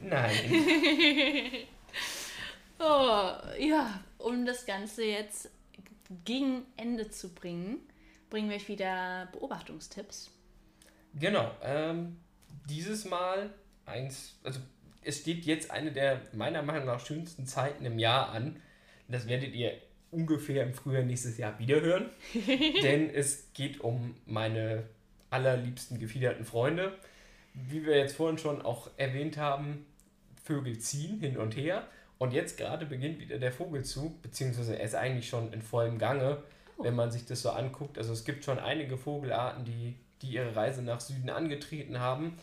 Nein. 0.00 1.66
Oh, 2.78 3.32
ja, 3.58 4.02
um 4.18 4.46
das 4.46 4.66
Ganze 4.66 5.04
jetzt 5.04 5.50
gegen 6.24 6.64
Ende 6.76 7.10
zu 7.10 7.34
bringen, 7.34 7.80
bringen 8.30 8.48
wir 8.48 8.56
euch 8.56 8.68
wieder 8.68 9.28
Beobachtungstipps. 9.32 10.30
Genau. 11.14 11.50
Ähm, 11.62 12.16
dieses 12.68 13.04
Mal 13.04 13.50
eins, 13.86 14.38
also 14.44 14.60
es 15.02 15.20
steht 15.20 15.44
jetzt 15.44 15.70
eine 15.70 15.92
der 15.92 16.20
meiner 16.32 16.62
Meinung 16.62 16.86
nach 16.86 17.04
schönsten 17.04 17.46
Zeiten 17.46 17.84
im 17.84 17.98
Jahr 17.98 18.30
an. 18.30 18.60
Das 19.08 19.26
werdet 19.26 19.54
ihr 19.54 19.72
ungefähr 20.10 20.62
im 20.62 20.74
Frühjahr 20.74 21.02
nächstes 21.02 21.38
Jahr 21.38 21.58
wiederhören. 21.58 22.10
denn 22.82 23.10
es 23.10 23.52
geht 23.54 23.80
um 23.80 24.14
meine 24.26 24.84
allerliebsten 25.30 25.98
gefiederten 25.98 26.44
Freunde. 26.44 26.96
Wie 27.54 27.84
wir 27.84 27.96
jetzt 27.96 28.16
vorhin 28.16 28.38
schon 28.38 28.62
auch 28.62 28.90
erwähnt 28.96 29.36
haben, 29.36 29.86
Vögel 30.44 30.78
ziehen 30.78 31.20
hin 31.20 31.36
und 31.36 31.56
her. 31.56 31.86
Und 32.18 32.32
jetzt 32.32 32.56
gerade 32.58 32.84
beginnt 32.84 33.20
wieder 33.20 33.38
der 33.38 33.52
Vogelzug, 33.52 34.20
beziehungsweise 34.22 34.76
er 34.76 34.84
ist 34.84 34.94
eigentlich 34.94 35.28
schon 35.28 35.52
in 35.52 35.62
vollem 35.62 35.98
Gange, 35.98 36.42
oh. 36.76 36.84
wenn 36.84 36.96
man 36.96 37.12
sich 37.12 37.24
das 37.24 37.42
so 37.42 37.50
anguckt. 37.50 37.96
Also 37.96 38.12
es 38.12 38.24
gibt 38.24 38.44
schon 38.44 38.58
einige 38.58 38.98
Vogelarten, 38.98 39.64
die, 39.64 39.94
die 40.22 40.32
ihre 40.32 40.54
Reise 40.56 40.82
nach 40.82 41.00
Süden 41.00 41.30
angetreten 41.30 42.00
haben. 42.00 42.36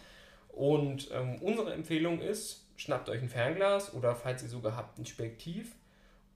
Und 0.50 1.10
ähm, 1.12 1.42
unsere 1.42 1.74
Empfehlung 1.74 2.22
ist, 2.22 2.66
schnappt 2.78 3.10
euch 3.10 3.22
ein 3.22 3.30
Fernglas 3.30 3.94
oder 3.94 4.16
falls 4.16 4.44
ihr 4.44 4.50
sogar 4.50 4.78
habt, 4.78 4.98
ein 4.98 5.06
Spektiv. 5.06 5.76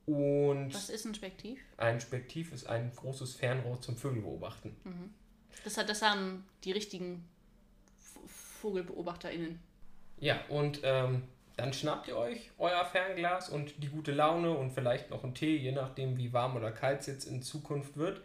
Und 0.06 0.74
Was 0.74 0.90
ist 0.90 1.06
ein 1.06 1.16
Spektiv? 1.16 1.60
Ein 1.78 2.02
Spektiv 2.02 2.52
ist 2.52 2.68
ein 2.68 2.92
großes 2.96 3.36
Fernrohr 3.36 3.80
zum 3.80 3.96
Vögelbeobachten. 3.96 4.76
Mhm. 4.84 5.14
Das, 5.64 5.78
hat, 5.78 5.88
das 5.88 6.02
haben 6.02 6.46
die 6.64 6.72
richtigen 6.72 7.26
VogelbeobachterInnen. 8.62 9.60
Ja, 10.20 10.42
und 10.50 10.82
ähm, 10.84 11.24
dann 11.60 11.74
schnappt 11.74 12.08
ihr 12.08 12.16
euch 12.16 12.52
euer 12.58 12.86
Fernglas 12.86 13.50
und 13.50 13.84
die 13.84 13.90
gute 13.90 14.14
Laune 14.14 14.52
und 14.52 14.72
vielleicht 14.72 15.10
noch 15.10 15.26
einen 15.26 15.36
Tee, 15.36 15.58
je 15.58 15.74
nachdem 15.74 16.18
wie 16.18 16.32
warm 16.32 16.56
oder 16.56 16.72
kalt 16.72 17.02
es 17.02 17.08
jetzt 17.08 17.26
in 17.26 17.42
Zukunft 17.42 17.98
wird. 17.98 18.22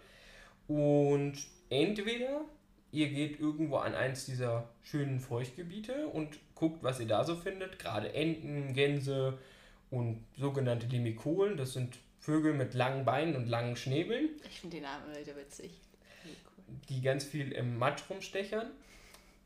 Und 0.69 1.35
entweder 1.69 2.43
ihr 2.93 3.09
geht 3.09 3.41
irgendwo 3.41 3.79
an 3.79 3.97
eins 3.97 4.25
dieser 4.25 4.69
schönen 4.85 5.19
Feuchtgebiete 5.19 6.07
und 6.07 6.39
guckt, 6.55 6.85
was 6.85 7.01
ihr 7.01 7.09
da 7.09 7.25
so 7.25 7.35
findet. 7.35 7.81
Gerade 7.81 8.15
Enten, 8.15 8.73
Gänse 8.73 9.37
und 9.91 10.25
sogenannte 10.39 10.87
Limikolen. 10.87 11.57
Das 11.57 11.73
sind 11.73 11.99
Vögel 12.21 12.55
mit 12.55 12.73
langen 12.75 13.05
Beinen 13.05 13.35
und 13.35 13.49
langen 13.49 13.75
Schnäbeln. 13.75 14.29
Ich 14.49 14.61
finde 14.61 14.77
den 14.77 14.85
Namen 14.85 15.11
wieder 15.11 15.37
witzig. 15.37 15.73
Die 16.89 17.03
ganz 17.03 17.25
viel 17.25 17.51
im 17.51 17.79
Matsch 17.79 18.03
rumstechern. 18.09 18.71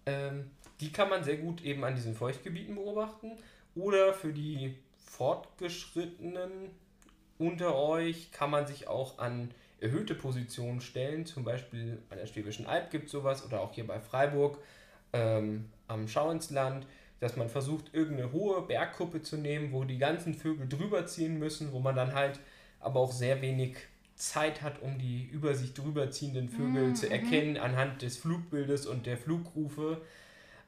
Ähm, 0.05 0.51
die 0.81 0.93
kann 0.93 1.09
man 1.09 1.25
sehr 1.25 1.39
gut 1.39 1.65
eben 1.65 1.85
an 1.85 1.95
diesen 1.95 2.15
Feuchtgebieten 2.15 2.75
beobachten. 2.75 3.33
Oder 3.75 4.13
für 4.13 4.33
die 4.33 4.75
Fortgeschrittenen 4.97 6.71
unter 7.39 7.77
euch 7.77 8.33
kann 8.33 8.51
man 8.51 8.67
sich 8.67 8.89
auch 8.89 9.19
an 9.19 9.51
erhöhte 9.81 10.15
Positionen 10.15 10.81
stellen. 10.81 11.25
Zum 11.27 11.45
Beispiel 11.45 12.03
an 12.11 12.19
der 12.19 12.27
Schwäbischen 12.27 12.67
Alb 12.67 12.91
gibt 12.91 13.07
es 13.07 13.13
sowas 13.13 13.45
oder 13.45 13.61
auch 13.61 13.73
hier 13.73 13.87
bei 13.87 14.01
Freiburg 14.01 14.59
ähm, 15.13 15.67
am 15.87 16.09
Schauinsland, 16.09 16.87
dass 17.21 17.37
man 17.37 17.49
versucht, 17.49 17.95
irgendeine 17.95 18.33
hohe 18.33 18.63
Bergkuppe 18.63 19.23
zu 19.23 19.37
nehmen, 19.37 19.73
wo 19.73 19.85
die 19.85 19.99
ganzen 19.99 20.35
Vögel 20.35 20.69
drüber 20.69 21.07
ziehen 21.07 21.39
müssen, 21.39 21.73
wo 21.73 21.81
man 21.81 21.97
dann 21.97 22.15
halt 22.15 22.41
aber 22.81 23.01
auch 23.01 23.13
sehr 23.13 23.41
wenig 23.43 23.77
Zeit 24.15 24.63
hat, 24.63 24.83
um 24.83 24.99
die 24.99 25.29
über 25.33 25.55
sich 25.55 25.75
drüber 25.75 26.11
ziehenden 26.11 26.49
Vögel 26.49 26.89
mhm. 26.89 26.95
zu 26.97 27.11
erkennen 27.11 27.57
anhand 27.57 28.03
des 28.03 28.17
Flugbildes 28.17 28.87
und 28.87 29.07
der 29.07 29.17
Flugrufe. 29.17 30.03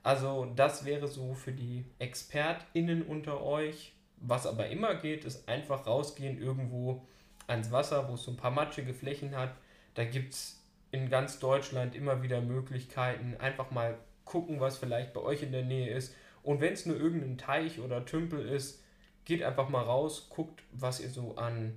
Also 0.03 0.51
das 0.57 0.85
wäre 0.85 1.09
so 1.09 1.35
für 1.35 1.53
die 1.53 1.85
ExpertInnen 1.99 3.03
unter 3.03 3.43
euch. 3.43 3.93
Was 4.17 4.47
aber 4.47 4.69
immer 4.69 4.95
geht, 4.95 5.25
ist 5.25 5.49
einfach 5.49 5.87
rausgehen 5.87 6.39
irgendwo 6.41 7.07
ans 7.47 7.71
Wasser, 7.71 8.09
wo 8.09 8.15
es 8.15 8.23
so 8.25 8.31
ein 8.31 8.37
paar 8.37 8.51
matschige 8.51 8.95
Flächen 8.95 9.37
hat. 9.37 9.55
Da 9.95 10.05
gibt 10.05 10.35
es 10.35 10.63
in 10.91 11.09
ganz 11.09 11.39
Deutschland 11.39 11.95
immer 11.95 12.23
wieder 12.23 12.41
Möglichkeiten. 12.41 13.37
Einfach 13.39 13.71
mal 13.71 13.99
gucken, 14.25 14.61
was 14.61 14.79
vielleicht 14.79 15.13
bei 15.13 15.21
euch 15.21 15.43
in 15.43 15.53
der 15.53 15.65
Nähe 15.65 15.91
ist. 15.91 16.15
Und 16.43 16.61
wenn 16.61 16.73
es 16.73 16.87
nur 16.87 16.97
irgendein 16.97 17.39
Teich 17.39 17.81
oder 17.81 18.05
Tümpel 18.05 18.47
ist, 18.47 18.83
geht 19.25 19.43
einfach 19.43 19.69
mal 19.69 19.83
raus, 19.83 20.29
guckt, 20.31 20.63
was 20.73 21.01
ihr 21.01 21.11
so 21.11 21.37
an 21.37 21.77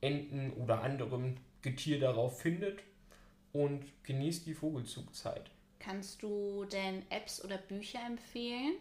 Enten 0.00 0.52
oder 0.52 0.82
anderem 0.82 1.36
Getier 1.62 1.98
darauf 1.98 2.40
findet 2.40 2.82
und 3.52 3.84
genießt 4.04 4.46
die 4.46 4.54
Vogelzugzeit. 4.54 5.50
Kannst 5.86 6.20
du 6.20 6.64
denn 6.64 7.04
Apps 7.10 7.44
oder 7.44 7.58
Bücher 7.58 8.00
empfehlen? 8.04 8.74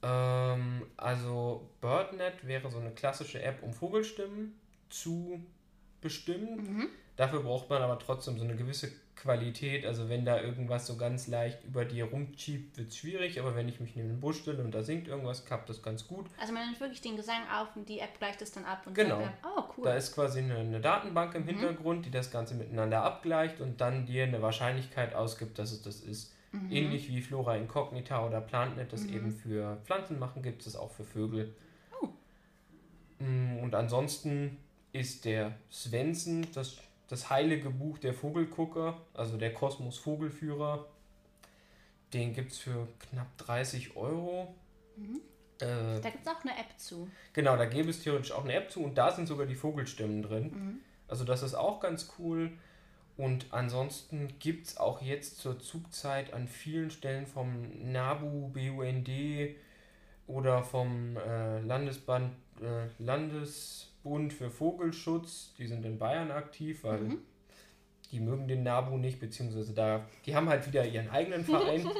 Ähm, 0.00 0.86
also 0.96 1.68
BirdNet 1.80 2.46
wäre 2.46 2.70
so 2.70 2.78
eine 2.78 2.92
klassische 2.92 3.42
App, 3.42 3.64
um 3.64 3.72
Vogelstimmen 3.72 4.56
zu 4.90 5.42
bestimmen. 6.00 6.54
Mhm. 6.54 6.88
Dafür 7.18 7.42
braucht 7.42 7.68
man 7.68 7.82
aber 7.82 7.98
trotzdem 7.98 8.38
so 8.38 8.44
eine 8.44 8.54
gewisse 8.54 8.92
Qualität. 9.16 9.84
Also 9.84 10.08
wenn 10.08 10.24
da 10.24 10.40
irgendwas 10.40 10.86
so 10.86 10.96
ganz 10.96 11.26
leicht 11.26 11.64
über 11.64 11.84
dir 11.84 12.04
rumschiebt, 12.04 12.78
wird 12.78 12.90
es 12.90 12.96
schwierig. 12.96 13.40
Aber 13.40 13.56
wenn 13.56 13.68
ich 13.68 13.80
mich 13.80 13.96
neben 13.96 14.08
den 14.08 14.20
Busch 14.20 14.38
stelle 14.38 14.62
und 14.62 14.72
da 14.72 14.84
singt 14.84 15.08
irgendwas, 15.08 15.44
klappt 15.44 15.68
das 15.68 15.82
ganz 15.82 16.06
gut. 16.06 16.26
Also 16.40 16.52
man 16.52 16.64
nimmt 16.66 16.78
wirklich 16.78 17.00
den 17.00 17.16
Gesang 17.16 17.40
auf 17.52 17.74
und 17.74 17.88
die 17.88 17.98
App 17.98 18.16
gleicht 18.20 18.40
es 18.40 18.52
dann 18.52 18.64
ab. 18.64 18.82
Und 18.86 18.94
genau. 18.94 19.18
Sagt, 19.20 19.44
oh, 19.44 19.64
cool. 19.76 19.84
Da 19.86 19.94
ist 19.94 20.14
quasi 20.14 20.38
eine, 20.38 20.58
eine 20.58 20.80
Datenbank 20.80 21.34
im 21.34 21.42
mhm. 21.42 21.48
Hintergrund, 21.48 22.06
die 22.06 22.12
das 22.12 22.30
Ganze 22.30 22.54
miteinander 22.54 23.02
abgleicht 23.02 23.60
und 23.60 23.80
dann 23.80 24.06
dir 24.06 24.22
eine 24.22 24.40
Wahrscheinlichkeit 24.40 25.16
ausgibt, 25.16 25.58
dass 25.58 25.72
es 25.72 25.82
das 25.82 25.98
ist. 25.98 26.32
Mhm. 26.52 26.70
Ähnlich 26.70 27.08
wie 27.08 27.20
Flora 27.20 27.56
Incognita 27.56 28.24
oder 28.24 28.40
PlantNet 28.40 28.92
das 28.92 29.02
mhm. 29.02 29.14
eben 29.14 29.32
für 29.32 29.78
Pflanzen 29.84 30.20
machen, 30.20 30.40
gibt 30.40 30.64
es 30.68 30.76
auch 30.76 30.92
für 30.92 31.04
Vögel. 31.04 31.52
Oh. 32.00 32.10
Mm, 33.18 33.58
und 33.58 33.74
ansonsten 33.74 34.56
ist 34.92 35.24
der 35.24 35.56
Svensson, 35.68 36.46
das 36.54 36.76
das 37.08 37.30
heilige 37.30 37.70
Buch 37.70 37.98
der 37.98 38.14
Vogelgucker, 38.14 39.00
also 39.14 39.36
der 39.36 39.52
Kosmos 39.52 39.98
Vogelführer. 39.98 40.86
Den 42.12 42.32
gibt 42.32 42.52
es 42.52 42.58
für 42.58 42.88
knapp 43.10 43.36
30 43.38 43.96
Euro. 43.96 44.54
Mhm. 44.96 45.20
Äh, 45.60 46.00
da 46.00 46.10
gibt 46.10 46.26
es 46.26 46.32
auch 46.32 46.42
eine 46.42 46.58
App 46.58 46.78
zu. 46.78 47.10
Genau, 47.32 47.56
da 47.56 47.66
gäbe 47.66 47.90
es 47.90 48.02
theoretisch 48.02 48.32
auch 48.32 48.44
eine 48.44 48.54
App 48.54 48.70
zu 48.70 48.82
und 48.82 48.96
da 48.96 49.12
sind 49.12 49.26
sogar 49.26 49.46
die 49.46 49.54
Vogelstimmen 49.54 50.22
drin. 50.22 50.44
Mhm. 50.44 50.80
Also 51.08 51.24
das 51.24 51.42
ist 51.42 51.54
auch 51.54 51.80
ganz 51.80 52.14
cool. 52.18 52.52
Und 53.16 53.46
ansonsten 53.50 54.38
gibt 54.38 54.68
es 54.68 54.76
auch 54.76 55.02
jetzt 55.02 55.38
zur 55.38 55.58
Zugzeit 55.58 56.32
an 56.32 56.46
vielen 56.46 56.90
Stellen 56.90 57.26
vom 57.26 57.90
NABU, 57.90 58.48
BUND 58.50 59.10
oder 60.28 60.62
vom 60.62 61.16
äh, 61.16 61.58
Landesband, 61.60 62.32
äh, 62.62 63.02
Landes 63.02 63.90
Bund 64.08 64.32
für 64.32 64.50
Vogelschutz, 64.50 65.54
die 65.58 65.66
sind 65.66 65.84
in 65.84 65.98
Bayern 65.98 66.30
aktiv, 66.30 66.84
weil 66.84 67.00
mhm. 67.00 67.18
die 68.10 68.20
mögen 68.20 68.48
den 68.48 68.62
NABU 68.62 68.96
nicht, 68.96 69.20
beziehungsweise 69.20 69.74
da, 69.74 70.06
die 70.24 70.34
haben 70.34 70.48
halt 70.48 70.66
wieder 70.66 70.86
ihren 70.86 71.10
eigenen 71.10 71.44
Verein. 71.44 71.88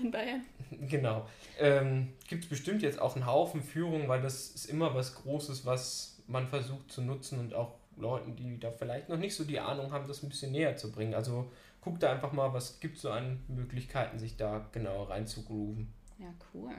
In 0.00 0.10
Bayern. 0.10 0.42
Genau. 0.88 1.28
Ähm, 1.58 2.14
Gibt 2.26 2.44
es 2.44 2.50
bestimmt 2.50 2.80
jetzt 2.80 2.98
auch 2.98 3.14
einen 3.14 3.26
Haufen 3.26 3.62
Führungen, 3.62 4.08
weil 4.08 4.22
das 4.22 4.48
ist 4.50 4.64
immer 4.66 4.94
was 4.94 5.14
Großes, 5.16 5.66
was 5.66 6.22
man 6.26 6.48
versucht 6.48 6.90
zu 6.90 7.02
nutzen 7.02 7.38
und 7.38 7.54
auch 7.54 7.74
Leuten, 7.96 8.36
die 8.36 8.58
da 8.58 8.70
vielleicht 8.70 9.10
noch 9.10 9.18
nicht 9.18 9.34
so 9.34 9.44
die 9.44 9.60
Ahnung 9.60 9.92
haben, 9.92 10.08
das 10.08 10.22
ein 10.22 10.30
bisschen 10.30 10.52
näher 10.52 10.76
zu 10.76 10.90
bringen. 10.90 11.14
Also 11.14 11.50
guck 11.82 12.00
da 12.00 12.10
einfach 12.10 12.32
mal, 12.32 12.52
was 12.54 12.80
gibt 12.80 12.96
es 12.96 13.02
so 13.02 13.10
an 13.10 13.42
Möglichkeiten, 13.48 14.18
sich 14.18 14.36
da 14.36 14.66
genauer 14.72 15.10
reinzugrooven. 15.10 15.92
Ja, 16.18 16.32
cool. 16.54 16.72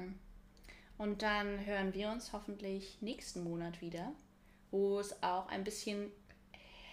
Und 0.98 1.22
dann 1.22 1.66
hören 1.66 1.94
wir 1.94 2.10
uns 2.10 2.34
hoffentlich 2.34 2.98
nächsten 3.02 3.44
Monat 3.44 3.82
wieder 3.82 4.12
wo 4.74 5.00
es 5.00 5.22
auch 5.22 5.48
ein 5.48 5.64
bisschen 5.64 6.12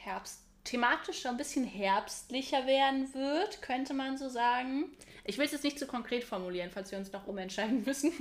Herbst, 0.02 0.42
thematisch 0.64 1.26
ein 1.26 1.36
bisschen 1.36 1.64
herbstlicher 1.64 2.66
werden 2.66 3.12
wird, 3.14 3.62
könnte 3.62 3.94
man 3.94 4.18
so 4.18 4.28
sagen. 4.28 4.84
Ich 5.24 5.38
will 5.38 5.46
es 5.46 5.52
jetzt 5.52 5.64
nicht 5.64 5.78
zu 5.78 5.86
konkret 5.86 6.22
formulieren, 6.22 6.70
falls 6.70 6.90
wir 6.92 6.98
uns 6.98 7.10
noch 7.12 7.26
umentscheiden 7.26 7.82
müssen. 7.84 8.12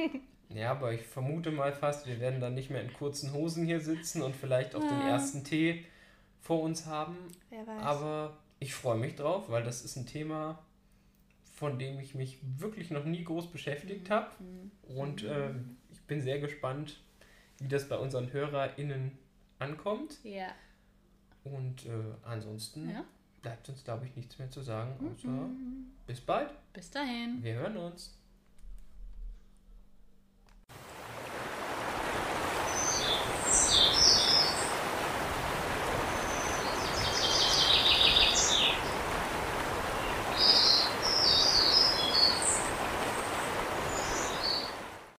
ja, 0.54 0.70
aber 0.70 0.92
ich 0.92 1.02
vermute 1.02 1.50
mal 1.50 1.72
fast, 1.72 2.06
wir 2.06 2.20
werden 2.20 2.40
dann 2.40 2.54
nicht 2.54 2.70
mehr 2.70 2.82
in 2.82 2.92
kurzen 2.92 3.32
Hosen 3.32 3.64
hier 3.64 3.80
sitzen 3.80 4.22
und 4.22 4.36
vielleicht 4.36 4.74
auch 4.74 4.82
ja. 4.82 4.88
den 4.88 5.00
ersten 5.00 5.42
Tee 5.42 5.84
vor 6.40 6.62
uns 6.62 6.86
haben. 6.86 7.16
Wer 7.50 7.66
weiß. 7.66 7.82
Aber 7.82 8.36
ich 8.60 8.74
freue 8.74 8.98
mich 8.98 9.16
drauf, 9.16 9.48
weil 9.48 9.62
das 9.62 9.84
ist 9.84 9.96
ein 9.96 10.06
Thema, 10.06 10.58
von 11.54 11.78
dem 11.78 11.98
ich 11.98 12.14
mich 12.14 12.38
wirklich 12.58 12.90
noch 12.90 13.04
nie 13.04 13.24
groß 13.24 13.50
beschäftigt 13.50 14.10
habe. 14.10 14.30
Mhm. 14.38 14.70
Und 14.96 15.24
äh, 15.24 15.50
ich 15.90 16.00
bin 16.02 16.20
sehr 16.20 16.40
gespannt, 16.40 17.00
wie 17.58 17.68
das 17.68 17.88
bei 17.88 17.96
unseren 17.96 18.32
HörerInnen 18.32 19.18
ankommt. 19.58 20.18
Ja. 20.22 20.48
Und 21.44 21.86
äh, 21.86 21.90
ansonsten 22.24 22.90
ja. 22.90 23.04
bleibt 23.42 23.68
uns, 23.68 23.84
glaube 23.84 24.06
ich, 24.06 24.16
nichts 24.16 24.38
mehr 24.38 24.50
zu 24.50 24.60
sagen, 24.60 24.94
außer 25.12 25.28
mhm. 25.28 25.92
bis 26.06 26.20
bald. 26.20 26.50
Bis 26.72 26.90
dahin. 26.90 27.42
Wir 27.42 27.54
hören 27.54 27.76
uns. 27.76 28.17